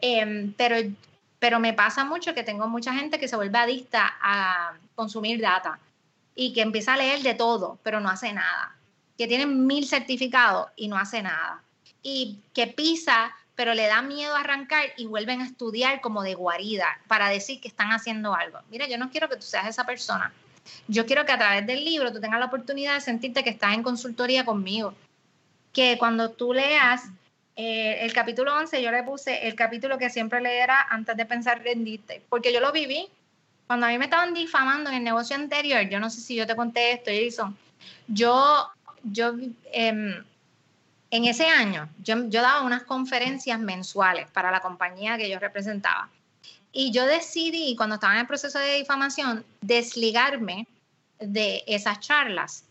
Em, 0.00 0.52
pero, 0.52 0.76
pero 1.38 1.58
me 1.58 1.72
pasa 1.72 2.04
mucho 2.04 2.34
que 2.34 2.42
tengo 2.42 2.68
mucha 2.68 2.92
gente 2.92 3.18
que 3.18 3.28
se 3.28 3.36
vuelve 3.36 3.58
adicta 3.58 4.16
a 4.20 4.74
consumir 4.94 5.40
data 5.40 5.78
y 6.34 6.52
que 6.52 6.62
empieza 6.62 6.94
a 6.94 6.96
leer 6.98 7.22
de 7.22 7.34
todo, 7.34 7.78
pero 7.82 8.00
no 8.00 8.08
hace 8.08 8.32
nada. 8.32 8.76
Que 9.16 9.26
tiene 9.26 9.46
mil 9.46 9.86
certificados 9.86 10.68
y 10.76 10.88
no 10.88 10.96
hace 10.96 11.22
nada. 11.22 11.62
Y 12.02 12.38
que 12.52 12.66
pisa, 12.66 13.34
pero 13.58 13.74
le 13.74 13.88
da 13.88 14.02
miedo 14.02 14.36
arrancar 14.36 14.84
y 14.96 15.06
vuelven 15.06 15.40
a 15.40 15.44
estudiar 15.44 16.00
como 16.00 16.22
de 16.22 16.36
guarida 16.36 17.00
para 17.08 17.28
decir 17.28 17.60
que 17.60 17.66
están 17.66 17.90
haciendo 17.90 18.32
algo. 18.32 18.60
Mira, 18.70 18.86
yo 18.86 18.98
no 18.98 19.10
quiero 19.10 19.28
que 19.28 19.34
tú 19.34 19.42
seas 19.42 19.66
esa 19.66 19.84
persona. 19.84 20.32
Yo 20.86 21.06
quiero 21.06 21.26
que 21.26 21.32
a 21.32 21.38
través 21.38 21.66
del 21.66 21.84
libro 21.84 22.12
tú 22.12 22.20
tengas 22.20 22.38
la 22.38 22.46
oportunidad 22.46 22.94
de 22.94 23.00
sentirte 23.00 23.42
que 23.42 23.50
estás 23.50 23.74
en 23.74 23.82
consultoría 23.82 24.44
conmigo. 24.44 24.94
Que 25.72 25.98
cuando 25.98 26.30
tú 26.30 26.52
leas 26.52 27.02
eh, 27.56 27.98
el 28.02 28.12
capítulo 28.12 28.56
11, 28.56 28.80
yo 28.80 28.92
le 28.92 29.02
puse 29.02 29.48
el 29.48 29.56
capítulo 29.56 29.98
que 29.98 30.08
siempre 30.08 30.40
leerá 30.40 30.86
antes 30.88 31.16
de 31.16 31.26
pensar 31.26 31.60
rendirte, 31.60 32.22
porque 32.28 32.52
yo 32.52 32.60
lo 32.60 32.70
viví 32.70 33.08
cuando 33.66 33.86
a 33.86 33.88
mí 33.88 33.98
me 33.98 34.04
estaban 34.04 34.34
difamando 34.34 34.88
en 34.88 34.98
el 34.98 35.02
negocio 35.02 35.34
anterior, 35.34 35.88
yo 35.88 35.98
no 35.98 36.10
sé 36.10 36.20
si 36.20 36.36
yo 36.36 36.46
te 36.46 36.54
conté 36.54 36.92
esto, 36.92 37.10
Jason, 37.12 37.58
yo, 38.06 38.70
yo 39.02 39.34
em, 39.72 40.24
en 41.10 41.24
ese 41.24 41.46
año, 41.46 41.88
yo, 42.02 42.16
daba 42.28 42.62
unas 42.62 42.82
conferencias 42.82 43.58
mensuales 43.58 44.30
para 44.30 44.50
la 44.50 44.60
compañía 44.60 45.16
que 45.16 45.30
yo 45.30 45.38
representaba. 45.38 46.10
Y 46.72 46.92
yo 46.92 47.06
decidí, 47.06 47.74
cuando 47.76 47.94
estaba 47.94 48.14
en 48.14 48.20
el 48.20 48.26
proceso 48.26 48.58
de 48.58 48.76
difamación, 48.76 49.44
desligarme 49.60 50.66
de 51.18 51.64
esas 51.66 52.00
charlas. 52.00 52.64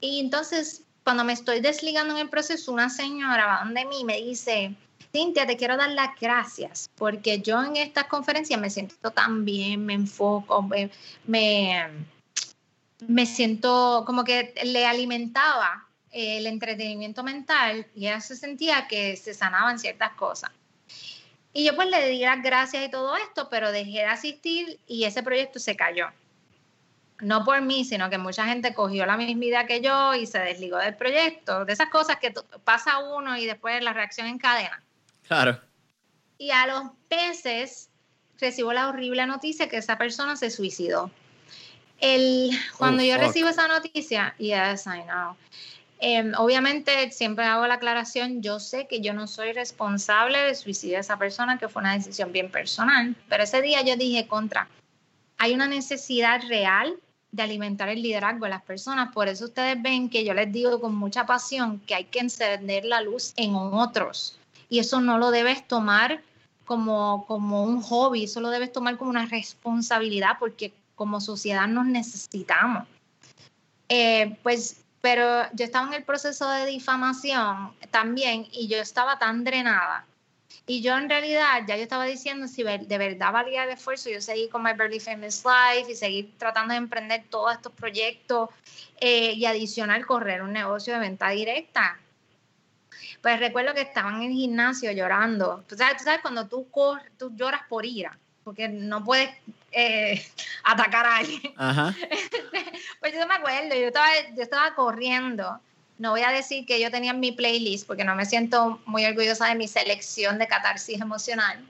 Y 0.00 0.20
entonces, 0.20 0.84
cuando 1.04 1.24
me 1.24 1.34
estoy 1.34 1.60
desligando 1.60 2.14
en 2.14 2.20
el 2.20 2.30
proceso, 2.30 2.72
una 2.72 2.88
señora 2.88 3.46
va 3.46 3.64
donde 3.64 3.84
mí 3.84 4.04
me 4.04 4.16
dice, 4.16 4.74
Cintia, 5.12 5.46
te 5.46 5.56
quiero 5.56 5.76
dar 5.76 5.90
las 5.90 6.18
gracias 6.20 6.88
porque 6.96 7.40
yo 7.40 7.62
en 7.62 7.76
estas 7.76 8.04
conferencias 8.04 8.60
me 8.60 8.70
siento 8.70 9.10
tan 9.10 9.44
bien, 9.44 9.84
me 9.84 9.94
enfoco, 9.94 10.62
me, 10.62 10.90
me, 11.26 13.26
siento 13.26 14.04
como 14.06 14.24
que 14.24 14.54
le 14.64 14.86
alimentaba 14.86 15.86
el 16.10 16.46
entretenimiento 16.46 17.22
mental 17.22 17.86
y 17.94 18.06
ella 18.06 18.20
se 18.20 18.36
sentía 18.36 18.86
que 18.88 19.16
se 19.16 19.34
sanaban 19.34 19.78
ciertas 19.78 20.12
cosas. 20.12 20.50
Y 21.52 21.64
yo 21.64 21.74
pues 21.74 21.88
le 21.88 22.08
di 22.08 22.20
las 22.20 22.42
gracias 22.42 22.84
y 22.86 22.90
todo 22.90 23.16
esto, 23.16 23.48
pero 23.50 23.72
dejé 23.72 23.98
de 23.98 24.06
asistir 24.06 24.80
y 24.86 25.04
ese 25.04 25.22
proyecto 25.22 25.58
se 25.58 25.76
cayó. 25.76 26.06
No 27.20 27.44
por 27.44 27.60
mí, 27.60 27.84
sino 27.84 28.08
que 28.08 28.18
mucha 28.18 28.46
gente 28.46 28.72
cogió 28.72 29.04
la 29.04 29.16
misma 29.16 29.44
idea 29.44 29.66
que 29.66 29.80
yo 29.80 30.14
y 30.14 30.26
se 30.26 30.38
desligó 30.38 30.78
del 30.78 30.96
proyecto. 30.96 31.64
De 31.64 31.72
esas 31.72 31.90
cosas 31.90 32.16
que 32.16 32.32
pasa 32.64 32.98
uno 32.98 33.36
y 33.36 33.46
después 33.46 33.82
la 33.82 33.92
reacción 33.92 34.26
en 34.26 34.38
cadena. 34.38 34.82
Claro. 35.26 35.60
Y 36.38 36.50
a 36.50 36.66
los 36.66 36.84
meses 37.10 37.90
recibo 38.38 38.72
la 38.72 38.88
horrible 38.88 39.26
noticia 39.26 39.68
que 39.68 39.76
esa 39.76 39.98
persona 39.98 40.36
se 40.36 40.50
suicidó. 40.50 41.10
El, 41.98 42.50
cuando 42.78 43.02
oh, 43.02 43.06
yo 43.06 43.18
recibo 43.18 43.50
esa 43.50 43.68
noticia, 43.68 44.34
yes, 44.38 44.86
I 44.86 45.02
know. 45.02 45.36
Em, 46.02 46.32
obviamente 46.38 47.10
siempre 47.10 47.44
hago 47.44 47.66
la 47.66 47.74
aclaración, 47.74 48.40
yo 48.40 48.58
sé 48.58 48.86
que 48.86 49.02
yo 49.02 49.12
no 49.12 49.26
soy 49.26 49.52
responsable 49.52 50.38
del 50.38 50.56
suicidio 50.56 50.94
de 50.94 51.02
esa 51.02 51.18
persona, 51.18 51.58
que 51.58 51.68
fue 51.68 51.82
una 51.82 51.92
decisión 51.92 52.32
bien 52.32 52.50
personal, 52.50 53.14
pero 53.28 53.42
ese 53.42 53.60
día 53.60 53.82
yo 53.82 53.96
dije 53.96 54.26
contra, 54.26 54.66
hay 55.36 55.52
una 55.52 55.68
necesidad 55.68 56.40
real 56.48 56.96
de 57.32 57.42
alimentar 57.42 57.90
el 57.90 58.00
liderazgo 58.00 58.46
de 58.46 58.50
las 58.50 58.62
personas, 58.62 59.12
por 59.12 59.28
eso 59.28 59.44
ustedes 59.44 59.80
ven 59.82 60.08
que 60.08 60.24
yo 60.24 60.32
les 60.32 60.50
digo 60.50 60.80
con 60.80 60.94
mucha 60.94 61.26
pasión 61.26 61.80
que 61.80 61.94
hay 61.94 62.04
que 62.04 62.20
encender 62.20 62.86
la 62.86 63.02
luz 63.02 63.34
en 63.36 63.54
otros 63.54 64.38
y 64.70 64.78
eso 64.78 65.02
no 65.02 65.18
lo 65.18 65.30
debes 65.30 65.68
tomar 65.68 66.22
como, 66.64 67.26
como 67.26 67.64
un 67.64 67.82
hobby, 67.82 68.24
eso 68.24 68.40
lo 68.40 68.48
debes 68.48 68.72
tomar 68.72 68.96
como 68.96 69.10
una 69.10 69.26
responsabilidad 69.26 70.36
porque 70.40 70.72
como 70.94 71.20
sociedad 71.20 71.66
nos 71.68 71.84
necesitamos. 71.84 72.84
Eh, 73.88 74.38
pues, 74.42 74.79
pero 75.00 75.44
yo 75.52 75.64
estaba 75.64 75.86
en 75.88 75.94
el 75.94 76.04
proceso 76.04 76.48
de 76.50 76.66
difamación 76.66 77.74
también 77.90 78.46
y 78.52 78.68
yo 78.68 78.78
estaba 78.78 79.18
tan 79.18 79.44
drenada. 79.44 80.06
Y 80.66 80.82
yo 80.82 80.96
en 80.96 81.08
realidad 81.08 81.62
ya 81.66 81.76
yo 81.76 81.82
estaba 81.82 82.04
diciendo 82.04 82.46
si 82.46 82.62
de 82.62 82.98
verdad 82.98 83.32
valía 83.32 83.64
el 83.64 83.70
esfuerzo, 83.70 84.10
yo 84.10 84.20
seguí 84.20 84.48
con 84.48 84.62
My 84.62 84.72
Barely 84.74 85.00
Famous 85.00 85.44
Life 85.44 85.90
y 85.90 85.96
seguir 85.96 86.32
tratando 86.38 86.72
de 86.72 86.78
emprender 86.78 87.24
todos 87.30 87.54
estos 87.54 87.72
proyectos 87.72 88.50
eh, 89.00 89.32
y 89.32 89.46
adicional 89.46 90.06
correr 90.06 90.42
un 90.42 90.52
negocio 90.52 90.94
de 90.94 91.00
venta 91.00 91.30
directa 91.30 91.98
pues 93.22 93.38
recuerdo 93.38 93.74
que 93.74 93.82
estaban 93.82 94.16
en 94.16 94.30
el 94.30 94.32
gimnasio 94.32 94.92
llorando. 94.92 95.64
Tú 95.68 95.76
sabes, 95.76 95.98
tú 95.98 96.04
sabes 96.04 96.20
cuando 96.22 96.48
tú, 96.48 96.70
corres, 96.70 97.10
tú 97.18 97.30
lloras 97.34 97.62
por 97.68 97.84
ira, 97.84 98.18
porque 98.44 98.68
no 98.68 99.04
puedes 99.04 99.30
eh, 99.72 100.24
atacar 100.64 101.06
a 101.06 101.16
alguien. 101.18 101.52
Ajá. 101.56 101.94
pues 103.00 103.12
yo 103.14 103.26
me 103.26 103.34
acuerdo, 103.34 103.74
yo 103.74 103.88
estaba, 103.88 104.08
yo 104.36 104.42
estaba 104.42 104.74
corriendo. 104.74 105.60
No 105.98 106.12
voy 106.12 106.22
a 106.22 106.30
decir 106.30 106.64
que 106.64 106.80
yo 106.80 106.90
tenía 106.90 107.12
mi 107.12 107.32
playlist 107.32 107.86
porque 107.86 108.04
no 108.04 108.14
me 108.14 108.24
siento 108.24 108.80
muy 108.86 109.04
orgullosa 109.04 109.48
de 109.48 109.54
mi 109.54 109.68
selección 109.68 110.38
de 110.38 110.48
catarsis 110.48 111.00
emocional. 111.00 111.62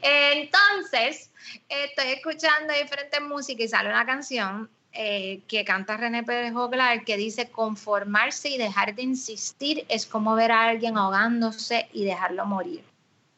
Entonces, 0.00 1.30
estoy 1.68 2.12
escuchando 2.12 2.72
diferentes 2.72 3.20
músicas 3.20 3.66
y 3.66 3.68
sale 3.68 3.88
una 3.88 4.06
canción 4.06 4.70
eh, 4.92 5.40
que 5.48 5.64
canta 5.64 5.96
René 5.96 6.22
Pérez 6.22 6.52
Joglar, 6.52 7.04
que 7.04 7.16
dice, 7.16 7.50
conformarse 7.50 8.50
y 8.50 8.58
dejar 8.58 8.94
de 8.94 9.02
insistir 9.02 9.84
es 9.88 10.06
como 10.06 10.36
ver 10.36 10.52
a 10.52 10.66
alguien 10.66 10.96
ahogándose 10.96 11.88
y 11.92 12.04
dejarlo 12.04 12.46
morir. 12.46 12.84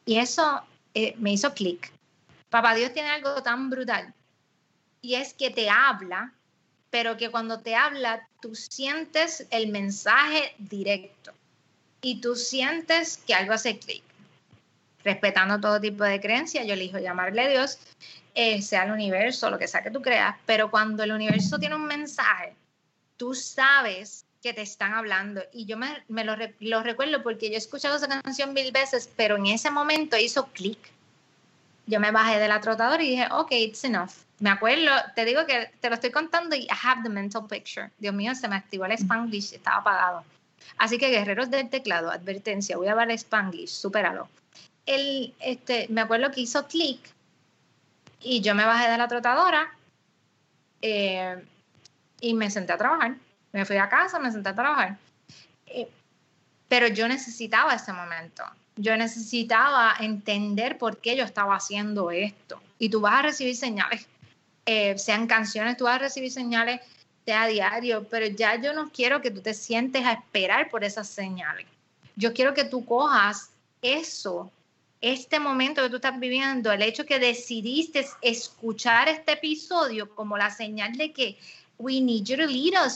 Y 0.05 0.19
eso 0.19 0.61
eh, 0.93 1.15
me 1.17 1.33
hizo 1.33 1.55
clic. 1.55 1.91
Papá 2.49 2.75
Dios 2.75 2.93
tiene 2.93 3.09
algo 3.09 3.41
tan 3.43 3.69
brutal. 3.69 4.13
Y 5.01 5.15
es 5.15 5.33
que 5.33 5.49
te 5.49 5.69
habla, 5.69 6.33
pero 6.89 7.17
que 7.17 7.29
cuando 7.29 7.59
te 7.59 7.75
habla, 7.75 8.27
tú 8.41 8.55
sientes 8.55 9.45
el 9.51 9.67
mensaje 9.67 10.55
directo. 10.57 11.33
Y 12.01 12.21
tú 12.21 12.35
sientes 12.35 13.17
que 13.17 13.33
algo 13.33 13.53
hace 13.53 13.77
clic. 13.79 14.03
Respetando 15.03 15.59
todo 15.59 15.79
tipo 15.79 16.03
de 16.03 16.19
creencias, 16.19 16.65
yo 16.65 16.73
elijo 16.73 16.99
llamarle 16.99 17.43
a 17.43 17.47
Dios 17.47 17.79
eh, 18.39 18.61
sea 18.61 18.83
el 18.83 18.91
universo, 18.91 19.49
lo 19.49 19.57
que 19.57 19.67
sea 19.67 19.81
que 19.81 19.89
tú 19.89 19.99
creas, 19.99 20.35
pero 20.45 20.69
cuando 20.69 21.01
el 21.01 21.11
universo 21.11 21.57
tiene 21.57 21.73
un 21.73 21.87
mensaje, 21.87 22.53
tú 23.17 23.33
sabes 23.33 24.27
que 24.43 24.53
te 24.53 24.61
están 24.61 24.93
hablando. 24.93 25.41
Y 25.51 25.65
yo 25.65 25.75
me, 25.75 26.23
lo, 26.23 26.35
lo, 26.59 26.83
recuerdo 26.83 27.23
porque 27.23 27.47
yo 27.47 27.55
he 27.55 27.57
escuchado 27.57 27.95
esa 27.95 28.07
canción 28.07 28.53
mil 28.53 28.71
veces, 28.71 29.09
pero 29.17 29.37
en 29.37 29.47
ese 29.47 29.71
momento 29.71 30.17
hizo 30.17 30.45
clic. 30.53 30.77
Yo 31.87 31.99
me 31.99 32.11
bajé 32.11 32.37
de 32.39 32.47
la 32.47 32.59
trotadora 32.61 33.01
y 33.01 33.11
dije, 33.11 33.27
ok, 33.31 33.51
it's 33.53 33.83
enough. 33.85 34.11
Me 34.39 34.49
acuerdo, 34.49 34.91
te 35.15 35.25
digo 35.25 35.45
que 35.45 35.71
te 35.79 35.89
lo 35.89 35.95
estoy 35.95 36.11
contando 36.11 36.55
y 36.55 36.63
I 36.63 36.69
have 36.83 37.01
the 37.01 37.09
mental 37.09 37.47
picture. 37.47 37.89
Dios 37.97 38.13
mío, 38.13 38.35
se 38.35 38.47
me 38.47 38.55
activó 38.55 38.85
el 38.85 38.91
Spanglish, 38.91 39.53
estaba 39.53 39.77
apagado. 39.77 40.23
Así 40.77 40.97
que 40.97 41.09
guerreros 41.09 41.49
del 41.49 41.69
teclado, 41.69 42.11
advertencia, 42.11 42.77
voy 42.77 42.87
a 42.87 42.91
hablar 42.91 43.09
Spanglish, 43.11 43.69
supéralo. 43.69 44.27
El, 44.85 45.33
este, 45.39 45.87
me 45.89 46.01
acuerdo 46.01 46.29
que 46.31 46.41
hizo 46.41 46.67
clic 46.67 46.99
y 48.21 48.41
yo 48.41 48.53
me 48.53 48.65
bajé 48.65 48.89
de 48.89 48.97
la 48.97 49.07
trotadora 49.07 49.71
eh, 50.81 51.43
y 52.19 52.33
me 52.33 52.51
senté 52.51 52.73
a 52.73 52.77
trabajar. 52.77 53.15
Me 53.53 53.65
fui 53.65 53.77
a 53.77 53.89
casa, 53.89 54.19
me 54.19 54.31
senté 54.31 54.49
a 54.49 54.55
trabajar. 54.55 54.97
Eh, 55.65 55.89
pero 56.67 56.87
yo 56.87 57.07
necesitaba 57.07 57.73
ese 57.73 57.93
momento. 57.93 58.43
Yo 58.77 58.95
necesitaba 58.95 59.95
entender 59.99 60.77
por 60.77 60.97
qué 60.97 61.15
yo 61.15 61.23
estaba 61.23 61.55
haciendo 61.55 62.11
esto. 62.11 62.61
Y 62.79 62.89
tú 62.89 63.01
vas 63.01 63.15
a 63.15 63.21
recibir 63.23 63.55
señales, 63.55 64.07
eh, 64.65 64.97
sean 64.97 65.27
canciones, 65.27 65.77
tú 65.77 65.85
vas 65.85 65.95
a 65.95 65.99
recibir 65.99 66.31
señales, 66.31 66.81
sea 67.25 67.47
diario, 67.47 68.07
pero 68.09 68.27
ya 68.27 68.55
yo 68.61 68.73
no 68.73 68.89
quiero 68.89 69.21
que 69.21 69.31
tú 69.31 69.41
te 69.41 69.53
sientes 69.53 70.05
a 70.05 70.13
esperar 70.13 70.69
por 70.69 70.83
esas 70.83 71.09
señales. 71.09 71.65
Yo 72.15 72.33
quiero 72.33 72.53
que 72.53 72.63
tú 72.63 72.85
cojas 72.85 73.49
eso 73.81 74.51
este 75.01 75.39
momento 75.39 75.83
que 75.83 75.89
tú 75.89 75.97
estás 75.97 76.19
viviendo, 76.19 76.71
el 76.71 76.81
hecho 76.81 77.05
que 77.05 77.19
decidiste 77.19 78.07
escuchar 78.21 79.07
este 79.09 79.33
episodio 79.33 80.09
como 80.15 80.37
la 80.37 80.49
señal 80.49 80.93
de 80.93 81.11
que 81.11 81.37
we 81.77 82.01
need 82.01 82.23
you 82.23 82.35
to. 82.35 82.47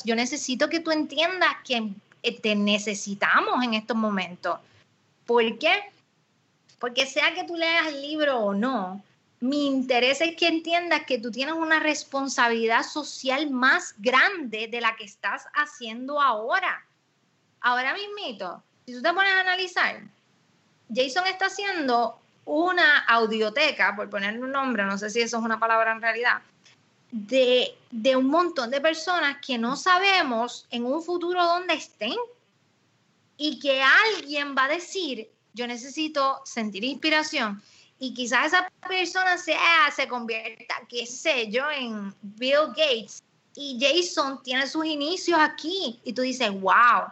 Yo 0.06 0.16
necesito 0.16 0.68
que 0.68 0.80
tú 0.80 0.92
entiendas 0.92 1.52
que 1.64 1.90
eh, 2.24 2.40
te 2.40 2.56
necesitamos 2.56 3.64
en 3.64 3.76
estos 3.76 3.96
momentos. 3.96 4.58
¿Por 5.32 5.58
qué? 5.60 5.94
Porque 6.78 7.06
sea 7.06 7.34
que 7.34 7.46
tú 7.46 7.56
leas 7.56 7.88
el 7.88 8.02
libro 8.02 8.38
o 8.38 8.54
no, 8.54 9.02
mi 9.40 9.66
interés 9.66 10.20
es 10.20 10.36
que 10.36 10.50
entiendas 10.50 11.06
que 11.06 11.20
tú 11.20 11.32
tienes 11.32 11.56
una 11.56 11.80
responsabilidad 11.80 12.84
social 12.84 13.50
más 13.50 13.96
grande 13.98 14.68
de 14.68 14.82
la 14.82 14.94
que 14.98 15.06
estás 15.06 15.46
haciendo 15.54 16.20
ahora. 16.20 16.86
Ahora 17.62 17.94
mismito, 17.94 18.62
si 18.86 18.94
tú 18.94 19.02
te 19.02 19.14
pones 19.14 19.32
a 19.32 19.40
analizar, 19.40 20.02
Jason 20.94 21.26
está 21.28 21.46
haciendo 21.46 22.20
una 22.44 23.00
audioteca, 23.06 23.96
por 23.96 24.10
ponerle 24.10 24.42
un 24.42 24.52
nombre, 24.52 24.84
no 24.84 24.98
sé 24.98 25.10
si 25.10 25.22
eso 25.22 25.38
es 25.38 25.44
una 25.44 25.62
palabra 25.62 25.94
en 25.94 26.02
realidad, 26.02 26.42
de, 27.12 27.78
de 27.90 28.18
un 28.18 28.28
montón 28.28 28.70
de 28.70 28.82
personas 28.82 29.38
que 29.46 29.58
no 29.58 29.78
sabemos 29.78 30.68
en 30.72 30.86
un 30.86 31.02
futuro 31.02 31.42
dónde 31.46 31.76
estén 31.76 32.18
y 33.44 33.58
que 33.58 33.82
alguien 33.82 34.56
va 34.56 34.66
a 34.66 34.68
decir, 34.68 35.28
yo 35.54 35.66
necesito 35.66 36.42
sentir 36.46 36.84
inspiración 36.84 37.60
y 37.98 38.14
quizás 38.14 38.54
esa 38.54 38.72
persona 38.88 39.36
se 39.36 40.08
convierta, 40.08 40.76
qué 40.88 41.08
sé 41.08 41.50
yo, 41.50 41.64
en 41.72 42.14
Bill 42.22 42.68
Gates 42.68 43.24
y 43.56 43.80
Jason 43.82 44.44
tiene 44.44 44.68
sus 44.68 44.86
inicios 44.86 45.40
aquí 45.42 46.00
y 46.04 46.14
tú 46.14 46.22
dices, 46.22 46.52
wow, 46.52 47.06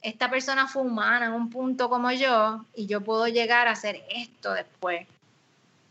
esta 0.00 0.30
persona 0.30 0.68
fue 0.68 0.82
humana 0.82 1.26
en 1.26 1.32
un 1.32 1.50
punto 1.50 1.88
como 1.88 2.12
yo 2.12 2.64
y 2.76 2.86
yo 2.86 3.00
puedo 3.00 3.26
llegar 3.26 3.66
a 3.66 3.72
hacer 3.72 4.04
esto 4.10 4.52
después. 4.52 5.08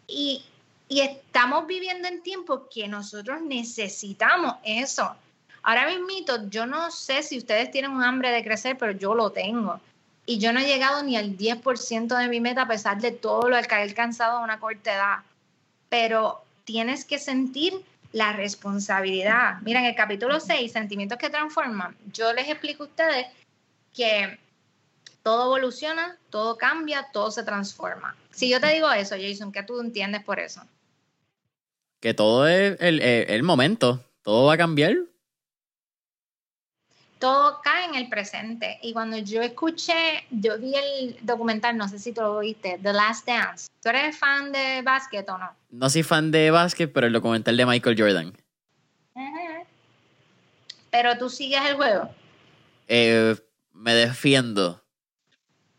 Y, 0.08 0.46
y 0.88 1.02
estamos 1.02 1.68
viviendo 1.68 2.08
en 2.08 2.24
tiempos 2.24 2.62
que 2.74 2.88
nosotros 2.88 3.42
necesitamos 3.42 4.56
eso. 4.64 5.14
Ahora 5.64 5.88
mismo, 5.88 6.07
yo 6.49 6.65
no 6.65 6.91
sé 6.91 7.23
si 7.23 7.38
ustedes 7.38 7.72
tienen 7.72 7.91
un 7.91 8.03
hambre 8.03 8.31
de 8.31 8.44
crecer, 8.44 8.77
pero 8.77 8.91
yo 8.91 9.15
lo 9.15 9.31
tengo 9.31 9.80
y 10.26 10.38
yo 10.38 10.53
no 10.53 10.60
he 10.60 10.65
llegado 10.65 11.03
ni 11.03 11.15
al 11.18 11.38
10% 11.38 12.18
de 12.18 12.27
mi 12.27 12.40
meta 12.41 12.64
a 12.64 12.68
pesar 12.68 12.99
de 13.02 13.11
todo 13.11 13.49
lo 13.49 13.61
que 13.61 13.76
he 13.76 13.81
alcanzado 13.81 14.38
a 14.38 14.44
una 14.44 14.60
corta 14.60 14.94
edad. 14.94 15.18
Pero 15.90 16.44
tienes 16.65 17.06
que 17.06 17.18
sentir 17.18 17.73
la 18.11 18.34
responsabilidad. 18.34 19.57
Mira, 19.61 19.80
en 19.80 19.85
el 19.85 19.95
capítulo 19.95 20.40
6, 20.40 20.72
Sentimientos 20.72 21.18
que 21.18 21.30
transforman, 21.30 21.95
yo 22.11 22.31
les 22.34 22.49
explico 22.49 22.84
a 22.84 22.88
ustedes 22.88 23.27
que 23.94 24.38
todo 25.23 25.45
evoluciona, 25.45 26.18
todo 26.30 26.57
cambia, 26.57 27.07
todo 27.14 27.31
se 27.31 27.44
transforma. 27.44 28.15
Si 28.31 28.49
yo 28.49 28.60
te 28.60 28.68
digo 28.68 28.91
eso, 28.91 29.15
Jason, 29.19 29.52
¿qué 29.52 29.64
tú 29.64 29.80
entiendes 29.80 30.23
por 30.23 30.40
eso? 30.40 30.61
Que 32.02 32.14
todo 32.14 32.48
es 32.48 32.77
el 32.80 33.44
momento, 33.44 34.03
todo 34.23 34.48
va 34.48 34.56
a 34.56 34.57
cambiar 34.57 34.98
todo 37.24 37.62
cae 37.62 37.86
en 37.86 37.95
el 37.95 38.10
presente. 38.10 38.80
Y 38.82 38.91
cuando 38.91 39.18
yo 39.18 39.41
escuché, 39.41 40.26
yo 40.30 40.60
vi 40.60 40.76
el 40.76 41.18
documental, 41.22 41.78
no 41.78 41.88
sé 41.88 41.98
si 41.98 42.12
tú 42.12 42.20
lo 42.20 42.40
viste, 42.40 42.78
The 42.84 42.91
Last 42.91 43.26
Dance. 43.26 43.70
¿Tú 43.82 43.88
eres 43.88 44.18
fan 44.18 44.52
de 44.52 44.82
básquet 44.82 45.30
o 45.30 45.38
no? 45.38 45.56
No 45.70 45.90
soy 45.90 46.04
fan 46.04 46.32
de 46.32 46.52
básquet, 46.52 46.91
pero 46.91 47.08
el 47.08 47.14
documental 47.14 47.56
de 47.56 47.66
Michael 47.66 47.95
Jordan. 47.98 48.34
Pero 50.91 51.18
tú 51.18 51.30
sigues 51.30 51.62
el 51.66 51.78
juego. 51.78 52.10
Eh, 52.90 53.38
me 53.72 53.94
defiendo. 53.94 54.84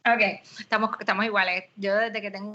Ok, 0.07 0.41
estamos, 0.59 0.93
estamos 0.99 1.27
iguales. 1.27 1.65
Yo 1.77 1.95
desde 1.95 2.23
que 2.23 2.31
tengo 2.31 2.55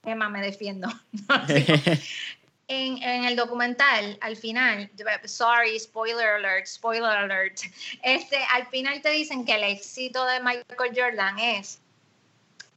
tema 0.00 0.28
me 0.28 0.42
defiendo. 0.42 0.88
en, 2.68 3.24
el 3.24 3.36
documental, 3.36 4.18
al 4.20 4.36
final, 4.36 4.90
sorry, 5.24 5.78
spoiler 5.78 6.26
alert, 6.36 6.66
spoiler 6.66 7.10
alert, 7.10 7.60
este, 8.02 8.38
al 8.50 8.66
final 8.68 9.00
te 9.02 9.10
dicen 9.10 9.44
que 9.44 9.54
el 9.54 9.64
éxito 9.64 10.24
de 10.26 10.40
Michael 10.40 10.92
Jordan 10.94 11.38
es 11.38 11.80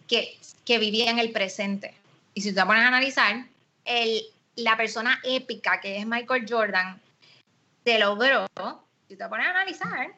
que, 0.07 0.37
que 0.65 0.77
vivía 0.79 1.09
en 1.09 1.19
el 1.19 1.31
presente. 1.31 1.93
Y 2.33 2.41
si 2.41 2.53
te 2.53 2.65
pones 2.65 2.83
a 2.83 2.87
analizar, 2.87 3.45
el, 3.85 4.21
la 4.55 4.75
persona 4.77 5.19
épica 5.23 5.79
que 5.79 5.97
es 5.97 6.05
Michael 6.05 6.45
Jordan 6.49 7.01
se 7.83 7.99
logró, 7.99 8.47
si 9.07 9.15
te 9.15 9.27
pones 9.27 9.47
a 9.47 9.51
analizar, 9.51 10.13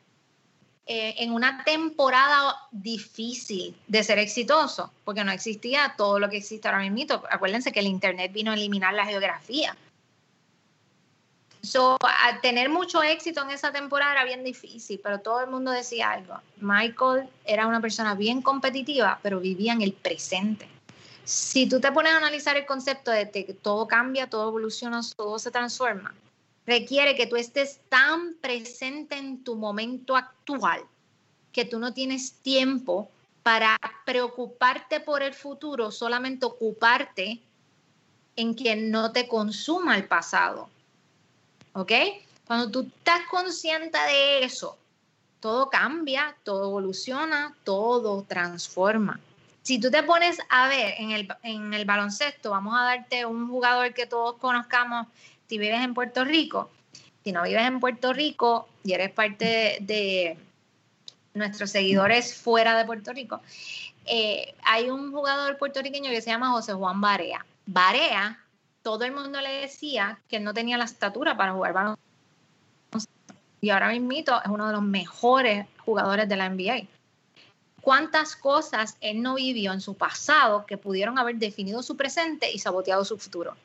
eh, 0.90 1.16
en 1.18 1.34
una 1.34 1.66
temporada 1.66 2.56
difícil 2.72 3.76
de 3.88 4.04
ser 4.04 4.20
exitoso, 4.20 4.92
porque 5.04 5.24
no 5.26 5.32
existía 5.32 5.96
todo 5.98 6.18
lo 6.18 6.30
que 6.30 6.38
existe 6.38 6.68
ahora 6.68 6.90
mismo. 6.90 7.22
Acuérdense 7.30 7.74
que 7.74 7.82
el 7.82 7.88
Internet 7.88 8.32
vino 8.32 8.52
a 8.52 8.54
eliminar 8.54 8.94
la 8.94 9.06
geografía. 9.06 9.76
So, 11.62 11.98
a 12.02 12.40
tener 12.42 12.70
mucho 12.70 13.04
éxito 13.04 13.42
en 13.42 13.50
esa 13.50 13.74
temporada 13.74 14.14
era 14.14 14.24
bien 14.24 14.46
difícil, 14.46 15.02
pero 15.04 15.20
todo 15.20 15.42
el 15.42 15.50
mundo 15.50 15.72
decía 15.72 16.12
algo. 16.12 16.40
Michael 16.62 17.28
era 17.44 17.68
una 17.68 17.82
persona 17.82 18.16
bien 18.16 18.42
competitiva, 18.42 19.20
pero 19.22 19.42
vivía 19.42 19.74
en 19.74 19.82
el 19.82 19.92
presente. 19.92 20.70
Si 21.26 21.68
tú 21.68 21.82
te 21.82 21.92
pones 21.92 22.14
a 22.14 22.18
analizar 22.18 22.56
el 22.56 22.66
concepto 22.66 23.12
de 23.12 23.30
que 23.30 23.54
todo 23.54 23.86
cambia, 23.90 24.30
todo 24.30 24.48
evoluciona, 24.48 25.02
todo 25.18 25.38
se 25.38 25.52
transforma, 25.52 26.14
requiere 26.68 27.16
que 27.16 27.26
tú 27.26 27.38
estés 27.38 27.80
tan 27.90 28.36
presente 28.36 29.18
en 29.18 29.44
tu 29.44 29.56
momento 29.56 30.16
actual 30.16 30.84
que 31.54 31.66
tú 31.66 31.80
no 31.80 31.94
tienes 31.94 32.34
tiempo 32.34 33.10
para 33.42 33.80
preocuparte 34.06 35.00
por 35.00 35.24
el 35.24 35.34
futuro, 35.34 35.90
solamente 35.90 36.46
ocuparte 36.46 37.42
en 38.36 38.54
que 38.54 38.76
no 38.76 39.12
te 39.12 39.28
consuma 39.28 39.96
el 39.96 40.06
pasado. 40.06 40.70
¿Ok? 41.74 41.92
Cuando 42.46 42.70
tú 42.70 42.82
estás 42.82 43.22
consciente 43.30 43.98
de 43.98 44.44
eso, 44.44 44.78
todo 45.40 45.70
cambia, 45.70 46.36
todo 46.44 46.66
evoluciona, 46.66 47.56
todo 47.64 48.24
transforma. 48.28 49.20
Si 49.64 49.80
tú 49.80 49.90
te 49.90 50.04
pones 50.04 50.38
a 50.50 50.68
ver 50.68 50.96
en 50.98 51.12
el, 51.12 51.28
en 51.44 51.74
el 51.74 51.86
baloncesto, 51.86 52.52
vamos 52.52 52.76
a 52.78 52.84
darte 52.84 53.26
un 53.26 53.50
jugador 53.50 53.94
que 53.94 54.06
todos 54.06 54.38
conozcamos 54.38 55.08
si 55.48 55.58
vives 55.58 55.82
en 55.82 55.94
Puerto 55.94 56.24
Rico, 56.24 56.70
si 57.24 57.32
no 57.32 57.44
vives 57.44 57.66
en 57.66 57.80
Puerto 57.80 58.14
Rico 58.14 58.68
y 58.84 58.94
eres 58.94 59.12
parte 59.12 59.78
de, 59.82 60.38
nuestros 61.34 61.72
seguidores 61.72 62.36
fuera 62.36 62.78
de 62.78 62.86
Puerto 62.86 63.14
Rico, 63.14 63.42
eh, 64.06 64.56
hay 64.64 64.90
un 64.90 65.12
jugador 65.12 65.58
puertorriqueño 65.58 66.10
que 66.10 66.22
se 66.22 66.32
llama 66.32 66.52
José 66.52 66.74
Juan 66.74 67.00
Barea. 67.00 67.46
Barea, 67.66 68.40
todo 68.82 69.04
el 69.04 69.12
mundo 69.12 69.40
le 69.42 69.62
decía 69.62 70.20
que 70.28 70.40
no 70.40 70.54
tenía 70.54 70.78
la 70.78 70.86
estatura 70.86 71.38
para 71.38 71.54
jugar 71.54 71.74
baloncesto. 71.74 72.04
Y 73.60 73.70
ahora 73.70 73.90
mismo 73.90 74.12
es 74.12 74.50
uno 74.50 74.68
de 74.68 74.74
los 74.74 74.82
mejores 74.82 75.66
jugadores 75.86 76.30
de 76.30 76.36
la 76.36 76.50
NBA. 76.50 76.88
¿Cuántas 77.82 78.36
cosas 78.36 78.98
él 79.02 79.22
no 79.22 79.36
vivió 79.36 79.72
en 79.74 79.82
su 79.82 79.96
pasado 79.96 80.66
que 80.66 80.78
pudieron 80.78 81.18
haber 81.18 81.36
definido 81.36 81.82
su 81.84 81.96
presente 81.98 82.52
y 82.52 82.60
saboteado 82.60 83.04
su 83.06 83.18
futuro? 83.18 83.56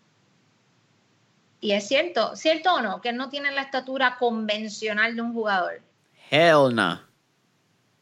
Y 1.62 1.70
es 1.70 1.86
cierto, 1.86 2.34
¿cierto 2.34 2.74
o 2.74 2.82
no? 2.82 3.00
Que 3.00 3.12
no 3.12 3.28
tiene 3.28 3.52
la 3.52 3.62
estatura 3.62 4.18
convencional 4.18 5.14
de 5.14 5.22
un 5.22 5.32
jugador. 5.32 5.80
Hell 6.28 6.74
no. 6.74 7.00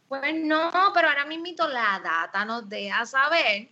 Pues 0.08 0.34
no, 0.34 0.70
pero 0.94 1.08
ahora 1.08 1.26
mismo 1.26 1.68
la 1.68 2.00
data 2.02 2.46
nos 2.46 2.66
deja 2.70 3.04
saber 3.04 3.68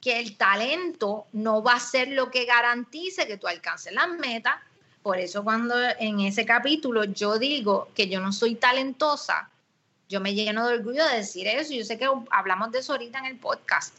que 0.00 0.18
el 0.18 0.36
talento 0.36 1.28
no 1.32 1.62
va 1.62 1.74
a 1.74 1.80
ser 1.80 2.08
lo 2.08 2.28
que 2.28 2.44
garantice 2.44 3.28
que 3.28 3.38
tú 3.38 3.46
alcances 3.46 3.92
las 3.92 4.08
metas. 4.08 4.56
Por 5.00 5.16
eso 5.16 5.44
cuando 5.44 5.76
en 6.00 6.18
ese 6.18 6.44
capítulo 6.44 7.04
yo 7.04 7.38
digo 7.38 7.88
que 7.94 8.08
yo 8.08 8.20
no 8.20 8.32
soy 8.32 8.56
talentosa, 8.56 9.48
yo 10.08 10.20
me 10.20 10.34
lleno 10.34 10.66
de 10.66 10.74
orgullo 10.74 11.06
de 11.06 11.18
decir 11.18 11.46
eso. 11.46 11.72
Yo 11.72 11.84
sé 11.84 11.96
que 11.96 12.10
hablamos 12.32 12.72
de 12.72 12.80
eso 12.80 12.94
ahorita 12.94 13.20
en 13.20 13.26
el 13.26 13.38
podcast 13.38 13.94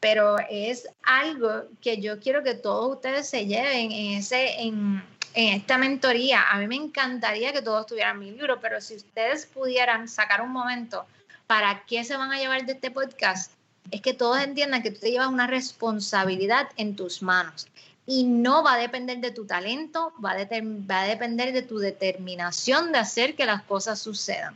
pero 0.00 0.36
es 0.50 0.88
algo 1.02 1.64
que 1.80 2.00
yo 2.00 2.20
quiero 2.20 2.42
que 2.42 2.54
todos 2.54 2.96
ustedes 2.96 3.28
se 3.28 3.46
lleven 3.46 3.90
en, 3.92 4.18
ese, 4.18 4.60
en, 4.60 5.02
esta 5.34 5.78
mentoría. 5.78 6.50
A 6.50 6.58
mí 6.58 6.66
me 6.66 6.76
encantaría 6.76 7.52
que 7.52 7.62
todos 7.62 7.86
tuvieran 7.86 8.18
mi 8.18 8.30
libro, 8.30 8.60
pero 8.60 8.80
si 8.80 8.96
ustedes 8.96 9.46
pudieran 9.46 10.08
sacar 10.08 10.40
un 10.40 10.50
momento 10.50 11.06
para 11.46 11.84
qué 11.86 12.04
se 12.04 12.16
van 12.16 12.32
a 12.32 12.38
llevar 12.38 12.64
de 12.66 12.72
este 12.72 12.90
podcast, 12.90 13.52
es 13.90 14.02
que 14.02 14.14
todos 14.14 14.40
entiendan 14.40 14.82
que 14.82 14.90
tú 14.90 15.00
te 15.00 15.10
llevas 15.10 15.28
una 15.28 15.46
responsabilidad 15.46 16.68
en 16.76 16.94
tus 16.94 17.22
manos 17.22 17.66
y 18.06 18.24
no 18.24 18.62
va 18.62 18.74
a 18.74 18.78
depender 18.78 19.18
de 19.18 19.30
tu 19.32 19.46
talento, 19.46 20.12
va 20.24 20.34
va 20.34 21.00
a 21.02 21.06
depender 21.06 21.52
de 21.52 21.62
tu 21.62 21.78
determinación 21.78 22.92
de 22.92 22.98
hacer 22.98 23.34
que 23.34 23.44
las 23.44 23.62
cosas 23.62 23.98
sucedan. 23.98 24.54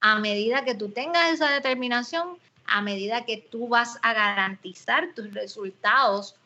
A 0.00 0.18
medida 0.18 0.64
que 0.64 0.74
tú 0.74 0.90
tengas 0.90 1.32
esa 1.32 1.50
determinación, 1.50 2.38
a 2.66 2.80
medida 2.82 3.24
que 3.24 3.38
tú 3.38 3.68
vas 3.68 3.98
a 4.02 4.12
garantizar 4.12 5.14
tus 5.14 5.32
resultados. 5.32 6.36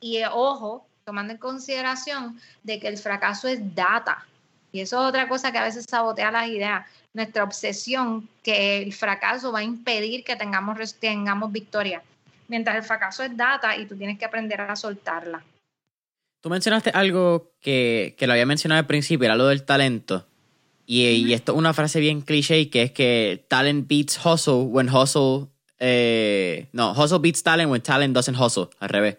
Y 0.00 0.18
eh, 0.18 0.26
ojo, 0.30 0.86
tomando 1.04 1.32
en 1.32 1.38
consideración 1.38 2.40
de 2.62 2.80
que 2.80 2.88
el 2.88 2.98
fracaso 2.98 3.48
es 3.48 3.74
data. 3.74 4.26
Y 4.72 4.80
eso 4.80 5.00
es 5.00 5.08
otra 5.08 5.28
cosa 5.28 5.52
que 5.52 5.58
a 5.58 5.64
veces 5.64 5.86
sabotea 5.88 6.30
las 6.30 6.48
ideas. 6.48 6.86
Nuestra 7.12 7.44
obsesión 7.44 8.28
que 8.42 8.82
el 8.82 8.92
fracaso 8.92 9.52
va 9.52 9.60
a 9.60 9.62
impedir 9.62 10.24
que 10.24 10.34
tengamos, 10.34 10.98
tengamos 10.98 11.52
victoria. 11.52 12.02
Mientras 12.48 12.76
el 12.76 12.82
fracaso 12.82 13.22
es 13.22 13.36
data 13.36 13.76
y 13.76 13.86
tú 13.86 13.96
tienes 13.96 14.18
que 14.18 14.24
aprender 14.24 14.60
a 14.60 14.74
soltarla. 14.74 15.42
Tú 16.40 16.50
mencionaste 16.50 16.90
algo 16.90 17.52
que, 17.60 18.14
que 18.18 18.26
lo 18.26 18.32
había 18.32 18.44
mencionado 18.44 18.80
al 18.80 18.86
principio, 18.86 19.24
era 19.24 19.36
lo 19.36 19.46
del 19.46 19.64
talento. 19.64 20.26
Y, 20.86 21.32
esto 21.32 21.52
es 21.52 21.58
una 21.58 21.72
frase 21.72 22.00
bien 22.00 22.20
cliché 22.20 22.68
que 22.68 22.82
es 22.82 22.92
que 22.92 23.46
talent 23.48 23.88
beats 23.88 24.18
hustle 24.24 24.64
when 24.64 24.88
hustle. 24.88 25.48
Eh, 25.78 26.68
no, 26.72 26.92
hustle 26.92 27.18
beats 27.18 27.42
talent 27.42 27.70
when 27.70 27.80
talent 27.80 28.14
doesn't 28.14 28.38
hustle. 28.38 28.68
Al 28.80 28.88
revés. 28.88 29.18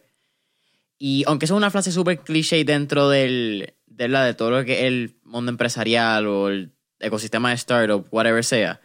Y 0.97 1.23
aunque 1.27 1.45
es 1.45 1.51
una 1.51 1.71
frase 1.71 1.91
súper 1.91 2.19
cliché 2.19 2.63
dentro 2.63 3.09
del, 3.09 3.73
de, 3.87 4.07
la, 4.07 4.23
de 4.23 4.33
todo 4.33 4.51
lo 4.51 4.65
que 4.65 4.79
es 4.79 4.83
el 4.83 5.15
mundo 5.23 5.51
empresarial 5.51 6.27
o 6.27 6.49
el 6.49 6.71
ecosistema 6.99 7.49
de 7.49 7.55
startup, 7.55 8.07
whatever 8.11 8.43
sea, 8.43 8.79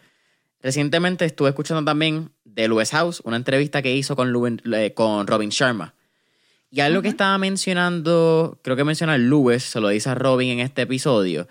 recientemente 0.60 1.24
estuve 1.24 1.50
escuchando 1.50 1.84
también 1.84 2.32
de 2.44 2.68
Lewis 2.68 2.90
House 2.90 3.22
una 3.24 3.36
entrevista 3.36 3.82
que 3.82 3.94
hizo 3.94 4.16
con, 4.16 4.60
eh, 4.72 4.92
con 4.94 5.26
Robin 5.26 5.50
Sharma. 5.50 5.94
Y 6.72 6.80
algo 6.80 7.02
que 7.02 7.08
estaba 7.08 7.36
mencionando, 7.38 8.60
creo 8.62 8.76
que 8.76 8.84
menciona 8.84 9.18
Lewis, 9.18 9.64
se 9.64 9.80
lo 9.80 9.88
dice 9.88 10.10
a 10.10 10.14
Robin 10.14 10.50
en 10.50 10.60
este 10.60 10.82
episodio, 10.82 11.48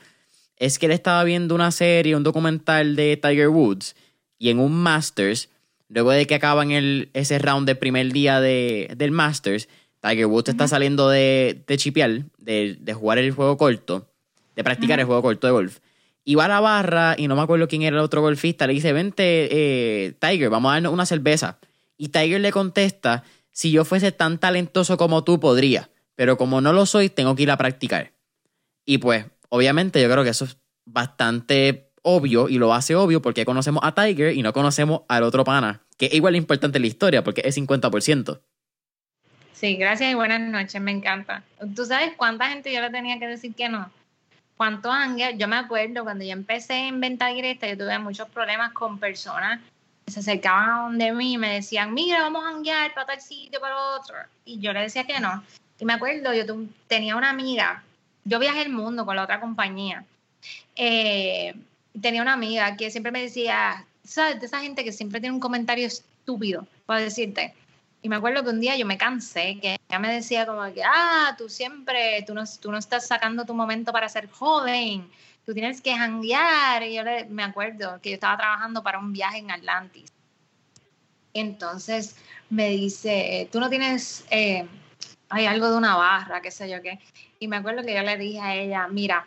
es 0.59 0.77
que 0.77 0.85
él 0.85 0.91
estaba 0.91 1.23
viendo 1.23 1.55
una 1.55 1.71
serie, 1.71 2.15
un 2.15 2.23
documental 2.23 2.95
de 2.95 3.17
Tiger 3.17 3.49
Woods, 3.49 3.95
y 4.37 4.49
en 4.49 4.59
un 4.59 4.73
Masters, 4.75 5.49
luego 5.87 6.11
de 6.11 6.27
que 6.27 6.35
acaban 6.35 6.71
el, 6.71 7.09
ese 7.13 7.39
round 7.39 7.65
del 7.65 7.77
primer 7.77 8.11
día 8.11 8.39
de, 8.39 8.93
del 8.95 9.11
Masters, 9.11 9.67
Tiger 10.01 10.27
Woods 10.27 10.49
está 10.49 10.67
saliendo 10.67 11.09
de, 11.09 11.63
de 11.65 11.77
chipear, 11.77 12.25
de, 12.37 12.77
de, 12.79 12.93
jugar 12.93 13.17
el 13.17 13.31
juego 13.31 13.57
corto, 13.57 14.07
de 14.55 14.63
practicar 14.63 14.99
el 14.99 15.05
juego 15.05 15.21
corto 15.21 15.47
de 15.47 15.51
golf. 15.51 15.79
Y 16.23 16.35
va 16.35 16.45
a 16.45 16.49
la 16.49 16.59
barra, 16.59 17.15
y 17.17 17.27
no 17.27 17.35
me 17.35 17.41
acuerdo 17.41 17.67
quién 17.67 17.81
era 17.81 17.97
el 17.97 18.03
otro 18.03 18.21
golfista, 18.21 18.67
le 18.67 18.73
dice, 18.73 18.93
vente, 18.93 19.49
eh, 19.51 20.13
Tiger, 20.19 20.49
vamos 20.49 20.69
a 20.69 20.73
darnos 20.73 20.93
una 20.93 21.05
cerveza. 21.05 21.59
Y 21.97 22.09
Tiger 22.09 22.39
le 22.39 22.51
contesta, 22.51 23.23
si 23.51 23.71
yo 23.71 23.83
fuese 23.83 24.11
tan 24.11 24.37
talentoso 24.37 24.97
como 24.97 25.23
tú, 25.23 25.39
podría, 25.39 25.89
pero 26.15 26.37
como 26.37 26.61
no 26.61 26.71
lo 26.71 26.85
soy, 26.85 27.09
tengo 27.09 27.35
que 27.35 27.43
ir 27.43 27.51
a 27.51 27.57
practicar. 27.57 28.13
Y 28.85 28.99
pues, 28.99 29.25
obviamente 29.49 30.01
yo 30.01 30.09
creo 30.09 30.23
que 30.23 30.29
eso 30.29 30.45
es 30.45 30.57
bastante 30.85 31.91
obvio 32.01 32.49
y 32.49 32.57
lo 32.57 32.73
hace 32.73 32.95
obvio 32.95 33.21
porque 33.21 33.45
conocemos 33.45 33.83
a 33.83 33.93
Tiger 33.93 34.33
y 34.33 34.41
no 34.41 34.53
conocemos 34.53 35.01
al 35.07 35.23
otro 35.23 35.43
pana, 35.43 35.81
que 35.97 36.07
es 36.07 36.13
igual 36.13 36.35
importante 36.35 36.77
en 36.77 36.83
la 36.83 36.87
historia 36.87 37.23
porque 37.23 37.41
es 37.43 37.57
50%. 37.57 38.39
Sí, 39.53 39.75
gracias 39.75 40.11
y 40.11 40.15
buenas 40.15 40.39
noches, 40.39 40.81
me 40.81 40.91
encanta. 40.91 41.43
¿Tú 41.75 41.85
sabes 41.85 42.13
cuánta 42.15 42.47
gente 42.47 42.73
yo 42.73 42.79
le 42.79 42.89
tenía 42.89 43.19
que 43.19 43.27
decir 43.27 43.53
que 43.53 43.67
no? 43.67 43.91
¿Cuántos 44.55 44.91
ángeles? 44.91 45.35
Yo 45.37 45.47
me 45.47 45.57
acuerdo 45.57 46.03
cuando 46.03 46.23
yo 46.23 46.31
empecé 46.31 46.87
en 46.87 46.99
venta 47.01 47.27
directa, 47.27 47.67
yo 47.67 47.77
tuve 47.77 47.99
muchos 47.99 48.29
problemas 48.29 48.71
con 48.71 48.99
personas 48.99 49.59
que 50.05 50.13
se 50.13 50.21
acercaban 50.21 50.69
a 50.69 50.81
donde 50.83 51.11
mí 51.11 51.33
y 51.33 51.37
me 51.37 51.53
decían, 51.55 51.93
mira, 51.93 52.21
vamos 52.21 52.45
a 52.45 52.49
hanguear 52.49 52.93
para 52.93 53.07
tal 53.07 53.21
sitio, 53.21 53.59
para 53.59 53.75
otro. 53.97 54.15
Y 54.45 54.59
yo 54.59 54.71
le 54.71 54.81
decía 54.81 55.05
que 55.05 55.19
no. 55.19 55.43
Y 55.77 55.85
me 55.85 55.93
acuerdo, 55.93 56.33
yo 56.33 56.43
tenía 56.87 57.15
una 57.15 57.29
amiga 57.29 57.83
yo 58.29 58.37
viajé 58.37 58.61
el 58.61 58.69
mundo 58.69 59.05
con 59.05 59.15
la 59.15 59.23
otra 59.23 59.39
compañía. 59.39 60.05
Eh, 60.75 61.55
tenía 61.99 62.21
una 62.21 62.33
amiga 62.33 62.77
que 62.77 62.91
siempre 62.91 63.11
me 63.11 63.23
decía, 63.23 63.85
¿sabes? 64.03 64.39
De 64.39 64.45
esa 64.45 64.61
gente 64.61 64.83
que 64.83 64.91
siempre 64.91 65.19
tiene 65.19 65.33
un 65.33 65.39
comentario 65.39 65.87
estúpido 65.87 66.67
para 66.85 67.01
decirte. 67.01 67.55
Y 68.03 68.07
me 68.07 68.17
acuerdo 68.17 68.43
que 68.43 68.51
un 68.51 68.61
día 68.61 68.77
yo 68.77 68.85
me 68.85 68.99
cansé, 68.99 69.57
que 69.59 69.77
ella 69.89 69.99
me 69.99 70.13
decía 70.13 70.45
como 70.45 70.63
que, 70.71 70.83
ah, 70.83 71.35
tú 71.39 71.49
siempre, 71.49 72.23
tú 72.27 72.35
no, 72.35 72.43
tú 72.61 72.71
no 72.71 72.77
estás 72.77 73.07
sacando 73.07 73.45
tu 73.45 73.55
momento 73.55 73.91
para 73.91 74.07
ser 74.07 74.29
joven, 74.29 75.09
tú 75.43 75.53
tienes 75.53 75.81
que 75.81 75.95
janguear. 75.95 76.83
Y 76.83 76.93
yo 76.93 77.01
me 77.29 77.43
acuerdo 77.43 77.99
que 77.99 78.11
yo 78.11 78.13
estaba 78.13 78.37
trabajando 78.37 78.83
para 78.83 78.99
un 78.99 79.11
viaje 79.11 79.39
en 79.39 79.49
Atlantis. 79.49 80.13
Entonces 81.33 82.15
me 82.51 82.69
dice, 82.69 83.49
tú 83.51 83.59
no 83.59 83.69
tienes, 83.69 84.23
eh, 84.29 84.67
hay 85.29 85.45
algo 85.47 85.69
de 85.71 85.77
una 85.77 85.95
barra, 85.95 86.41
qué 86.41 86.51
sé 86.51 86.69
yo 86.69 86.81
qué. 86.83 86.99
Y 87.39 87.47
me 87.47 87.57
acuerdo 87.57 87.83
que 87.83 87.95
yo 87.95 88.01
le 88.01 88.17
dije 88.17 88.39
a 88.39 88.55
ella, 88.55 88.87
mira, 88.87 89.25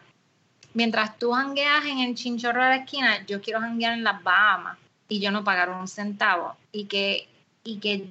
mientras 0.75 1.19
tú 1.19 1.33
jangueas 1.33 1.85
en 1.87 2.01
el 2.01 2.15
chinchorro 2.15 2.63
de 2.63 2.69
la 2.69 2.77
esquina, 2.77 3.25
yo 3.27 3.41
quiero 3.41 3.61
janguear 3.61 3.95
en 3.95 4.05
las 4.05 4.23
Bahamas 4.23 4.79
y 5.09 5.21
yo 5.21 5.31
no 5.31 5.43
pagar 5.45 5.71
un 5.71 5.89
centavo. 5.89 6.57
Y 6.73 6.85
que, 6.85 7.29
y 7.65 7.79
que 7.79 8.09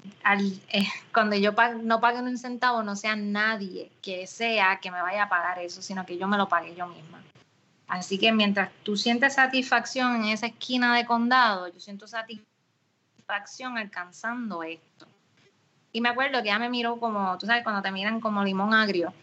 eh, 0.69 0.87
cuando 1.13 1.35
yo 1.35 1.53
no 1.83 1.99
pague 1.99 2.19
un 2.19 2.37
centavo 2.37 2.83
no 2.83 2.95
sea 2.95 3.15
nadie 3.15 3.91
que 4.01 4.25
sea 4.27 4.79
que 4.81 4.91
me 4.91 5.01
vaya 5.01 5.23
a 5.23 5.29
pagar 5.29 5.59
eso, 5.59 5.81
sino 5.81 6.05
que 6.05 6.17
yo 6.17 6.27
me 6.27 6.37
lo 6.37 6.49
pague 6.49 6.75
yo 6.75 6.87
misma. 6.87 7.21
Así 7.87 8.17
que 8.17 8.31
mientras 8.31 8.71
tú 8.83 8.95
sientes 8.95 9.33
satisfacción 9.33 10.15
en 10.15 10.25
esa 10.29 10.47
esquina 10.47 10.95
de 10.95 11.05
condado, 11.05 11.67
yo 11.67 11.79
siento 11.79 12.07
satisfacción 12.07 13.77
alcanzando 13.77 14.63
esto. 14.63 15.05
Y 15.91 15.99
me 15.99 16.09
acuerdo 16.09 16.41
que 16.41 16.47
ella 16.47 16.57
me 16.57 16.69
miró 16.69 16.97
como, 16.97 17.37
tú 17.37 17.45
sabes, 17.45 17.63
cuando 17.63 17.81
te 17.81 17.91
miran 17.91 18.21
como 18.21 18.45
limón 18.45 18.73
agrio. 18.73 19.13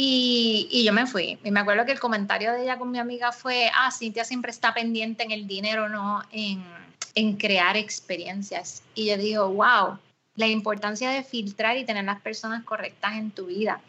Y, 0.00 0.84
yo 0.84 0.92
me 0.92 1.06
fui. 1.08 1.40
Y 1.42 1.50
me 1.50 1.58
acuerdo 1.58 1.84
que 1.84 1.90
el 1.90 1.98
comentario 1.98 2.52
de 2.52 2.62
ella 2.62 2.78
con 2.78 2.88
mi 2.88 3.00
amiga 3.00 3.32
fue, 3.32 3.68
ah, 3.74 3.90
Cintia 3.90 4.24
siempre 4.24 4.52
está 4.52 4.72
pendiente 4.72 5.24
en 5.24 5.32
el 5.32 5.48
dinero, 5.48 5.88
no 5.88 6.22
en, 6.30 7.36
crear 7.36 7.76
experiencias. 7.76 8.84
Y 8.94 9.06
yo 9.06 9.16
digo, 9.16 9.48
wow, 9.48 9.98
la 10.36 10.46
importancia 10.46 11.10
de 11.10 11.24
filtrar 11.24 11.76
y 11.78 11.84
tener 11.84 12.04
las 12.04 12.20
personas 12.20 12.62
correctas 12.62 13.14
en 13.16 13.32
tu 13.32 13.46
vida. 13.46 13.80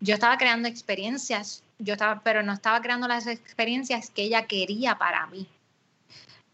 Yo 0.00 0.14
estaba 0.14 0.38
creando 0.38 0.66
experiencias, 0.66 1.62
yo 1.78 1.92
estaba, 1.92 2.22
pero 2.24 2.42
no 2.42 2.54
estaba 2.54 2.80
creando 2.80 3.06
las 3.06 3.26
experiencias 3.26 4.08
que 4.08 4.22
ella 4.22 4.46
quería 4.46 4.96
para 4.96 5.26
mí. 5.26 5.46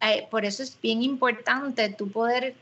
Eh, 0.00 0.26
por 0.32 0.44
eso 0.44 0.64
es 0.64 0.76
bien 0.80 1.00
importante 1.04 1.90
tu 1.90 2.10
poder 2.10 2.56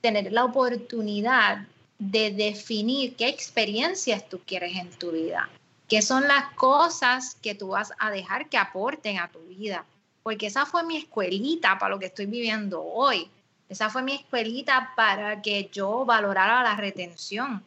tener 0.00 0.30
la 0.30 0.44
oportunidad 0.44 1.66
de 1.98 2.30
definir 2.30 3.16
qué 3.16 3.26
experiencias 3.26 4.28
tú 4.28 4.40
quieres 4.46 4.76
en 4.76 4.90
tu 4.90 5.10
vida 5.10 5.50
¿Qué 5.88 6.02
son 6.02 6.28
las 6.28 6.52
cosas 6.52 7.36
que 7.42 7.54
tú 7.54 7.68
vas 7.68 7.94
a 7.98 8.10
dejar 8.10 8.50
que 8.50 8.58
aporten 8.58 9.18
a 9.18 9.28
tu 9.28 9.40
vida? 9.40 9.86
Porque 10.22 10.48
esa 10.48 10.66
fue 10.66 10.84
mi 10.84 10.98
escuelita 10.98 11.78
para 11.78 11.94
lo 11.94 11.98
que 11.98 12.06
estoy 12.06 12.26
viviendo 12.26 12.84
hoy. 12.84 13.30
Esa 13.70 13.88
fue 13.88 14.02
mi 14.02 14.14
escuelita 14.14 14.92
para 14.94 15.40
que 15.40 15.70
yo 15.72 16.04
valorara 16.04 16.62
la 16.62 16.76
retención. 16.76 17.64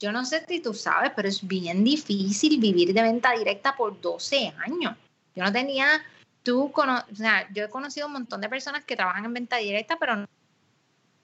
Yo 0.00 0.10
no 0.10 0.24
sé 0.24 0.44
si 0.48 0.60
tú 0.60 0.74
sabes, 0.74 1.12
pero 1.14 1.28
es 1.28 1.46
bien 1.46 1.84
difícil 1.84 2.58
vivir 2.58 2.92
de 2.92 3.02
venta 3.02 3.32
directa 3.32 3.76
por 3.76 4.00
12 4.00 4.52
años. 4.64 4.96
Yo 5.36 5.44
no 5.44 5.52
tenía, 5.52 6.02
tú, 6.42 6.72
o 6.74 7.14
sea, 7.14 7.48
yo 7.52 7.64
he 7.64 7.68
conocido 7.68 8.08
un 8.08 8.14
montón 8.14 8.40
de 8.40 8.48
personas 8.48 8.84
que 8.84 8.96
trabajan 8.96 9.26
en 9.26 9.34
venta 9.34 9.58
directa, 9.58 9.96
pero 9.96 10.26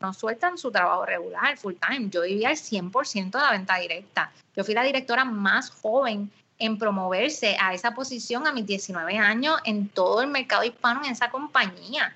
no 0.01 0.13
sueltan 0.13 0.59
su 0.59 0.71
trabajo 0.71 1.07
regular, 1.07 1.57
full 1.57 1.75
time. 1.75 2.09
Yo 2.11 2.23
vivía 2.23 2.51
el 2.51 2.57
100% 2.57 3.31
de 3.31 3.39
la 3.39 3.51
venta 3.53 3.77
directa. 3.77 4.33
Yo 4.55 4.65
fui 4.65 4.75
la 4.75 4.83
directora 4.83 5.25
más 5.25 5.71
joven 5.71 6.31
en 6.59 6.79
promoverse 6.79 7.57
a 7.61 7.75
esa 7.75 7.95
posición 7.95 8.47
a 8.47 8.53
mis 8.53 8.67
19 8.67 9.19
años 9.19 9.59
en 9.65 9.89
todo 9.89 10.23
el 10.23 10.29
mercado 10.29 10.65
hispano 10.65 11.05
en 11.05 11.13
esa 11.13 11.31
compañía. 11.31 12.15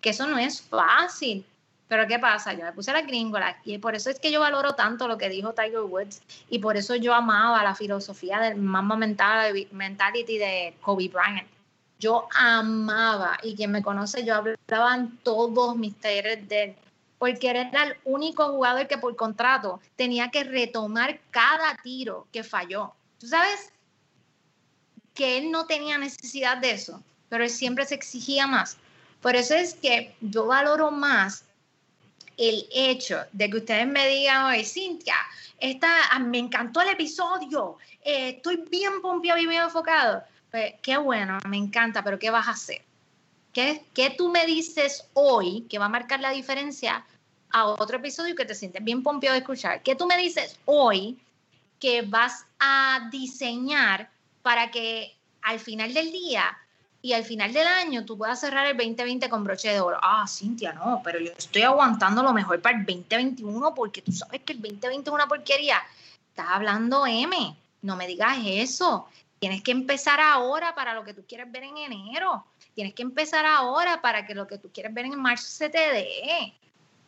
Que 0.00 0.10
eso 0.10 0.26
no 0.26 0.38
es 0.38 0.62
fácil. 0.62 1.44
Pero 1.88 2.06
¿qué 2.06 2.20
pasa? 2.20 2.52
Yo 2.52 2.64
me 2.64 2.72
puse 2.72 2.92
la 2.92 3.02
gringola 3.02 3.56
y 3.64 3.78
por 3.78 3.96
eso 3.96 4.10
es 4.10 4.20
que 4.20 4.30
yo 4.30 4.38
valoro 4.38 4.76
tanto 4.76 5.08
lo 5.08 5.18
que 5.18 5.28
dijo 5.28 5.54
Tiger 5.54 5.80
Woods 5.80 6.22
y 6.48 6.60
por 6.60 6.76
eso 6.76 6.94
yo 6.94 7.12
amaba 7.12 7.64
la 7.64 7.74
filosofía 7.74 8.38
del 8.38 8.58
Mamba 8.58 8.96
Mentality 8.96 10.38
de 10.38 10.76
Kobe 10.82 11.08
Bryant. 11.08 11.48
Yo 11.98 12.28
amaba 12.32 13.38
y 13.42 13.56
quien 13.56 13.72
me 13.72 13.82
conoce, 13.82 14.24
yo 14.24 14.36
hablaba 14.36 14.94
en 14.94 15.16
todos 15.18 15.76
mis 15.76 15.96
talleres 15.96 16.48
de 16.48 16.76
porque 17.20 17.50
era 17.50 17.84
el 17.84 17.96
único 18.04 18.48
jugador 18.48 18.88
que 18.88 18.96
por 18.96 19.14
contrato 19.14 19.78
tenía 19.94 20.30
que 20.30 20.42
retomar 20.42 21.20
cada 21.30 21.76
tiro 21.82 22.26
que 22.32 22.42
falló. 22.42 22.94
¿Tú 23.18 23.26
sabes 23.26 23.70
que 25.12 25.36
él 25.36 25.50
no 25.50 25.66
tenía 25.66 25.98
necesidad 25.98 26.56
de 26.56 26.70
eso, 26.70 27.02
pero 27.28 27.44
él 27.44 27.50
siempre 27.50 27.84
se 27.84 27.94
exigía 27.94 28.46
más? 28.46 28.78
Por 29.20 29.36
eso 29.36 29.54
es 29.54 29.74
que 29.74 30.16
yo 30.22 30.46
valoro 30.46 30.90
más 30.90 31.44
el 32.38 32.66
hecho 32.72 33.18
de 33.32 33.50
que 33.50 33.58
ustedes 33.58 33.86
me 33.86 34.08
digan, 34.08 34.46
oye, 34.46 34.64
Cintia, 34.64 35.16
esta, 35.58 36.18
me 36.20 36.38
encantó 36.38 36.80
el 36.80 36.88
episodio, 36.88 37.76
eh, 38.02 38.30
estoy 38.36 38.64
bien 38.70 39.02
pompeado 39.02 39.38
y 39.38 39.46
bien 39.46 39.64
enfocado. 39.64 40.24
Pues, 40.50 40.72
qué 40.80 40.96
bueno, 40.96 41.38
me 41.46 41.58
encanta, 41.58 42.02
pero 42.02 42.18
¿qué 42.18 42.30
vas 42.30 42.48
a 42.48 42.52
hacer? 42.52 42.82
¿Qué, 43.52 43.84
¿Qué, 43.94 44.10
tú 44.10 44.28
me 44.28 44.46
dices 44.46 45.08
hoy 45.14 45.66
que 45.68 45.78
va 45.78 45.86
a 45.86 45.90
marcar 45.90 46.20
la 46.20 46.30
diferencia 46.30 47.04
a 47.50 47.66
otro 47.66 47.96
episodio 47.96 48.36
que 48.36 48.44
te 48.44 48.54
sientes 48.54 48.82
bien 48.82 49.02
pompeado 49.02 49.34
de 49.34 49.40
escuchar? 49.40 49.82
¿Qué 49.82 49.96
tú 49.96 50.06
me 50.06 50.16
dices 50.16 50.58
hoy 50.66 51.18
que 51.80 52.02
vas 52.02 52.46
a 52.58 53.08
diseñar 53.10 54.10
para 54.42 54.70
que 54.70 55.16
al 55.42 55.58
final 55.58 55.92
del 55.94 56.12
día 56.12 56.56
y 57.02 57.14
al 57.14 57.24
final 57.24 57.52
del 57.52 57.66
año 57.66 58.04
tú 58.04 58.18
puedas 58.18 58.40
cerrar 58.40 58.66
el 58.66 58.76
2020 58.76 59.28
con 59.28 59.42
broche 59.42 59.70
de 59.70 59.80
oro? 59.80 59.98
Ah, 60.02 60.26
Cintia, 60.28 60.72
no, 60.72 61.00
pero 61.02 61.18
yo 61.18 61.32
estoy 61.36 61.62
aguantando 61.62 62.22
lo 62.22 62.32
mejor 62.32 62.60
para 62.60 62.78
el 62.78 62.86
2021 62.86 63.74
porque 63.74 64.02
tú 64.02 64.12
sabes 64.12 64.42
que 64.42 64.52
el 64.52 64.60
2020 64.60 65.10
es 65.10 65.14
una 65.14 65.26
porquería. 65.26 65.82
Estás 66.28 66.46
hablando 66.50 67.06
M, 67.06 67.56
no 67.82 67.96
me 67.96 68.06
digas 68.06 68.38
eso. 68.44 69.08
Tienes 69.38 69.62
que 69.62 69.72
empezar 69.72 70.20
ahora 70.20 70.74
para 70.74 70.94
lo 70.94 71.02
que 71.02 71.14
tú 71.14 71.24
quieres 71.26 71.50
ver 71.50 71.64
en 71.64 71.78
enero. 71.78 72.44
Tienes 72.74 72.94
que 72.94 73.02
empezar 73.02 73.44
ahora 73.46 74.00
para 74.00 74.26
que 74.26 74.34
lo 74.34 74.46
que 74.46 74.58
tú 74.58 74.70
quieres 74.72 74.94
ver 74.94 75.06
en 75.06 75.20
marzo 75.20 75.48
se 75.48 75.68
te 75.68 75.78
dé. 75.78 76.54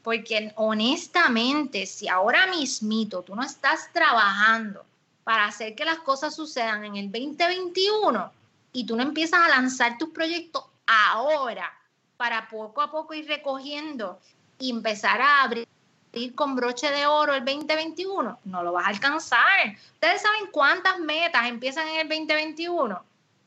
Porque 0.02 0.52
honestamente, 0.56 1.86
si 1.86 2.08
ahora 2.08 2.46
mismito 2.48 3.22
tú 3.22 3.34
no 3.36 3.42
estás 3.42 3.92
trabajando 3.92 4.84
para 5.24 5.46
hacer 5.46 5.74
que 5.74 5.84
las 5.84 5.98
cosas 5.98 6.34
sucedan 6.34 6.84
en 6.84 6.96
el 6.96 7.12
2021, 7.12 8.32
y 8.72 8.86
tú 8.86 8.96
no 8.96 9.02
empiezas 9.02 9.40
a 9.40 9.48
lanzar 9.48 9.98
tus 9.98 10.10
proyectos 10.10 10.64
ahora 10.86 11.72
para 12.16 12.48
poco 12.48 12.80
a 12.80 12.90
poco 12.90 13.14
ir 13.14 13.26
recogiendo 13.26 14.18
y 14.58 14.70
empezar 14.70 15.20
a 15.20 15.42
abrir 15.42 15.68
con 16.34 16.54
broche 16.54 16.90
de 16.90 17.06
oro 17.06 17.34
el 17.34 17.44
2021, 17.44 18.40
no 18.44 18.62
lo 18.62 18.72
vas 18.72 18.86
a 18.86 18.88
alcanzar. 18.88 19.76
Ustedes 19.94 20.22
saben 20.22 20.50
cuántas 20.50 20.98
metas 20.98 21.46
empiezan 21.46 21.88
en 21.88 22.00
el 22.00 22.08
2021. 22.08 23.02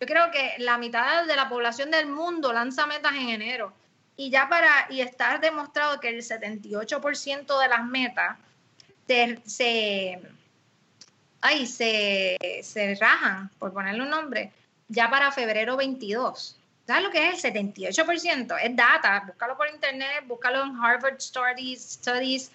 Creo 0.05 0.31
que 0.31 0.55
la 0.59 0.77
mitad 0.77 1.25
de 1.25 1.35
la 1.35 1.49
población 1.49 1.91
del 1.91 2.07
mundo 2.07 2.53
lanza 2.53 2.85
metas 2.85 3.13
en 3.13 3.29
enero. 3.29 3.73
Y 4.17 4.29
ya 4.29 4.47
para, 4.47 4.87
y 4.89 5.01
está 5.01 5.37
demostrado 5.37 5.99
que 5.99 6.09
el 6.09 6.21
78% 6.21 7.59
de 7.59 7.67
las 7.67 7.85
metas 7.85 8.37
se, 9.45 10.21
ay, 11.41 11.65
se, 11.67 12.37
se 12.63 12.95
rajan, 12.95 13.49
por 13.59 13.73
ponerle 13.73 14.03
un 14.03 14.09
nombre, 14.09 14.51
ya 14.87 15.09
para 15.09 15.31
febrero 15.31 15.75
22. 15.75 16.57
¿Sabes 16.87 17.03
lo 17.03 17.11
que 17.11 17.29
es 17.29 17.43
el 17.43 17.53
78%? 17.53 18.57
Es 18.61 18.75
data, 18.75 19.23
búscalo 19.27 19.57
por 19.57 19.67
internet, 19.67 20.23
búscalo 20.27 20.63
en 20.63 20.75
Harvard 20.77 21.19
Studies, 21.19 21.93
Studies 21.93 22.51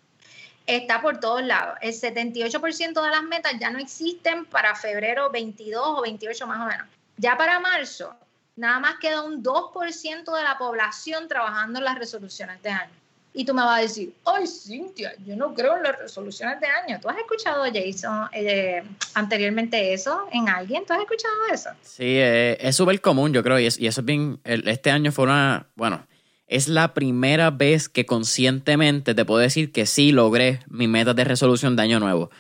está 0.66 1.02
por 1.02 1.18
todos 1.18 1.42
lados. 1.42 1.76
El 1.80 1.92
78% 1.92 3.02
de 3.02 3.10
las 3.10 3.22
metas 3.24 3.54
ya 3.58 3.70
no 3.70 3.78
existen 3.78 4.44
para 4.44 4.74
febrero 4.74 5.30
22 5.30 5.82
o 5.84 6.02
28 6.02 6.46
más 6.46 6.60
o 6.60 6.66
menos. 6.66 6.99
Ya 7.16 7.36
para 7.36 7.60
marzo, 7.60 8.14
nada 8.56 8.78
más 8.78 8.96
queda 9.00 9.22
un 9.22 9.42
2% 9.42 10.36
de 10.36 10.42
la 10.42 10.58
población 10.58 11.28
trabajando 11.28 11.78
en 11.78 11.84
las 11.84 11.98
resoluciones 11.98 12.62
de 12.62 12.70
año. 12.70 12.92
Y 13.32 13.44
tú 13.44 13.54
me 13.54 13.62
vas 13.62 13.78
a 13.78 13.82
decir, 13.82 14.12
ay, 14.24 14.44
Cintia, 14.46 15.14
yo 15.24 15.36
no 15.36 15.54
creo 15.54 15.76
en 15.76 15.84
las 15.84 15.96
resoluciones 15.98 16.58
de 16.60 16.66
año. 16.66 16.98
¿Tú 17.00 17.08
has 17.08 17.16
escuchado, 17.16 17.64
Jason, 17.72 18.28
eh, 18.32 18.82
anteriormente 19.14 19.92
eso 19.92 20.26
en 20.32 20.48
alguien? 20.48 20.84
¿Tú 20.84 20.94
has 20.94 21.00
escuchado 21.00 21.34
eso? 21.52 21.70
Sí, 21.80 22.04
eh, 22.04 22.58
es 22.60 22.74
súper 22.74 23.00
común, 23.00 23.32
yo 23.32 23.44
creo, 23.44 23.60
y, 23.60 23.66
eso 23.66 23.78
es 23.78 24.04
bien, 24.04 24.40
este 24.44 24.90
año 24.90 25.12
fue 25.12 25.24
una, 25.24 25.68
bueno, 25.76 26.04
es 26.48 26.66
la 26.66 26.92
primera 26.92 27.50
vez 27.50 27.88
que 27.88 28.04
conscientemente 28.04 29.14
te 29.14 29.24
puedo 29.24 29.38
decir 29.38 29.70
que 29.70 29.86
sí 29.86 30.10
logré 30.10 30.60
mi 30.66 30.88
meta 30.88 31.14
de 31.14 31.22
resolución 31.22 31.76
de 31.76 31.82
año 31.82 32.00
nuevo. 32.00 32.30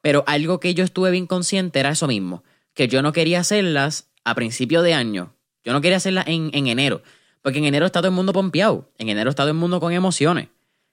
Pero 0.00 0.22
algo 0.28 0.60
que 0.60 0.74
yo 0.74 0.84
estuve 0.84 1.10
bien 1.10 1.26
consciente 1.26 1.80
era 1.80 1.90
eso 1.90 2.06
mismo, 2.06 2.44
que 2.74 2.86
yo 2.86 3.02
no 3.02 3.12
quería 3.12 3.40
hacerlas 3.40 4.08
a 4.26 4.34
principio 4.34 4.82
de 4.82 4.92
año. 4.92 5.32
Yo 5.64 5.72
no 5.72 5.80
quería 5.80 5.98
hacerlas 5.98 6.26
en, 6.26 6.50
en 6.52 6.66
enero. 6.66 7.00
Porque 7.42 7.58
en 7.58 7.64
enero 7.64 7.86
está 7.86 8.00
todo 8.00 8.08
el 8.08 8.14
mundo 8.14 8.32
pompeado. 8.32 8.90
En 8.98 9.08
enero 9.08 9.30
está 9.30 9.44
todo 9.44 9.50
el 9.50 9.56
mundo 9.56 9.78
con 9.78 9.92
emociones. 9.92 10.48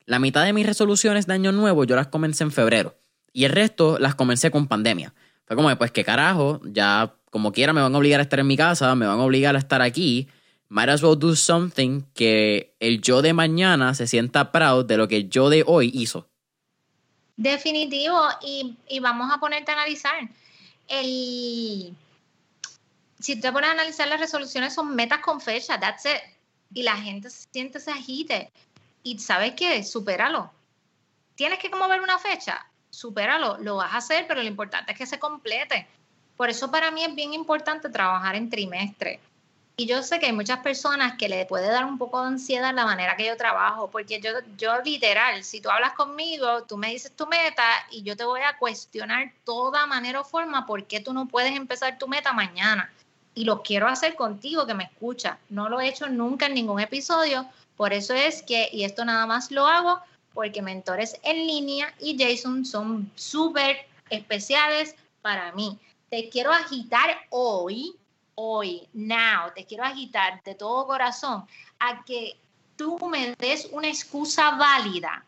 La 0.06 0.20
mitad 0.20 0.46
de 0.46 0.54
mis 0.54 0.68
resoluciones 0.68 1.26
de 1.26 1.34
año 1.34 1.52
nuevo 1.52 1.84
yo 1.84 1.96
las 1.96 2.08
comencé 2.08 2.44
en 2.44 2.52
febrero. 2.52 2.96
Y 3.34 3.46
el 3.46 3.52
resto 3.52 3.98
las 3.98 4.14
comencé 4.14 4.52
con 4.52 4.68
pandemia. 4.68 5.16
Fue 5.46 5.56
como, 5.56 5.76
pues 5.76 5.90
qué 5.90 6.04
carajo, 6.04 6.62
ya 6.64 7.16
como 7.32 7.52
quiera 7.52 7.74
me 7.74 7.82
van 7.82 7.96
a 7.96 7.98
obligar 7.98 8.20
a 8.20 8.24
estar 8.24 8.40
en 8.40 8.46
mi 8.46 8.56
casa, 8.56 8.94
me 8.94 9.08
van 9.08 9.20
a 9.20 9.24
obligar 9.24 9.56
a 9.56 9.60
estar 9.60 9.82
aquí. 9.82 10.28
Might 10.70 10.90
as 10.90 11.02
well 11.02 11.18
do 11.18 11.36
something 11.36 12.04
que 12.14 12.76
el 12.80 13.02
yo 13.02 13.24
de 13.24 13.34
mañana 13.34 13.96
se 13.96 14.06
sienta 14.06 14.52
proud 14.52 14.86
de 14.86 14.98
lo 14.98 15.08
que 15.08 15.18
el 15.18 15.30
yo 15.32 15.50
de 15.50 15.64
hoy 15.66 15.90
hizo. 15.92 16.30
Definitivo. 17.36 18.22
Y, 18.44 18.78
y 18.88 19.00
vamos 19.00 19.32
a 19.34 19.40
ponerte 19.40 19.72
a 19.72 19.74
analizar. 19.74 20.30
El, 20.88 21.96
si 23.24 23.40
te 23.40 23.52
pones 23.52 23.70
a 23.70 23.74
analizar 23.74 24.08
las 24.08 24.20
resoluciones, 24.20 24.74
son 24.74 24.96
metas 24.96 25.20
con 25.20 25.40
fecha. 25.40 25.80
That's 25.80 26.06
it 26.06 26.34
y 26.74 26.84
la 26.84 26.98
gente 26.98 27.30
se 27.30 27.48
siente 27.52 27.78
ese 27.78 27.92
agite. 27.92 28.52
Y 29.04 29.20
sabes 29.20 29.54
qué, 29.56 29.84
supéralo. 29.84 30.52
Tienes 31.36 31.60
que 31.60 31.70
mover 31.70 32.02
una 32.02 32.20
fecha, 32.20 32.66
supéralo, 32.90 33.58
lo 33.60 33.78
vas 33.78 33.94
a 33.94 33.98
hacer, 33.98 34.26
pero 34.28 34.42
lo 34.42 34.48
importante 34.48 34.92
es 34.92 34.98
que 34.98 35.06
se 35.06 35.20
complete. 35.20 35.88
Por 36.38 36.50
eso 36.50 36.72
para 36.72 36.92
mí 36.92 37.04
es 37.04 37.14
bien 37.14 37.34
importante 37.34 37.90
trabajar 37.90 38.36
en 38.36 38.50
trimestre. 38.50 39.20
Y 39.76 39.88
yo 39.88 40.04
sé 40.04 40.20
que 40.20 40.28
hay 40.28 40.34
muchas 40.34 40.60
personas 40.60 41.18
que 41.18 41.28
le 41.28 41.48
puede 41.48 41.68
dar 41.68 41.86
un 41.86 41.98
poco 41.98 42.22
de 42.22 42.28
ansiedad 42.28 42.76
la 42.76 42.86
manera 42.86 43.18
que 43.18 43.26
yo 43.26 43.36
trabajo, 43.36 43.90
porque 43.90 44.22
yo, 44.22 44.30
yo 44.56 44.80
literal, 44.84 45.44
si 45.44 45.62
tú 45.62 45.72
hablas 45.72 45.94
conmigo, 45.94 46.64
tú 46.64 46.78
me 46.78 46.90
dices 46.90 47.12
tu 47.16 47.26
meta 47.26 47.64
y 47.90 48.04
yo 48.04 48.16
te 48.16 48.24
voy 48.24 48.42
a 48.42 48.56
cuestionar 48.58 49.34
toda 49.44 49.88
manera 49.88 50.22
o 50.22 50.24
forma 50.24 50.68
por 50.68 50.86
qué 50.86 51.00
tú 51.00 51.12
no 51.12 51.28
puedes 51.28 51.56
empezar 51.56 51.98
tu 51.98 52.08
meta 52.08 52.34
mañana 52.34 52.92
y 53.36 53.46
lo 53.46 53.62
quiero 53.62 53.88
hacer 53.88 54.16
contigo 54.16 54.66
que 54.66 54.74
me 54.74 54.86
escucha. 54.86 55.40
No 55.50 55.70
lo 55.70 55.80
he 55.80 55.88
hecho 55.88 56.08
nunca 56.08 56.48
en 56.48 56.54
ningún 56.54 56.80
episodio, 56.80 57.48
por 57.76 57.94
eso 57.94 58.14
es 58.14 58.44
que, 58.44 58.70
y 58.72 58.84
esto 58.84 59.04
nada 59.06 59.26
más 59.26 59.52
lo 59.52 59.68
hago 59.68 60.00
porque 60.34 60.62
mentores 60.62 61.20
en 61.24 61.48
línea 61.48 61.94
y 62.00 62.18
Jason 62.18 62.66
son 62.66 63.12
súper 63.16 63.78
especiales 64.10 64.96
para 65.22 65.52
mí. 65.54 65.80
Te 66.10 66.30
quiero 66.30 66.52
agitar 66.52 67.10
hoy, 67.30 67.96
hoy, 68.36 68.88
now, 68.94 69.52
te 69.56 69.66
quiero 69.66 69.84
agitar 69.84 70.42
de 70.44 70.56
todo 70.56 70.86
corazón 70.88 71.46
a 71.80 72.04
que 72.04 72.38
tú 72.76 72.98
me 73.10 73.36
des 73.38 73.68
una 73.72 73.88
excusa 73.88 74.52
válida 74.52 75.24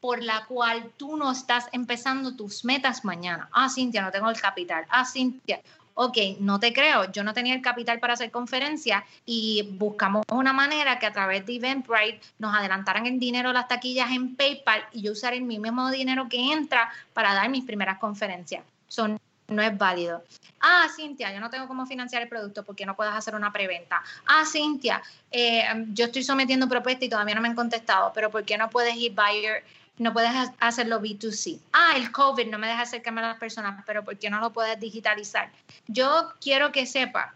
por 0.00 0.22
la 0.22 0.44
cual 0.46 0.92
tú 0.96 1.16
no 1.16 1.32
estás 1.32 1.66
empezando 1.72 2.36
tus 2.36 2.64
metas 2.64 3.04
mañana. 3.04 3.48
Ah, 3.52 3.68
Cintia, 3.68 4.02
no 4.02 4.10
tengo 4.10 4.30
el 4.30 4.40
capital. 4.40 4.86
Ah, 4.88 5.04
Cintia, 5.04 5.60
ok, 5.96 6.18
no 6.40 6.60
te 6.60 6.72
creo, 6.72 7.10
yo 7.10 7.24
no 7.24 7.32
tenía 7.32 7.54
el 7.54 7.62
capital 7.62 7.98
para 7.98 8.12
hacer 8.12 8.30
conferencia 8.30 9.04
y 9.24 9.66
buscamos 9.72 10.24
una 10.30 10.52
manera 10.52 10.98
que 10.98 11.06
a 11.06 11.12
través 11.12 11.44
de 11.46 11.56
Eventbrite 11.56 12.20
nos 12.38 12.54
adelantaran 12.54 13.06
el 13.06 13.18
dinero 13.18 13.52
las 13.52 13.66
taquillas 13.66 14.10
en 14.12 14.36
PayPal 14.36 14.84
y 14.92 15.02
yo 15.02 15.12
usar 15.12 15.32
el 15.32 15.42
mismo 15.42 15.90
dinero 15.90 16.28
que 16.28 16.52
entra 16.52 16.90
para 17.14 17.32
dar 17.32 17.48
mis 17.48 17.64
primeras 17.64 17.98
conferencias. 17.98 18.62
Son 18.88 19.18
no 19.48 19.62
es 19.62 19.76
válido. 19.78 20.22
Ah, 20.60 20.86
Cintia, 20.94 21.32
yo 21.32 21.40
no 21.40 21.50
tengo 21.50 21.68
cómo 21.68 21.86
financiar 21.86 22.22
el 22.22 22.28
producto 22.28 22.64
porque 22.64 22.84
no 22.84 22.96
puedes 22.96 23.14
hacer 23.14 23.34
una 23.34 23.52
preventa. 23.52 24.02
Ah, 24.26 24.44
Cintia, 24.44 25.00
eh, 25.30 25.64
yo 25.92 26.06
estoy 26.06 26.24
sometiendo 26.24 26.68
propuesta 26.68 27.04
y 27.04 27.08
todavía 27.08 27.36
no 27.36 27.40
me 27.40 27.48
han 27.48 27.54
contestado, 27.54 28.12
pero 28.12 28.30
¿por 28.30 28.44
qué 28.44 28.58
no 28.58 28.68
puedes 28.68 28.96
ir 28.96 29.14
buyer 29.14 29.62
no 29.98 30.12
puedes 30.12 30.30
hacerlo 30.60 31.00
B2C. 31.00 31.58
Ah, 31.72 31.92
el 31.96 32.12
COVID 32.12 32.46
no 32.48 32.58
me 32.58 32.66
deja 32.66 32.82
acercarme 32.82 33.22
a 33.22 33.28
las 33.28 33.38
personas, 33.38 33.82
pero 33.86 34.04
¿por 34.04 34.18
qué 34.18 34.28
no 34.30 34.40
lo 34.40 34.52
puedes 34.52 34.78
digitalizar? 34.78 35.50
Yo 35.86 36.32
quiero 36.40 36.72
que 36.72 36.86
sepa 36.86 37.34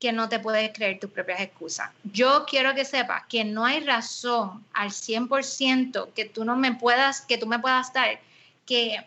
que 0.00 0.12
no 0.12 0.28
te 0.28 0.38
puedes 0.38 0.72
creer 0.72 1.00
tus 1.00 1.10
propias 1.10 1.40
excusas. 1.40 1.90
Yo 2.04 2.44
quiero 2.46 2.74
que 2.74 2.84
sepas 2.84 3.24
que 3.28 3.44
no 3.44 3.64
hay 3.64 3.80
razón 3.80 4.64
al 4.72 4.90
100% 4.90 6.12
que 6.14 6.26
tú 6.26 6.44
no 6.44 6.56
me 6.56 6.74
puedas, 6.74 7.22
que 7.22 7.38
tú 7.38 7.46
me 7.46 7.58
puedas 7.58 7.92
dar, 7.92 8.20
que, 8.66 9.04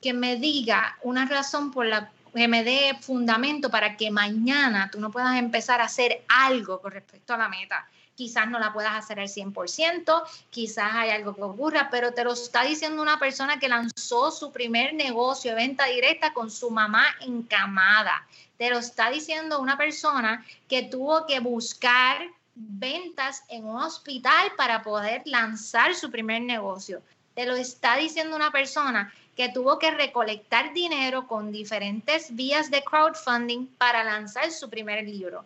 que 0.00 0.12
me 0.12 0.36
diga 0.36 0.98
una 1.02 1.26
razón 1.26 1.70
por 1.70 1.86
la 1.86 2.10
que 2.34 2.48
me 2.48 2.64
dé 2.64 2.98
fundamento 3.00 3.70
para 3.70 3.96
que 3.96 4.10
mañana 4.10 4.90
tú 4.90 4.98
no 5.00 5.12
puedas 5.12 5.38
empezar 5.38 5.80
a 5.80 5.84
hacer 5.84 6.24
algo 6.28 6.80
con 6.80 6.90
respecto 6.90 7.32
a 7.32 7.38
la 7.38 7.48
meta 7.48 7.88
quizás 8.14 8.48
no 8.48 8.58
la 8.58 8.72
puedas 8.72 8.94
hacer 8.94 9.20
al 9.20 9.28
100%, 9.28 10.22
quizás 10.50 10.90
hay 10.94 11.10
algo 11.10 11.34
que 11.34 11.42
ocurra, 11.42 11.88
pero 11.90 12.12
te 12.12 12.24
lo 12.24 12.32
está 12.32 12.62
diciendo 12.64 13.02
una 13.02 13.18
persona 13.18 13.58
que 13.58 13.68
lanzó 13.68 14.30
su 14.30 14.52
primer 14.52 14.94
negocio 14.94 15.50
de 15.50 15.56
venta 15.56 15.86
directa 15.86 16.32
con 16.32 16.50
su 16.50 16.70
mamá 16.70 17.04
encamada. 17.20 18.26
Te 18.56 18.70
lo 18.70 18.78
está 18.78 19.10
diciendo 19.10 19.60
una 19.60 19.76
persona 19.76 20.44
que 20.68 20.82
tuvo 20.82 21.26
que 21.26 21.40
buscar 21.40 22.28
ventas 22.54 23.42
en 23.48 23.64
un 23.64 23.80
hospital 23.82 24.52
para 24.56 24.82
poder 24.82 25.22
lanzar 25.24 25.94
su 25.94 26.10
primer 26.10 26.42
negocio. 26.42 27.02
Te 27.34 27.46
lo 27.46 27.56
está 27.56 27.96
diciendo 27.96 28.36
una 28.36 28.52
persona 28.52 29.12
que 29.36 29.48
tuvo 29.48 29.80
que 29.80 29.90
recolectar 29.90 30.72
dinero 30.72 31.26
con 31.26 31.50
diferentes 31.50 32.34
vías 32.36 32.70
de 32.70 32.84
crowdfunding 32.84 33.66
para 33.78 34.04
lanzar 34.04 34.52
su 34.52 34.70
primer 34.70 35.04
libro. 35.04 35.44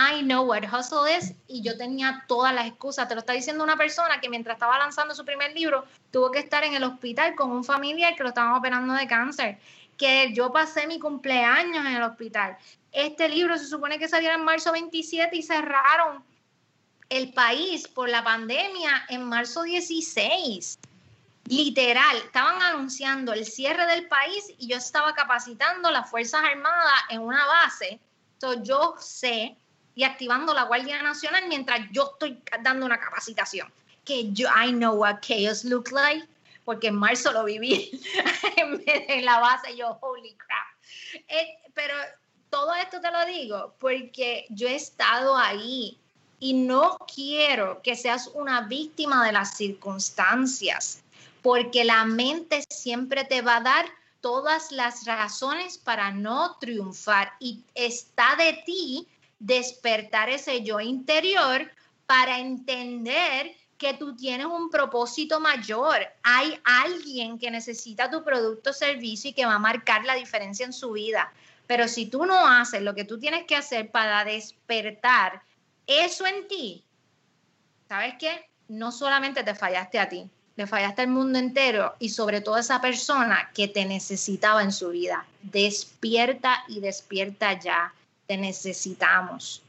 I 0.00 0.22
know 0.22 0.44
what 0.44 0.62
hustle 0.64 1.08
is 1.08 1.34
y 1.48 1.60
yo 1.60 1.76
tenía 1.76 2.24
todas 2.28 2.54
las 2.54 2.68
excusas. 2.68 3.08
Te 3.08 3.14
lo 3.16 3.20
está 3.20 3.32
diciendo 3.32 3.64
una 3.64 3.76
persona 3.76 4.20
que 4.20 4.30
mientras 4.30 4.54
estaba 4.54 4.78
lanzando 4.78 5.12
su 5.12 5.24
primer 5.24 5.52
libro 5.56 5.84
tuvo 6.12 6.30
que 6.30 6.38
estar 6.38 6.62
en 6.62 6.74
el 6.74 6.84
hospital 6.84 7.34
con 7.34 7.50
un 7.50 7.64
familiar 7.64 8.14
que 8.14 8.22
lo 8.22 8.28
estaban 8.28 8.52
operando 8.52 8.94
de 8.94 9.08
cáncer. 9.08 9.58
Que 9.96 10.32
yo 10.32 10.52
pasé 10.52 10.86
mi 10.86 11.00
cumpleaños 11.00 11.84
en 11.84 11.96
el 11.96 12.02
hospital. 12.04 12.56
Este 12.92 13.28
libro 13.28 13.58
se 13.58 13.66
supone 13.66 13.98
que 13.98 14.06
saliera 14.06 14.36
en 14.36 14.44
marzo 14.44 14.70
27 14.70 15.36
y 15.36 15.42
cerraron 15.42 16.22
el 17.08 17.32
país 17.32 17.88
por 17.88 18.08
la 18.08 18.22
pandemia 18.22 19.04
en 19.08 19.24
marzo 19.24 19.64
16. 19.64 20.78
Literal, 21.48 22.18
estaban 22.18 22.62
anunciando 22.62 23.32
el 23.32 23.44
cierre 23.44 23.84
del 23.86 24.06
país 24.06 24.44
y 24.58 24.68
yo 24.68 24.76
estaba 24.76 25.12
capacitando 25.14 25.90
las 25.90 26.08
Fuerzas 26.08 26.42
Armadas 26.44 27.00
en 27.08 27.20
una 27.20 27.44
base. 27.46 27.98
Entonces 28.34 28.62
yo 28.62 28.94
sé 29.00 29.56
y 29.98 30.04
activando 30.04 30.54
la 30.54 30.62
Guardia 30.62 31.02
Nacional 31.02 31.48
mientras 31.48 31.80
yo 31.90 32.12
estoy 32.12 32.40
dando 32.62 32.86
una 32.86 33.00
capacitación. 33.00 33.68
Que 34.04 34.32
yo, 34.32 34.46
I 34.48 34.70
know 34.70 34.94
what 34.94 35.18
chaos 35.22 35.64
looks 35.64 35.90
like, 35.90 36.24
porque 36.64 36.86
en 36.86 36.94
marzo 36.94 37.32
lo 37.32 37.42
viví 37.42 38.00
en, 38.56 39.24
la 39.24 39.40
base, 39.40 39.76
yo, 39.76 39.98
holy 40.00 40.36
crap. 40.36 40.68
Eh, 41.26 41.48
pero 41.74 41.94
todo 42.48 42.76
esto 42.76 43.00
te 43.00 43.10
lo 43.10 43.26
digo 43.26 43.74
porque 43.80 44.46
yo 44.50 44.68
he 44.68 44.76
estado 44.76 45.36
ahí 45.36 45.98
y 46.38 46.52
no 46.52 46.96
quiero 47.12 47.82
que 47.82 47.96
seas 47.96 48.28
una 48.34 48.60
víctima 48.60 49.26
de 49.26 49.32
las 49.32 49.56
circunstancias, 49.56 51.02
porque 51.42 51.82
la 51.82 52.04
mente 52.04 52.62
siempre 52.70 53.24
te 53.24 53.42
va 53.42 53.56
a 53.56 53.62
dar 53.62 53.86
todas 54.20 54.70
las 54.70 55.06
razones 55.06 55.76
para 55.76 56.12
no 56.12 56.56
triunfar 56.60 57.32
y 57.40 57.64
está 57.74 58.36
de 58.36 58.62
ti 58.64 59.08
despertar 59.38 60.28
ese 60.28 60.62
yo 60.62 60.80
interior 60.80 61.70
para 62.06 62.38
entender 62.38 63.54
que 63.78 63.94
tú 63.94 64.16
tienes 64.16 64.46
un 64.46 64.70
propósito 64.70 65.38
mayor. 65.40 65.98
Hay 66.24 66.58
alguien 66.64 67.38
que 67.38 67.50
necesita 67.50 68.10
tu 68.10 68.24
producto 68.24 68.70
o 68.70 68.72
servicio 68.72 69.30
y 69.30 69.34
que 69.34 69.46
va 69.46 69.54
a 69.54 69.60
marcar 69.60 70.04
la 70.04 70.14
diferencia 70.14 70.66
en 70.66 70.72
su 70.72 70.92
vida. 70.92 71.32
Pero 71.66 71.86
si 71.86 72.06
tú 72.06 72.26
no 72.26 72.46
haces 72.48 72.82
lo 72.82 72.94
que 72.94 73.04
tú 73.04 73.18
tienes 73.18 73.44
que 73.44 73.54
hacer 73.54 73.90
para 73.90 74.24
despertar 74.24 75.42
eso 75.86 76.26
en 76.26 76.48
ti, 76.48 76.84
¿sabes 77.88 78.14
qué? 78.18 78.48
No 78.68 78.90
solamente 78.90 79.44
te 79.44 79.54
fallaste 79.54 79.98
a 79.98 80.08
ti, 80.08 80.28
le 80.56 80.66
fallaste 80.66 81.02
al 81.02 81.08
mundo 81.08 81.38
entero 81.38 81.94
y 81.98 82.08
sobre 82.08 82.40
todo 82.40 82.56
a 82.56 82.60
esa 82.60 82.80
persona 82.80 83.50
que 83.54 83.68
te 83.68 83.84
necesitaba 83.84 84.62
en 84.62 84.72
su 84.72 84.90
vida. 84.90 85.24
Despierta 85.42 86.64
y 86.68 86.80
despierta 86.80 87.58
ya. 87.58 87.94
Te 88.28 88.36
necesitamos. 88.36 89.62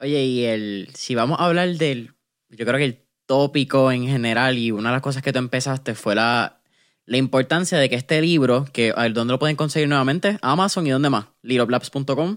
Oye, 0.00 0.22
y 0.22 0.44
el, 0.44 0.90
si 0.94 1.14
vamos 1.14 1.40
a 1.40 1.46
hablar 1.46 1.70
del, 1.70 2.14
yo 2.50 2.66
creo 2.66 2.76
que 2.76 2.84
el 2.84 3.04
tópico 3.26 3.90
en 3.90 4.06
general 4.06 4.58
y 4.58 4.70
una 4.70 4.90
de 4.90 4.96
las 4.96 5.02
cosas 5.02 5.22
que 5.22 5.32
tú 5.32 5.38
empezaste 5.38 5.94
fue 5.94 6.14
la, 6.14 6.60
la 7.06 7.16
importancia 7.16 7.78
de 7.78 7.88
que 7.88 7.96
este 7.96 8.20
libro, 8.20 8.66
que 8.72 8.92
a 8.94 9.02
ver, 9.02 9.14
¿dónde 9.14 9.32
lo 9.32 9.38
pueden 9.38 9.56
conseguir 9.56 9.88
nuevamente? 9.88 10.38
Amazon 10.42 10.86
y 10.86 10.90
dónde 10.90 11.10
más? 11.10 11.26
Littleblabs.com. 11.42 12.36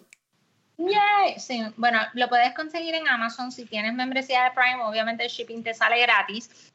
Yay. 0.77 1.39
Sí, 1.39 1.61
bueno, 1.75 1.99
lo 2.13 2.29
puedes 2.29 2.53
conseguir 2.53 2.95
en 2.95 3.07
Amazon 3.07 3.51
si 3.51 3.65
tienes 3.65 3.93
membresía 3.93 4.43
de 4.45 4.51
Prime, 4.51 4.83
obviamente 4.83 5.23
el 5.25 5.29
shipping 5.29 5.63
te 5.63 5.73
sale 5.73 5.99
gratis. 6.01 6.71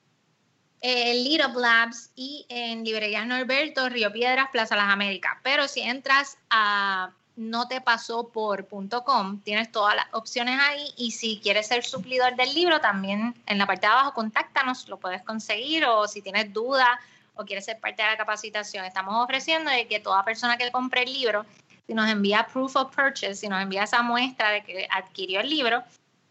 Eh, 0.81 1.15
Little 1.15 1.61
Labs 1.61 2.11
y 2.16 2.44
en 2.49 2.82
Librerías 2.82 3.24
Norberto, 3.27 3.89
Río 3.89 4.12
Piedras, 4.12 4.49
Plaza 4.51 4.74
Las 4.74 4.90
Américas. 4.90 5.32
Pero 5.44 5.69
si 5.69 5.81
entras 5.81 6.36
a 6.51 7.12
no 7.36 7.66
te 7.66 7.80
pasó 7.80 8.28
por.com, 8.28 9.40
tienes 9.40 9.72
todas 9.72 9.96
las 9.96 10.06
opciones 10.12 10.59
ahí 10.60 10.92
y 10.96 11.12
si 11.12 11.40
quieres 11.42 11.66
ser 11.66 11.84
suplidor 11.84 12.36
del 12.36 12.54
libro, 12.54 12.80
también 12.80 13.34
en 13.46 13.59
la 13.59 13.66
parte 13.66 13.86
de 13.86 13.92
abajo, 13.92 14.12
contáctanos, 14.12 14.88
lo 14.88 14.98
puedes 14.98 15.22
conseguir 15.22 15.84
o 15.84 16.06
si 16.06 16.20
tienes 16.20 16.52
dudas 16.52 16.88
o 17.34 17.44
quieres 17.44 17.64
ser 17.64 17.80
parte 17.80 18.02
de 18.02 18.10
la 18.10 18.16
capacitación, 18.16 18.84
estamos 18.84 19.14
ofreciendo 19.16 19.70
de 19.70 19.86
que 19.86 20.00
toda 20.00 20.24
persona 20.24 20.59
que 20.59 20.70
compre 20.70 21.04
el 21.04 21.12
libro, 21.12 21.46
si 21.86 21.94
nos 21.94 22.10
envía 22.10 22.46
proof 22.52 22.76
of 22.76 22.94
purchase, 22.94 23.36
si 23.36 23.48
nos 23.48 23.62
envía 23.62 23.84
esa 23.84 24.02
muestra 24.02 24.50
de 24.50 24.62
que 24.62 24.86
adquirió 24.90 25.40
el 25.40 25.48
libro, 25.48 25.82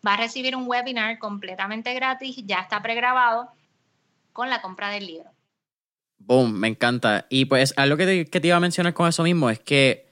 va 0.06 0.14
a 0.14 0.18
recibir 0.18 0.56
un 0.56 0.68
webinar 0.68 1.18
completamente 1.18 1.94
gratis, 1.96 2.38
ya 2.46 2.60
está 2.60 2.82
pregrabado 2.82 3.50
con 4.34 4.50
la 4.50 4.62
compra 4.62 4.90
del 4.90 5.08
libro. 5.08 5.30
Boom, 6.20 6.54
me 6.54 6.68
encanta. 6.68 7.26
Y 7.30 7.46
pues 7.46 7.74
algo 7.78 7.98
que 7.98 8.06
te, 8.06 8.26
que 8.26 8.40
te 8.40 8.48
iba 8.48 8.58
a 8.58 8.60
mencionar 8.60 8.94
con 8.94 9.08
eso 9.08 9.24
mismo 9.24 9.50
es 9.50 9.60
que 9.60 10.11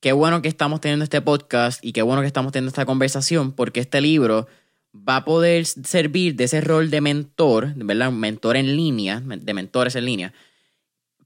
qué 0.00 0.12
bueno 0.12 0.42
que 0.42 0.48
estamos 0.48 0.80
teniendo 0.80 1.04
este 1.04 1.20
podcast 1.20 1.84
y 1.84 1.92
qué 1.92 2.02
bueno 2.02 2.22
que 2.22 2.26
estamos 2.26 2.52
teniendo 2.52 2.70
esta 2.70 2.86
conversación 2.86 3.52
porque 3.52 3.80
este 3.80 4.00
libro 4.00 4.48
va 4.94 5.16
a 5.16 5.24
poder 5.24 5.66
servir 5.66 6.34
de 6.34 6.44
ese 6.44 6.60
rol 6.60 6.90
de 6.90 7.00
mentor, 7.00 7.72
¿verdad? 7.76 8.10
Mentor 8.10 8.56
en 8.56 8.76
línea, 8.76 9.20
de 9.20 9.54
mentores 9.54 9.94
en 9.94 10.04
línea, 10.04 10.32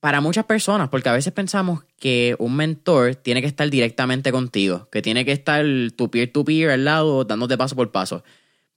para 0.00 0.20
muchas 0.20 0.44
personas, 0.44 0.90
porque 0.90 1.08
a 1.08 1.14
veces 1.14 1.32
pensamos 1.32 1.82
que 1.98 2.36
un 2.38 2.56
mentor 2.56 3.14
tiene 3.14 3.40
que 3.40 3.46
estar 3.46 3.70
directamente 3.70 4.32
contigo, 4.32 4.86
que 4.92 5.00
tiene 5.00 5.24
que 5.24 5.32
estar 5.32 5.64
tu 5.96 6.10
peer-to-peer 6.10 6.70
al 6.70 6.84
lado, 6.84 7.24
dándote 7.24 7.56
paso 7.56 7.74
por 7.74 7.90
paso. 7.90 8.22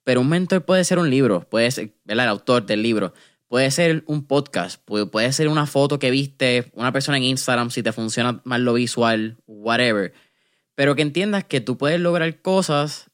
Pero 0.06 0.22
un 0.22 0.30
mentor 0.30 0.64
puede 0.64 0.86
ser 0.86 1.00
un 1.00 1.10
libro, 1.10 1.42
puede 1.50 1.70
ser 1.70 1.92
¿verdad? 2.06 2.28
el 2.28 2.30
autor 2.30 2.66
del 2.66 2.82
libro, 2.82 3.14
puede 3.48 3.72
ser 3.72 4.04
un 4.08 4.26
podcast, 4.26 4.82
puede, 4.84 5.32
ser 5.34 5.48
una 5.48 5.66
foto 5.66 6.00
que 6.00 6.12
viste, 6.12 6.70
una 6.74 6.92
persona 6.92 7.18
en 7.18 7.24
Instagram, 7.24 7.72
si 7.72 7.82
te 7.84 7.92
funciona 7.92 8.42
más 8.44 8.60
lo 8.60 8.74
visual, 8.74 9.38
whatever. 9.48 10.14
Pero 10.76 10.96
que 10.96 11.02
entiendas 11.02 11.44
que 11.46 11.62
tú 11.62 11.78
puedes 11.78 12.00
lograr 12.00 12.42
cosas 12.42 13.10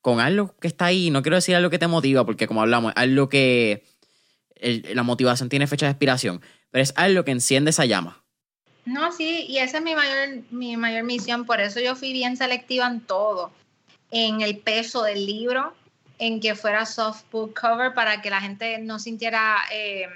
con 0.00 0.20
algo 0.20 0.54
que 0.60 0.68
está 0.68 0.86
ahí, 0.86 1.10
no 1.10 1.22
quiero 1.22 1.36
decir 1.36 1.56
algo 1.56 1.70
que 1.70 1.78
te 1.78 1.88
motiva, 1.88 2.24
porque 2.24 2.46
como 2.46 2.62
hablamos, 2.62 2.92
algo 2.96 3.28
que 3.28 3.84
la 4.60 5.02
motivación 5.02 5.48
tiene 5.48 5.66
fecha 5.66 5.86
de 5.86 5.92
expiración, 5.92 6.40
pero 6.70 6.82
es 6.82 6.92
algo 6.96 7.24
que 7.24 7.32
enciende 7.32 7.70
esa 7.70 7.84
llama. 7.84 8.22
No, 8.84 9.12
sí, 9.12 9.44
y 9.48 9.58
esa 9.58 9.78
es 9.78 9.84
mi 9.84 9.94
mayor, 9.94 10.44
mi 10.50 10.76
mayor 10.76 11.04
misión, 11.04 11.44
por 11.44 11.60
eso 11.60 11.80
yo 11.80 11.94
fui 11.94 12.12
bien 12.12 12.36
selectiva 12.36 12.86
en 12.86 13.00
todo, 13.00 13.52
en 14.10 14.40
el 14.40 14.58
peso 14.58 15.02
del 15.02 15.26
libro, 15.26 15.74
en 16.18 16.40
que 16.40 16.54
fuera 16.54 16.84
soft 16.84 17.24
book 17.30 17.58
cover 17.58 17.94
para 17.94 18.20
que 18.20 18.30
la 18.30 18.40
gente 18.40 18.78
no 18.78 18.98
sintiera 18.98 19.58
eh, 19.72 20.08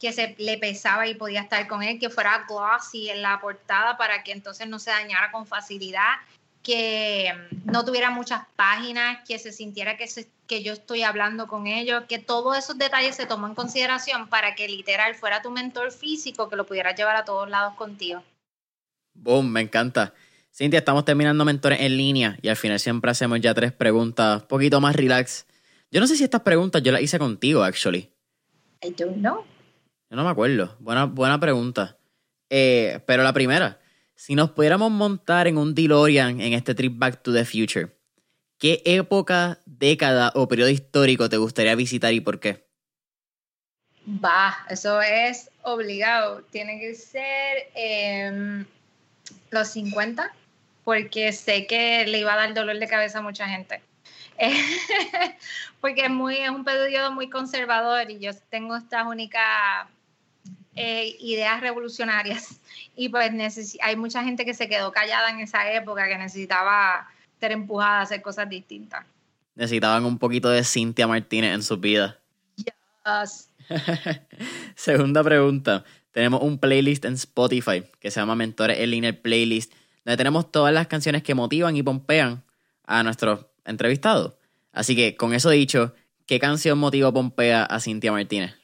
que 0.00 0.12
se 0.12 0.34
le 0.38 0.58
pesaba 0.58 1.06
y 1.06 1.14
podía 1.14 1.42
estar 1.42 1.66
con 1.66 1.82
él, 1.82 1.98
que 1.98 2.10
fuera 2.10 2.44
glossy 2.48 3.10
en 3.10 3.22
la 3.22 3.40
portada 3.40 3.96
para 3.96 4.22
que 4.22 4.32
entonces 4.32 4.68
no 4.68 4.78
se 4.78 4.90
dañara 4.90 5.30
con 5.30 5.46
facilidad 5.46 6.14
que 6.64 7.30
no 7.66 7.84
tuviera 7.84 8.10
muchas 8.10 8.42
páginas, 8.56 9.18
que 9.28 9.38
se 9.38 9.52
sintiera 9.52 9.98
que, 9.98 10.08
que 10.46 10.62
yo 10.62 10.72
estoy 10.72 11.02
hablando 11.02 11.46
con 11.46 11.66
ellos, 11.66 12.04
que 12.08 12.18
todos 12.18 12.56
esos 12.56 12.78
detalles 12.78 13.14
se 13.14 13.26
tomó 13.26 13.46
en 13.46 13.54
consideración 13.54 14.28
para 14.28 14.54
que 14.54 14.66
literal 14.66 15.14
fuera 15.14 15.42
tu 15.42 15.50
mentor 15.50 15.92
físico 15.92 16.48
que 16.48 16.56
lo 16.56 16.64
pudieras 16.64 16.96
llevar 16.96 17.16
a 17.16 17.24
todos 17.24 17.50
lados 17.50 17.74
contigo. 17.74 18.24
Boom, 19.12 19.52
me 19.52 19.60
encanta. 19.60 20.14
Cintia, 20.56 20.78
estamos 20.78 21.04
terminando 21.04 21.44
mentores 21.44 21.80
en 21.80 21.96
línea 21.96 22.38
y 22.40 22.46
al 22.46 22.54
final 22.54 22.78
siempre 22.78 23.10
hacemos 23.10 23.40
ya 23.40 23.52
tres 23.54 23.72
preguntas, 23.72 24.42
un 24.42 24.46
poquito 24.46 24.80
más 24.80 24.94
relax. 24.94 25.46
Yo 25.90 25.98
no 25.98 26.06
sé 26.06 26.14
si 26.16 26.22
estas 26.22 26.42
preguntas 26.42 26.80
yo 26.80 26.92
las 26.92 27.02
hice 27.02 27.18
contigo, 27.18 27.64
actually. 27.64 28.12
I 28.80 28.90
don't 28.90 29.16
know. 29.16 29.44
Yo 30.08 30.16
no 30.16 30.22
me 30.22 30.30
acuerdo. 30.30 30.76
Buena, 30.78 31.06
buena 31.06 31.40
pregunta. 31.40 31.98
Eh, 32.50 33.00
pero 33.04 33.24
la 33.24 33.32
primera, 33.32 33.80
si 34.14 34.36
nos 34.36 34.52
pudiéramos 34.52 34.92
montar 34.92 35.48
en 35.48 35.58
un 35.58 35.74
DeLorean 35.74 36.40
en 36.40 36.52
este 36.52 36.76
trip 36.76 36.92
Back 36.96 37.24
to 37.24 37.32
the 37.32 37.44
Future, 37.44 37.88
¿qué 38.56 38.80
época, 38.84 39.58
década 39.66 40.30
o 40.36 40.46
periodo 40.46 40.70
histórico 40.70 41.28
te 41.28 41.36
gustaría 41.36 41.74
visitar 41.74 42.12
y 42.12 42.20
por 42.20 42.38
qué? 42.38 42.64
Va, 44.06 44.56
eso 44.70 45.02
es 45.02 45.50
obligado. 45.62 46.42
Tiene 46.52 46.78
que 46.78 46.94
ser 46.94 47.72
em, 47.74 48.64
los 49.50 49.66
50, 49.66 50.32
porque 50.84 51.32
sé 51.32 51.66
que 51.66 52.06
le 52.06 52.20
iba 52.20 52.34
a 52.34 52.36
dar 52.36 52.54
dolor 52.54 52.78
de 52.78 52.86
cabeza 52.86 53.18
a 53.18 53.22
mucha 53.22 53.48
gente. 53.48 53.82
porque 55.80 56.04
es, 56.04 56.10
muy, 56.10 56.36
es 56.36 56.50
un 56.50 56.64
periodo 56.64 57.12
muy 57.12 57.30
conservador 57.30 58.10
y 58.10 58.18
yo 58.18 58.32
tengo 58.50 58.76
estas 58.76 59.06
únicas 59.06 59.86
eh, 60.74 61.16
ideas 61.20 61.60
revolucionarias 61.60 62.60
y 62.96 63.08
pues 63.08 63.30
hay 63.80 63.96
mucha 63.96 64.24
gente 64.24 64.44
que 64.44 64.54
se 64.54 64.68
quedó 64.68 64.92
callada 64.92 65.30
en 65.30 65.40
esa 65.40 65.70
época 65.72 66.08
que 66.08 66.18
necesitaba 66.18 67.08
ser 67.38 67.52
empujada 67.52 68.00
a 68.00 68.02
hacer 68.02 68.22
cosas 68.22 68.48
distintas. 68.48 69.04
Necesitaban 69.54 70.04
un 70.04 70.18
poquito 70.18 70.48
de 70.48 70.64
Cintia 70.64 71.06
Martínez 71.06 71.54
en 71.54 71.62
su 71.62 71.76
vida. 71.76 72.18
Yes. 72.56 73.48
Segunda 74.74 75.22
pregunta. 75.22 75.84
Tenemos 76.10 76.42
un 76.42 76.58
playlist 76.58 77.04
en 77.04 77.14
Spotify 77.14 77.84
que 78.00 78.10
se 78.10 78.20
llama 78.20 78.34
Mentores 78.34 78.78
en 78.78 78.90
Línea 78.90 79.12
Playlist, 79.20 79.72
donde 80.04 80.16
tenemos 80.16 80.50
todas 80.50 80.72
las 80.72 80.86
canciones 80.86 81.22
que 81.22 81.34
motivan 81.34 81.76
y 81.76 81.82
pompean 81.82 82.42
a 82.86 83.02
nuestros 83.02 83.46
entrevistados. 83.64 84.34
Así 84.72 84.94
que, 84.94 85.16
con 85.16 85.32
eso 85.34 85.50
dicho, 85.50 85.94
¿qué 86.26 86.38
canción 86.38 86.78
motiva 86.78 87.08
o 87.08 87.12
pompea 87.12 87.64
a 87.64 87.80
Cintia 87.80 88.12
Martínez? 88.12 88.54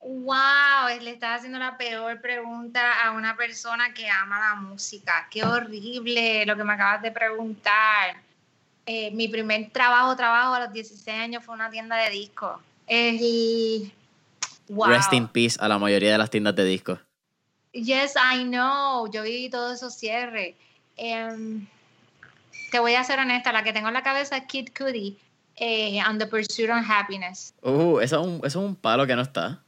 Wow, 0.00 1.00
le 1.00 1.10
estás 1.10 1.38
haciendo 1.38 1.58
la 1.58 1.76
peor 1.76 2.20
pregunta 2.20 3.04
a 3.04 3.12
una 3.12 3.36
persona 3.36 3.94
que 3.94 4.08
ama 4.08 4.38
la 4.38 4.54
música. 4.56 5.28
Qué 5.30 5.44
horrible 5.44 6.44
lo 6.44 6.56
que 6.56 6.64
me 6.64 6.72
acabas 6.72 7.02
de 7.02 7.12
preguntar. 7.12 8.16
Eh, 8.84 9.12
mi 9.12 9.28
primer 9.28 9.70
trabajo, 9.70 10.16
trabajo 10.16 10.54
a 10.54 10.60
los 10.60 10.72
16 10.72 11.16
años 11.16 11.44
fue 11.44 11.54
una 11.54 11.70
tienda 11.70 11.96
de 11.96 12.10
discos. 12.10 12.58
wow. 14.68 14.88
Rest 14.88 15.12
in 15.12 15.28
peace 15.28 15.56
a 15.60 15.68
la 15.68 15.78
mayoría 15.78 16.12
de 16.12 16.18
las 16.18 16.30
tiendas 16.30 16.56
de 16.56 16.64
discos. 16.64 16.98
Yes, 17.72 18.14
I 18.16 18.44
know. 18.44 19.10
Yo 19.10 19.22
viví 19.22 19.48
todo 19.48 19.72
eso 19.72 19.90
cierre. 19.90 20.56
Em, 20.96 21.66
te 22.70 22.78
voy 22.78 22.94
a 22.94 23.04
ser 23.04 23.18
honesta, 23.18 23.52
la 23.52 23.64
que 23.64 23.72
tengo 23.72 23.88
en 23.88 23.94
la 23.94 24.02
cabeza 24.02 24.36
es 24.36 24.44
Kid 24.44 24.68
Cudi, 24.76 25.18
eh, 25.56 26.00
On 26.08 26.18
the 26.18 26.26
Pursuit 26.26 26.68
of 26.68 26.84
Happiness. 26.88 27.54
Uh, 27.62 28.00
eso 28.00 28.20
es, 28.20 28.26
un, 28.26 28.36
eso 28.38 28.46
es 28.46 28.56
un 28.56 28.76
palo 28.76 29.06
que 29.06 29.16
no 29.16 29.22
está. 29.22 29.62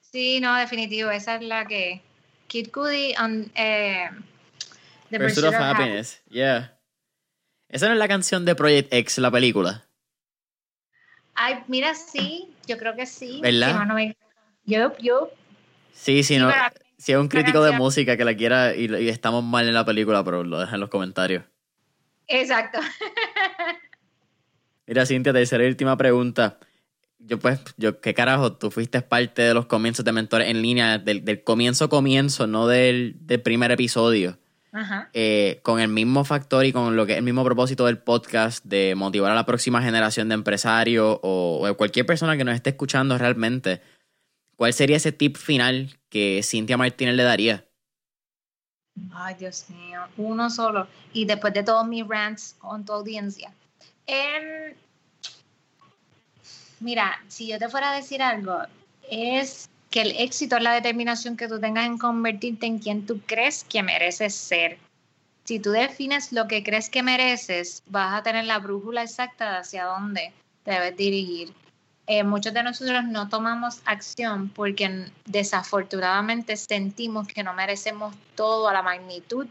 Sí, 0.00 0.40
no, 0.40 0.54
definitivo. 0.56 1.10
Esa 1.10 1.36
es 1.36 1.42
la 1.42 1.66
que. 1.66 2.02
Kid 2.48 2.70
Cudi 2.70 3.14
on 3.18 3.50
eh, 3.54 4.10
The 5.08 5.18
Pursuit, 5.18 5.46
of, 5.46 5.54
Happiness. 5.54 6.20
Yeah. 6.28 6.78
Esa 7.68 7.86
no 7.86 7.94
es 7.94 7.98
la 7.98 8.08
canción 8.08 8.44
de 8.44 8.54
Project 8.54 8.92
X, 8.92 9.16
la 9.18 9.30
película. 9.30 9.86
Ay, 11.34 11.64
mira, 11.66 11.94
sí, 11.94 12.50
yo 12.66 12.76
creo 12.76 12.94
que 12.94 13.06
sí. 13.06 13.40
¿Verdad? 13.40 14.14
Yup, 14.66 14.98
yup. 14.98 15.30
Sí, 15.94 16.22
sí, 16.22 16.36
no. 16.36 16.52
Si 17.02 17.12
hay 17.12 17.18
un 17.18 17.28
crítico 17.28 17.64
de 17.64 17.72
música 17.72 18.16
que 18.16 18.24
la 18.24 18.36
quiera 18.36 18.74
y, 18.74 18.84
y, 18.84 19.08
estamos 19.08 19.42
mal 19.42 19.66
en 19.66 19.74
la 19.74 19.84
película, 19.84 20.22
pero 20.22 20.44
lo 20.44 20.60
deja 20.60 20.74
en 20.74 20.80
los 20.80 20.88
comentarios. 20.88 21.44
Exacto. 22.28 22.78
Mira, 24.86 25.04
Cintia, 25.04 25.32
tercera 25.32 25.64
y 25.64 25.68
última 25.68 25.96
pregunta 25.96 26.58
yo 27.26 27.38
pues, 27.38 27.60
yo, 27.76 28.00
qué 28.00 28.14
carajo, 28.14 28.54
tú 28.54 28.70
fuiste 28.70 29.00
parte 29.02 29.42
de 29.42 29.54
los 29.54 29.66
comienzos 29.66 30.04
de 30.04 30.12
Mentores 30.12 30.48
en 30.48 30.62
línea, 30.62 30.98
del, 30.98 31.24
del 31.24 31.44
comienzo 31.44 31.88
comienzo, 31.88 32.46
no 32.46 32.66
del, 32.66 33.16
del 33.20 33.40
primer 33.40 33.70
episodio. 33.70 34.38
Ajá. 34.74 35.10
Eh, 35.12 35.60
con 35.62 35.80
el 35.80 35.88
mismo 35.88 36.24
factor 36.24 36.64
y 36.64 36.72
con 36.72 36.96
lo 36.96 37.04
que 37.04 37.18
el 37.18 37.22
mismo 37.22 37.44
propósito 37.44 37.84
del 37.84 37.98
podcast 37.98 38.64
de 38.64 38.94
motivar 38.94 39.30
a 39.30 39.34
la 39.34 39.44
próxima 39.44 39.82
generación 39.82 40.30
de 40.30 40.34
empresarios 40.34 41.18
o, 41.22 41.68
o 41.68 41.76
cualquier 41.76 42.06
persona 42.06 42.38
que 42.38 42.44
nos 42.44 42.54
esté 42.54 42.70
escuchando 42.70 43.18
realmente, 43.18 43.82
¿cuál 44.62 44.74
sería 44.74 44.98
ese 44.98 45.10
tip 45.10 45.36
final 45.36 45.98
que 46.08 46.40
Cintia 46.44 46.76
Martínez 46.76 47.16
le 47.16 47.24
daría? 47.24 47.66
Ay, 49.12 49.34
Dios 49.34 49.68
mío, 49.70 50.02
uno 50.16 50.50
solo. 50.50 50.86
Y 51.12 51.24
después 51.24 51.52
de 51.52 51.64
todos 51.64 51.84
mis 51.84 52.06
rants 52.06 52.54
con 52.60 52.84
tu 52.84 52.92
audiencia. 52.92 53.52
Em, 54.06 54.72
mira, 56.78 57.20
si 57.26 57.48
yo 57.48 57.58
te 57.58 57.68
fuera 57.68 57.90
a 57.90 57.96
decir 57.96 58.22
algo, 58.22 58.56
es 59.10 59.68
que 59.90 60.02
el 60.02 60.12
éxito 60.12 60.58
es 60.58 60.62
la 60.62 60.74
determinación 60.74 61.36
que 61.36 61.48
tú 61.48 61.58
tengas 61.58 61.86
en 61.86 61.98
convertirte 61.98 62.66
en 62.66 62.78
quien 62.78 63.04
tú 63.04 63.20
crees 63.26 63.64
que 63.64 63.82
mereces 63.82 64.32
ser. 64.32 64.78
Si 65.42 65.58
tú 65.58 65.72
defines 65.72 66.30
lo 66.30 66.46
que 66.46 66.62
crees 66.62 66.88
que 66.88 67.02
mereces, 67.02 67.82
vas 67.86 68.16
a 68.16 68.22
tener 68.22 68.44
la 68.44 68.60
brújula 68.60 69.02
exacta 69.02 69.54
de 69.54 69.58
hacia 69.58 69.86
dónde 69.86 70.32
debes 70.64 70.96
dirigir. 70.96 71.52
Eh, 72.14 72.24
muchos 72.24 72.52
de 72.52 72.62
nosotros 72.62 73.04
no 73.06 73.30
tomamos 73.30 73.80
acción 73.86 74.50
porque 74.50 75.06
desafortunadamente 75.24 76.58
sentimos 76.58 77.26
que 77.26 77.42
no 77.42 77.54
merecemos 77.54 78.14
todo 78.34 78.68
a 78.68 78.74
la 78.74 78.82
magnitud 78.82 79.46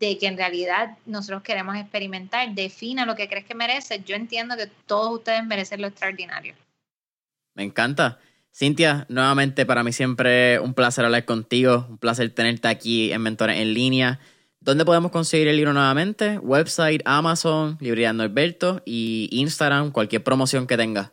de 0.00 0.18
que 0.18 0.26
en 0.26 0.36
realidad 0.36 0.98
nosotros 1.06 1.44
queremos 1.44 1.76
experimentar. 1.76 2.52
Defina 2.56 3.06
lo 3.06 3.14
que 3.14 3.28
crees 3.28 3.44
que 3.44 3.54
mereces. 3.54 4.04
Yo 4.04 4.16
entiendo 4.16 4.56
que 4.56 4.66
todos 4.86 5.12
ustedes 5.12 5.46
merecen 5.46 5.80
lo 5.80 5.86
extraordinario. 5.86 6.56
Me 7.54 7.62
encanta. 7.62 8.18
Cintia, 8.52 9.06
nuevamente 9.08 9.64
para 9.64 9.84
mí 9.84 9.92
siempre 9.92 10.58
un 10.58 10.74
placer 10.74 11.04
hablar 11.04 11.24
contigo, 11.24 11.86
un 11.88 11.98
placer 11.98 12.28
tenerte 12.30 12.66
aquí 12.66 13.12
en 13.12 13.22
Mentores 13.22 13.60
en 13.60 13.74
línea. 13.74 14.18
¿Dónde 14.58 14.84
podemos 14.84 15.12
conseguir 15.12 15.46
el 15.46 15.54
libro 15.54 15.72
nuevamente? 15.72 16.40
Website, 16.40 17.02
Amazon, 17.04 17.78
Librería 17.78 18.12
Norberto 18.12 18.82
y 18.84 19.28
Instagram, 19.30 19.92
cualquier 19.92 20.24
promoción 20.24 20.66
que 20.66 20.76
tenga. 20.76 21.12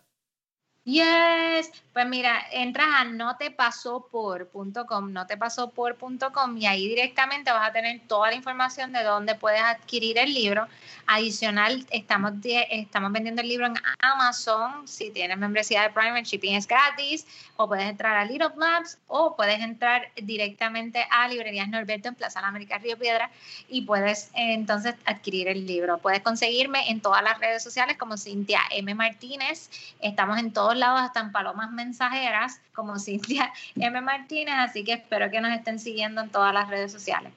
Yes, 0.91 1.69
pues 1.99 2.07
mira, 2.07 2.47
entras 2.53 2.87
a 2.95 3.03
notepasopor.com, 3.03 5.11
notepasopor.com 5.11 6.57
y 6.57 6.65
ahí 6.65 6.87
directamente 6.87 7.51
vas 7.51 7.67
a 7.67 7.73
tener 7.73 7.99
toda 8.07 8.29
la 8.29 8.37
información 8.37 8.93
de 8.93 9.03
dónde 9.03 9.35
puedes 9.35 9.61
adquirir 9.61 10.17
el 10.17 10.33
libro. 10.33 10.65
Adicional, 11.07 11.85
estamos, 11.89 12.31
estamos 12.45 13.11
vendiendo 13.11 13.41
el 13.41 13.49
libro 13.49 13.65
en 13.65 13.73
Amazon. 13.99 14.87
Si 14.87 15.11
tienes 15.11 15.37
membresía 15.37 15.81
de 15.81 15.89
Prime, 15.89 16.17
el 16.17 16.23
shipping 16.23 16.55
es 16.55 16.67
gratis. 16.67 17.27
O 17.57 17.67
puedes 17.67 17.89
entrar 17.89 18.15
a 18.15 18.23
Little 18.23 18.51
Labs 18.55 18.97
o 19.07 19.35
puedes 19.35 19.59
entrar 19.59 20.09
directamente 20.15 21.05
a 21.11 21.27
Librerías 21.27 21.67
Norberto 21.67 22.07
en 22.07 22.15
Plaza 22.15 22.39
de 22.39 22.45
América 22.45 22.77
Río 22.77 22.97
Piedra 22.97 23.29
y 23.67 23.81
puedes 23.81 24.31
entonces 24.35 24.95
adquirir 25.03 25.49
el 25.49 25.67
libro. 25.67 25.97
Puedes 25.97 26.21
conseguirme 26.21 26.89
en 26.89 27.01
todas 27.01 27.23
las 27.23 27.37
redes 27.39 27.61
sociales 27.61 27.97
como 27.97 28.15
Cintia 28.15 28.61
M. 28.71 28.95
Martínez. 28.95 29.69
Estamos 29.99 30.37
en 30.37 30.53
todos 30.53 30.77
lados, 30.77 31.01
hasta 31.01 31.19
en 31.19 31.33
Palomas 31.33 31.69
Mensajeras 31.89 32.61
como 32.73 32.99
Cintia 32.99 33.51
M. 33.75 34.01
Martínez. 34.01 34.55
Así 34.57 34.83
que 34.83 34.93
espero 34.93 35.31
que 35.31 35.41
nos 35.41 35.51
estén 35.51 35.79
siguiendo 35.79 36.21
en 36.21 36.29
todas 36.29 36.53
las 36.53 36.69
redes 36.69 36.91
sociales. 36.91 37.33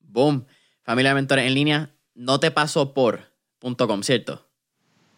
Boom. 0.00 0.46
Familia 0.82 1.10
de 1.10 1.14
Mentores 1.16 1.46
en 1.46 1.54
línea, 1.54 1.90
no 2.14 2.40
te 2.40 2.50
paso 2.50 2.94
por.com, 2.94 4.02
¿cierto? 4.02 4.48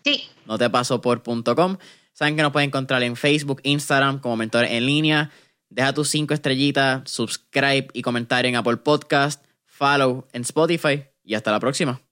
Sí. 0.05 0.29
No 0.45 0.59
te 0.59 0.69
paso 0.69 1.01
por.com. 1.01 1.79
Saben 2.13 2.37
que 2.37 2.43
nos 2.43 2.53
pueden 2.53 2.69
encontrar 2.69 3.03
en 3.03 3.17
Facebook, 3.17 3.61
Instagram 3.63 4.19
como 4.19 4.37
Mentores 4.37 4.73
en 4.73 4.85
línea. 4.85 5.31
Deja 5.71 5.95
tus 5.95 6.09
cinco 6.11 6.35
estrellitas, 6.35 7.11
subscribe 7.11 7.89
y 7.95 8.03
comentar 8.03 8.45
en 8.45 8.57
Apple 8.57 8.77
Podcast, 8.79 9.43
follow 9.65 10.27
en 10.33 10.43
Spotify 10.43 11.05
y 11.25 11.35
hasta 11.35 11.51
la 11.53 11.61
próxima. 11.61 12.03